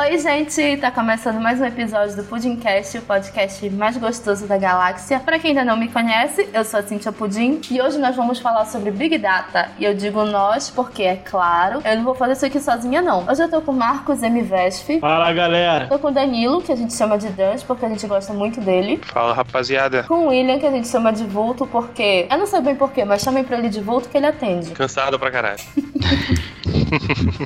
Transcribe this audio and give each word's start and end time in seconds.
Oi, 0.00 0.16
gente! 0.16 0.76
Tá 0.76 0.92
começando 0.92 1.40
mais 1.40 1.60
um 1.60 1.64
episódio 1.64 2.14
do 2.14 2.22
Pudimcast, 2.22 2.98
o 2.98 3.02
podcast 3.02 3.68
mais 3.70 3.96
gostoso 3.96 4.46
da 4.46 4.56
galáxia. 4.56 5.18
Para 5.18 5.40
quem 5.40 5.50
ainda 5.50 5.64
não 5.64 5.76
me 5.76 5.88
conhece, 5.88 6.48
eu 6.54 6.64
sou 6.64 6.78
a 6.78 6.84
Cintia 6.84 7.10
Pudim 7.10 7.60
e 7.68 7.82
hoje 7.82 7.98
nós 7.98 8.14
vamos 8.14 8.38
falar 8.38 8.64
sobre 8.66 8.92
Big 8.92 9.18
Data. 9.18 9.70
E 9.76 9.84
eu 9.84 9.92
digo 9.94 10.24
nós 10.24 10.70
porque, 10.70 11.02
é 11.02 11.16
claro, 11.16 11.82
eu 11.84 11.96
não 11.96 12.04
vou 12.04 12.14
fazer 12.14 12.34
isso 12.34 12.46
aqui 12.46 12.60
sozinha, 12.60 13.02
não. 13.02 13.26
Hoje 13.28 13.42
eu 13.42 13.50
tô 13.50 13.60
com 13.60 13.72
o 13.72 13.74
Marcos 13.74 14.22
M. 14.22 14.40
Vesp. 14.40 15.00
Fala, 15.00 15.32
galera! 15.32 15.88
Tô 15.88 15.98
com 15.98 16.06
o 16.06 16.12
Danilo, 16.12 16.62
que 16.62 16.70
a 16.70 16.76
gente 16.76 16.94
chama 16.94 17.18
de 17.18 17.28
Dante, 17.30 17.64
porque 17.64 17.84
a 17.84 17.88
gente 17.88 18.06
gosta 18.06 18.32
muito 18.32 18.60
dele. 18.60 19.00
Fala, 19.02 19.34
rapaziada. 19.34 20.04
Com 20.04 20.26
o 20.26 20.28
William, 20.28 20.60
que 20.60 20.66
a 20.66 20.70
gente 20.70 20.86
chama 20.86 21.12
de 21.12 21.24
Vulto, 21.24 21.66
porque... 21.66 22.28
Eu 22.30 22.38
não 22.38 22.46
sei 22.46 22.60
bem 22.60 22.76
porquê, 22.76 23.04
mas 23.04 23.20
chamem 23.20 23.42
pra 23.42 23.58
ele 23.58 23.68
de 23.68 23.80
Vulto 23.80 24.08
que 24.08 24.16
ele 24.16 24.26
atende. 24.26 24.70
Cansado 24.70 25.18
pra 25.18 25.32
caralho. 25.32 25.58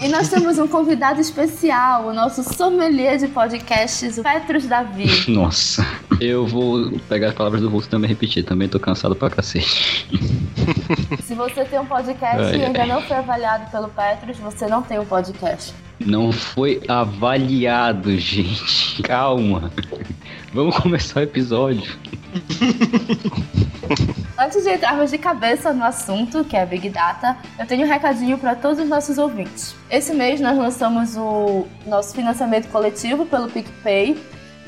e 0.02 0.09
nós 0.09 0.29
temos 0.29 0.58
um 0.58 0.68
convidado 0.68 1.20
especial, 1.20 2.06
o 2.06 2.12
nosso 2.12 2.43
sommelier 2.43 3.18
de 3.18 3.29
podcasts, 3.29 4.18
o 4.18 4.22
Petrus 4.22 4.67
Davi. 4.67 5.08
Nossa, 5.30 5.86
eu 6.21 6.46
vou 6.46 6.90
pegar 7.08 7.29
as 7.29 7.34
palavras 7.34 7.61
do 7.61 7.70
Vulto 7.70 7.89
também 7.89 8.08
repetir, 8.08 8.44
também 8.44 8.68
tô 8.68 8.79
cansado 8.79 9.14
pra 9.17 9.31
cacete. 9.31 10.07
Se 11.22 11.34
você 11.34 11.64
tem 11.64 11.79
um 11.79 11.86
podcast 11.86 12.43
ai, 12.43 12.57
e 12.57 12.64
ainda 12.64 12.82
ai. 12.82 12.89
não 12.89 13.03
foi 13.03 13.17
avaliado 13.17 13.70
pelo 13.70 13.89
Petrus, 13.89 14.39
você 14.39 14.67
não 14.67 14.82
tem 14.82 14.98
um 14.98 15.04
podcast. 15.04 15.75
Não 16.01 16.32
foi 16.32 16.82
avaliado, 16.89 18.17
gente. 18.19 19.03
Calma. 19.03 19.71
Vamos 20.53 20.77
começar 20.79 21.21
o 21.21 21.23
episódio. 21.23 21.99
Antes 24.39 24.65
de 24.65 24.71
entrarmos 24.71 25.11
de 25.11 25.18
cabeça 25.18 25.73
no 25.73 25.85
assunto, 25.85 26.45
que 26.45 26.57
é 26.57 26.67
Big 26.67 26.89
Data, 26.91 27.37
eu 27.59 27.67
tenho 27.67 27.87
um 27.87 27.89
recadinho 27.89 28.37
para 28.39 28.55
todos 28.55 28.79
os 28.79 28.89
nossos 28.89 29.18
ouvintes. 29.18 29.75
Esse 29.91 30.13
mês 30.15 30.41
nós 30.41 30.59
lançamos 30.59 31.17
o 31.17 31.67
nosso 31.87 32.15
financiamento 32.15 32.69
coletivo 32.69 33.25
pelo 33.27 33.48
PicPay 33.48 34.20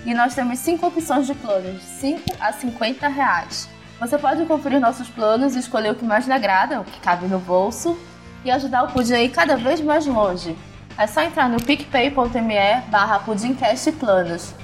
e 0.07 0.15
nós 0.15 0.35
temos 0.35 0.59
cinco 0.59 0.87
opções 0.87 1.27
de 1.27 1.35
planos, 1.35 1.83
5 1.83 2.21
a 2.39 2.53
50 2.53 3.09
reais. 3.09 3.69
Você 3.99 4.19
pode 4.19 4.45
conferir 4.45 4.81
nossos 4.81 5.09
planos 5.09 5.57
e 5.57 5.59
escolher 5.59 5.93
o 5.93 5.95
que 5.95 6.05
mais 6.05 6.27
lhe 6.27 6.33
agrada, 6.33 6.81
o 6.81 6.85
que 6.85 7.01
cabe 7.01 7.27
no 7.27 7.39
bolso, 7.39 7.99
e 8.45 8.51
ajudar 8.51 8.85
o 8.85 8.89
Pudim 8.89 9.15
a 9.15 9.23
ir 9.23 9.31
cada 9.31 9.57
vez 9.57 9.81
mais 9.81 10.07
longe. 10.07 10.55
É 10.99 11.07
só 11.07 11.23
entrar 11.23 11.49
no 11.49 11.63
picpay.me 11.63 12.83
barra 12.91 13.19
pudimcastplanos 13.21 14.55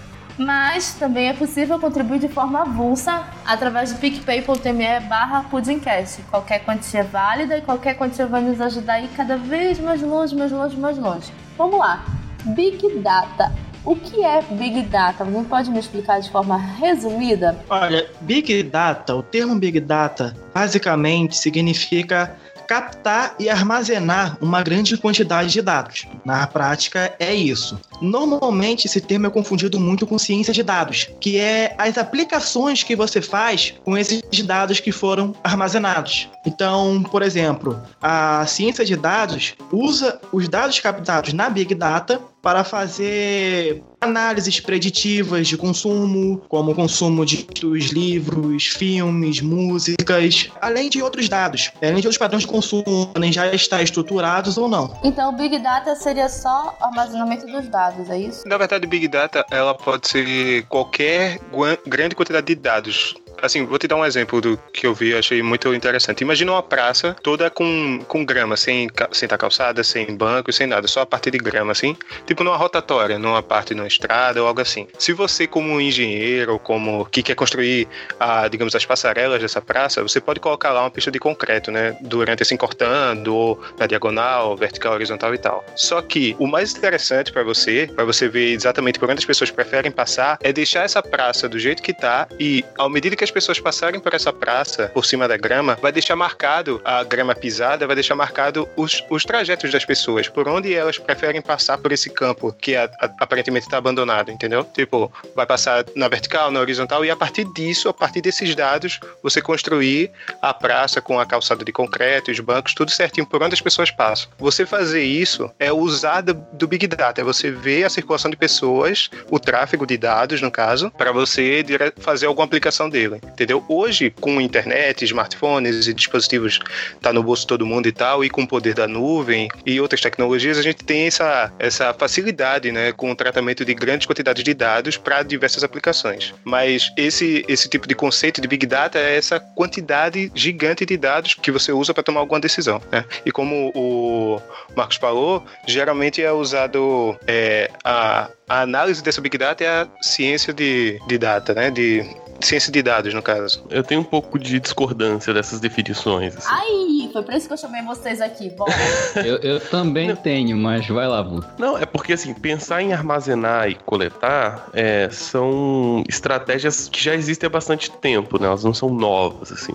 mas 0.41 0.95
também 0.95 1.29
é 1.29 1.35
possível 1.35 1.79
contribuir 1.79 2.19
de 2.19 2.29
forma 2.29 2.63
avulsa 2.63 3.27
através 3.45 3.93
do 3.93 3.99
picpay.me 3.99 5.01
barra 5.01 5.43
pudimcast. 5.45 6.23
Qualquer 6.31 6.65
quantia 6.65 7.01
é 7.01 7.03
válida 7.03 7.59
e 7.59 7.61
qualquer 7.61 7.95
quantia 7.95 8.27
vai 8.27 8.41
nos 8.41 8.59
ajudar 8.59 8.95
a 8.95 9.01
ir 9.03 9.09
cada 9.09 9.37
vez 9.37 9.79
mais 9.79 10.01
longe, 10.01 10.35
mais 10.35 10.51
longe, 10.51 10.77
mais 10.79 10.97
longe. 10.97 11.31
Vamos 11.59 11.79
lá. 11.79 12.07
Big 12.47 13.01
Data. 13.01 13.53
O 13.85 13.95
que 13.95 14.25
é 14.25 14.41
Big 14.43 14.83
Data? 14.83 15.25
Você 15.25 15.45
pode 15.45 15.71
me 15.71 15.79
explicar 15.79 16.21
de 16.21 16.31
forma 16.31 16.57
resumida? 16.57 17.59
Olha, 17.69 18.07
Big 18.23 18.63
Data, 18.63 19.15
o 19.15 19.23
termo 19.23 19.55
Big 19.57 19.79
Data 19.81 20.35
basicamente 20.55 21.37
significa 21.37 22.35
captar 22.71 23.35
e 23.37 23.49
armazenar 23.49 24.39
uma 24.41 24.63
grande 24.63 24.97
quantidade 24.97 25.51
de 25.51 25.61
dados. 25.61 26.07
Na 26.25 26.47
prática, 26.47 27.13
é 27.19 27.35
isso. 27.35 27.77
Normalmente, 28.01 28.87
esse 28.87 29.01
termo 29.01 29.27
é 29.27 29.31
confundido 29.31 29.79
muito 29.79 30.07
com 30.07 30.19
ciência 30.19 30.53
de 30.53 30.63
dados, 30.63 31.09
que 31.21 31.39
é 31.39 31.75
as 31.79 31.99
aplicações 31.99 32.83
que 32.83 32.97
você 32.97 33.21
faz 33.21 33.75
com 33.85 33.97
esses 33.97 34.23
dados 34.43 34.81
que 34.81 34.93
foram 34.93 35.35
armazenados. 35.43 36.29
Então, 36.47 37.03
por 37.03 37.23
exemplo, 37.23 37.81
a 38.01 38.47
ciência 38.47 38.85
de 38.85 38.97
dados 38.97 39.55
usa 39.71 40.21
os 40.33 40.49
dados 40.49 40.79
captados 40.81 41.33
na 41.33 41.51
Big 41.51 41.75
Data 41.75 42.21
para 42.43 42.65
fazer 42.65 43.83
análises 44.01 44.59
preditivas 44.61 45.47
de 45.47 45.59
consumo, 45.59 46.41
como 46.49 46.75
consumo 46.75 47.27
de 47.27 47.47
livros, 47.93 48.67
filmes, 48.67 49.43
músicas, 49.43 50.51
além 50.59 50.89
de 50.89 51.03
outros 51.03 51.29
dados, 51.29 51.71
além 51.83 52.01
de 52.01 52.07
outros 52.07 52.17
padrões 52.17 52.45
de 52.45 52.49
consumo, 52.49 53.09
podem 53.13 53.31
já 53.31 53.53
estar 53.55 53.83
estruturados 53.83 54.57
ou 54.57 54.71
não. 54.71 54.99
Então, 55.05 55.37
Big 55.37 55.59
Data 55.59 55.95
seria 55.95 56.31
só 56.31 56.75
armazenamento 56.81 57.47
dos 57.47 57.69
dados, 57.69 57.90
é 58.11 58.19
isso? 58.19 58.49
Na 58.49 58.57
verdade, 58.57 58.87
Big 58.87 59.09
Data 59.09 59.45
ela 59.51 59.75
pode 59.75 60.09
ser 60.09 60.65
qualquer 60.67 61.39
grande 61.87 62.15
quantidade 62.15 62.47
de 62.47 62.55
dados 62.55 63.15
assim, 63.43 63.65
vou 63.65 63.79
te 63.79 63.87
dar 63.87 63.97
um 63.97 64.05
exemplo 64.05 64.41
do 64.41 64.59
que 64.73 64.87
eu 64.87 64.95
vi, 64.95 65.15
achei 65.15 65.43
muito 65.43 65.73
interessante. 65.75 66.23
Imagina 66.23 66.53
uma 66.53 66.63
praça 66.63 67.17
toda 67.23 67.51
com, 67.51 68.01
com 68.07 68.25
grama, 68.25 68.57
sem 68.57 68.89
sem 69.13 69.27
estar 69.27 69.39
calçada, 69.39 69.83
sem 69.83 70.15
banco, 70.17 70.53
sem 70.53 70.67
nada, 70.67 70.87
só 70.87 71.03
a 71.03 71.07
partir 71.07 71.31
de 71.31 71.39
grama, 71.39 71.73
assim, 71.73 71.97
tipo 72.27 72.45
numa 72.45 72.57
rotatória, 72.57 73.19
numa 73.19 73.43
parte 73.43 73.75
de 73.75 73.81
uma 73.81 73.87
estrada 73.87 74.41
ou 74.41 74.49
algo 74.49 74.61
assim. 74.61 74.87
Se 74.99 75.13
você, 75.13 75.47
como 75.47 75.81
engenheiro, 75.81 76.59
como 76.59 77.05
que 77.07 77.23
quer 77.23 77.35
construir, 77.35 77.89
a, 78.19 78.49
digamos, 78.49 78.75
as 78.75 78.85
passarelas 78.85 79.41
dessa 79.41 79.61
praça, 79.61 80.03
você 80.03 80.21
pode 80.21 80.41
colocar 80.41 80.73
lá 80.73 80.83
uma 80.83 80.91
pista 80.91 81.11
de 81.11 81.19
concreto, 81.19 81.71
né, 81.71 81.97
durante 82.01 82.43
assim, 82.43 82.57
cortando, 82.57 83.35
ou 83.35 83.61
na 83.79 83.87
diagonal, 83.87 84.57
vertical, 84.57 84.95
horizontal 84.95 85.35
e 85.35 85.39
tal. 85.39 85.65
Só 85.75 86.03
que 86.03 86.37
o 86.39 86.47
mais 86.47 86.75
interessante 86.75 87.33
para 87.33 87.43
você, 87.43 87.91
para 87.95 88.05
você 88.05 88.29
ver 88.29 88.53
exatamente 88.53 88.99
por 88.99 89.09
onde 89.09 89.19
as 89.19 89.25
pessoas 89.25 89.51
preferem 89.51 89.91
passar, 89.91 90.39
é 90.43 90.53
deixar 90.53 90.85
essa 90.85 91.03
praça 91.03 91.49
do 91.49 91.59
jeito 91.59 91.83
que 91.83 91.93
tá 91.93 92.29
e, 92.39 92.65
ao 92.77 92.89
medida 92.89 93.17
que 93.17 93.25
as 93.25 93.30
pessoas 93.31 93.61
passarem 93.61 94.01
por 94.01 94.15
essa 94.15 94.33
praça, 94.33 94.91
por 94.93 95.05
cima 95.05 95.27
da 95.29 95.37
grama, 95.37 95.79
vai 95.81 95.93
deixar 95.93 96.17
marcado 96.17 96.81
a 96.85 97.03
grama 97.05 97.35
pisada, 97.35 97.87
vai 97.87 97.95
deixar 97.95 98.15
marcado 98.15 98.69
os, 98.77 99.05
os 99.11 99.25
trajetos 99.25 99.71
das 99.71 99.85
pessoas, 99.85 100.29
por 100.29 100.49
onde 100.49 100.75
elas 100.75 100.99
preferem 100.99 101.41
passar 101.41 101.79
por 101.79 101.93
esse 101.93 102.11
campo 102.11 102.53
que 102.53 102.77
a, 102.77 102.85
a, 103.01 103.11
aparentemente 103.21 103.67
está 103.67 103.79
abandonado, 103.79 104.31
entendeu? 104.31 104.65
Tipo, 104.65 105.13
vai 105.35 105.47
passar 105.47 105.85
na 105.95 106.09
vertical, 106.09 106.51
na 106.51 106.61
horizontal, 106.61 107.05
e 107.05 107.11
a 107.11 107.17
partir 107.17 107.45
disso, 107.53 107.89
a 107.89 107.95
partir 107.95 108.21
desses 108.21 108.55
dados, 108.55 108.99
você 109.23 109.41
construir 109.41 110.11
a 110.41 110.53
praça 110.53 111.01
com 111.01 111.19
a 111.19 111.27
calçada 111.27 111.65
de 111.65 111.73
concreto, 111.73 112.31
os 112.31 112.41
bancos, 112.41 112.75
tudo 112.75 112.91
certinho 112.91 113.27
por 113.27 113.43
onde 113.43 113.55
as 113.55 113.61
pessoas 113.61 113.91
passam. 113.91 114.31
Você 114.39 114.67
fazer 114.67 115.03
isso 115.03 115.51
é 115.59 115.73
usar 115.73 116.21
do, 116.21 116.35
do 116.53 116.67
Big 116.67 116.87
Data, 116.87 117.21
é 117.21 117.25
você 117.25 117.51
ver 117.51 117.85
a 117.85 117.91
circulação 117.91 118.31
de 118.31 118.37
pessoas, 118.37 119.11
o 119.31 119.39
tráfego 119.39 119.87
de 119.87 119.97
dados, 119.97 120.41
no 120.41 120.51
caso, 120.51 120.91
para 120.91 121.13
você 121.13 121.65
fazer 121.99 122.27
alguma 122.27 122.45
aplicação 122.45 122.89
dele 122.89 123.20
entendeu? 123.25 123.65
Hoje, 123.69 124.11
com 124.21 124.41
internet, 124.41 125.05
smartphones 125.05 125.87
e 125.87 125.95
dispositivos 125.95 126.59
tá 127.01 127.13
no 127.13 127.23
bolso 127.23 127.43
de 127.43 127.49
todo 127.49 127.67
mundo 127.67 127.87
e 127.87 127.93
tal, 127.93 128.25
e 128.25 128.31
com 128.31 128.43
o 128.43 128.49
poder 128.49 128.75
da 128.75 128.87
nuvem 128.87 129.49
e 129.65 129.81
outras 129.81 130.01
tecnologias, 130.01 130.59
a 130.59 130.63
gente 130.63 130.85
tem 130.85 131.07
essa, 131.07 131.53
essa 131.59 131.95
facilidade, 131.95 132.73
né, 132.73 132.93
com 132.93 133.11
o 133.11 133.17
tratamento 133.17 133.65
de 133.65 133.75
grandes 133.75 134.07
quantidades 134.07 134.43
de 134.43 134.55
dados 134.55 134.97
para 134.97 135.23
diversas 135.23 135.65
aplicações. 135.65 136.35
Mas 136.45 136.93
esse, 136.97 137.45
esse 137.49 137.69
tipo 137.69 137.87
de 137.87 137.95
conceito 137.95 138.41
de 138.41 138.49
Big 138.49 138.67
Data 138.67 138.99
é 138.99 139.17
essa 139.17 139.41
quantidade 139.41 140.31
gigante 140.35 140.85
de 140.85 140.97
dados 140.97 141.35
que 141.35 141.51
você 141.51 141.73
usa 141.73 141.93
para 141.95 142.03
tomar 142.03 142.21
alguma 142.21 142.41
decisão, 142.41 142.81
né? 142.91 143.05
E 143.25 143.31
como 143.31 143.73
o 143.75 144.41
Marcos 144.77 144.97
falou, 144.97 145.45
geralmente 145.67 146.23
é 146.23 146.33
usado 146.33 147.17
é, 147.27 147.71
a, 147.85 148.31
a 148.51 148.63
análise 148.63 149.01
dessa 149.01 149.21
Big 149.21 149.39
Data 149.39 149.63
é 149.63 149.69
a 149.69 149.89
ciência 150.03 150.53
de, 150.53 151.01
de 151.07 151.17
data, 151.17 151.55
né? 151.55 151.71
De 151.71 152.05
ciência 152.41 152.73
de 152.73 152.83
dados, 152.83 153.15
no 153.15 153.23
caso. 153.23 153.65
Eu 153.71 153.85
tenho 153.85 154.01
um 154.01 154.05
pouco 154.05 154.41
de 154.41 154.59
discordância 154.59 155.33
dessas 155.33 155.61
definições. 155.61 156.37
Assim. 156.37 156.49
Ai, 156.51 157.11
foi 157.13 157.23
por 157.23 157.33
isso 157.33 157.47
que 157.47 157.53
eu 157.53 157.57
chamei 157.57 157.83
vocês 157.83 158.21
aqui. 158.21 158.51
Bom. 158.51 158.67
eu, 159.25 159.37
eu, 159.37 159.61
também 159.61 160.09
Não. 160.09 160.17
tenho, 160.17 160.57
mas 160.57 160.85
vai 160.89 161.07
lá, 161.07 161.23
Vu. 161.23 161.45
Não, 161.59 161.79
é 161.79 161.87
porque 161.87 162.15
assim, 162.15 162.35
pensar 162.35 162.83
em 162.83 162.93
armazenar 162.93 163.69
e 163.71 163.77
coletar 163.77 164.69
é, 164.73 165.09
são 165.11 166.03
estratégias 166.09 166.89
que 166.89 167.01
já 167.01 167.15
existem 167.15 167.47
há 167.47 167.51
bastante 167.51 167.89
tempo, 167.89 168.41
né? 168.41 168.49
Elas 168.49 168.65
não 168.65 168.75
são 168.75 168.89
novas, 168.89 169.53
assim. 169.53 169.75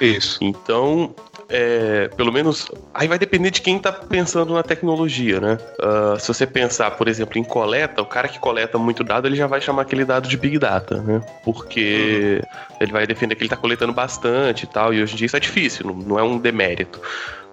Isso. 0.00 0.38
Então, 0.40 1.14
é, 1.48 2.08
pelo 2.16 2.32
menos, 2.32 2.70
aí 2.92 3.06
vai 3.06 3.18
depender 3.18 3.50
de 3.50 3.60
quem 3.60 3.76
está 3.76 3.92
pensando 3.92 4.52
na 4.52 4.62
tecnologia, 4.62 5.40
né? 5.40 5.58
Uh, 5.80 6.18
se 6.18 6.26
você 6.28 6.46
pensar, 6.46 6.92
por 6.92 7.06
exemplo, 7.06 7.38
em 7.38 7.44
coleta, 7.44 8.02
o 8.02 8.06
cara 8.06 8.26
que 8.26 8.38
coleta 8.38 8.78
muito 8.78 9.04
dado, 9.04 9.26
ele 9.28 9.36
já 9.36 9.46
vai 9.46 9.60
chamar 9.60 9.82
aquele 9.82 10.04
dado 10.04 10.28
de 10.28 10.36
Big 10.36 10.58
Data, 10.58 11.00
né? 11.02 11.22
Porque 11.44 12.40
uhum. 12.42 12.76
ele 12.80 12.92
vai 12.92 13.06
defender 13.06 13.36
que 13.36 13.42
ele 13.42 13.46
está 13.46 13.56
coletando 13.56 13.92
bastante 13.92 14.64
e 14.64 14.66
tal, 14.66 14.92
e 14.92 15.02
hoje 15.02 15.14
em 15.14 15.16
dia 15.16 15.26
isso 15.26 15.36
é 15.36 15.40
difícil, 15.40 15.86
não, 15.86 15.94
não 15.94 16.18
é 16.18 16.22
um 16.22 16.38
demérito. 16.38 17.00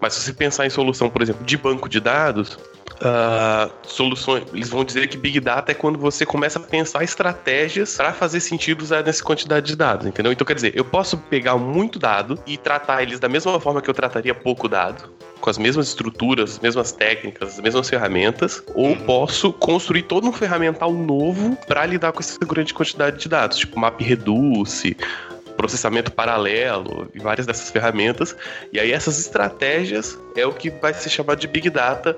Mas 0.01 0.13
se 0.13 0.21
você 0.21 0.33
pensar 0.33 0.65
em 0.65 0.69
solução, 0.69 1.09
por 1.09 1.21
exemplo, 1.21 1.45
de 1.45 1.55
banco 1.55 1.87
de 1.87 1.99
dados, 1.99 2.57
uh, 2.95 3.71
soluções. 3.83 4.43
Eles 4.53 4.69
vão 4.69 4.83
dizer 4.83 5.07
que 5.07 5.17
Big 5.17 5.39
Data 5.39 5.71
é 5.71 5.75
quando 5.75 5.97
você 5.97 6.25
começa 6.25 6.59
a 6.59 6.61
pensar 6.61 7.03
estratégias 7.03 7.95
para 7.95 8.13
fazer 8.13 8.39
sentido 8.39 8.81
usar 8.81 9.03
nessa 9.03 9.23
quantidade 9.23 9.67
de 9.67 9.75
dados, 9.75 10.05
entendeu? 10.05 10.31
Então, 10.31 10.45
quer 10.45 10.55
dizer, 10.55 10.73
eu 10.75 10.85
posso 10.85 11.17
pegar 11.17 11.57
muito 11.57 11.99
dado 11.99 12.37
e 12.45 12.57
tratar 12.57 13.01
eles 13.01 13.19
da 13.19 13.29
mesma 13.29 13.59
forma 13.59 13.81
que 13.81 13.89
eu 13.89 13.93
trataria 13.93 14.33
pouco 14.33 14.67
dado, 14.67 15.09
com 15.39 15.49
as 15.49 15.57
mesmas 15.57 15.87
estruturas, 15.87 16.51
as 16.51 16.59
mesmas 16.59 16.91
técnicas, 16.91 17.53
as 17.53 17.59
mesmas 17.59 17.89
ferramentas, 17.89 18.63
ou 18.73 18.89
uhum. 18.89 18.95
posso 19.05 19.51
construir 19.53 20.03
todo 20.03 20.27
um 20.27 20.33
ferramental 20.33 20.91
novo 20.91 21.57
para 21.67 21.85
lidar 21.85 22.11
com 22.11 22.19
essa 22.19 22.39
grande 22.45 22.73
quantidade 22.73 23.19
de 23.19 23.29
dados, 23.29 23.57
tipo 23.57 23.79
MapReduce, 23.79 24.95
processamento 25.57 26.11
paralelo 26.11 27.09
e 27.13 27.19
várias 27.19 27.45
dessas 27.45 27.69
ferramentas. 27.69 28.35
E 28.71 28.79
aí 28.79 28.91
essas 28.91 29.19
estratégias 29.19 30.17
é 30.35 30.45
o 30.45 30.53
que 30.53 30.69
vai 30.69 30.93
ser 30.93 31.09
chamado 31.09 31.39
de 31.39 31.47
Big 31.47 31.69
Data 31.69 32.17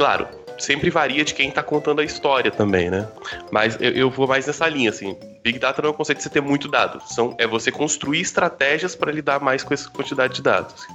Claro, 0.00 0.26
sempre 0.58 0.88
varia 0.88 1.22
de 1.22 1.34
quem 1.34 1.50
tá 1.50 1.62
contando 1.62 2.00
a 2.00 2.04
história 2.04 2.50
também, 2.50 2.88
né? 2.88 3.06
Mas 3.52 3.76
eu, 3.78 3.90
eu 3.90 4.10
vou 4.10 4.26
mais 4.26 4.46
nessa 4.46 4.66
linha, 4.66 4.88
assim. 4.88 5.14
Big 5.42 5.58
Data 5.58 5.82
não 5.82 5.90
é 5.90 5.92
o 5.92 5.94
conceito 5.94 6.16
de 6.16 6.24
você 6.24 6.30
ter 6.30 6.40
muito 6.40 6.68
dado. 6.68 7.02
São, 7.04 7.36
é 7.38 7.46
você 7.46 7.70
construir 7.70 8.22
estratégias 8.22 8.96
para 8.96 9.12
lidar 9.12 9.40
mais 9.40 9.62
com 9.62 9.74
essa 9.74 9.90
quantidade 9.90 10.36
de 10.36 10.40
dados. 10.40 10.86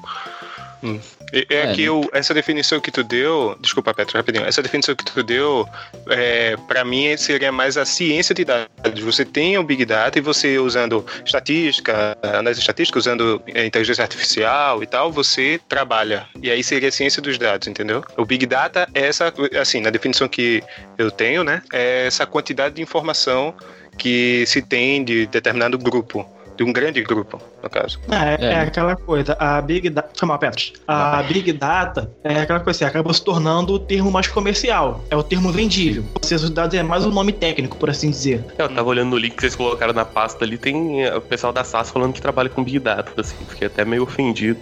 Hum. 0.86 1.00
É, 1.34 1.40
é, 1.50 1.58
É, 1.66 1.74
que 1.74 1.82
né? 1.82 1.88
eu, 1.88 2.08
essa 2.14 2.34
definição 2.34 2.80
que 2.80 2.92
tu 2.92 3.04
deu, 3.04 3.58
desculpa, 3.60 3.94
Petro, 3.94 4.18
rapidinho. 4.18 4.46
Essa 4.46 4.62
definição 4.62 4.96
que 4.96 5.04
tu 5.04 5.24
deu, 5.24 5.68
é, 6.10 6.56
para 6.68 6.86
mim 6.86 7.16
seria 7.18 7.52
mais 7.52 7.78
a 7.78 7.86
ciência 7.86 8.36
de 8.36 8.46
dados. 8.46 8.70
Você 9.02 9.26
tem 9.26 9.58
o 9.58 9.64
Big 9.64 9.84
Data 9.86 10.18
e 10.18 10.22
você 10.22 10.60
usando 10.60 11.06
estatística, 11.26 12.18
análise 12.22 12.60
estatística, 12.60 13.00
usando 13.00 13.42
é, 13.48 13.66
inteligência 13.66 14.04
artificial 14.04 14.84
e 14.84 14.86
tal, 14.88 15.12
você 15.12 15.60
trabalha. 15.68 16.28
E 16.42 16.52
aí 16.52 16.64
seria 16.64 16.90
a 16.90 16.92
ciência 16.92 17.22
dos 17.22 17.38
dados, 17.38 17.68
entendeu? 17.68 18.04
O 18.18 18.26
Big 18.26 18.46
Data 18.46 18.88
é 18.94 19.08
essa, 19.08 19.34
assim, 19.60 19.82
na 19.82 19.90
definição 19.90 20.28
que 20.28 20.64
eu 20.98 21.10
tenho, 21.10 21.44
né, 21.44 21.62
é 21.74 22.06
essa 22.06 22.26
quantidade 22.26 22.76
de 22.76 22.82
informação 22.82 23.54
que 23.98 24.44
se 24.46 24.62
tem 24.62 25.04
de 25.04 25.26
determinado 25.28 25.78
grupo, 25.78 26.26
de 26.58 26.64
um 26.64 26.72
grande 26.72 27.02
grupo, 27.04 27.40
no 27.62 27.70
caso. 27.70 28.00
É, 28.10 28.44
é 28.46 28.52
É. 28.54 28.60
aquela 28.62 28.96
coisa, 28.96 29.36
a 29.40 29.62
Big 29.62 29.90
Data. 29.90 30.10
Calma, 30.18 30.38
Petros. 30.38 30.74
A 30.88 31.22
Big 31.24 31.52
Data 31.54 32.12
é 32.24 32.40
aquela 32.42 32.60
coisa 32.60 32.78
assim, 32.78 32.86
acaba 32.86 33.14
se 33.14 33.24
tornando 33.24 33.74
o 33.74 33.80
termo 33.80 34.10
mais 34.12 34.28
comercial. 34.28 35.04
É 35.10 35.16
o 35.16 35.24
termo 35.24 35.52
vendível. 35.52 36.04
Ou 36.22 36.28
seja, 36.28 36.44
os 36.46 36.50
dados 36.50 36.76
é 36.78 36.84
mais 36.84 37.06
um 37.06 37.12
nome 37.12 37.32
técnico, 37.32 37.76
por 37.78 37.90
assim 37.90 38.10
dizer. 38.10 38.44
É, 38.58 38.64
Eu 38.64 38.70
tava 38.70 38.88
olhando 38.90 39.10
no 39.10 39.18
link 39.18 39.36
que 39.36 39.42
vocês 39.42 39.56
colocaram 39.56 39.94
na 39.94 40.06
pasta 40.06 40.46
ali, 40.46 40.58
tem 40.58 41.04
é, 41.04 41.16
o 41.16 41.22
pessoal 41.22 41.52
da 41.52 41.64
SAS 41.64 41.92
falando 41.92 42.14
que 42.14 42.22
trabalha 42.22 42.50
com 42.50 42.64
Big 42.64 42.80
Data, 42.80 43.12
assim, 43.20 43.36
fiquei 43.50 43.68
até 43.68 43.84
meio 43.84 44.04
ofendido. 44.04 44.60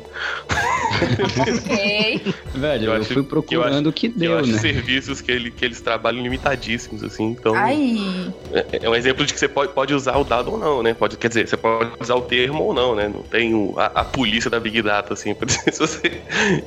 Ok. 1.39 2.33
Velho, 2.53 2.85
Eu 2.85 2.93
eu, 2.93 3.01
acho- 3.01 3.13
fui 3.13 3.23
procurando 3.23 3.87
o 3.87 3.93
que 3.93 4.07
eu 4.07 4.13
deu, 4.15 4.39
acho 4.39 4.51
né? 4.51 4.57
serviços 4.59 5.21
que, 5.21 5.31
ele, 5.31 5.51
que 5.51 5.63
eles 5.65 5.81
trabalham 5.81 6.21
limitadíssimos, 6.21 7.03
assim, 7.03 7.31
então 7.31 7.55
Ai. 7.55 8.31
é, 8.51 8.79
é 8.83 8.89
um 8.89 8.95
exemplo 8.95 9.25
de 9.25 9.33
que 9.33 9.39
você 9.39 9.47
pode, 9.47 9.73
pode 9.73 9.93
usar 9.93 10.17
o 10.17 10.23
dado 10.23 10.51
ou 10.51 10.57
não, 10.57 10.83
né? 10.83 10.93
Pode, 10.93 11.17
quer 11.17 11.27
dizer, 11.27 11.47
você 11.47 11.57
pode 11.57 11.82
usar 11.99 12.15
o 12.15 12.21
termo 12.21 12.63
ou 12.63 12.73
não, 12.73 12.95
né? 12.95 13.07
Não 13.07 13.21
tem 13.23 13.53
o- 13.53 13.73
a, 13.77 13.85
a 13.85 14.03
polícia 14.03 14.49
da 14.49 14.59
Big 14.59 14.81
Data, 14.81 15.13
assim, 15.13 15.33
pra 15.35 15.45
dizer 15.45 15.71
se 15.73 15.79
você 15.79 16.21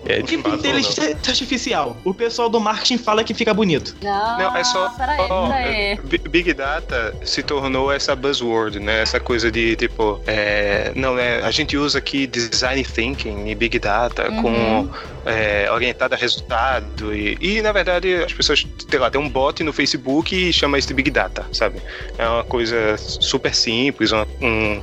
é 0.07 0.19
de 0.23 0.25
Tipo 0.29 0.49
inteligência 0.49 1.17
artificial. 1.27 1.97
O 2.05 2.15
pessoal 2.15 2.49
do 2.49 2.61
marketing 2.61 2.99
fala 2.99 3.23
que 3.25 3.35
fica 3.35 3.53
bonito. 3.55 3.97
Não, 4.03 4.39
Não, 4.39 4.57
é 4.57 4.65
só. 4.65 4.89
Peraí, 4.91 5.27
ó, 5.29 5.49
peraí. 5.49 5.99
Bi- 6.05 6.23
Big 6.29 6.55
Data 6.55 7.15
se 7.23 7.43
tornou 7.43 7.93
essa 7.93 8.15
buzzword, 8.17 8.81
né? 8.81 9.03
Essa 9.03 9.19
coisa 9.21 9.51
de 9.51 9.77
tipo. 9.77 10.21
é, 10.27 10.93
não, 10.95 11.15
né? 11.15 11.41
A 11.43 11.51
gente 11.51 11.77
usa 11.77 11.99
aqui 11.99 12.27
design 12.27 12.83
thinking 12.85 13.49
e 13.49 13.55
Big 13.55 13.79
Data 13.79 14.31
Uhum. 14.31 14.43
com 14.43 14.91
é, 15.25 15.69
orientado 15.73 16.15
a 16.15 16.19
resultado. 16.19 17.15
E, 17.15 17.37
e, 17.41 17.63
na 17.63 17.73
verdade, 17.73 18.15
as 18.25 18.33
pessoas, 18.33 18.67
sei 18.89 18.99
lá, 18.99 19.11
tem 19.11 19.21
um 19.21 19.29
bot 19.29 19.63
no 19.65 19.73
Facebook 19.73 20.35
e 20.35 20.53
chama 20.53 20.79
isso 20.79 20.89
de 20.89 20.95
Big 20.95 21.11
Data, 21.11 21.45
sabe? 21.53 21.81
É 22.17 22.27
uma 22.29 22.45
coisa 22.45 22.97
super 22.99 23.55
simples, 23.55 24.13
uma- 24.13 24.27
um. 24.41 24.81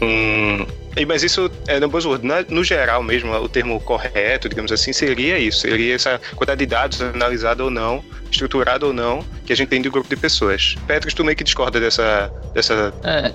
Um 0.00 0.66
e, 0.96 1.04
mas 1.04 1.22
isso 1.22 1.50
é 1.68 1.78
no 1.78 1.88
buzzword. 1.88 2.26
Na- 2.26 2.44
no 2.48 2.64
geral 2.64 3.02
mesmo, 3.02 3.30
o 3.30 3.48
termo 3.48 3.78
correto, 3.78 4.48
digamos 4.48 4.72
assim, 4.72 4.94
seria 4.94 5.38
isso. 5.38 5.58
Seria 5.58 5.94
essa 5.94 6.18
quantidade 6.34 6.60
de 6.60 6.66
dados 6.66 7.02
analisada 7.02 7.62
ou 7.62 7.70
não, 7.70 8.02
estruturada 8.30 8.86
ou 8.86 8.94
não, 8.94 9.22
que 9.44 9.52
a 9.52 9.56
gente 9.56 9.68
tem 9.68 9.82
de 9.82 9.88
um 9.88 9.92
grupo 9.92 10.08
de 10.08 10.16
pessoas. 10.16 10.74
Petros, 10.86 11.12
tu 11.12 11.22
meio 11.22 11.36
que 11.36 11.44
discorda 11.44 11.78
dessa. 11.78 12.32
dessa 12.54 12.94
É, 13.04 13.34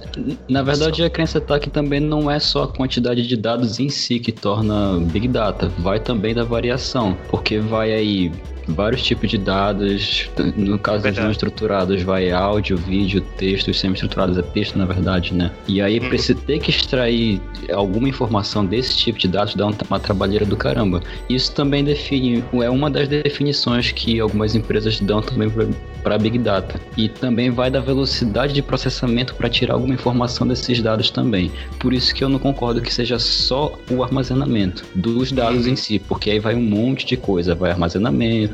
na 0.49 0.63
verdade 0.63 1.03
a 1.03 1.09
crença 1.09 1.39
tá 1.39 1.59
que 1.59 1.69
também 1.69 1.99
não 1.99 2.31
é 2.31 2.39
só 2.39 2.63
a 2.63 2.67
quantidade 2.67 3.27
de 3.27 3.37
dados 3.37 3.79
em 3.79 3.89
si 3.89 4.19
que 4.19 4.31
torna 4.31 4.97
Big 5.11 5.27
Data, 5.27 5.71
vai 5.77 5.99
também 5.99 6.33
da 6.33 6.43
variação, 6.43 7.15
porque 7.29 7.59
vai 7.59 7.93
aí 7.93 8.31
vários 8.67 9.01
tipos 9.03 9.29
de 9.29 9.37
dados, 9.37 10.29
no 10.55 10.77
caso 10.79 11.03
dos 11.07 11.17
não 11.17 11.31
estruturados 11.31 12.01
vai 12.03 12.31
áudio, 12.31 12.77
vídeo, 12.77 13.21
texto, 13.37 13.69
os 13.69 13.79
semi-estruturados 13.79 14.37
é 14.37 14.41
texto 14.41 14.77
na 14.77 14.85
verdade, 14.85 15.33
né? 15.33 15.51
E 15.67 15.81
aí 15.81 15.99
Uhum. 15.99 16.09
precisa 16.09 16.39
ter 16.45 16.59
que 16.59 16.69
extrair 16.69 17.41
alguma 17.73 18.07
informação 18.09 18.65
desse 18.65 18.95
tipo 18.97 19.17
de 19.19 19.27
dados 19.27 19.55
dá 19.55 19.67
um- 19.67 19.73
uma 19.89 19.99
trabalheira 19.99 20.45
do 20.45 20.55
caramba. 20.55 21.01
Isso 21.29 21.53
também 21.53 21.83
define, 21.83 22.43
é 22.61 22.69
uma 22.69 22.89
das 22.89 23.07
definições 23.07 23.91
que 23.91 24.19
algumas 24.19 24.55
empresas 24.55 24.99
dão 24.99 25.21
também 25.21 25.49
para 26.03 26.17
Big 26.17 26.37
Data. 26.39 26.79
E 26.97 27.07
também 27.07 27.49
vai 27.49 27.69
da 27.69 27.79
velocidade 27.79 28.53
de 28.53 28.61
processamento 28.61 29.35
para 29.35 29.49
tirar 29.49 29.73
alguma 29.75 29.93
informação 29.93 30.47
desses 30.47 30.81
dados 30.81 31.09
também. 31.09 31.51
Por 31.79 31.93
isso 31.93 32.13
que 32.13 32.23
eu 32.23 32.29
não 32.29 32.39
concordo 32.39 32.81
que 32.81 32.93
seja 32.93 33.19
só 33.19 33.77
o 33.89 34.03
armazenamento 34.03 34.83
dos 34.95 35.31
dados 35.31 35.67
em 35.67 35.75
si, 35.75 35.99
porque 35.99 36.29
aí 36.31 36.39
vai 36.39 36.55
um 36.55 36.61
monte 36.61 37.05
de 37.05 37.15
coisa, 37.17 37.53
vai 37.53 37.71
armazenamento, 37.71 38.50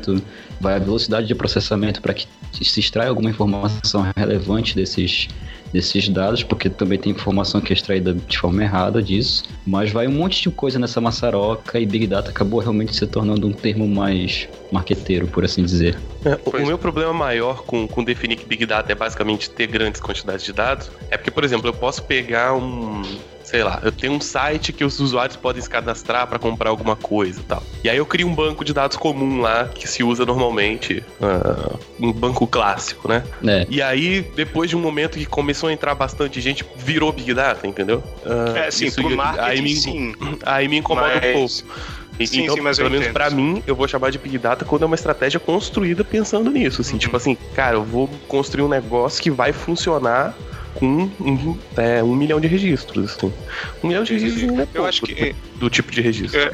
vai 0.60 0.74
a 0.74 0.78
velocidade 0.78 1.26
de 1.26 1.34
processamento 1.34 2.00
para 2.00 2.14
que 2.14 2.26
se 2.52 2.80
extraia 2.80 3.08
alguma 3.10 3.30
informação 3.30 4.06
relevante 4.16 4.74
desses 4.74 5.28
desses 5.70 6.08
dados, 6.08 6.42
porque 6.42 6.70
também 6.70 6.98
tem 6.98 7.12
informação 7.12 7.60
que 7.60 7.74
é 7.74 7.76
extraída 7.76 8.14
de 8.14 8.38
forma 8.38 8.62
errada 8.62 9.02
disso, 9.02 9.42
mas 9.66 9.90
vai 9.92 10.06
um 10.06 10.12
monte 10.12 10.40
de 10.40 10.50
coisa 10.50 10.78
nessa 10.78 10.98
maçaroca 10.98 11.78
e 11.78 11.84
Big 11.84 12.06
Data 12.06 12.30
acabou 12.30 12.58
realmente 12.58 12.96
se 12.96 13.06
tornando 13.06 13.46
um 13.46 13.52
termo 13.52 13.86
mais 13.86 14.48
marqueteiro, 14.72 15.26
por 15.26 15.44
assim 15.44 15.62
dizer. 15.62 15.98
É, 16.24 16.38
o- 16.42 16.66
meu 16.66 16.78
problema 16.78 17.12
maior 17.12 17.64
com, 17.64 17.86
com 17.86 18.02
definir 18.02 18.36
que 18.36 18.46
Big 18.46 18.64
Data 18.64 18.90
é 18.90 18.94
basicamente 18.94 19.50
ter 19.50 19.66
grandes 19.66 20.00
quantidades 20.00 20.42
de 20.42 20.54
dados 20.54 20.90
é 21.10 21.18
porque, 21.18 21.30
por 21.30 21.44
exemplo, 21.44 21.68
eu 21.68 21.74
posso 21.74 22.02
pegar 22.02 22.54
um. 22.54 23.02
Sei 23.48 23.64
lá, 23.64 23.80
eu 23.82 23.90
tenho 23.90 24.12
um 24.12 24.20
site 24.20 24.74
que 24.74 24.84
os 24.84 25.00
usuários 25.00 25.34
podem 25.34 25.62
se 25.62 25.70
cadastrar 25.70 26.26
para 26.26 26.38
comprar 26.38 26.68
alguma 26.68 26.94
coisa 26.94 27.40
e 27.40 27.42
tal. 27.44 27.62
E 27.82 27.88
aí 27.88 27.96
eu 27.96 28.04
crio 28.04 28.26
um 28.28 28.34
banco 28.34 28.62
de 28.62 28.74
dados 28.74 28.98
comum 28.98 29.40
lá 29.40 29.64
que 29.74 29.88
se 29.88 30.04
usa 30.04 30.26
normalmente, 30.26 31.02
ah, 31.18 31.74
um 31.98 32.12
banco 32.12 32.46
clássico, 32.46 33.08
né? 33.08 33.24
É, 33.46 33.66
E 33.70 33.80
aí, 33.80 34.20
depois 34.36 34.68
de 34.68 34.76
um 34.76 34.80
momento 34.80 35.16
que 35.16 35.24
começou 35.24 35.70
a 35.70 35.72
entrar 35.72 35.94
bastante 35.94 36.42
gente, 36.42 36.62
virou 36.76 37.10
Big 37.10 37.32
Data, 37.32 37.66
entendeu? 37.66 38.04
Ah, 38.26 38.58
é, 38.58 38.70
sim, 38.70 38.84
isso 38.84 38.96
pro 39.00 39.08
aí- 39.08 39.16
marketing, 39.16 39.48
aí 39.48 39.62
me, 39.62 39.76
sim. 39.76 40.14
aí 40.44 40.68
me 40.68 40.76
incomoda 40.76 41.16
um 41.16 41.32
pouco. 41.32 41.54
Mas. 42.18 42.28
Sim, 42.28 42.42
então, 42.42 42.56
sim, 42.56 42.60
mas 42.60 42.78
eu 42.78 42.84
pelo 42.84 42.98
menos 42.98 43.12
pra 43.14 43.30
mim, 43.30 43.62
eu 43.66 43.74
vou 43.74 43.88
chamar 43.88 44.10
de 44.10 44.18
Big 44.18 44.36
Data 44.36 44.64
quando 44.66 44.82
é 44.82 44.86
uma 44.86 44.94
estratégia 44.96 45.40
construída 45.40 46.04
pensando 46.04 46.50
nisso. 46.50 46.82
Assim, 46.82 46.94
Uhum. 46.94 46.98
tipo 46.98 47.16
assim, 47.16 47.34
cara, 47.54 47.76
eu 47.76 47.84
vou 47.84 48.10
construir 48.28 48.64
um 48.64 48.68
negócio 48.68 49.22
que 49.22 49.30
vai 49.30 49.54
funcionar 49.54 50.34
com 50.78 51.10
um, 51.20 51.58
é, 51.76 52.02
um 52.02 52.14
milhão 52.14 52.40
de 52.40 52.46
registros. 52.46 53.16
Assim. 53.16 53.32
Um 53.82 53.88
milhão 53.88 54.04
de 54.04 54.12
registros 54.12 54.44
é 54.44 54.62
Eu 54.62 54.66
pouco 54.66 54.84
acho 54.84 55.02
que. 55.02 55.34
do 55.56 55.68
tipo 55.68 55.90
de 55.90 56.00
registro. 56.00 56.40
É. 56.40 56.50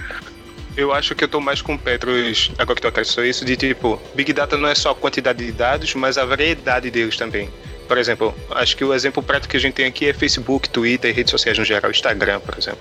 Eu 0.76 0.92
acho 0.92 1.14
que 1.14 1.22
eu 1.22 1.28
tô 1.28 1.40
mais 1.40 1.62
com 1.62 1.74
o 1.74 1.78
Petros, 1.78 2.50
agora 2.58 2.74
que 2.74 2.82
tu 2.82 2.88
acrescentou 2.88 3.24
isso, 3.24 3.44
de 3.44 3.56
tipo, 3.56 4.00
Big 4.12 4.32
Data 4.32 4.56
não 4.56 4.68
é 4.68 4.74
só 4.74 4.90
a 4.90 4.94
quantidade 4.94 5.44
de 5.44 5.52
dados, 5.52 5.94
mas 5.94 6.18
a 6.18 6.24
variedade 6.24 6.90
deles 6.90 7.16
também. 7.16 7.48
Por 7.86 7.96
exemplo, 7.96 8.34
acho 8.50 8.76
que 8.76 8.84
o 8.84 8.92
exemplo 8.92 9.22
prático 9.22 9.52
que 9.52 9.56
a 9.56 9.60
gente 9.60 9.74
tem 9.74 9.86
aqui 9.86 10.08
é 10.08 10.12
Facebook, 10.12 10.68
Twitter 10.70 11.10
e 11.10 11.14
redes 11.14 11.30
sociais 11.30 11.56
no 11.56 11.64
geral, 11.64 11.90
Instagram, 11.92 12.40
por 12.40 12.58
exemplo. 12.58 12.80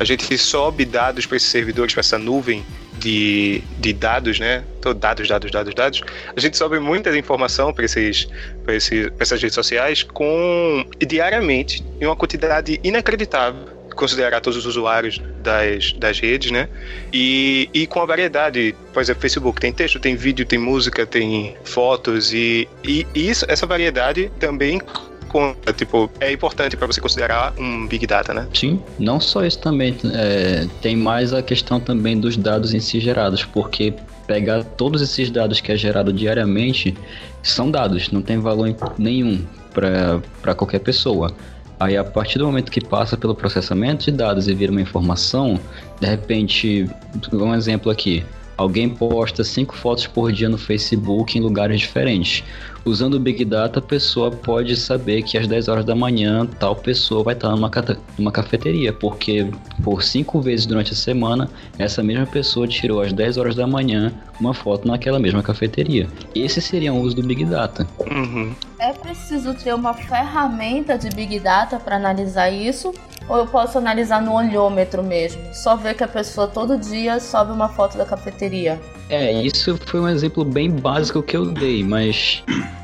A 0.00 0.04
gente 0.04 0.36
sobe 0.36 0.84
dados 0.84 1.26
para 1.26 1.36
esses 1.36 1.48
servidores, 1.48 1.94
para 1.94 2.00
essa 2.00 2.18
nuvem 2.18 2.64
de, 2.98 3.62
de 3.78 3.92
dados, 3.92 4.38
né? 4.38 4.64
Dados, 4.98 5.28
dados, 5.28 5.50
dados, 5.50 5.74
dados. 5.74 6.02
A 6.36 6.40
gente 6.40 6.56
sobe 6.56 6.78
muita 6.78 7.16
informação 7.16 7.72
para 7.72 7.84
esses, 7.84 8.28
esses, 8.68 9.10
essas 9.18 9.40
redes 9.40 9.54
sociais 9.54 10.02
com 10.02 10.84
diariamente 11.06 11.84
em 12.00 12.06
uma 12.06 12.16
quantidade 12.16 12.80
inacreditável 12.82 13.78
considerar 13.98 14.40
todos 14.40 14.56
os 14.56 14.64
usuários 14.64 15.20
das, 15.42 15.92
das 15.94 16.20
redes, 16.20 16.52
né? 16.52 16.68
E, 17.12 17.68
e 17.74 17.84
com 17.84 18.00
a 18.00 18.06
variedade, 18.06 18.72
por 18.92 19.02
exemplo, 19.02 19.20
Facebook 19.20 19.60
tem 19.60 19.72
texto, 19.72 19.98
tem 19.98 20.14
vídeo, 20.14 20.46
tem 20.46 20.58
música, 20.58 21.04
tem 21.04 21.56
fotos 21.64 22.32
e, 22.32 22.68
e 22.84 23.04
isso, 23.12 23.44
essa 23.48 23.66
variedade 23.66 24.30
também 24.38 24.80
conta, 25.28 25.72
tipo, 25.72 26.10
é 26.20 26.32
importante 26.32 26.76
para 26.76 26.86
você 26.86 27.00
considerar 27.00 27.52
um 27.58 27.86
Big 27.86 28.06
Data, 28.06 28.34
né? 28.34 28.48
Sim, 28.52 28.82
não 28.98 29.20
só 29.20 29.44
isso 29.44 29.58
também, 29.58 29.96
é, 30.12 30.66
tem 30.80 30.96
mais 30.96 31.32
a 31.32 31.42
questão 31.42 31.78
também 31.78 32.18
dos 32.18 32.36
dados 32.36 32.74
em 32.74 32.80
si 32.80 32.98
gerados, 32.98 33.44
porque 33.44 33.94
pegar 34.26 34.64
todos 34.64 35.00
esses 35.00 35.30
dados 35.30 35.60
que 35.60 35.72
é 35.72 35.76
gerado 35.76 36.12
diariamente 36.12 36.96
são 37.42 37.70
dados, 37.70 38.10
não 38.10 38.20
tem 38.20 38.38
valor 38.38 38.74
nenhum 38.98 39.44
para 39.72 40.54
qualquer 40.54 40.80
pessoa. 40.80 41.34
Aí 41.80 41.96
a 41.96 42.02
partir 42.02 42.38
do 42.38 42.46
momento 42.46 42.72
que 42.72 42.80
passa 42.80 43.16
pelo 43.16 43.34
processamento 43.34 44.04
de 44.04 44.10
dados 44.10 44.48
e 44.48 44.54
vira 44.54 44.72
uma 44.72 44.80
informação, 44.80 45.58
de 46.00 46.06
repente, 46.06 46.90
um 47.32 47.54
exemplo 47.54 47.90
aqui, 47.90 48.24
alguém 48.56 48.88
posta 48.88 49.44
cinco 49.44 49.76
fotos 49.76 50.06
por 50.06 50.32
dia 50.32 50.48
no 50.48 50.58
Facebook 50.58 51.38
em 51.38 51.40
lugares 51.40 51.80
diferentes. 51.80 52.42
Usando 52.84 53.14
o 53.14 53.20
Big 53.20 53.44
Data, 53.44 53.78
a 53.78 53.82
pessoa 53.82 54.30
pode 54.30 54.76
saber 54.76 55.22
que 55.22 55.36
às 55.36 55.46
10 55.46 55.68
horas 55.68 55.84
da 55.84 55.94
manhã 55.94 56.46
tal 56.58 56.74
pessoa 56.74 57.22
vai 57.22 57.34
estar 57.34 57.50
numa, 57.50 57.70
numa 58.18 58.32
cafeteria, 58.32 58.92
porque 58.92 59.50
por 59.82 60.02
cinco 60.02 60.40
vezes 60.40 60.66
durante 60.66 60.92
a 60.92 60.96
semana, 60.96 61.50
essa 61.78 62.02
mesma 62.02 62.26
pessoa 62.26 62.66
tirou 62.66 63.00
às 63.00 63.12
10 63.12 63.36
horas 63.36 63.54
da 63.54 63.66
manhã 63.66 64.12
uma 64.40 64.54
foto 64.54 64.86
naquela 64.86 65.18
mesma 65.18 65.42
cafeteria. 65.42 66.08
Esse 66.34 66.60
seria 66.60 66.92
um 66.92 67.00
uso 67.00 67.16
do 67.16 67.22
Big 67.22 67.44
Data. 67.44 67.86
Uhum. 68.10 68.54
É 68.78 68.92
preciso 68.92 69.54
ter 69.54 69.74
uma 69.74 69.92
ferramenta 69.92 70.96
de 70.96 71.08
Big 71.10 71.40
Data 71.40 71.78
para 71.78 71.96
analisar 71.96 72.50
isso? 72.50 72.94
Ou 73.28 73.36
eu 73.36 73.46
posso 73.46 73.76
analisar 73.76 74.22
no 74.22 74.32
olhômetro 74.32 75.02
mesmo? 75.02 75.42
Só 75.52 75.76
ver 75.76 75.94
que 75.94 76.02
a 76.02 76.08
pessoa 76.08 76.46
todo 76.46 76.78
dia 76.78 77.20
sobe 77.20 77.52
uma 77.52 77.68
foto 77.68 77.98
da 77.98 78.06
cafeteria. 78.06 78.80
É, 79.10 79.42
isso 79.42 79.78
foi 79.86 80.00
um 80.00 80.08
exemplo 80.08 80.44
bem 80.44 80.70
básico 80.70 81.22
que 81.22 81.36
eu 81.36 81.46
dei, 81.46 81.82
mas 81.82 82.42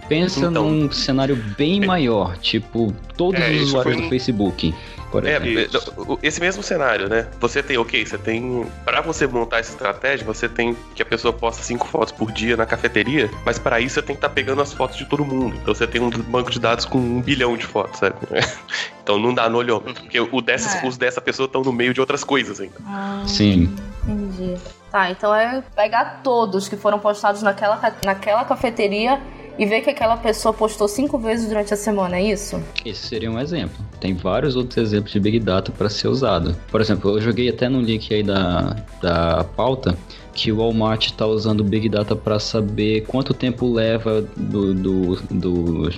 pensa 0.09 0.47
então, 0.47 0.71
num 0.71 0.91
cenário 0.91 1.37
bem 1.57 1.81
maior, 1.81 2.37
tipo, 2.39 2.95
todos 3.17 3.41
é, 3.41 3.51
os 3.53 3.63
usuários 3.63 3.97
um... 3.97 4.03
do 4.03 4.09
Facebook 4.09 4.75
por 5.15 5.25
é, 5.25 5.37
exemplo. 5.37 6.19
É, 6.21 6.27
esse 6.27 6.41
mesmo 6.41 6.61
cenário, 6.61 7.09
né? 7.09 7.29
Você 7.39 7.63
tem, 7.63 7.79
ok, 7.79 8.05
você 8.05 8.19
tem. 8.19 8.67
Para 8.85 9.01
você 9.01 9.29
montar 9.29 9.61
essa 9.61 9.71
estratégia, 9.71 10.27
você 10.27 10.49
tem 10.49 10.77
que 10.93 11.03
a 11.03 11.07
pessoa 11.07 11.33
posta 11.33 11.63
cinco 11.63 11.87
fotos 11.87 12.11
por 12.11 12.33
dia 12.33 12.57
na 12.57 12.67
cafeteria, 12.67 13.31
mas 13.47 13.57
para 13.57 13.79
isso 13.79 13.95
você 13.95 14.03
tem 14.03 14.17
que 14.17 14.19
estar 14.19 14.29
tá 14.29 14.35
pegando 14.35 14.61
as 14.61 14.73
fotos 14.73 14.97
de 14.97 15.05
todo 15.05 15.25
mundo. 15.25 15.55
Então 15.63 15.73
você 15.73 15.87
tem 15.87 16.01
um 16.01 16.11
banco 16.11 16.51
de 16.51 16.59
dados 16.59 16.85
com 16.85 16.99
um 16.99 17.23
bilhão 17.23 17.57
de 17.57 17.65
fotos, 17.65 18.01
sabe? 18.01 18.17
Então 19.05 19.19
não 19.19 19.35
dá 19.35 19.51
no 19.51 19.59
olhômetro, 19.59 20.03
porque 20.03 20.19
o 20.19 20.41
dessas, 20.41 20.83
é. 20.83 20.89
os 20.89 20.97
dessa 20.97 21.21
pessoa 21.21 21.45
estão 21.45 21.61
no 21.61 21.71
meio 21.71 21.93
de 21.93 22.01
outras 22.01 22.25
coisas 22.25 22.59
ainda. 22.59 22.77
Ah, 22.87 23.23
Sim. 23.27 23.71
Entendi. 24.09 24.55
Tá, 24.91 25.11
então 25.11 25.35
é 25.35 25.63
pegar 25.77 26.23
todos 26.25 26.69
que 26.71 26.77
foram 26.77 26.99
postados 26.99 27.43
naquela, 27.43 27.79
naquela 28.03 28.47
cafeteria 28.47 29.21
e 29.59 29.67
ver 29.67 29.81
que 29.83 29.91
aquela 29.91 30.17
pessoa 30.17 30.53
postou 30.53 30.89
cinco 30.89 31.19
vezes 31.19 31.49
durante 31.49 31.73
a 31.73 31.77
semana, 31.77 32.17
é 32.17 32.23
isso? 32.23 32.63
Esse 32.85 33.07
seria 33.07 33.31
um 33.31 33.39
exemplo. 33.39 33.77
Tem 34.01 34.15
vários 34.15 34.57
outros 34.57 34.77
exemplos 34.77 35.13
de 35.13 35.21
Big 35.21 35.39
Data 35.41 35.71
para 35.73 35.89
ser 35.89 36.09
usado. 36.09 36.57
Por 36.71 36.81
exemplo, 36.81 37.11
eu 37.11 37.21
joguei 37.21 37.49
até 37.49 37.69
no 37.69 37.81
link 37.81 38.13
aí 38.13 38.23
da, 38.23 38.77
da 39.01 39.45
pauta 39.57 39.97
que 40.33 40.51
o 40.51 40.57
Walmart 40.57 41.07
está 41.07 41.27
usando 41.27 41.63
Big 41.63 41.89
Data 41.89 42.17
para 42.17 42.41
saber 42.41 43.03
quanto 43.07 43.33
tempo 43.33 43.73
leva 43.73 44.23
do, 44.37 44.75
do, 44.75 45.17
do 45.31 45.91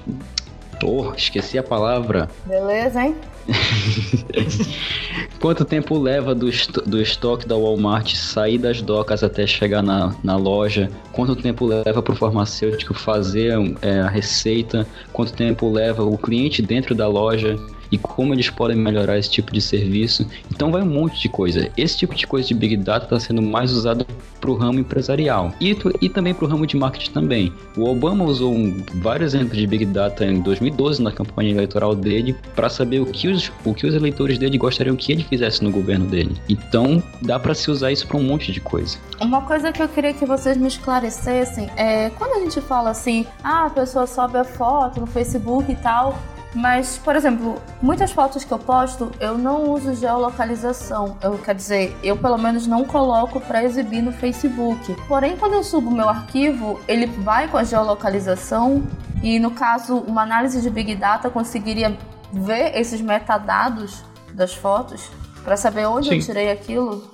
Oh, 0.84 1.12
esqueci 1.16 1.58
a 1.58 1.62
palavra. 1.62 2.28
Beleza, 2.44 3.02
hein? 3.02 3.16
Quanto 5.40 5.64
tempo 5.64 5.98
leva 5.98 6.34
do, 6.34 6.50
do 6.86 7.00
estoque 7.00 7.46
da 7.46 7.56
Walmart 7.56 8.14
sair 8.14 8.58
das 8.58 8.82
docas 8.82 9.22
até 9.22 9.46
chegar 9.46 9.82
na, 9.82 10.14
na 10.22 10.36
loja? 10.36 10.90
Quanto 11.12 11.36
tempo 11.36 11.64
leva 11.64 12.02
para 12.02 12.12
o 12.12 12.16
farmacêutico 12.16 12.94
fazer 12.94 13.52
é, 13.82 14.00
a 14.00 14.08
receita? 14.08 14.86
Quanto 15.12 15.32
tempo 15.32 15.70
leva 15.70 16.02
o 16.02 16.18
cliente 16.18 16.60
dentro 16.60 16.94
da 16.94 17.06
loja? 17.06 17.56
E 17.90 17.98
como 17.98 18.34
eles 18.34 18.50
podem 18.50 18.76
melhorar 18.76 19.18
esse 19.18 19.30
tipo 19.30 19.52
de 19.52 19.60
serviço. 19.60 20.26
Então 20.50 20.70
vai 20.70 20.82
um 20.82 20.86
monte 20.86 21.20
de 21.20 21.28
coisa. 21.28 21.70
Esse 21.76 21.98
tipo 21.98 22.14
de 22.14 22.26
coisa 22.26 22.48
de 22.48 22.54
Big 22.54 22.76
Data 22.76 23.04
está 23.04 23.20
sendo 23.20 23.42
mais 23.42 23.72
usado 23.72 24.06
para 24.40 24.50
o 24.50 24.54
ramo 24.54 24.78
empresarial 24.78 25.52
e, 25.60 25.76
e 26.00 26.08
também 26.08 26.34
para 26.34 26.44
o 26.44 26.48
ramo 26.48 26.66
de 26.66 26.76
marketing 26.76 27.10
também. 27.12 27.52
O 27.76 27.88
Obama 27.88 28.24
usou 28.24 28.54
um, 28.54 28.82
vários 28.96 29.34
exemplos 29.34 29.58
de 29.58 29.66
Big 29.66 29.86
Data 29.86 30.24
em 30.24 30.40
2012 30.40 31.02
na 31.02 31.10
campanha 31.10 31.50
eleitoral 31.50 31.94
dele 31.94 32.36
para 32.54 32.68
saber 32.68 33.00
o 33.00 33.06
que, 33.06 33.28
os, 33.28 33.50
o 33.64 33.74
que 33.74 33.86
os 33.86 33.94
eleitores 33.94 34.38
dele 34.38 34.58
gostariam 34.58 34.96
que 34.96 35.12
ele 35.12 35.24
fizesse 35.24 35.62
no 35.64 35.70
governo 35.70 36.06
dele. 36.06 36.36
Então 36.48 37.02
dá 37.22 37.38
para 37.38 37.54
se 37.54 37.70
usar 37.70 37.92
isso 37.92 38.06
para 38.06 38.16
um 38.16 38.22
monte 38.22 38.52
de 38.52 38.60
coisa. 38.60 38.98
Uma 39.20 39.42
coisa 39.42 39.72
que 39.72 39.82
eu 39.82 39.88
queria 39.88 40.12
que 40.12 40.26
vocês 40.26 40.56
me 40.56 40.68
esclarecessem 40.68 41.68
é 41.76 42.10
quando 42.10 42.32
a 42.32 42.40
gente 42.40 42.60
fala 42.60 42.90
assim, 42.90 43.26
ah, 43.42 43.66
a 43.66 43.70
pessoa 43.70 44.06
sobe 44.06 44.38
a 44.38 44.44
foto 44.44 45.00
no 45.00 45.06
Facebook 45.06 45.70
e 45.70 45.76
tal, 45.76 46.18
mas, 46.56 46.96
por 46.96 47.14
exemplo, 47.14 47.60
muitas 47.82 48.10
fotos 48.12 48.42
que 48.42 48.50
eu 48.50 48.58
posto, 48.58 49.12
eu 49.20 49.36
não 49.36 49.70
uso 49.70 49.94
geolocalização. 49.94 51.18
Eu 51.22 51.36
quer 51.36 51.54
dizer, 51.54 51.94
eu 52.02 52.16
pelo 52.16 52.38
menos 52.38 52.66
não 52.66 52.82
coloco 52.82 53.38
para 53.38 53.62
exibir 53.62 54.00
no 54.00 54.10
Facebook. 54.10 54.96
Porém, 55.06 55.36
quando 55.36 55.52
eu 55.52 55.62
subo 55.62 55.90
meu 55.90 56.08
arquivo, 56.08 56.80
ele 56.88 57.04
vai 57.04 57.46
com 57.46 57.58
a 57.58 57.62
geolocalização 57.62 58.82
e 59.22 59.38
no 59.38 59.50
caso, 59.50 59.98
uma 59.98 60.22
análise 60.22 60.62
de 60.62 60.70
Big 60.70 60.94
Data 60.94 61.28
conseguiria 61.28 61.94
ver 62.32 62.74
esses 62.74 63.02
metadados 63.02 64.02
das 64.32 64.54
fotos 64.54 65.10
para 65.44 65.58
saber 65.58 65.84
onde 65.84 66.08
Sim. 66.08 66.16
eu 66.16 66.22
tirei 66.22 66.50
aquilo. 66.50 67.04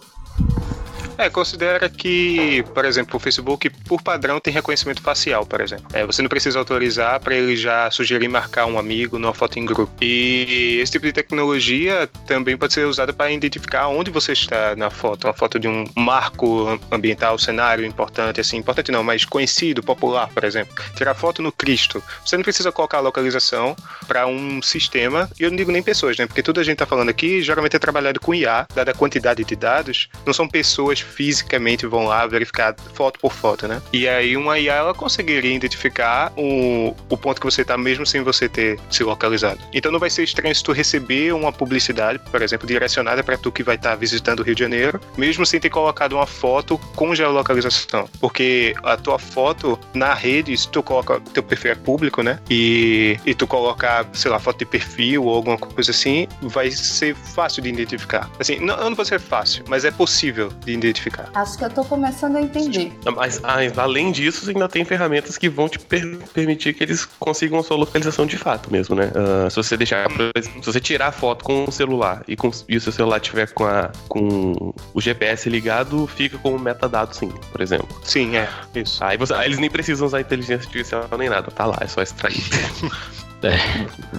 É, 1.19 1.29
considera 1.29 1.89
que, 1.89 2.65
por 2.75 2.85
exemplo, 2.85 3.17
o 3.17 3.21
Facebook, 3.21 3.71
por 3.71 4.03
padrão, 4.03 4.41
tem 4.41 4.53
reconhecimento 4.53 5.03
facial, 5.03 5.45
por 5.47 5.61
exemplo. 5.61 5.87
É, 5.93 6.05
você 6.05 6.23
não 6.23 6.29
precisa 6.29 6.59
autorizar 6.59 7.21
para 7.21 7.35
ele 7.35 7.57
já 7.57 7.91
sugerir 7.91 8.29
marcar 8.29 8.67
um 8.67 8.79
amigo 8.79 9.19
numa 9.19 9.35
foto 9.35 9.59
em 9.59 9.65
grupo. 9.65 9.93
E 10.01 10.79
esse 10.81 10.93
tipo 10.93 11.07
de 11.07 11.13
tecnologia 11.13 12.09
também 12.27 12.57
pode 12.57 12.73
ser 12.73 12.87
usada 12.87 13.13
para 13.13 13.31
identificar 13.31 13.89
onde 13.89 14.11
você 14.11 14.33
está 14.33 14.75
na 14.75 14.91
foto. 14.91 15.27
Uma 15.27 15.35
foto 15.35 15.59
de 15.59 15.69
um 15.69 15.85
marco 15.97 16.81
ambiental, 16.91 17.39
cenário 17.39 17.85
importante, 17.85 18.41
assim, 18.41 18.57
importante 18.57 18.91
não, 18.91 19.05
mas 19.05 19.25
conhecido, 19.25 19.83
popular, 19.83 20.29
por 20.29 20.45
exemplo. 20.45 20.75
Tirar 20.97 21.15
foto 21.15 21.43
no 21.43 21.53
Cristo. 21.53 22.03
Você 22.25 22.37
não 22.37 22.43
precisa 22.43 22.73
colocar 22.73 22.99
a 22.99 23.01
localização 23.01 23.77
para 24.07 24.27
um 24.27 24.63
sistema, 24.63 25.31
e 25.39 25.43
eu 25.43 25.51
não 25.51 25.57
digo 25.57 25.71
nem 25.71 25.83
pessoas, 25.83 26.17
né? 26.17 26.27
Porque 26.27 26.43
tudo 26.43 26.61
a 26.61 26.65
gente 26.65 26.75
está 26.75 26.87
falando 26.87 27.11
aqui 27.11 27.43
geralmente 27.43 27.77
é 27.77 27.79
trabalhado 27.79 28.19
com 28.19 28.35
IA, 28.35 28.67
dada 28.75 28.91
a 28.93 28.95
quantidade 28.95 29.45
de 29.45 29.57
dados, 29.57 30.09
não 30.25 30.33
são 30.33 30.49
pessoas 30.49 31.02
fisicamente 31.03 31.87
vão 31.87 32.05
lá 32.05 32.27
verificar 32.27 32.75
foto 32.95 33.19
por 33.19 33.33
foto, 33.33 33.69
né? 33.69 33.81
E 33.93 34.09
aí 34.09 34.37
uma 34.37 34.59
IA 34.59 34.75
ela 34.75 34.95
conseguiria 34.95 35.55
identificar 35.55 36.33
o, 36.37 36.95
o 37.09 37.17
ponto 37.17 37.41
que 37.41 37.47
você 37.47 37.63
está 37.63 37.77
mesmo 37.77 38.07
sem 38.07 38.23
você 38.23 38.49
ter 38.49 38.79
se 38.91 39.03
localizado. 39.03 39.61
Então 39.73 39.91
não 39.91 39.99
vai 39.99 40.11
ser 40.11 40.23
estranho 40.23 40.55
se 40.55 40.63
tu 40.63 40.73
receber 40.73 41.33
uma 41.33 41.53
publicidade, 41.53 42.19
por 42.19 42.43
exemplo, 42.43 42.67
direcionada 42.67 43.23
para 43.23 43.37
tu 43.37 43.51
que 43.51 43.63
vai 43.63 43.77
estar 43.77 43.91
tá 43.91 43.97
visitando 43.97 44.41
o 44.41 44.43
Rio 44.43 44.55
de 44.55 44.63
Janeiro, 44.63 45.01
mesmo 45.17 45.45
sem 45.45 45.61
ter 45.61 45.71
colocado 45.71 46.15
uma 46.15 46.27
foto 46.27 46.79
com 46.97 47.15
geolocalização, 47.15 48.09
porque 48.21 48.75
a 48.83 48.97
tua 48.97 49.19
foto 49.19 49.79
na 49.95 50.15
rede, 50.15 50.57
se 50.57 50.69
tu 50.69 50.83
coloca 50.83 51.21
teu 51.33 51.43
perfil 51.43 51.73
é 51.73 51.75
público, 51.75 52.23
né? 52.23 52.39
E, 52.51 53.19
e 53.25 53.35
tu 53.35 53.47
colocar, 53.47 54.07
sei 54.13 54.31
lá, 54.31 54.39
foto 54.39 54.59
de 54.59 54.65
perfil 54.65 55.25
ou 55.25 55.35
alguma 55.35 55.59
coisa 55.59 55.91
assim, 55.91 56.27
vai 56.43 56.71
ser 56.71 57.15
fácil 57.15 57.63
de 57.63 57.69
identificar. 57.69 58.31
Assim, 58.39 58.59
não, 58.59 58.77
não 58.77 58.95
vai 58.95 59.05
ser 59.05 59.21
fácil, 59.21 59.65
mas 59.69 59.85
é 59.85 59.91
possível 59.91 60.49
de 60.65 60.73
identificar 60.73 60.92
identificar. 60.93 61.29
Acho 61.35 61.59
que 61.59 61.65
eu 61.65 61.71
tô 61.71 61.85
começando 61.85 62.37
a 62.37 62.43
entender. 62.43 62.93
Mas 63.17 63.41
ah, 63.43 63.59
além 63.77 64.13
disso, 64.13 64.49
ainda 64.49 64.69
tem 64.69 64.85
ferramentas 64.85 65.37
que 65.37 65.49
vão 65.49 65.69
te 65.69 65.79
per 65.79 66.19
permitir 66.33 66.75
que 66.75 66.85
eles 66.85 67.05
consigam 67.05 67.59
a 67.59 67.63
sua 67.63 67.77
localização 67.77 68.27
de 68.27 68.37
fato 68.37 68.71
mesmo, 68.71 68.95
né? 68.95 69.11
Uh, 69.15 69.51
se 69.51 69.57
você 69.57 69.77
deixar, 69.77 70.09
se 70.11 70.65
você 70.65 70.81
tirar 70.81 71.09
a 71.09 71.13
foto 71.13 71.45
com 71.45 71.65
o 71.65 71.73
celular 71.73 72.23
e, 72.29 72.37
com, 72.37 72.51
e 72.69 72.77
o 72.77 72.81
seu 72.81 72.93
celular 72.93 73.19
tiver 73.21 73.51
com, 73.53 73.65
a, 73.65 73.91
com 74.09 74.73
o 74.95 75.01
GPS 75.01 75.49
ligado, 75.49 76.07
fica 76.07 76.39
como 76.39 76.59
metadado 76.59 77.17
sim, 77.17 77.33
por 77.51 77.61
exemplo. 77.61 77.89
Sim, 78.05 78.37
é. 78.37 78.49
Isso. 78.75 79.03
Aí, 79.03 79.17
você, 79.17 79.35
aí 79.35 79.47
eles 79.47 79.59
nem 79.59 79.71
precisam 79.71 80.07
usar 80.07 80.21
inteligência 80.21 80.67
artificial 80.67 81.09
nem 81.19 81.29
nada, 81.29 81.51
tá 81.51 81.67
lá, 81.67 81.79
é 81.81 81.87
só 81.87 82.03
extrair. 82.03 82.37
É. 83.43 83.57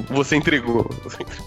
Você 0.14 0.36
entregou. 0.36 0.90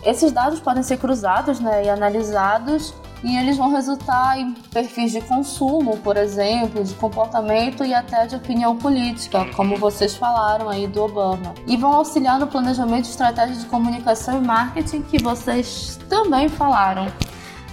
Esses 0.04 0.32
dados 0.32 0.60
podem 0.60 0.82
ser 0.82 0.96
cruzados 0.98 1.60
né, 1.60 1.84
e 1.84 1.88
analisados 1.88 2.94
e 3.22 3.36
eles 3.36 3.56
vão 3.56 3.70
resultar 3.70 4.38
em 4.38 4.52
perfis 4.72 5.12
de 5.12 5.20
consumo, 5.20 5.96
por 5.98 6.16
exemplo, 6.16 6.84
de 6.84 6.94
comportamento 6.94 7.84
e 7.84 7.94
até 7.94 8.26
de 8.26 8.36
opinião 8.36 8.76
política, 8.76 9.44
como 9.56 9.76
vocês 9.76 10.14
falaram 10.14 10.68
aí 10.68 10.86
do 10.86 11.02
Obama. 11.02 11.54
E 11.66 11.76
vão 11.76 11.92
auxiliar 11.92 12.38
no 12.38 12.46
planejamento 12.46 13.04
de 13.04 13.10
estratégias 13.10 13.60
de 13.60 13.66
comunicação 13.66 14.42
e 14.42 14.46
marketing 14.46 15.02
que 15.02 15.22
vocês 15.22 15.98
também 16.08 16.48
falaram. 16.48 17.06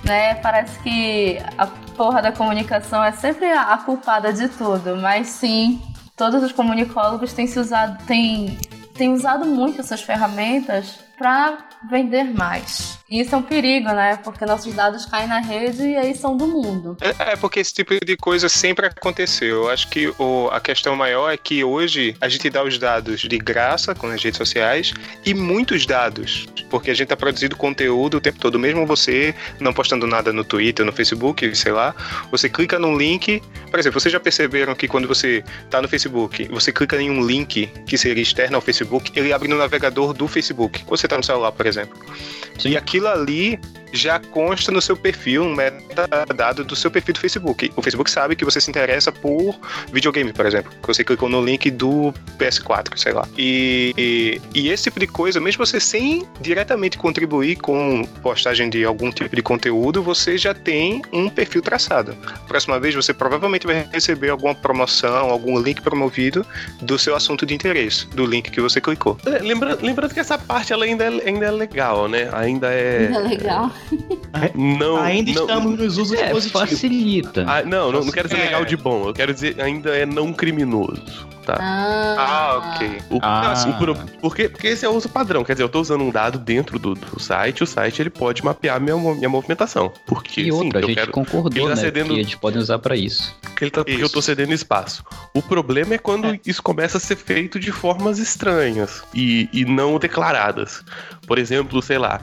Né? 0.03 0.35
Parece 0.35 0.79
que 0.79 1.37
a 1.57 1.67
porra 1.95 2.21
da 2.21 2.31
comunicação 2.31 3.03
é 3.03 3.11
sempre 3.11 3.51
a 3.51 3.77
culpada 3.77 4.33
de 4.33 4.47
tudo, 4.47 4.97
mas 4.97 5.27
sim, 5.27 5.81
todos 6.15 6.41
os 6.41 6.51
comunicólogos 6.51 7.31
têm 7.33 7.47
se 7.47 7.59
usado, 7.59 8.03
têm, 8.05 8.57
têm 8.93 9.13
usado 9.13 9.45
muito 9.45 9.81
essas 9.81 10.01
ferramentas 10.01 10.99
para 11.17 11.57
vender 11.89 12.23
mais. 12.25 12.99
Isso 13.13 13.35
é 13.35 13.37
um 13.37 13.43
perigo, 13.43 13.89
né? 13.89 14.17
Porque 14.23 14.43
nossos 14.43 14.73
dados 14.73 15.05
caem 15.05 15.27
na 15.27 15.39
rede 15.39 15.83
e 15.83 15.95
aí 15.95 16.15
são 16.15 16.35
do 16.35 16.47
mundo. 16.47 16.97
É, 16.99 17.33
é 17.33 17.35
porque 17.35 17.59
esse 17.59 17.71
tipo 17.71 17.93
de 18.03 18.17
coisa 18.17 18.49
sempre 18.49 18.87
aconteceu. 18.87 19.65
Eu 19.65 19.69
acho 19.69 19.87
que 19.87 20.11
o, 20.17 20.49
a 20.51 20.59
questão 20.59 20.95
maior 20.95 21.29
é 21.29 21.37
que 21.37 21.63
hoje 21.63 22.17
a 22.19 22.27
gente 22.27 22.49
dá 22.49 22.63
os 22.63 22.79
dados 22.79 23.21
de 23.21 23.37
graça 23.37 23.93
com 23.93 24.07
as 24.07 24.23
redes 24.23 24.39
sociais 24.39 24.95
e 25.23 25.31
muitos 25.31 25.85
dados, 25.85 26.47
porque 26.71 26.89
a 26.89 26.93
gente 26.95 27.03
está 27.03 27.15
produzindo 27.15 27.55
conteúdo 27.55 28.17
o 28.17 28.19
tempo 28.19 28.39
todo. 28.39 28.57
Mesmo 28.57 28.83
você 28.87 29.35
não 29.59 29.75
postando 29.75 30.07
nada 30.07 30.33
no 30.33 30.43
Twitter, 30.43 30.83
no 30.83 30.91
Facebook, 30.91 31.55
sei 31.55 31.71
lá, 31.71 31.93
você 32.31 32.49
clica 32.49 32.79
num 32.79 32.97
link. 32.97 33.43
Por 33.69 33.79
exemplo, 33.79 33.99
vocês 33.99 34.11
já 34.11 34.19
perceberam 34.19 34.73
que 34.73 34.87
quando 34.87 35.07
você 35.07 35.43
está 35.63 35.79
no 35.83 35.87
Facebook, 35.87 36.47
você 36.47 36.71
clica 36.71 36.99
em 36.99 37.11
um 37.11 37.23
link 37.23 37.67
que 37.85 37.95
seria 37.95 38.23
externo 38.23 38.55
ao 38.55 38.61
Facebook, 38.61 39.11
ele 39.15 39.31
abre 39.31 39.47
no 39.47 39.57
navegador 39.59 40.13
do 40.13 40.27
Facebook. 40.27 40.83
Você 40.87 41.05
está 41.05 41.15
no 41.15 41.23
celular, 41.23 41.51
por 41.51 41.67
exemplo. 41.67 41.95
E 42.65 42.77
aquilo 42.77 43.07
ali 43.07 43.59
já 43.93 44.19
consta 44.19 44.71
no 44.71 44.81
seu 44.81 44.97
perfil, 44.97 45.43
um 45.43 45.55
metadado 45.55 46.63
do 46.63 46.75
seu 46.75 46.89
perfil 46.89 47.13
do 47.13 47.19
Facebook. 47.19 47.71
O 47.75 47.81
Facebook 47.81 48.09
sabe 48.09 48.35
que 48.35 48.43
você 48.43 48.59
se 48.59 48.69
interessa 48.69 49.11
por 49.11 49.55
videogame, 49.91 50.33
por 50.33 50.45
exemplo. 50.45 50.71
Que 50.81 50.87
você 50.87 51.03
clicou 51.03 51.29
no 51.29 51.45
link 51.45 51.69
do 51.69 52.11
PS4, 52.39 52.97
sei 52.97 53.13
lá. 53.13 53.27
E, 53.37 53.93
e, 53.95 54.41
e, 54.55 54.69
esse 54.69 54.85
tipo 54.85 54.99
de 54.99 55.05
coisa, 55.05 55.39
mesmo 55.39 55.63
você 55.63 55.79
sem 55.79 56.27
diretamente 56.41 56.97
contribuir 56.97 57.57
com 57.57 58.03
postagem 58.23 58.69
de 58.69 58.83
algum 58.83 59.11
tipo 59.11 59.35
de 59.35 59.43
conteúdo, 59.43 60.01
você 60.01 60.37
já 60.37 60.53
tem 60.53 61.01
um 61.11 61.29
perfil 61.29 61.61
traçado. 61.61 62.17
Próxima 62.47 62.79
vez 62.79 62.95
você 62.95 63.13
provavelmente 63.13 63.67
vai 63.67 63.87
receber 63.91 64.29
alguma 64.29 64.55
promoção, 64.55 65.29
algum 65.29 65.59
link 65.59 65.81
promovido 65.81 66.45
do 66.81 66.97
seu 66.97 67.15
assunto 67.15 67.45
de 67.45 67.53
interesse, 67.53 68.07
do 68.07 68.25
link 68.25 68.49
que 68.49 68.59
você 68.59 68.81
clicou. 68.81 69.17
Lembrando, 69.23 69.85
lembrando 69.85 70.13
que 70.13 70.19
essa 70.19 70.37
parte 70.37 70.73
ela 70.73 70.85
ainda 70.85 71.03
é, 71.03 71.27
ainda 71.27 71.45
é 71.45 71.51
legal, 71.51 72.07
né? 72.07 72.27
Ainda 72.43 72.67
é. 72.73 73.05
Ainda 73.07 73.19
é 73.19 73.21
legal 73.21 73.71
Não, 74.55 74.97
Ainda 74.97 75.31
não, 75.33 75.41
estamos 75.43 75.79
nos 75.79 75.97
usos 75.97 76.17
É, 76.19 76.29
positivos. 76.29 76.69
facilita. 76.69 77.45
Ah, 77.47 77.61
não, 77.63 77.91
não, 77.91 78.03
não 78.03 78.11
quero 78.11 78.27
dizer 78.27 78.41
É. 78.41 78.45
legal 78.45 78.65
de 78.65 78.75
bom, 78.77 79.07
eu 79.07 79.13
quero 79.13 79.33
dizer 79.33 79.59
ainda 79.61 79.89
é 79.95 80.05
não 80.05 80.33
criminoso. 80.33 81.01
Tá. 81.45 81.57
Ah, 81.59 82.73
ok. 82.75 82.99
O, 83.09 83.19
Ah. 83.21 83.51
assim, 83.51 83.71
por- 83.73 83.93
porque, 84.21 84.47
porque 84.47 84.67
esse 84.67 84.85
é 84.85 84.89
o 84.89 84.93
uso 84.93 85.09
padrão. 85.09 85.43
Quer 85.43 85.51
dizer, 85.53 85.63
eu 85.63 85.67
tô 85.69 85.81
usando 85.81 86.01
um 86.01 86.09
dado 86.09 86.39
dentro 86.39 86.79
do, 86.79 86.93
do 86.95 87.19
site, 87.19 87.61
o 87.63 87.67
site 87.67 88.01
ele 88.01 88.09
pode 88.09 88.43
mapear 88.45 88.79
minha, 88.79 88.95
minha 88.95 89.27
movimentação. 89.27 89.91
Porque, 90.07 90.39
E 90.39 90.43
sim, 90.45 90.51
outra, 90.51 90.79
a 90.79 90.81
eu 90.81 90.87
gente 90.87 90.97
quero. 90.99 91.11
concordou, 91.11 91.51
ele 91.67 91.75
tá 91.75 91.75
né? 91.75 91.81
cedendo- 91.81 92.13
Que 92.13 92.19
eles 92.21 92.35
podem 92.35 92.59
usar 92.61 92.79
pra 92.79 92.95
isso. 92.95 93.35
Porque, 93.41 93.65
ele 93.65 93.71
tá- 93.71 93.83
porque 93.83 94.01
eu 94.01 94.09
tô 94.09 94.19
Isso. 94.19 94.27
cedendo 94.27 94.53
espaço. 94.53 95.03
O 95.33 95.41
problema 95.41 95.95
é 95.95 95.97
quando 95.97 96.39
isso 96.45 96.63
começa 96.63 96.97
a 96.97 97.01
ser 97.01 97.17
feito 97.17 97.59
de 97.59 97.73
formas 97.73 98.19
estranhas 98.19 99.03
e, 99.13 99.49
e 99.51 99.65
não 99.65 99.99
declaradas. 99.99 100.81
Por 101.25 101.39
exemplo, 101.39 101.81
sei 101.81 101.97
lá. 101.97 102.21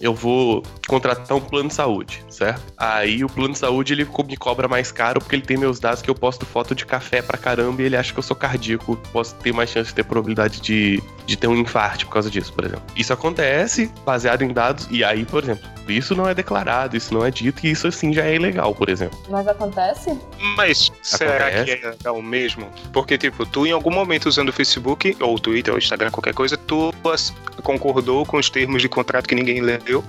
Eu 0.00 0.14
vou 0.14 0.62
contratar 0.88 1.36
um 1.36 1.40
plano 1.40 1.68
de 1.68 1.74
saúde, 1.74 2.22
certo? 2.28 2.62
Aí 2.76 3.24
o 3.24 3.28
plano 3.28 3.52
de 3.52 3.58
saúde 3.58 3.92
ele 3.92 4.06
me 4.26 4.36
cobra 4.36 4.66
mais 4.68 4.90
caro 4.92 5.20
porque 5.20 5.36
ele 5.36 5.42
tem 5.42 5.56
meus 5.56 5.78
dados 5.80 6.02
que 6.02 6.10
eu 6.10 6.14
posto 6.14 6.44
foto 6.44 6.74
de 6.74 6.84
café 6.84 7.22
pra 7.22 7.38
caramba 7.38 7.82
e 7.82 7.84
ele 7.86 7.96
acha 7.96 8.12
que 8.12 8.18
eu 8.18 8.22
sou 8.22 8.36
cardíaco, 8.36 8.96
posso 9.12 9.34
ter 9.36 9.52
mais 9.52 9.70
chance 9.70 9.88
de 9.90 9.94
ter 9.94 10.04
probabilidade 10.04 10.60
de, 10.60 11.02
de 11.26 11.36
ter 11.36 11.46
um 11.46 11.56
infarto 11.56 12.06
por 12.06 12.12
causa 12.14 12.30
disso, 12.30 12.52
por 12.52 12.64
exemplo. 12.64 12.82
Isso 12.96 13.12
acontece 13.12 13.90
baseado 14.04 14.42
em 14.42 14.52
dados 14.52 14.86
e 14.90 15.02
aí, 15.04 15.24
por 15.24 15.42
exemplo, 15.42 15.68
isso 15.88 16.14
não 16.14 16.28
é 16.28 16.34
declarado, 16.34 16.96
isso 16.96 17.12
não 17.12 17.24
é 17.24 17.30
dito 17.30 17.66
e 17.66 17.70
isso 17.70 17.86
assim 17.88 18.12
já 18.12 18.24
é 18.24 18.34
ilegal, 18.34 18.74
por 18.74 18.88
exemplo. 18.88 19.18
Mas 19.28 19.46
acontece? 19.48 20.16
Mas 20.56 20.90
será 21.02 21.46
Acontece. 21.48 21.64
que 21.78 21.86
é 21.86 21.90
legal 21.90 22.22
mesmo? 22.22 22.68
Porque, 22.92 23.16
tipo, 23.18 23.44
tu 23.46 23.66
em 23.66 23.72
algum 23.72 23.90
momento 23.90 24.26
usando 24.26 24.50
o 24.50 24.52
Facebook, 24.52 25.16
ou 25.20 25.34
o 25.34 25.38
Twitter, 25.40 25.72
ou 25.72 25.76
o 25.76 25.82
Instagram, 25.82 26.10
qualquer 26.10 26.34
coisa, 26.34 26.56
tu 26.56 26.92
as- 27.12 27.32
concordou 27.62 28.24
com 28.24 28.36
os 28.38 28.48
termos 28.50 28.80
de 28.82 28.88
contrato 28.88 29.26
que 29.30 29.34
ninguém 29.36 29.60
leu 29.60 30.02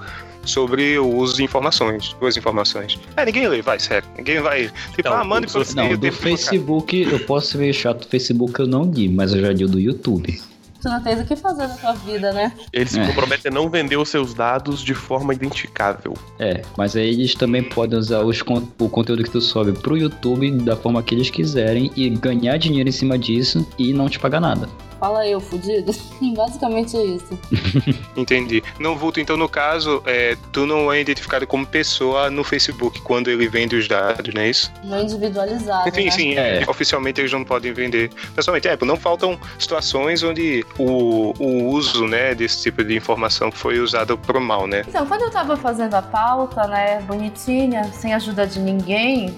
sobre 0.44 0.98
o 0.98 1.08
uso 1.08 1.38
de 1.38 1.44
informações, 1.44 2.16
duas 2.20 2.36
informações. 2.36 3.00
É, 3.16 3.24
ninguém 3.24 3.48
lê, 3.48 3.62
vai, 3.62 3.80
sério. 3.80 4.08
Ninguém 4.18 4.42
vai. 4.42 4.72
Tipo, 4.96 5.10
Não, 5.10 5.18
ah, 5.18 5.24
manda 5.24 5.48
pra 5.48 5.60
você-. 5.64 5.76
Não, 5.76 5.96
do. 5.96 6.12
Facebook, 6.12 7.00
eu 7.00 7.20
posso 7.22 7.52
ser 7.52 7.58
meio 7.60 7.74
chato 7.74 8.00
do 8.02 8.08
Facebook, 8.08 8.60
eu 8.60 8.66
não 8.68 8.84
li, 8.84 9.08
mas 9.08 9.34
eu 9.34 9.42
já 9.42 9.52
li 9.54 9.64
o 9.64 9.68
do 9.70 9.80
YouTube. 9.80 10.42
Tu 10.82 10.90
não 10.90 11.00
tens 11.04 11.20
o 11.20 11.26
que 11.26 11.36
fazer 11.36 11.68
na 11.68 11.76
tua 11.76 11.94
vida, 11.94 12.34
né? 12.34 12.52
Eles 12.74 12.90
se 12.90 13.00
É. 13.00 13.06
comprometem 13.06 13.52
a 13.52 13.54
não 13.54 13.70
vender 13.70 13.98
os 13.98 14.10
seus 14.10 14.34
dados 14.34 14.82
de 14.84 14.96
forma 14.96 15.32
identificável. 15.32 16.16
É, 16.40 16.64
mas 16.76 16.96
aí 16.96 17.08
eles 17.10 17.36
também 17.36 17.62
podem 17.62 18.00
usar 18.00 18.22
os 18.22 18.42
o 18.80 18.90
conteúdo 18.90 19.24
que 19.24 19.30
tu 19.30 19.40
sobe 19.40 19.74
pro 19.74 19.96
YouTube 19.96 20.50
da 20.64 20.76
forma 20.76 21.04
que 21.04 21.14
eles 21.14 21.30
quiserem 21.30 21.92
e 21.96 22.10
ganhar 22.10 22.58
dinheiro 22.58 22.90
em 22.90 22.92
cima 22.92 23.16
disso 23.16 23.64
e 23.78 23.94
não 23.94 24.10
te 24.10 24.18
pagar 24.18 24.42
nada. 24.42 24.68
Fala 25.02 25.26
eu, 25.28 25.42
fudido. 25.42 25.92
Basicamente 26.38 26.96
é 26.96 27.04
isso. 27.04 27.40
Entendi. 28.16 28.64
Não, 28.78 28.96
Vulto, 28.96 29.20
então 29.20 29.36
no 29.36 29.50
caso, 29.50 30.04
é, 30.06 30.38
tu 30.52 30.68
não 30.68 30.94
é 30.94 31.02
identificado 31.02 31.48
como 31.48 31.66
pessoa 31.66 32.30
no 32.30 32.44
Facebook 32.44 33.02
quando 33.02 33.28
ele 33.28 33.48
vende 33.48 33.76
os 33.76 33.88
dados, 33.88 34.32
não 34.32 34.42
é 34.44 34.52
isso? 34.52 34.72
Não 34.84 35.02
individualizado, 35.02 35.90
Sim, 35.96 36.06
né? 36.06 36.12
sim, 36.12 36.36
É. 36.36 36.64
oficialmente 36.68 37.20
eles 37.20 37.32
não 37.32 37.44
podem 37.44 37.74
vender. 37.74 38.12
Pessoalmente, 38.36 38.68
é, 38.68 38.78
não 38.86 38.96
faltam 38.96 39.40
situações 39.58 40.22
onde 40.22 40.64
o, 40.78 41.34
o 41.40 41.70
uso, 41.70 42.06
né, 42.06 42.36
desse 42.36 42.62
tipo 42.62 42.84
de 42.84 42.96
informação 42.96 43.52
foi 43.52 43.80
usado 43.80 44.16
pro 44.20 44.40
mal, 44.40 44.68
né? 44.68 44.84
Então, 44.88 45.08
quando 45.08 45.24
eu 45.24 45.32
tava 45.32 45.58
fazendo 45.58 45.96
a 45.96 46.02
pauta, 46.04 46.68
né, 46.68 47.02
bonitinha, 47.08 47.86
sem 47.92 48.14
ajuda 48.14 48.46
de 48.46 48.60
ninguém, 48.60 49.36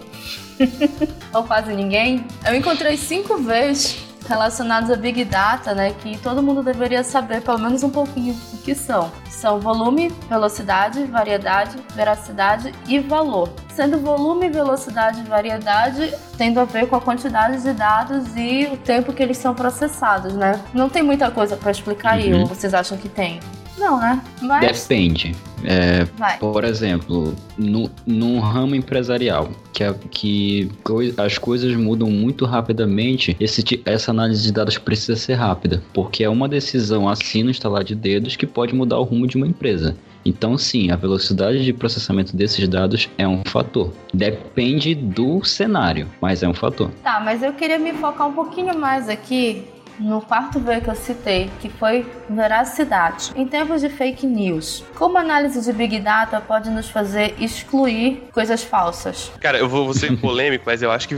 ou 1.34 1.44
quase 1.44 1.74
ninguém, 1.74 2.26
eu 2.46 2.54
encontrei 2.54 2.98
cinco 2.98 3.38
vezes 3.38 4.03
relacionados 4.28 4.90
a 4.90 4.96
Big 4.96 5.24
Data, 5.26 5.74
né, 5.74 5.92
que 6.02 6.18
todo 6.18 6.42
mundo 6.42 6.64
deveria 6.64 7.04
saber 7.04 7.42
pelo 7.42 7.58
menos 7.60 7.84
um 7.84 7.90
pouquinho 7.90 8.36
o 8.54 8.58
que 8.58 8.74
são. 8.76 9.12
São 9.30 9.60
volume, 9.60 10.10
velocidade, 10.30 11.04
variedade, 11.06 11.78
veracidade 11.94 12.74
e 12.88 13.00
valor. 13.00 13.50
Sendo 13.74 14.00
volume, 14.00 14.50
velocidade 14.50 15.20
e 15.22 15.24
variedade 15.24 16.14
tendo 16.38 16.60
a 16.60 16.66
ver 16.66 16.88
com 16.88 16.96
a 16.96 17.02
quantidade 17.02 17.62
de 17.62 17.74
dados 17.74 18.36
e 18.36 18.70
o 18.72 18.78
tempo 18.78 19.12
que 19.12 19.22
eles 19.22 19.38
são 19.38 19.54
processados, 19.54 20.34
né? 20.34 20.62
Não 20.74 20.88
tem 20.90 21.04
muita 21.04 21.30
coisa 21.32 21.58
pra 21.58 21.72
explicar 21.72 22.14
aí, 22.14 22.32
Uhum. 22.34 22.42
ou 22.42 22.46
vocês 22.48 22.74
acham 22.74 22.98
que 22.98 23.10
tem? 23.10 23.40
Não, 23.78 24.00
né? 24.00 24.22
Mas 24.42 24.82
Depende. 24.88 25.36
É, 25.66 26.06
por 26.40 26.64
exemplo, 26.66 27.34
no, 27.58 27.90
num 28.06 28.40
ramo 28.40 28.76
empresarial, 28.76 29.50
que, 29.72 29.84
a- 29.84 29.96
que 30.12 30.70
coi- 30.84 31.14
as 31.18 31.38
coisas 31.38 31.74
mudam 31.76 32.10
muito 32.12 32.46
rapidamente, 32.46 33.36
esse, 33.40 33.64
essa 33.86 34.12
análise 34.12 34.44
de 34.44 34.52
dados 34.52 34.78
precisa 34.78 35.16
ser 35.16 35.36
rápida, 35.36 35.82
porque 35.94 36.24
é 36.24 36.30
uma 36.30 36.50
decisão 36.50 37.08
assim 37.08 37.44
no 37.44 37.50
instalar 37.50 37.84
de 37.84 37.96
dedos 37.96 38.36
que 38.36 38.46
pode 38.46 38.76
mudar 38.76 39.00
o 39.00 39.04
rumo 39.04 39.26
de 39.26 39.38
uma 39.38 39.48
empresa. 39.48 39.96
Então, 40.26 40.58
sim, 40.58 40.90
a 40.92 40.96
velocidade 40.96 41.64
de 41.66 41.74
processamento 41.74 42.36
desses 42.36 42.66
dados 42.68 43.10
é 43.18 43.28
um 43.28 43.42
fator. 43.46 43.92
Depende 44.14 44.96
do 44.96 45.44
cenário, 45.44 46.08
mas 46.22 46.44
é 46.44 46.48
um 46.48 46.54
fator. 46.54 46.90
Tá, 47.04 47.20
mas 47.20 47.44
eu 47.44 47.52
queria 47.54 47.78
me 47.78 47.92
focar 47.94 48.28
um 48.28 48.34
pouquinho 48.34 48.78
mais 48.78 49.10
aqui 49.10 49.66
no 50.00 50.22
quarto 50.22 50.60
V 50.60 50.82
que 50.82 50.90
eu 50.90 50.96
citei, 50.96 51.50
que 51.62 51.70
foi 51.70 52.06
veracidade. 52.30 53.32
Em 53.36 53.48
tempos 53.48 53.82
de 53.82 53.90
fake 53.90 54.26
news, 54.26 54.84
como 54.96 55.18
a 55.18 55.22
análise 55.22 55.62
de 55.62 55.72
Big 55.74 56.00
Data 56.00 56.42
pode 56.42 56.70
nos 56.70 56.90
fazer 56.90 57.36
excluir 57.40 58.24
coisas 58.32 58.64
falsas? 58.64 59.32
Cara, 59.40 59.58
eu 59.58 59.68
vou, 59.70 59.94
ser 59.94 60.18
polêmico, 60.20 60.64
mas 60.66 60.82
eu 60.82 60.92
acho 60.92 61.08
que 61.08 61.16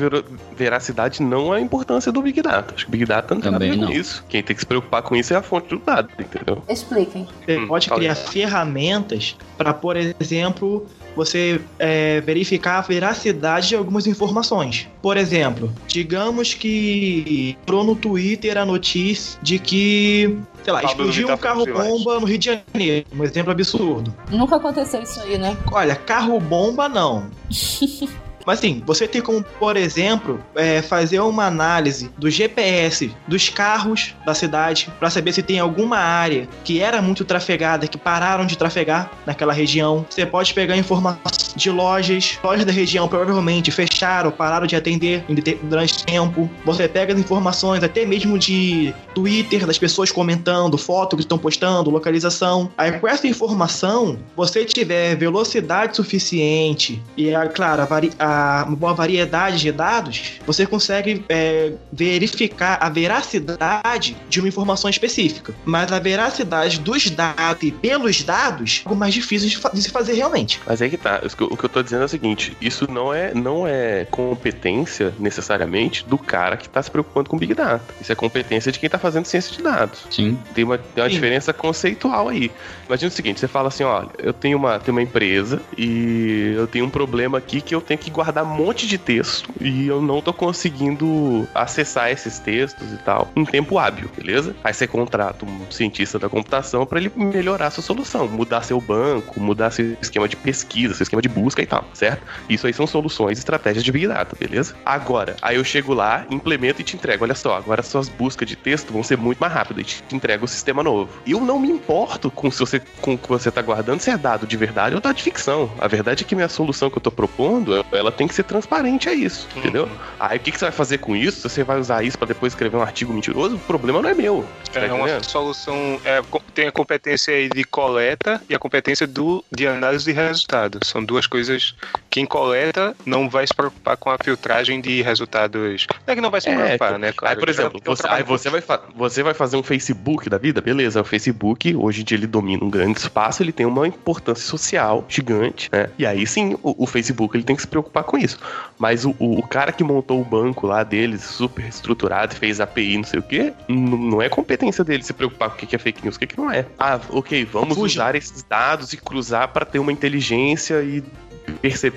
veracidade 0.55 1.21
não 1.21 1.53
é 1.53 1.57
a 1.57 1.61
importância 1.61 2.11
do 2.11 2.21
Big 2.21 2.41
Data. 2.41 2.73
Acho 2.75 2.85
que 2.85 2.91
Big 2.91 3.05
Data 3.05 3.33
não 3.33 3.41
tem 3.41 3.51
nada 3.51 3.63
a 3.63 3.67
ver 3.67 3.73
Também 3.73 3.87
com 3.87 3.93
não. 3.93 3.99
isso. 3.99 4.23
Quem 4.27 4.43
tem 4.43 4.55
que 4.55 4.61
se 4.61 4.65
preocupar 4.65 5.01
com 5.01 5.15
isso 5.15 5.33
é 5.33 5.37
a 5.37 5.41
fonte 5.41 5.69
do 5.69 5.79
dado, 5.79 6.09
entendeu? 6.19 6.61
Expliquem. 6.69 7.27
Você 7.45 7.57
Hum, 7.57 7.67
pode 7.67 7.89
criar 7.89 8.15
ferramentas 8.15 9.35
para, 9.57 9.73
por 9.73 9.95
exemplo, 9.95 10.85
você 11.15 11.61
é, 11.79 12.21
verificar 12.21 12.77
a 12.77 12.81
veracidade 12.81 13.69
de 13.69 13.75
algumas 13.75 14.07
informações. 14.07 14.87
Por 15.01 15.17
exemplo, 15.17 15.71
digamos 15.87 16.53
que 16.53 17.57
entrou 17.61 17.83
no 17.83 17.95
Twitter 17.95 18.57
a 18.57 18.65
notícia 18.65 19.39
de 19.41 19.59
que, 19.59 20.37
sei 20.63 20.73
lá, 20.73 20.81
Pablo 20.81 20.91
explodiu 20.91 21.27
um 21.27 21.31
Vittar 21.31 21.37
carro 21.37 21.63
foi 21.63 21.73
demais. 21.73 21.87
bomba 21.89 22.19
no 22.19 22.25
Rio 22.25 22.37
de 22.37 22.45
Janeiro. 22.73 23.05
Um 23.15 23.23
exemplo 23.23 23.51
absurdo. 23.51 24.13
Nunca 24.29 24.55
aconteceu 24.57 25.01
isso 25.01 25.21
aí, 25.21 25.37
né? 25.37 25.55
Olha, 25.71 25.95
carro 25.95 26.39
bomba 26.39 26.89
não. 26.89 27.27
Mas 28.45 28.59
assim, 28.59 28.81
você 28.85 29.07
tem 29.07 29.21
como, 29.21 29.43
por 29.59 29.75
exemplo, 29.77 30.39
é, 30.55 30.81
fazer 30.81 31.19
uma 31.19 31.45
análise 31.45 32.11
do 32.17 32.29
GPS 32.29 33.11
dos 33.27 33.49
carros 33.49 34.13
da 34.25 34.33
cidade 34.33 34.89
para 34.99 35.09
saber 35.09 35.33
se 35.33 35.41
tem 35.41 35.59
alguma 35.59 35.97
área 35.97 36.47
que 36.63 36.79
era 36.81 37.01
muito 37.01 37.25
trafegada, 37.25 37.87
que 37.87 37.97
pararam 37.97 38.45
de 38.45 38.57
trafegar 38.57 39.11
naquela 39.25 39.53
região. 39.53 40.05
Você 40.09 40.25
pode 40.25 40.53
pegar 40.53 40.77
informações 40.77 41.45
de 41.55 41.69
lojas, 41.71 42.37
lojas 42.43 42.65
da 42.65 42.71
região 42.71 43.07
provavelmente 43.07 43.71
fecharam, 43.71 44.29
pararam 44.29 44.67
de 44.67 44.75
atender 44.75 45.23
durante 45.63 46.03
tempo. 46.05 46.49
Você 46.65 46.87
pega 46.87 47.13
as 47.13 47.19
informações 47.19 47.81
até 47.83 48.05
mesmo 48.05 48.37
de 48.37 48.93
Twitter, 49.13 49.65
das 49.65 49.77
pessoas 49.77 50.11
comentando, 50.11 50.77
fotos 50.77 51.15
que 51.17 51.23
estão 51.23 51.37
postando, 51.37 51.89
localização. 51.89 52.69
Aí 52.77 52.91
com 52.99 53.07
essa 53.07 53.25
informação, 53.27 54.19
você 54.35 54.65
tiver 54.65 55.15
velocidade 55.15 55.95
suficiente 55.95 57.01
e, 57.15 57.29
é 57.29 57.47
claro, 57.47 57.81
a 57.81 57.85
vari- 57.85 58.11
a- 58.19 58.34
uma 58.67 58.75
boa 58.75 58.93
variedade 58.93 59.59
de 59.59 59.71
dados, 59.71 60.33
você 60.45 60.65
consegue 60.65 61.23
é, 61.29 61.73
verificar 61.91 62.77
a 62.81 62.89
veracidade 62.89 64.15
de 64.29 64.39
uma 64.39 64.47
informação 64.47 64.89
específica. 64.89 65.53
Mas 65.65 65.91
a 65.91 65.99
veracidade 65.99 66.79
dos 66.79 67.09
dados 67.09 67.63
e 67.63 67.71
pelos 67.71 68.21
dados 68.23 68.81
é 68.85 68.89
algo 68.89 68.99
mais 68.99 69.13
difícil 69.13 69.49
de, 69.49 69.57
fa- 69.57 69.71
de 69.73 69.81
se 69.81 69.89
fazer 69.89 70.13
realmente. 70.13 70.59
Mas 70.65 70.81
aí 70.81 70.89
que 70.89 70.97
tá. 70.97 71.21
O 71.23 71.57
que 71.57 71.65
eu- 71.65 71.69
tô 71.69 71.81
dizendo 71.83 72.03
é 72.03 72.05
o 72.05 72.09
seguinte: 72.09 72.55
isso 72.61 72.89
não 72.91 73.13
é, 73.13 73.33
não 73.33 73.67
é 73.67 74.05
competência 74.05 75.13
necessariamente 75.19 76.05
do 76.07 76.17
cara 76.17 76.57
que 76.57 76.69
tá 76.69 76.81
se 76.81 76.89
preocupando 76.91 77.29
com 77.29 77.37
Big 77.37 77.53
Data. 77.53 77.83
Isso 77.99 78.11
é 78.11 78.15
competência 78.15 78.71
de 78.71 78.79
quem 78.79 78.89
tá 78.89 78.97
fazendo 78.99 79.25
ciência 79.25 79.55
de 79.55 79.61
dados. 79.63 80.05
Sim. 80.09 80.37
Tem 80.53 80.63
uma, 80.63 80.77
tem 80.77 81.03
uma 81.03 81.09
Sim. 81.09 81.15
diferença 81.15 81.53
conceitual 81.53 82.29
aí. 82.29 82.51
Imagina 82.87 83.09
o 83.09 83.11
seguinte: 83.13 83.39
você 83.39 83.47
fala 83.47 83.67
assim, 83.67 83.83
olha, 83.83 84.09
eu 84.19 84.33
tenho 84.33 84.57
uma, 84.57 84.79
tenho 84.79 84.95
uma 84.95 85.01
empresa 85.03 85.61
e 85.77 86.53
eu 86.55 86.67
tenho 86.67 86.85
um 86.85 86.89
problema 86.89 87.37
aqui 87.37 87.61
que 87.61 87.73
eu 87.75 87.81
tenho 87.81 87.97
que 87.99 88.09
guardar 88.09 88.24
um 88.43 88.45
monte 88.45 88.87
de 88.87 88.97
texto 88.97 89.49
e 89.59 89.87
eu 89.87 90.01
não 90.01 90.21
tô 90.21 90.33
conseguindo 90.33 91.47
acessar 91.53 92.11
esses 92.11 92.39
textos 92.39 92.91
e 92.93 92.97
tal 92.97 93.31
em 93.35 93.45
tempo 93.45 93.77
hábil, 93.77 94.09
beleza? 94.15 94.55
Aí 94.63 94.73
você 94.73 94.87
contrata 94.87 95.45
um 95.45 95.65
cientista 95.69 96.17
da 96.19 96.29
computação 96.29 96.85
para 96.85 96.99
ele 96.99 97.11
melhorar 97.15 97.67
a 97.67 97.71
sua 97.71 97.83
solução, 97.83 98.27
mudar 98.27 98.63
seu 98.63 98.79
banco, 98.79 99.39
mudar 99.39 99.71
seu 99.71 99.97
esquema 100.01 100.27
de 100.27 100.35
pesquisa, 100.35 100.93
seu 100.93 101.03
esquema 101.03 101.21
de 101.21 101.29
busca 101.29 101.61
e 101.61 101.65
tal, 101.65 101.85
certo? 101.93 102.23
Isso 102.49 102.67
aí 102.67 102.73
são 102.73 102.87
soluções, 102.87 103.37
estratégias 103.37 103.83
de 103.83 103.91
Big 103.91 104.07
Data, 104.07 104.35
beleza? 104.39 104.75
Agora, 104.85 105.35
aí 105.41 105.55
eu 105.55 105.63
chego 105.63 105.93
lá, 105.93 106.25
implemento 106.29 106.81
e 106.81 106.83
te 106.83 106.95
entrego. 106.95 107.23
Olha 107.23 107.35
só, 107.35 107.55
agora 107.55 107.81
suas 107.83 108.09
buscas 108.09 108.47
de 108.47 108.55
texto 108.55 108.91
vão 108.91 109.03
ser 109.03 109.17
muito 109.17 109.39
mais 109.39 109.53
rápidas 109.53 109.83
e 109.83 109.85
te 109.85 110.15
entrego 110.15 110.45
o 110.45 110.47
sistema 110.47 110.83
novo. 110.83 111.09
Eu 111.25 111.41
não 111.41 111.59
me 111.59 111.69
importo 111.69 112.29
com 112.31 112.49
se 112.51 112.59
você 112.59 112.81
com 113.01 113.13
o 113.13 113.17
que 113.17 113.27
você 113.27 113.51
tá 113.51 113.61
guardando 113.61 113.99
se 113.99 114.09
é 114.09 114.17
dado 114.17 114.47
de 114.47 114.57
verdade 114.57 114.95
ou 114.95 115.01
dado 115.01 115.15
de 115.15 115.23
ficção. 115.23 115.71
A 115.79 115.87
verdade 115.87 116.23
é 116.23 116.25
que 116.27 116.35
minha 116.35 116.49
solução 116.49 116.89
que 116.89 116.97
eu 116.97 117.01
tô 117.01 117.11
propondo, 117.11 117.85
ela 117.91 118.11
tem 118.15 118.27
que 118.27 118.33
ser 118.33 118.43
transparente 118.43 119.09
a 119.09 119.13
isso, 119.13 119.47
uhum. 119.53 119.59
entendeu? 119.59 119.89
Aí 120.19 120.37
o 120.37 120.39
que, 120.39 120.51
que 120.51 120.57
você 120.57 120.65
vai 120.65 120.71
fazer 120.71 120.97
com 120.99 121.15
isso? 121.15 121.47
Você 121.47 121.63
vai 121.63 121.79
usar 121.79 122.03
isso 122.03 122.17
para 122.17 122.27
depois 122.27 122.53
escrever 122.53 122.77
um 122.77 122.81
artigo 122.81 123.13
mentiroso? 123.13 123.55
O 123.55 123.59
problema 123.59 124.01
não 124.01 124.09
é 124.09 124.13
meu. 124.13 124.45
Tá 124.71 124.81
é 124.81 124.91
uma 124.91 125.23
solução, 125.23 125.99
é, 126.03 126.21
tem 126.53 126.67
a 126.67 126.71
competência 126.71 127.33
aí 127.33 127.49
de 127.49 127.63
coleta 127.63 128.41
e 128.49 128.55
a 128.55 128.59
competência 128.59 129.05
do, 129.05 129.43
de 129.51 129.67
análise 129.67 130.05
de 130.05 130.11
resultados. 130.11 130.87
São 130.87 131.03
duas 131.03 131.27
coisas. 131.27 131.75
Quem 132.09 132.25
coleta 132.25 132.95
não 133.05 133.29
vai 133.29 133.45
se 133.45 133.53
preocupar 133.53 133.97
com 133.97 134.09
a 134.09 134.17
filtragem 134.17 134.81
de 134.81 135.01
resultados. 135.01 135.87
Não 136.05 136.13
é 136.13 136.15
que 136.15 136.21
não 136.21 136.31
vai 136.31 136.41
se 136.41 136.49
é, 136.49 136.55
preocupar, 136.55 136.97
né? 136.97 137.11
Claro, 137.11 137.35
aí, 137.35 137.39
por 137.39 137.49
exemplo, 137.49 137.81
você, 137.83 138.07
aí 138.07 138.23
você, 138.23 138.49
vai 138.49 138.63
você 138.95 139.23
vai 139.23 139.33
fazer 139.33 139.57
um 139.57 139.63
Facebook 139.63 140.29
da 140.29 140.37
vida, 140.37 140.61
beleza? 140.61 141.01
O 141.01 141.05
Facebook, 141.05 141.75
hoje 141.75 142.01
em 142.01 142.03
dia, 142.05 142.17
ele 142.17 142.27
domina 142.27 142.63
um 142.63 142.69
grande 142.69 142.99
espaço, 142.99 143.43
ele 143.43 143.51
tem 143.51 143.65
uma 143.65 143.87
importância 143.87 144.45
social 144.45 145.05
gigante, 145.07 145.69
né? 145.71 145.89
E 145.97 146.05
aí 146.05 146.25
sim, 146.25 146.57
o, 146.63 146.83
o 146.83 146.87
Facebook 146.87 147.35
ele 147.35 147.43
tem 147.43 147.55
que 147.55 147.61
se 147.61 147.67
preocupar 147.67 148.04
com 148.05 148.17
isso. 148.17 148.37
Mas 148.77 149.05
o, 149.05 149.15
o, 149.19 149.39
o, 149.39 149.47
cara 149.47 149.71
que 149.71 149.83
montou 149.83 150.21
o 150.21 150.25
banco 150.25 150.67
lá 150.67 150.83
deles, 150.83 151.21
super 151.21 151.65
estruturado, 151.65 152.35
fez 152.35 152.59
API, 152.59 152.97
não 152.97 153.03
sei 153.03 153.19
o 153.19 153.23
quê, 153.23 153.53
não 153.67 154.21
é 154.21 154.29
competência 154.29 154.83
dele 154.83 155.03
se 155.03 155.13
preocupar 155.13 155.49
com 155.49 155.55
o 155.55 155.67
que 155.67 155.75
é 155.75 155.79
fake 155.79 156.03
news, 156.03 156.15
o 156.15 156.19
que 156.19 156.37
não 156.37 156.51
é. 156.51 156.65
Ah, 156.79 156.99
ok, 157.09 157.45
vamos 157.45 157.75
Fuja. 157.75 158.01
usar 158.01 158.15
esses 158.15 158.43
dados 158.43 158.93
e 158.93 158.97
cruzar 158.97 159.49
para 159.49 159.65
ter 159.65 159.79
uma 159.79 159.91
inteligência 159.91 160.81
e 160.81 161.03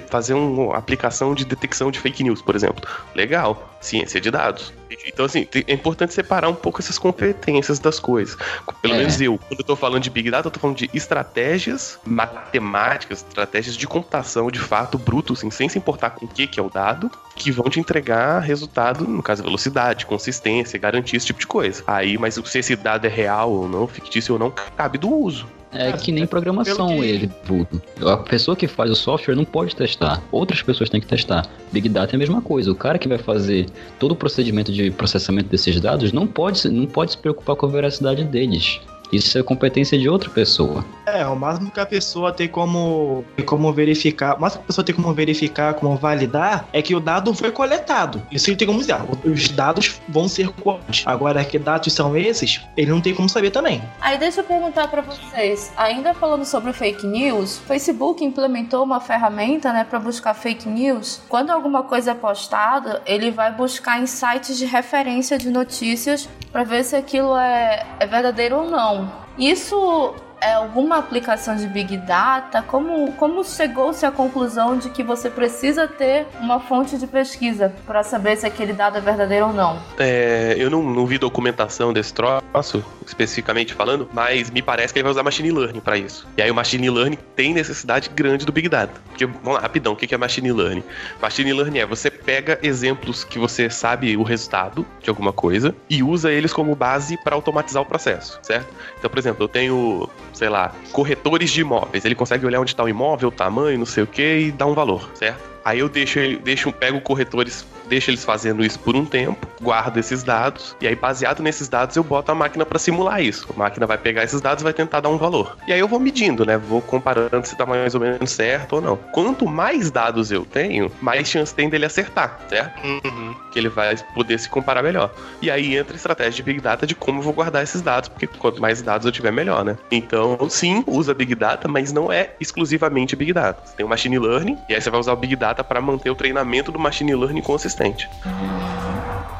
fazer 0.08 0.34
uma 0.34 0.76
aplicação 0.76 1.34
de 1.34 1.44
detecção 1.44 1.90
de 1.90 1.98
fake 1.98 2.22
news, 2.22 2.42
por 2.42 2.56
exemplo. 2.56 2.86
Legal, 3.14 3.76
ciência 3.80 4.20
de 4.20 4.30
dados. 4.30 4.72
Então, 5.06 5.24
assim, 5.24 5.46
é 5.66 5.72
importante 5.72 6.14
separar 6.14 6.48
um 6.48 6.54
pouco 6.54 6.80
essas 6.80 6.98
competências 6.98 7.78
das 7.78 8.00
coisas. 8.00 8.36
Pelo 8.80 8.94
é. 8.94 8.98
menos 8.98 9.20
eu, 9.20 9.38
quando 9.38 9.60
eu 9.60 9.64
tô 9.64 9.76
falando 9.76 10.02
de 10.02 10.10
Big 10.10 10.30
Data, 10.30 10.48
eu 10.48 10.50
tô 10.50 10.60
falando 10.60 10.76
de 10.76 10.90
estratégias 10.94 11.98
matemáticas, 12.04 13.24
estratégias 13.26 13.76
de 13.76 13.86
computação, 13.86 14.50
de 14.50 14.58
fato, 14.58 14.98
bruto, 14.98 15.34
assim, 15.34 15.50
sem 15.50 15.68
se 15.68 15.78
importar 15.78 16.10
com 16.10 16.26
o 16.26 16.28
que, 16.28 16.46
que 16.46 16.58
é 16.58 16.62
o 16.62 16.70
dado, 16.70 17.10
que 17.36 17.50
vão 17.50 17.68
te 17.68 17.78
entregar 17.78 18.40
resultado, 18.40 19.06
no 19.06 19.22
caso, 19.22 19.42
velocidade, 19.42 20.06
consistência, 20.06 20.78
garantia, 20.78 21.16
esse 21.16 21.26
tipo 21.26 21.40
de 21.40 21.46
coisa. 21.46 21.82
Aí, 21.86 22.18
mas 22.18 22.34
se 22.34 22.58
esse 22.58 22.74
dado 22.74 23.06
é 23.06 23.10
real 23.10 23.50
ou 23.50 23.68
não, 23.68 23.86
fictício 23.86 24.34
ou 24.34 24.38
não, 24.38 24.50
cabe 24.50 24.98
do 24.98 25.10
uso. 25.10 25.46
É 25.72 25.92
que 25.92 26.10
nem 26.10 26.26
programação 26.26 26.88
que... 26.88 27.04
ele, 27.04 27.30
vulgo. 27.44 27.80
A 28.02 28.16
pessoa 28.16 28.56
que 28.56 28.66
faz 28.66 28.90
o 28.90 28.94
software 28.94 29.34
não 29.34 29.44
pode 29.44 29.76
testar. 29.76 30.22
Outras 30.32 30.62
pessoas 30.62 30.88
têm 30.88 31.00
que 31.00 31.06
testar. 31.06 31.46
Big 31.72 31.88
Data 31.88 32.14
é 32.14 32.16
a 32.16 32.18
mesma 32.18 32.40
coisa. 32.40 32.70
O 32.70 32.74
cara 32.74 32.98
que 32.98 33.08
vai 33.08 33.18
fazer 33.18 33.66
todo 33.98 34.12
o 34.12 34.16
procedimento 34.16 34.72
de 34.72 34.90
processamento 34.90 35.48
desses 35.48 35.80
dados 35.80 36.12
não 36.12 36.26
pode, 36.26 36.68
não 36.68 36.86
pode 36.86 37.12
se 37.12 37.18
preocupar 37.18 37.56
com 37.56 37.66
a 37.66 37.68
veracidade 37.68 38.24
deles. 38.24 38.80
Isso 39.12 39.38
é 39.38 39.42
competência 39.42 39.98
de 39.98 40.08
outra 40.08 40.30
pessoa. 40.30 40.84
É, 41.06 41.26
o 41.26 41.34
máximo 41.34 41.70
que 41.70 41.80
a 41.80 41.86
pessoa 41.86 42.32
tem 42.32 42.48
como, 42.48 43.24
como 43.46 43.72
verificar, 43.72 44.36
o 44.36 44.40
máximo 44.40 44.62
que 44.62 44.66
a 44.66 44.68
pessoa 44.68 44.84
tem 44.84 44.94
como 44.94 45.12
verificar, 45.14 45.74
como 45.74 45.96
validar, 45.96 46.68
é 46.72 46.82
que 46.82 46.94
o 46.94 47.00
dado 47.00 47.32
foi 47.34 47.50
coletado. 47.50 48.22
Isso 48.30 48.50
ele 48.50 48.56
tem 48.56 48.66
como 48.66 48.80
dizer, 48.80 48.92
ah, 48.92 49.06
os 49.24 49.48
dados 49.48 50.00
vão 50.08 50.28
ser 50.28 50.48
quantos. 50.48 51.02
Agora, 51.06 51.44
que 51.44 51.58
dados 51.58 51.92
são 51.92 52.16
esses, 52.16 52.60
ele 52.76 52.90
não 52.90 53.00
tem 53.00 53.14
como 53.14 53.28
saber 53.28 53.50
também. 53.50 53.82
Aí 54.00 54.18
deixa 54.18 54.40
eu 54.40 54.44
perguntar 54.44 54.88
para 54.88 55.02
vocês, 55.02 55.72
ainda 55.76 56.12
falando 56.12 56.44
sobre 56.44 56.72
fake 56.72 57.06
news, 57.06 57.58
o 57.58 57.62
Facebook 57.62 58.24
implementou 58.24 58.84
uma 58.84 59.00
ferramenta, 59.00 59.72
né, 59.72 59.84
para 59.84 59.98
buscar 59.98 60.34
fake 60.34 60.68
news. 60.68 61.20
Quando 61.28 61.50
alguma 61.50 61.82
coisa 61.82 62.10
é 62.10 62.14
postada, 62.14 63.02
ele 63.06 63.30
vai 63.30 63.52
buscar 63.52 64.00
em 64.00 64.06
sites 64.06 64.58
de 64.58 64.66
referência 64.66 65.38
de 65.38 65.50
notícias 65.50 66.28
para 66.58 66.64
ver 66.64 66.82
se 66.82 66.96
aquilo 66.96 67.38
é, 67.38 67.86
é 68.00 68.06
verdadeiro 68.08 68.56
ou 68.56 68.68
não. 68.68 69.12
Isso 69.38 70.12
é 70.40 70.54
alguma 70.54 70.98
aplicação 70.98 71.56
de 71.56 71.66
Big 71.66 71.96
Data? 71.98 72.62
Como, 72.62 73.12
como 73.12 73.44
chegou-se 73.44 74.04
à 74.04 74.10
conclusão 74.10 74.78
de 74.78 74.90
que 74.90 75.02
você 75.02 75.30
precisa 75.30 75.86
ter 75.86 76.26
uma 76.40 76.60
fonte 76.60 76.96
de 76.98 77.06
pesquisa 77.06 77.74
para 77.86 78.02
saber 78.02 78.36
se 78.36 78.46
aquele 78.46 78.72
dado 78.72 78.98
é 78.98 79.00
verdadeiro 79.00 79.46
ou 79.46 79.52
não? 79.52 79.80
É, 79.98 80.54
eu 80.58 80.70
não, 80.70 80.82
não, 80.82 81.06
vi 81.06 81.18
documentação 81.18 81.92
desse 81.92 82.12
troço, 82.12 82.84
especificamente 83.06 83.74
falando, 83.74 84.08
mas 84.12 84.50
me 84.50 84.62
parece 84.62 84.92
que 84.92 84.98
ele 84.98 85.04
vai 85.04 85.12
usar 85.12 85.22
Machine 85.22 85.50
Learning 85.50 85.80
para 85.80 85.96
isso. 85.96 86.26
E 86.36 86.42
aí 86.42 86.50
o 86.50 86.54
Machine 86.54 86.90
Learning 86.90 87.18
tem 87.34 87.52
necessidade 87.54 88.10
grande 88.14 88.44
do 88.44 88.52
Big 88.52 88.68
Data. 88.68 89.00
Porque, 89.08 89.26
vamos 89.26 89.54
lá, 89.54 89.60
rapidão, 89.60 89.92
o 89.92 89.96
que 89.96 90.14
é 90.14 90.18
Machine 90.18 90.52
Learning? 90.52 90.84
Machine 91.20 91.52
Learning 91.52 91.78
é 91.78 91.86
você 91.86 92.10
pega 92.10 92.58
exemplos 92.62 93.24
que 93.24 93.38
você 93.38 93.68
sabe 93.70 94.16
o 94.16 94.22
resultado 94.22 94.86
de 95.00 95.10
alguma 95.10 95.32
coisa 95.32 95.74
e 95.88 96.02
usa 96.02 96.30
eles 96.30 96.52
como 96.52 96.74
base 96.74 97.16
para 97.22 97.34
automatizar 97.34 97.82
o 97.82 97.86
processo, 97.86 98.38
certo? 98.42 98.68
Então, 98.98 99.10
por 99.10 99.18
exemplo, 99.18 99.44
eu 99.44 99.48
tenho 99.48 100.08
sei 100.32 100.48
lá, 100.48 100.72
corretores 100.92 101.50
de 101.50 101.60
imóveis. 101.60 102.04
Ele 102.04 102.14
consegue 102.14 102.46
olhar 102.46 102.60
onde 102.60 102.70
está 102.70 102.82
o 102.84 102.88
imóvel, 102.88 103.28
o 103.28 103.32
tamanho, 103.32 103.78
não 103.78 103.86
sei 103.86 104.02
o 104.02 104.06
que, 104.06 104.38
e 104.38 104.52
dar 104.52 104.66
um 104.66 104.74
valor, 104.74 105.10
certo? 105.14 105.57
Aí 105.68 105.80
eu 105.80 105.88
deixo 105.90 106.18
deixo, 106.42 106.72
pego 106.72 106.98
corretores, 106.98 107.66
deixo 107.88 108.10
eles 108.10 108.24
fazendo 108.24 108.64
isso 108.64 108.78
por 108.78 108.96
um 108.96 109.04
tempo, 109.04 109.46
guardo 109.60 109.98
esses 109.98 110.22
dados, 110.22 110.74
e 110.80 110.86
aí 110.86 110.94
baseado 110.94 111.42
nesses 111.42 111.68
dados 111.68 111.94
eu 111.94 112.02
boto 112.02 112.32
a 112.32 112.34
máquina 112.34 112.64
para 112.64 112.78
simular 112.78 113.22
isso. 113.22 113.46
A 113.54 113.58
máquina 113.58 113.86
vai 113.86 113.98
pegar 113.98 114.24
esses 114.24 114.40
dados 114.40 114.62
e 114.62 114.64
vai 114.64 114.72
tentar 114.72 115.00
dar 115.00 115.10
um 115.10 115.18
valor. 115.18 115.58
E 115.66 115.72
aí 115.74 115.78
eu 115.78 115.86
vou 115.86 116.00
medindo, 116.00 116.46
né? 116.46 116.56
Vou 116.56 116.80
comparando 116.80 117.46
se 117.46 117.54
tá 117.54 117.66
mais 117.66 117.94
ou 117.94 118.00
menos 118.00 118.30
certo 118.30 118.76
ou 118.76 118.80
não. 118.80 118.96
Quanto 118.96 119.46
mais 119.46 119.90
dados 119.90 120.32
eu 120.32 120.46
tenho, 120.46 120.90
mais 121.02 121.28
chance 121.28 121.54
tem 121.54 121.68
dele 121.68 121.84
acertar, 121.84 122.40
certo? 122.48 122.82
Uhum. 122.86 123.34
Que 123.52 123.58
ele 123.58 123.68
vai 123.68 123.94
poder 124.14 124.38
se 124.38 124.48
comparar 124.48 124.82
melhor. 124.82 125.12
E 125.42 125.50
aí 125.50 125.76
entra 125.76 125.92
a 125.92 125.96
estratégia 125.96 126.32
de 126.32 126.42
Big 126.42 126.60
Data 126.62 126.86
de 126.86 126.94
como 126.94 127.18
eu 127.18 127.22
vou 127.22 127.34
guardar 127.34 127.62
esses 127.62 127.82
dados, 127.82 128.08
porque 128.08 128.26
quanto 128.26 128.58
mais 128.58 128.80
dados 128.80 129.04
eu 129.04 129.12
tiver, 129.12 129.32
melhor, 129.32 129.62
né? 129.62 129.76
Então, 129.90 130.48
sim, 130.48 130.82
usa 130.86 131.12
Big 131.12 131.34
Data, 131.34 131.68
mas 131.68 131.92
não 131.92 132.10
é 132.10 132.30
exclusivamente 132.40 133.14
Big 133.14 133.34
Data. 133.34 133.60
Você 133.62 133.76
tem 133.76 133.84
o 133.84 133.88
Machine 133.88 134.18
Learning, 134.18 134.56
e 134.66 134.74
aí 134.74 134.80
você 134.80 134.88
vai 134.88 134.98
usar 134.98 135.12
o 135.12 135.16
Big 135.16 135.36
Data 135.36 135.57
data 135.58 135.64
para 135.64 135.80
manter 135.80 136.10
o 136.10 136.14
treinamento 136.14 136.70
do 136.70 136.78
machine 136.78 137.14
learning 137.14 137.42
consistente. 137.42 138.08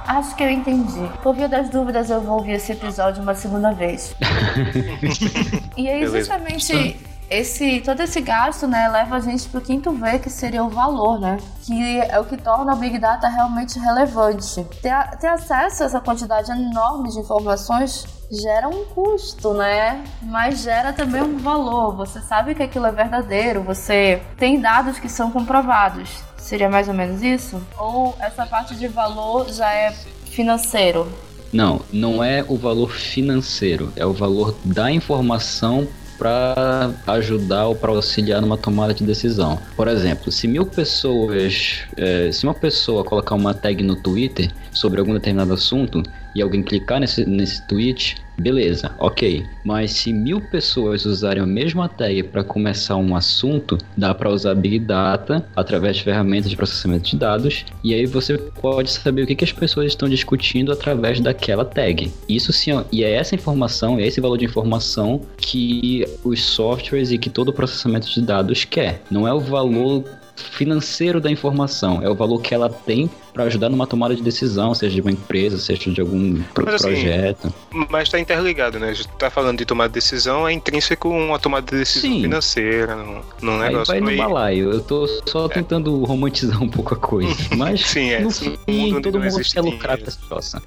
Acho 0.06 0.34
que 0.34 0.42
eu 0.42 0.50
entendi. 0.50 1.08
Por 1.22 1.34
via 1.34 1.48
das 1.48 1.68
dúvidas, 1.68 2.10
eu 2.10 2.20
vou 2.20 2.38
ouvir 2.38 2.52
esse 2.52 2.72
episódio 2.72 3.22
uma 3.22 3.34
segunda 3.34 3.72
vez. 3.72 4.16
e 5.76 5.88
aí, 5.88 6.06
justamente, 6.06 6.96
esse, 7.30 7.80
todo 7.80 8.00
esse 8.00 8.20
gasto, 8.20 8.66
né, 8.66 8.88
leva 8.88 9.16
a 9.16 9.20
gente 9.20 9.48
para 9.48 9.58
o 9.58 9.62
quinto 9.62 9.92
V, 9.92 10.18
que 10.18 10.30
seria 10.30 10.64
o 10.64 10.68
valor, 10.68 11.20
né? 11.20 11.36
Que 11.64 12.00
é 12.00 12.18
o 12.18 12.24
que 12.24 12.36
torna 12.36 12.74
o 12.74 12.76
Big 12.76 12.98
Data 12.98 13.28
realmente 13.28 13.78
relevante. 13.78 14.64
Ter, 14.80 15.16
ter 15.18 15.26
acesso 15.26 15.82
a 15.82 15.86
essa 15.86 16.00
quantidade 16.00 16.50
enorme 16.50 17.10
de 17.10 17.18
informações 17.18 18.06
gera 18.30 18.68
um 18.68 18.84
custo, 18.86 19.52
né? 19.52 20.04
Mas 20.22 20.62
gera 20.62 20.92
também 20.92 21.22
um 21.22 21.38
valor. 21.38 21.96
Você 21.96 22.20
sabe 22.20 22.54
que 22.54 22.62
aquilo 22.62 22.86
é 22.86 22.92
verdadeiro, 22.92 23.62
você 23.62 24.22
tem 24.36 24.60
dados 24.60 24.98
que 24.98 25.08
são 25.08 25.30
comprovados. 25.30 26.22
Seria 26.38 26.68
mais 26.68 26.88
ou 26.88 26.94
menos 26.94 27.22
isso? 27.22 27.60
Ou 27.76 28.16
essa 28.20 28.46
parte 28.46 28.74
de 28.74 28.88
valor 28.88 29.50
já 29.52 29.70
é 29.70 29.92
financeiro? 30.24 31.06
Não, 31.52 31.80
não 31.92 32.22
é 32.22 32.44
o 32.46 32.56
valor 32.56 32.90
financeiro, 32.90 33.92
é 33.96 34.04
o 34.04 34.12
valor 34.12 34.54
da 34.64 34.90
informação 34.90 35.88
para 36.18 36.90
ajudar 37.06 37.66
ou 37.66 37.74
para 37.74 37.92
auxiliar 37.92 38.40
numa 38.42 38.58
tomada 38.58 38.92
de 38.92 39.04
decisão. 39.04 39.58
Por 39.76 39.86
exemplo, 39.86 40.32
se 40.32 40.48
mil 40.48 40.66
pessoas, 40.66 41.82
é, 41.96 42.30
se 42.32 42.44
uma 42.44 42.54
pessoa 42.54 43.04
colocar 43.04 43.34
uma 43.34 43.54
tag 43.54 43.82
no 43.82 43.96
Twitter 43.96 44.50
sobre 44.72 45.00
algum 45.00 45.14
determinado 45.14 45.54
assunto 45.54 46.02
e 46.38 46.42
alguém 46.42 46.62
clicar 46.62 47.00
nesse, 47.00 47.24
nesse 47.26 47.66
tweet, 47.66 48.16
beleza, 48.38 48.92
ok. 48.98 49.44
Mas 49.64 49.90
se 49.92 50.12
mil 50.12 50.40
pessoas 50.40 51.04
usarem 51.04 51.42
a 51.42 51.46
mesma 51.46 51.88
tag 51.88 52.22
para 52.24 52.44
começar 52.44 52.96
um 52.96 53.16
assunto, 53.16 53.76
dá 53.96 54.14
para 54.14 54.30
usar 54.30 54.54
Big 54.54 54.78
Data 54.78 55.44
através 55.56 55.96
de 55.96 56.04
ferramentas 56.04 56.50
de 56.50 56.56
processamento 56.56 57.10
de 57.10 57.16
dados 57.16 57.64
e 57.82 57.92
aí 57.92 58.06
você 58.06 58.38
pode 58.38 58.90
saber 58.90 59.22
o 59.22 59.26
que, 59.26 59.34
que 59.34 59.44
as 59.44 59.52
pessoas 59.52 59.86
estão 59.88 60.08
discutindo 60.08 60.72
através 60.72 61.20
daquela 61.20 61.64
tag. 61.64 62.12
Isso 62.28 62.52
sim, 62.52 62.70
e 62.92 63.02
é 63.02 63.12
essa 63.12 63.34
informação, 63.34 63.98
é 63.98 64.06
esse 64.06 64.20
valor 64.20 64.38
de 64.38 64.44
informação 64.44 65.20
que 65.36 66.04
os 66.22 66.42
softwares 66.42 67.10
e 67.10 67.18
que 67.18 67.28
todo 67.28 67.48
o 67.48 67.52
processamento 67.52 68.08
de 68.08 68.22
dados 68.22 68.64
quer. 68.64 69.02
Não 69.10 69.26
é 69.26 69.32
o 69.32 69.40
valor 69.40 70.04
financeiro 70.36 71.20
da 71.20 71.30
informação, 71.30 72.02
é 72.02 72.08
o 72.08 72.14
valor 72.14 72.40
que 72.40 72.54
ela 72.54 72.68
tem 72.68 73.10
para 73.38 73.46
ajudar 73.46 73.68
numa 73.68 73.86
tomada 73.86 74.16
de 74.16 74.20
decisão, 74.22 74.74
seja 74.74 74.96
de 74.96 75.00
uma 75.00 75.12
empresa, 75.12 75.58
seja 75.58 75.88
de 75.92 76.00
algum 76.00 76.42
pro 76.52 76.64
Mas, 76.64 76.74
assim, 76.74 76.88
projeto. 76.88 77.54
Mas 77.88 78.08
está 78.08 78.18
interligado, 78.18 78.80
né? 78.80 78.88
A 78.88 78.92
gente 78.92 79.08
tá 79.16 79.30
falando 79.30 79.58
de 79.58 79.64
tomada 79.64 79.88
de 79.88 79.94
decisão, 79.94 80.46
é 80.48 80.52
intrínseco 80.52 81.08
uma 81.08 81.38
tomada 81.38 81.64
de 81.70 81.78
decisão 81.78 82.10
Sim. 82.10 82.22
financeira, 82.22 82.96
num, 82.96 83.20
num 83.40 83.60
Aí 83.62 83.68
negócio 83.68 83.94
vai 83.94 84.00
no 84.00 84.16
balaio. 84.16 84.72
Eu 84.72 84.80
tô 84.80 85.06
só 85.24 85.48
tentando 85.48 86.02
romantizar 86.02 86.60
um 86.60 86.68
pouco 86.68 86.94
a 86.94 86.96
coisa. 86.96 87.32
Mas 87.56 87.80
Sim, 87.82 88.10
é. 88.10 88.18
no 88.18 88.30
fim, 88.32 88.58
mundo 88.66 89.02
todo 89.02 89.20
mundo 89.20 89.40
quer 89.40 89.60
lucrar 89.60 89.96
dinheiro. 89.98 90.02
com 90.02 90.08
essa 90.08 90.20
situação. 90.20 90.62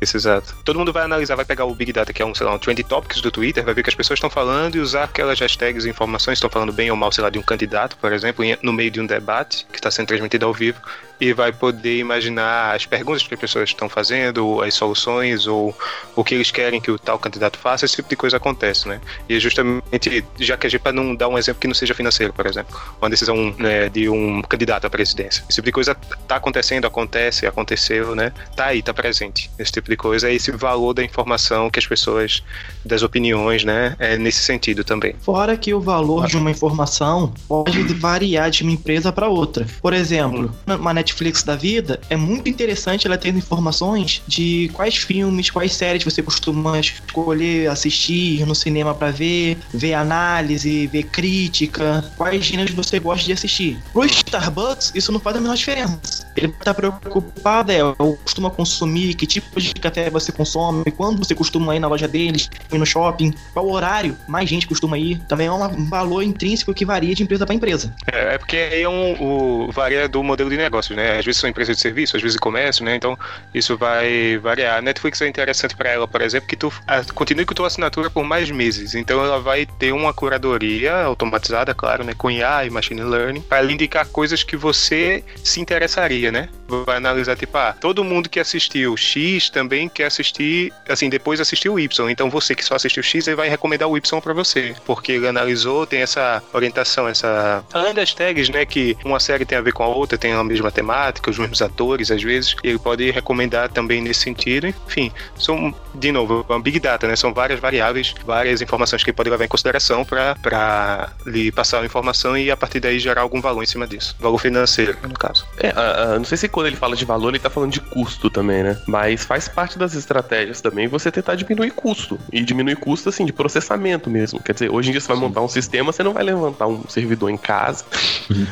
Isso, 0.00 0.16
exato. 0.16 0.56
Todo 0.64 0.76
mundo 0.80 0.92
vai 0.92 1.04
analisar, 1.04 1.36
vai 1.36 1.44
pegar 1.44 1.66
o 1.66 1.74
Big 1.76 1.92
Data, 1.92 2.12
que 2.12 2.20
é 2.20 2.26
um, 2.26 2.34
sei 2.34 2.44
lá, 2.44 2.52
um 2.52 2.58
Trend 2.58 2.82
Topics 2.82 3.20
do 3.20 3.30
Twitter, 3.30 3.64
vai 3.64 3.74
ver 3.74 3.82
o 3.82 3.84
que 3.84 3.90
as 3.90 3.94
pessoas 3.94 4.16
estão 4.16 4.28
falando 4.28 4.74
e 4.74 4.80
usar 4.80 5.04
aquelas 5.04 5.38
hashtags 5.38 5.84
e 5.84 5.88
informações, 5.88 6.38
estão 6.38 6.50
falando 6.50 6.72
bem 6.72 6.90
ou 6.90 6.96
mal, 6.96 7.12
sei 7.12 7.22
lá, 7.22 7.30
de 7.30 7.38
um 7.38 7.42
candidato, 7.42 7.96
por 7.98 8.12
exemplo, 8.12 8.44
em- 8.44 8.58
no 8.60 8.72
meio 8.72 8.90
de 8.90 9.00
um 9.00 9.06
debate 9.06 9.64
que 9.70 9.78
está 9.78 9.88
sendo 9.88 10.08
transmitido 10.08 10.46
ao 10.46 10.52
vivo, 10.52 10.80
e 11.20 11.32
vai 11.32 11.52
poder 11.52 11.98
imaginar 11.98 12.74
as 12.74 12.86
perguntas 12.86 13.22
que 13.22 13.34
as 13.34 13.40
pessoas 13.40 13.68
estão 13.68 13.88
fazendo, 13.88 14.60
as 14.62 14.74
soluções, 14.74 15.46
ou 15.46 15.76
o 16.16 16.24
que 16.24 16.34
eles 16.34 16.50
querem 16.50 16.80
que 16.80 16.90
o 16.90 16.98
tal 16.98 17.18
candidato 17.18 17.58
faça, 17.58 17.84
esse 17.84 17.96
tipo 17.96 18.08
de 18.08 18.16
coisa 18.16 18.36
acontece, 18.36 18.88
né? 18.88 19.00
E 19.28 19.36
é 19.36 19.40
justamente, 19.40 20.24
já 20.38 20.56
que 20.56 20.66
a 20.66 20.70
gente, 20.70 20.80
para 20.80 20.92
não 20.92 21.14
dar 21.14 21.28
um 21.28 21.38
exemplo 21.38 21.60
que 21.60 21.68
não 21.68 21.74
seja 21.74 21.94
financeiro, 21.94 22.32
por 22.32 22.46
exemplo, 22.46 22.76
uma 23.00 23.08
decisão 23.08 23.54
né, 23.58 23.88
de 23.88 24.08
um 24.08 24.42
candidato 24.42 24.86
à 24.86 24.90
presidência. 24.90 25.44
Esse 25.48 25.56
tipo 25.56 25.66
de 25.66 25.72
coisa 25.72 25.94
tá 26.26 26.36
acontecendo, 26.36 26.86
acontece, 26.86 27.46
aconteceu, 27.46 28.14
né? 28.14 28.32
Tá 28.56 28.66
aí, 28.66 28.82
tá 28.82 28.92
presente. 28.92 29.50
Esse 29.58 29.72
tipo 29.72 29.90
de 29.90 29.96
coisa 29.96 30.28
é 30.28 30.34
esse 30.34 30.50
valor 30.50 30.92
da 30.92 31.04
informação 31.04 31.70
que 31.70 31.78
as 31.78 31.86
pessoas, 31.86 32.42
das 32.84 33.02
opiniões, 33.02 33.64
né? 33.64 33.96
É 33.98 34.16
nesse 34.16 34.42
sentido 34.42 34.84
também. 34.84 35.14
Fora 35.20 35.56
que 35.56 35.72
o 35.72 35.80
valor 35.80 36.26
de 36.26 36.36
uma 36.36 36.50
informação 36.50 37.32
pode 37.48 37.82
variar 37.94 38.50
de 38.50 38.62
uma 38.62 38.72
empresa 38.72 39.12
para 39.12 39.28
outra. 39.28 39.66
Por 39.80 39.92
exemplo, 39.92 40.52
uma 40.66 40.92
Netflix 41.02 41.42
da 41.42 41.56
vida, 41.56 42.00
é 42.08 42.16
muito 42.16 42.48
interessante 42.48 43.06
ela 43.06 43.18
tendo 43.18 43.38
informações 43.38 44.22
de 44.26 44.70
quais 44.72 44.96
filmes, 44.96 45.50
quais 45.50 45.72
séries 45.74 46.04
você 46.04 46.22
costuma 46.22 46.78
escolher 46.78 47.68
assistir 47.68 48.46
no 48.46 48.54
cinema 48.54 48.94
para 48.94 49.10
ver, 49.10 49.58
ver 49.74 49.94
análise, 49.94 50.86
ver 50.86 51.04
crítica, 51.04 52.04
quais 52.16 52.44
gêneros 52.44 52.72
você 52.72 52.98
gosta 52.98 53.26
de 53.26 53.32
assistir. 53.32 53.78
Pro 53.92 54.04
Starbucks, 54.04 54.92
isso 54.94 55.10
não 55.10 55.18
faz 55.18 55.36
a 55.36 55.40
menor 55.40 55.56
diferença. 55.56 56.26
Ele 56.36 56.48
tá 56.48 56.72
preocupado, 56.72 57.72
é, 57.72 57.80
costuma 58.24 58.50
consumir, 58.50 59.14
que 59.14 59.26
tipo 59.26 59.60
de 59.60 59.74
café 59.74 60.08
você 60.08 60.30
consome, 60.30 60.84
quando 60.92 61.18
você 61.18 61.34
costuma 61.34 61.74
ir 61.74 61.80
na 61.80 61.88
loja 61.88 62.06
deles, 62.06 62.48
ir 62.72 62.78
no 62.78 62.86
shopping, 62.86 63.34
qual 63.52 63.68
horário 63.68 64.16
mais 64.28 64.48
gente 64.48 64.66
costuma 64.66 64.96
ir. 64.96 65.18
Também 65.28 65.48
é 65.48 65.52
um 65.52 65.88
valor 65.88 66.22
intrínseco 66.22 66.72
que 66.72 66.84
varia 66.84 67.14
de 67.14 67.22
empresa 67.22 67.44
para 67.44 67.54
empresa. 67.54 67.94
É, 68.10 68.34
é 68.34 68.38
porque 68.38 68.56
aí 68.56 68.82
é 68.82 68.88
um, 68.88 69.12
o, 69.20 69.72
varia 69.72 70.08
do 70.08 70.22
modelo 70.22 70.48
de 70.48 70.56
negócios, 70.92 70.96
né? 70.96 71.18
Às 71.18 71.24
vezes 71.24 71.40
são 71.40 71.50
empresas 71.50 71.76
de 71.76 71.82
serviço, 71.82 72.16
às 72.16 72.22
vezes 72.22 72.34
de 72.34 72.40
comércio, 72.40 72.84
né? 72.84 72.94
Então 72.94 73.18
isso 73.54 73.76
vai 73.76 74.38
variar. 74.38 74.78
A 74.78 74.82
Netflix 74.82 75.20
é 75.20 75.28
interessante 75.28 75.74
para 75.74 75.90
ela, 75.90 76.06
por 76.06 76.20
exemplo, 76.20 76.48
que 76.48 76.56
tu 76.56 76.72
a, 76.86 77.02
continue 77.12 77.44
com 77.44 77.54
tua 77.54 77.66
assinatura 77.66 78.10
por 78.10 78.24
mais 78.24 78.50
meses. 78.50 78.94
Então 78.94 79.24
ela 79.24 79.40
vai 79.40 79.66
ter 79.66 79.92
uma 79.92 80.12
curadoria 80.12 80.94
automatizada, 80.94 81.74
claro, 81.74 82.04
né? 82.04 82.14
Com 82.16 82.30
IA 82.30 82.66
e 82.66 82.70
machine 82.70 83.02
learning, 83.02 83.42
para 83.42 83.70
indicar 83.70 84.06
coisas 84.06 84.42
que 84.42 84.56
você 84.56 85.24
se 85.42 85.60
interessaria, 85.60 86.30
né? 86.30 86.48
Vai 86.84 86.96
analisar, 86.96 87.36
tipo, 87.36 87.56
ah, 87.56 87.74
todo 87.78 88.04
mundo 88.04 88.28
que 88.28 88.40
assistiu 88.40 88.96
X 88.96 89.50
também 89.50 89.88
quer 89.88 90.06
assistir, 90.06 90.72
assim, 90.88 91.08
depois 91.08 91.40
assistiu 91.40 91.78
Y. 91.78 92.10
Então 92.10 92.30
você 92.30 92.54
que 92.54 92.64
só 92.64 92.74
assistiu 92.74 93.02
X, 93.02 93.26
ele 93.26 93.36
vai 93.36 93.48
recomendar 93.48 93.88
o 93.88 93.96
Y 93.96 94.20
para 94.20 94.32
você. 94.32 94.74
Porque 94.84 95.12
ele 95.12 95.28
analisou, 95.28 95.86
tem 95.86 96.02
essa 96.02 96.42
orientação, 96.52 97.08
essa. 97.08 97.64
Além 97.72 97.94
das 97.94 98.14
tags, 98.14 98.48
né? 98.48 98.64
Que 98.64 98.96
uma 99.04 99.20
série 99.20 99.44
tem 99.44 99.58
a 99.58 99.60
ver 99.60 99.72
com 99.72 99.82
a 99.82 99.88
outra, 99.88 100.16
tem 100.16 100.32
a 100.32 100.44
mesma 100.44 100.70
temática, 100.70 101.30
os 101.30 101.38
mesmos 101.38 101.60
atores, 101.62 102.10
às 102.10 102.22
vezes. 102.22 102.56
Ele 102.62 102.78
pode 102.78 103.10
recomendar 103.10 103.68
também 103.68 104.00
nesse 104.00 104.20
sentido. 104.20 104.66
Enfim, 104.66 105.12
são, 105.36 105.74
de 105.94 106.12
novo, 106.12 106.44
uma 106.48 106.60
Big 106.60 106.78
Data, 106.80 107.06
né? 107.06 107.16
São 107.16 107.32
várias 107.32 107.60
variáveis, 107.60 108.14
várias 108.24 108.60
informações 108.62 109.02
que 109.02 109.10
ele 109.10 109.16
pode 109.16 109.30
levar 109.30 109.44
em 109.44 109.48
consideração 109.48 110.04
para 110.04 111.10
lhe 111.26 111.52
passar 111.52 111.80
a 111.80 111.84
informação 111.84 112.36
e 112.36 112.50
a 112.50 112.56
partir 112.56 112.80
daí 112.80 112.98
gerar 112.98 113.22
algum 113.22 113.40
valor 113.40 113.62
em 113.62 113.66
cima 113.66 113.86
disso. 113.86 114.16
Valor 114.18 114.38
financeiro, 114.38 114.96
no 115.02 115.14
caso. 115.14 115.46
É, 115.58 115.68
ah, 115.68 116.14
ah, 116.14 116.18
não 116.18 116.24
sei 116.24 116.38
se 116.38 116.48
quando 116.62 116.68
ele 116.68 116.76
fala 116.76 116.94
de 116.94 117.04
valor, 117.04 117.30
ele 117.30 117.38
tá 117.40 117.50
falando 117.50 117.72
de 117.72 117.80
custo 117.80 118.30
também, 118.30 118.62
né? 118.62 118.78
Mas 118.86 119.24
faz 119.24 119.48
parte 119.48 119.76
das 119.78 119.94
estratégias 119.94 120.60
também 120.60 120.86
você 120.86 121.10
tentar 121.10 121.34
diminuir 121.34 121.72
custo. 121.72 122.18
E 122.32 122.40
diminuir 122.42 122.76
custo, 122.76 123.08
assim, 123.08 123.24
de 123.26 123.32
processamento 123.32 124.08
mesmo. 124.08 124.40
Quer 124.40 124.52
dizer, 124.52 124.70
hoje 124.70 124.88
em 124.90 124.92
dia 124.92 125.00
você 125.00 125.08
vai 125.08 125.16
montar 125.16 125.40
um 125.40 125.48
sistema, 125.48 125.90
você 125.92 126.02
não 126.04 126.12
vai 126.12 126.22
levantar 126.22 126.68
um 126.68 126.84
servidor 126.88 127.30
em 127.30 127.36
casa. 127.36 127.84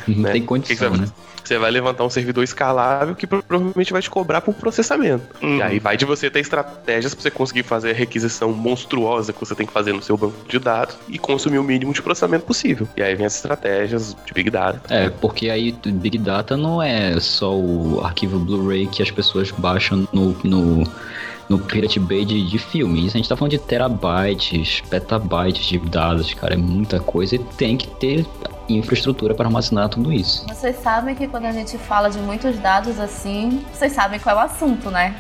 Não 0.09 0.23
né? 0.25 0.33
tem 0.33 0.43
condição, 0.45 0.91
você 0.91 0.99
né? 1.01 1.07
vai- 1.07 1.15
Você 1.45 1.59
vai 1.59 1.71
levantar 1.71 2.05
um 2.05 2.11
servidor 2.11 2.45
escalável 2.45 3.15
que 3.15 3.27
pro- 3.27 3.43
provavelmente 3.43 3.93
vai 3.93 4.03
te 4.03 4.11
cobrar 4.11 4.41
por 4.41 4.55
processamento. 4.55 5.25
Uhum. 5.43 5.57
E 5.57 5.63
aí 5.63 5.79
vai 5.79 5.97
de 5.97 6.05
você 6.05 6.29
ter 6.31 6.41
estratégias 6.41 7.15
pra 7.15 7.23
você 7.23 7.31
conseguir 7.31 7.63
fazer 7.63 7.91
a 7.91 7.95
requisição 7.95 8.53
monstruosa 8.53 9.33
que 9.33 9.41
você 9.41 9.55
tem 9.55 9.67
que 9.67 9.73
fazer 9.73 9.93
no 9.93 10.03
seu 10.03 10.17
banco 10.17 10.35
de 10.49 10.59
dados 10.59 10.97
e 11.09 11.19
consumir 11.19 11.59
o 11.59 11.65
mínimo 11.65 11.93
de 11.93 12.03
processamento 12.03 12.45
possível. 12.45 12.87
E 12.97 13.03
aí 13.03 13.15
vem 13.15 13.27
as 13.27 13.35
estratégias 13.37 14.17
de 14.25 14.33
Big 14.33 14.51
Data. 14.51 14.81
É, 14.95 15.09
porque 15.09 15.49
aí 15.51 15.73
Big 15.87 16.19
Data 16.19 16.57
não 16.57 16.81
é 16.83 17.19
só 17.21 17.53
o 17.57 18.00
arquivo 18.05 18.39
Blu-ray 18.39 18.87
que 18.87 19.03
as 19.03 19.11
pessoas 19.11 19.51
baixam 19.51 20.09
no, 20.13 20.37
no, 20.45 20.85
no 21.49 21.59
Pirate 21.59 21.99
Bay 21.99 22.25
de, 22.25 22.47
de 22.47 22.59
filme. 22.59 23.07
Isso 23.07 23.17
a 23.17 23.19
gente 23.19 23.29
tá 23.29 23.37
falando 23.37 23.53
de 23.53 23.59
terabytes, 23.59 24.83
petabytes 24.89 25.65
de 25.67 25.79
dados, 25.79 26.33
cara. 26.35 26.55
É 26.55 26.57
muita 26.57 27.01
coisa 27.01 27.37
e 27.37 27.39
tem 27.39 27.77
que 27.77 27.89
ter 27.89 28.27
infraestrutura 28.69 29.35
para 29.35 29.47
armazenar 29.47 29.89
tudo 29.89 30.13
isso. 30.13 30.47
Vocês 30.47 30.77
sabem 30.77 31.15
que 31.15 31.27
quando 31.27 31.47
a 31.47 31.53
gente 31.53 31.77
fala 31.77 32.09
de 32.09 32.19
muitos 32.19 32.59
dados 32.59 32.99
assim, 33.01 33.65
vocês 33.73 33.93
sabem 33.93 34.21
qual 34.21 34.37
é 34.37 34.39
o 34.39 34.43
assunto, 34.43 34.91
né? 34.91 35.15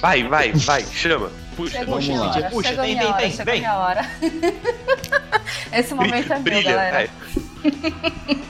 Vai, 0.00 0.24
vai, 0.24 0.52
vai, 0.52 0.84
chama. 0.84 1.30
Puxa. 1.58 1.84
Minha 1.84 2.20
lá. 2.20 2.50
Puxa, 2.50 2.68
chegou 2.68 2.84
vem, 2.84 2.96
vem, 2.96 3.06
hora, 3.06 3.16
vem, 3.16 3.30
chegou 3.32 3.44
vem. 3.46 3.60
minha 3.60 3.76
hora. 3.76 4.08
Esse 5.74 5.92
momento 5.92 6.32
é 6.32 6.38
meu, 6.38 6.62
galera. 6.62 7.10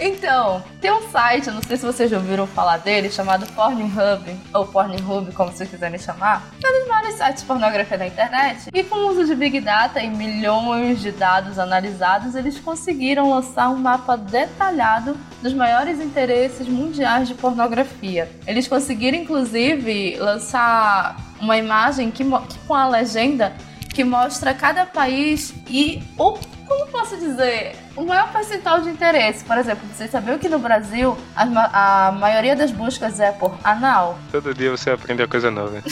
Então, 0.00 0.62
tem 0.80 0.90
um 0.90 1.10
site, 1.10 1.46
eu 1.46 1.54
não 1.54 1.62
sei 1.62 1.76
se 1.76 1.86
vocês 1.86 2.10
já 2.10 2.16
ouviram 2.16 2.46
falar 2.46 2.78
dele, 2.78 3.10
chamado 3.10 3.46
Pornhub, 3.52 4.36
ou 4.52 4.66
Pornhub, 4.66 5.32
como 5.32 5.52
vocês 5.52 5.70
quiserem 5.70 5.98
chamar. 5.98 6.42
É 6.62 6.68
um 6.68 6.80
dos 6.80 6.88
maiores 6.88 7.14
sites 7.14 7.42
de 7.42 7.46
pornografia 7.46 7.96
da 7.96 8.06
internet. 8.06 8.68
E 8.72 8.82
com 8.82 8.96
o 8.96 9.08
uso 9.10 9.26
de 9.26 9.34
Big 9.34 9.60
Data 9.60 10.00
e 10.00 10.08
milhões 10.08 11.00
de 11.00 11.12
dados 11.12 11.58
analisados, 11.58 12.34
eles 12.34 12.58
conseguiram 12.58 13.30
lançar 13.30 13.70
um 13.70 13.76
mapa 13.76 14.16
detalhado 14.16 15.16
dos 15.42 15.52
maiores 15.52 16.00
interesses 16.00 16.66
mundiais 16.66 17.28
de 17.28 17.34
pornografia. 17.34 18.28
Eles 18.46 18.66
conseguiram, 18.66 19.18
inclusive, 19.18 20.16
lançar 20.18 21.29
uma 21.40 21.56
imagem 21.56 22.10
que, 22.10 22.24
que 22.24 22.58
com 22.66 22.74
a 22.74 22.88
legenda 22.88 23.52
que 23.88 24.04
mostra 24.04 24.54
cada 24.54 24.86
país 24.86 25.54
e 25.68 26.02
o 26.16 26.38
como 26.70 26.86
posso 26.86 27.16
dizer, 27.16 27.74
o 27.96 28.04
maior 28.04 28.30
percentual 28.30 28.80
de 28.80 28.88
interesse. 28.88 29.44
Por 29.44 29.58
exemplo, 29.58 29.88
vocês 29.92 30.08
sabiam 30.08 30.38
que 30.38 30.48
no 30.48 30.60
Brasil 30.60 31.18
a, 31.34 32.08
a 32.08 32.12
maioria 32.12 32.54
das 32.54 32.70
buscas 32.70 33.18
é 33.18 33.32
por 33.32 33.52
anal? 33.64 34.16
Todo 34.30 34.54
dia 34.54 34.70
você 34.70 34.90
aprende 34.90 35.26
coisa 35.26 35.50
nova. 35.50 35.82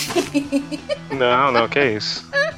não, 1.10 1.50
não, 1.50 1.68
que 1.68 1.80
é 1.80 1.92
isso. 1.94 2.24
É 2.32 2.48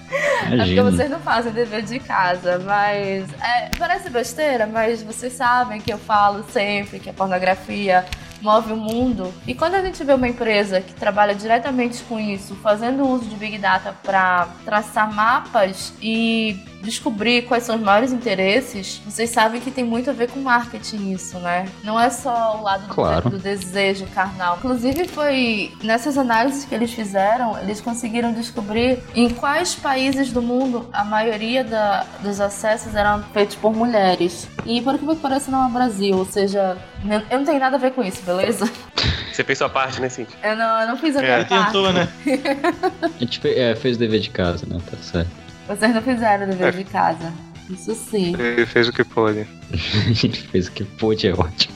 porque 0.41 0.55
Imagina. 0.55 0.83
vocês 0.91 1.11
não 1.11 1.21
fazem 1.21 1.53
dever 1.53 1.83
de 1.83 1.99
casa, 1.99 2.59
mas 2.59 3.33
é, 3.41 3.71
parece 3.79 4.11
besteira, 4.11 4.67
mas 4.67 5.03
vocês 5.03 5.33
sabem 5.33 5.81
que 5.81 5.91
eu 5.91 5.99
falo 5.99 6.45
sempre 6.51 6.99
que 6.99 7.09
a 7.09 7.13
pornografia 7.15 8.05
move 8.41 8.73
o 8.73 8.77
mundo. 8.77 9.33
E 9.47 9.55
quando 9.55 9.75
a 9.75 9.83
gente 9.83 10.03
vê 10.03 10.13
uma 10.13 10.29
empresa 10.29 10.81
que 10.81 10.93
trabalha 10.95 11.35
diretamente 11.35 12.03
com 12.05 12.19
isso, 12.19 12.55
fazendo 12.57 13.07
uso 13.07 13.27
de 13.27 13.37
Big 13.37 13.59
Data 13.59 13.95
para 14.03 14.49
traçar 14.65 15.13
mapas 15.13 15.93
e 16.01 16.59
descobrir 16.81 17.43
quais 17.43 17.65
são 17.65 17.77
os 17.77 17.83
maiores 17.83 18.13
interesses, 18.13 19.01
vocês 19.05 19.31
sabem 19.31 19.61
que 19.61 19.71
tem 19.71 19.85
muito 19.85 20.11
a 20.11 20.13
ver 20.13 20.31
com 20.31 20.41
marketing 20.41 21.13
isso, 21.13 21.39
né? 21.39 21.67
Não 21.85 21.99
é 22.01 22.09
só 22.11 22.59
o 22.59 22.63
lado 22.63 22.87
do, 22.87 22.95
Claro. 22.95 23.31
do 23.31 23.39
desejo 23.39 24.07
carnal. 24.15 24.57
Inclusive 24.59 25.07
foi 25.09 25.73
nessas 25.83 26.17
análises 26.19 26.65
que 26.65 26.75
eles 26.75 26.93
fizeram, 26.93 27.59
eles 27.61 27.81
conseguiram 27.81 28.33
descobrir 28.33 28.99
em 29.15 29.29
quais 29.31 29.75
países 29.75 30.33
do 30.33 30.43
mundo 30.43 30.89
a 30.93 31.05
maioria 31.05 31.63
da- 31.63 32.05
dos 32.23 32.41
acessos 32.41 32.95
eram 32.95 33.23
feitos 33.33 33.57
por 33.57 33.75
mulheres. 33.75 34.49
E 34.65 34.81
por 34.81 34.99
que 34.99 35.07
que 35.07 35.17
parece 35.17 35.51
não 35.51 35.67
é 35.67 35.71
Brasil, 35.71 36.17
ou 36.17 36.25
seja, 36.27 36.77
eu 37.31 37.39
não 37.39 37.45
tenho 37.45 37.59
nada 37.61 37.77
a 37.77 37.79
ver 37.79 37.93
com 37.93 38.03
isso, 38.03 38.23
beleza? 38.23 38.71
Você 39.33 39.45
fez 39.45 39.59
sua 39.59 39.69
parte, 39.69 40.01
né, 40.01 40.09
Cintia? 40.09 40.37
Eu 40.43 40.57
não, 40.57 40.81
eu 40.83 40.89
não 40.89 40.97
fiz 40.97 41.17
a 41.17 41.21
É, 41.21 41.23
minha 41.23 41.47
parte. 41.47 41.65
Tentou, 41.67 41.93
né? 41.93 42.09
A 43.03 43.19
gente 43.19 43.39
fe- 43.39 43.55
é, 43.59 43.75
fez 43.77 43.97
o 43.97 43.99
dever 44.01 44.21
de 44.21 44.29
casa, 44.31 44.67
né? 44.69 44.79
Tá 44.91 44.97
certo. 44.99 45.31
Vocês 45.77 45.95
não 45.95 46.03
fizeram 46.03 46.47
o 46.47 46.49
dever 46.51 46.69
É. 46.75 46.77
de 46.79 46.85
casa. 46.85 47.33
Isso 47.69 47.95
sim. 47.95 48.35
Ele 48.37 48.67
fez 48.67 48.89
o 48.89 48.93
que 48.93 49.05
pôde. 49.05 49.47
A 49.73 49.77
gente 50.13 50.43
fez 50.49 50.67
o 50.67 50.73
que 50.73 50.83
pôde, 50.85 51.29
é 51.29 51.33
ótimo. 51.33 51.75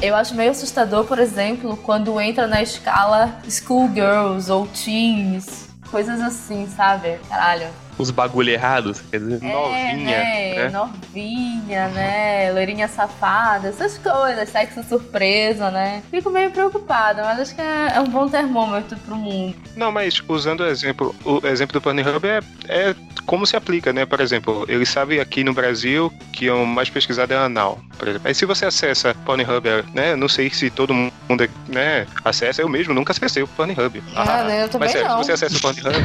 Eu 0.00 0.16
acho 0.16 0.34
meio 0.34 0.50
assustador, 0.50 1.04
por 1.04 1.18
exemplo, 1.18 1.76
quando 1.78 2.18
entra 2.20 2.46
na 2.46 2.62
escala 2.62 3.36
schoolgirls 3.48 4.50
ou 4.50 4.66
teens, 4.68 5.68
coisas 5.90 6.20
assim, 6.20 6.66
sabe? 6.74 7.18
Caralho. 7.28 7.66
Uns 7.98 8.10
bagulho 8.10 8.50
errados, 8.50 9.00
quer 9.10 9.18
dizer, 9.18 9.38
É, 9.42 9.52
novinha. 9.52 10.18
né? 10.18 10.54
né? 10.54 10.70
Novinha, 10.70 11.88
né? 11.88 12.52
Loirinha 12.52 12.88
safada, 12.88 13.68
essas 13.68 13.98
coisas, 13.98 14.48
sexo 14.48 14.82
surpresa, 14.82 15.70
né? 15.70 16.02
Fico 16.10 16.30
meio 16.30 16.50
preocupada, 16.50 17.22
mas 17.24 17.40
acho 17.40 17.54
que 17.54 17.60
é, 17.60 17.92
é 17.94 18.00
um 18.00 18.08
bom 18.08 18.28
termômetro 18.28 18.96
pro 18.98 19.16
mundo. 19.16 19.56
Não, 19.76 19.90
mas 19.92 20.22
usando 20.28 20.60
o 20.60 20.66
exemplo, 20.66 21.14
o 21.24 21.46
exemplo 21.46 21.74
do 21.74 21.80
Pornhub 21.80 22.26
é, 22.26 22.40
é 22.68 22.94
como 23.24 23.46
se 23.46 23.56
aplica, 23.56 23.92
né? 23.92 24.04
Por 24.06 24.20
exemplo, 24.20 24.64
ele 24.68 24.86
sabe 24.86 25.18
aqui 25.20 25.42
no 25.42 25.52
Brasil 25.52 26.12
que 26.32 26.48
o 26.50 26.64
mais 26.66 26.88
pesquisado 26.90 27.32
é 27.32 27.36
anal, 27.36 27.80
por 27.98 28.08
exemplo. 28.08 28.28
Aí 28.28 28.34
se 28.34 28.44
você 28.44 28.66
acessa 28.66 29.14
Pornhub, 29.24 29.68
né? 29.94 30.14
Não 30.14 30.28
sei 30.28 30.50
se 30.50 30.70
todo 30.70 30.94
mundo, 30.94 31.12
né, 31.68 32.06
acessa, 32.24 32.62
eu 32.62 32.68
mesmo 32.68 32.94
nunca 32.94 33.12
acessei 33.12 33.42
o 33.42 33.48
Pornhub. 33.48 34.02
Ah, 34.14 34.44
né? 34.44 34.64
Eu 34.64 34.68
também 34.68 34.86
mas 34.88 34.92
sério, 34.92 35.08
não. 35.08 35.18
se 35.18 35.24
você 35.24 35.32
acessa 35.32 35.56
o 35.56 35.60
Pornhub 35.60 35.96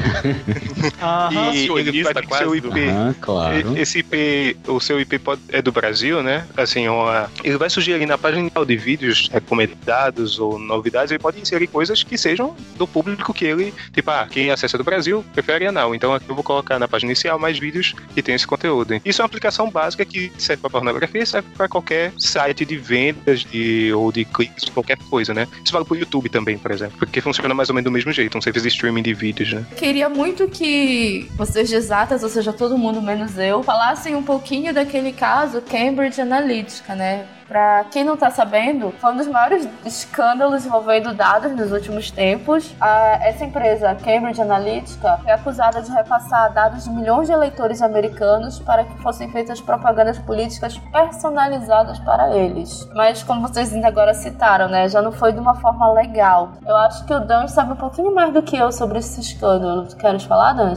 Aham. 1.02 1.54
e 1.54 1.68
ele 1.90 2.04
vai 2.04 2.14
ter 2.14 2.22
que 2.28 2.38
seu 2.38 2.48
quase 2.48 2.58
IP, 2.58 2.90
Ah, 2.90 3.14
claro. 3.20 3.78
esse 3.78 4.00
IP, 4.00 4.58
o 4.68 4.80
seu 4.80 5.00
IP 5.00 5.20
pode- 5.20 5.42
é 5.50 5.62
do 5.62 5.72
Brasil, 5.72 6.22
né? 6.24 6.46
Assim, 6.56 6.88
uma, 6.88 7.30
ele 7.44 7.58
vai 7.58 7.70
sugerir 7.70 8.06
na 8.06 8.18
página 8.18 8.42
inicial 8.42 8.66
de 8.66 8.78
vídeos 8.78 9.30
recomendados 9.32 10.40
ou 10.40 10.58
novidades, 10.60 11.12
ele 11.12 11.20
pode 11.20 11.40
inserir 11.40 11.68
coisas 11.68 12.04
que 12.04 12.18
sejam 12.18 12.56
do 12.78 12.88
público 12.88 13.34
que 13.34 13.46
ele, 13.46 13.74
tipo, 13.94 14.10
ah, 14.12 14.28
quem 14.30 14.52
acessa 14.52 14.78
do 14.78 14.84
Brasil 14.84 15.24
prefere 15.34 15.68
anal. 15.68 15.94
Então 15.96 16.14
aqui 16.14 16.26
eu 16.30 16.36
vou 16.36 16.44
colocar 16.44 16.80
na 16.80 16.88
página 16.88 17.12
inicial 17.12 17.38
mais 17.40 17.58
vídeos 17.58 17.94
que 18.14 18.22
tem 18.22 18.36
esse 18.36 18.48
conteúdo. 18.48 19.00
Isso 19.06 19.22
é 19.22 19.24
uma 19.24 19.28
aplicação 19.28 19.70
básica 19.70 20.04
que 20.06 20.32
serve 20.38 20.62
para 20.62 20.70
pornografia, 20.70 21.26
serve 21.26 21.48
para 21.56 21.68
qualquer 21.68 22.12
site 22.18 22.66
de 22.66 22.78
vendas 22.78 23.42
de, 23.42 23.92
ou 23.94 24.12
de 24.12 24.26
cliques, 24.26 24.66
qualquer 24.70 24.98
coisa, 25.10 25.34
né? 25.34 25.48
Isso 25.64 25.72
vale 25.74 25.86
pro 25.86 25.96
YouTube 25.96 26.30
também, 26.30 26.58
por 26.58 26.72
exemplo, 26.72 26.98
porque 26.98 27.22
funciona 27.22 27.54
mais 27.54 27.70
ou 27.70 27.76
menos 27.76 27.86
do 27.86 27.92
mesmo 27.92 28.12
jeito, 28.12 28.38
um 28.38 28.42
serviço 28.42 28.64
de 28.64 28.70
streaming 28.74 29.02
de 29.04 29.14
vídeos, 29.14 29.54
né? 29.54 29.66
Queria 29.78 30.10
muito 30.10 30.48
que 30.48 31.28
vocês 31.38 31.70
de 31.72 31.78
exatas, 31.78 32.22
ou 32.22 32.30
seja, 32.30 32.52
todo 32.52 32.78
mundo 32.78 33.02
menos 33.02 33.38
eu, 33.38 33.64
falassem 33.64 34.14
um 34.16 34.22
pouquinho 34.24 34.74
daquele 34.74 35.14
caso 35.14 35.62
Cambridge 35.62 36.20
Analytica, 36.22 36.94
né? 36.94 37.26
Pra 37.48 37.84
quem 37.92 38.06
não 38.06 38.16
tá 38.16 38.30
sabendo, 38.30 38.94
foi 39.00 39.12
um 39.12 39.18
dos 39.18 39.28
maiores 39.28 39.68
escândalos 39.86 40.66
envolvendo 40.66 41.14
dados 41.14 41.52
nos 41.52 41.72
últimos 41.74 42.10
tempos. 42.10 42.74
A- 42.80 43.20
essa 43.22 43.44
empresa, 43.44 43.94
Cambridge 43.96 44.42
Analytica, 44.42 45.18
foi 45.22 45.32
acusada 45.34 45.82
de 45.82 45.92
repassar 45.92 46.54
dados 46.54 46.86
de 46.86 46.90
milhões 46.90 47.28
de 47.28 47.34
eleitores 47.34 47.82
americanos 47.82 48.58
para 48.60 48.86
que 48.86 48.98
fossem 49.02 49.30
feitas 49.32 49.60
propagandas 49.60 50.18
políticas 50.20 50.78
personalizadas 50.92 52.00
para 52.00 52.36
eles. 52.36 52.88
Mas 52.96 53.22
como 53.22 53.42
vocês 53.46 53.74
ainda 53.74 53.88
agora 53.90 54.14
citaram, 54.14 54.70
né, 54.70 54.88
já 54.88 55.02
não 55.02 55.12
foi 55.12 55.34
de 55.34 55.40
uma 55.40 55.56
forma 55.56 55.92
legal. 55.92 56.52
Eu 56.66 56.76
acho 56.78 57.06
que 57.06 57.14
o 57.14 57.20
Dan 57.20 57.48
sabe 57.48 57.74
um 57.74 57.76
pouquinho 57.76 58.16
mais 58.16 58.32
do 58.34 58.42
que 58.42 58.56
eu 58.56 58.72
sobre 58.72 59.00
esse 59.00 59.20
escândalo. 59.20 59.88
Queres 59.98 60.24
falar, 60.24 60.54
Dan? 60.54 60.74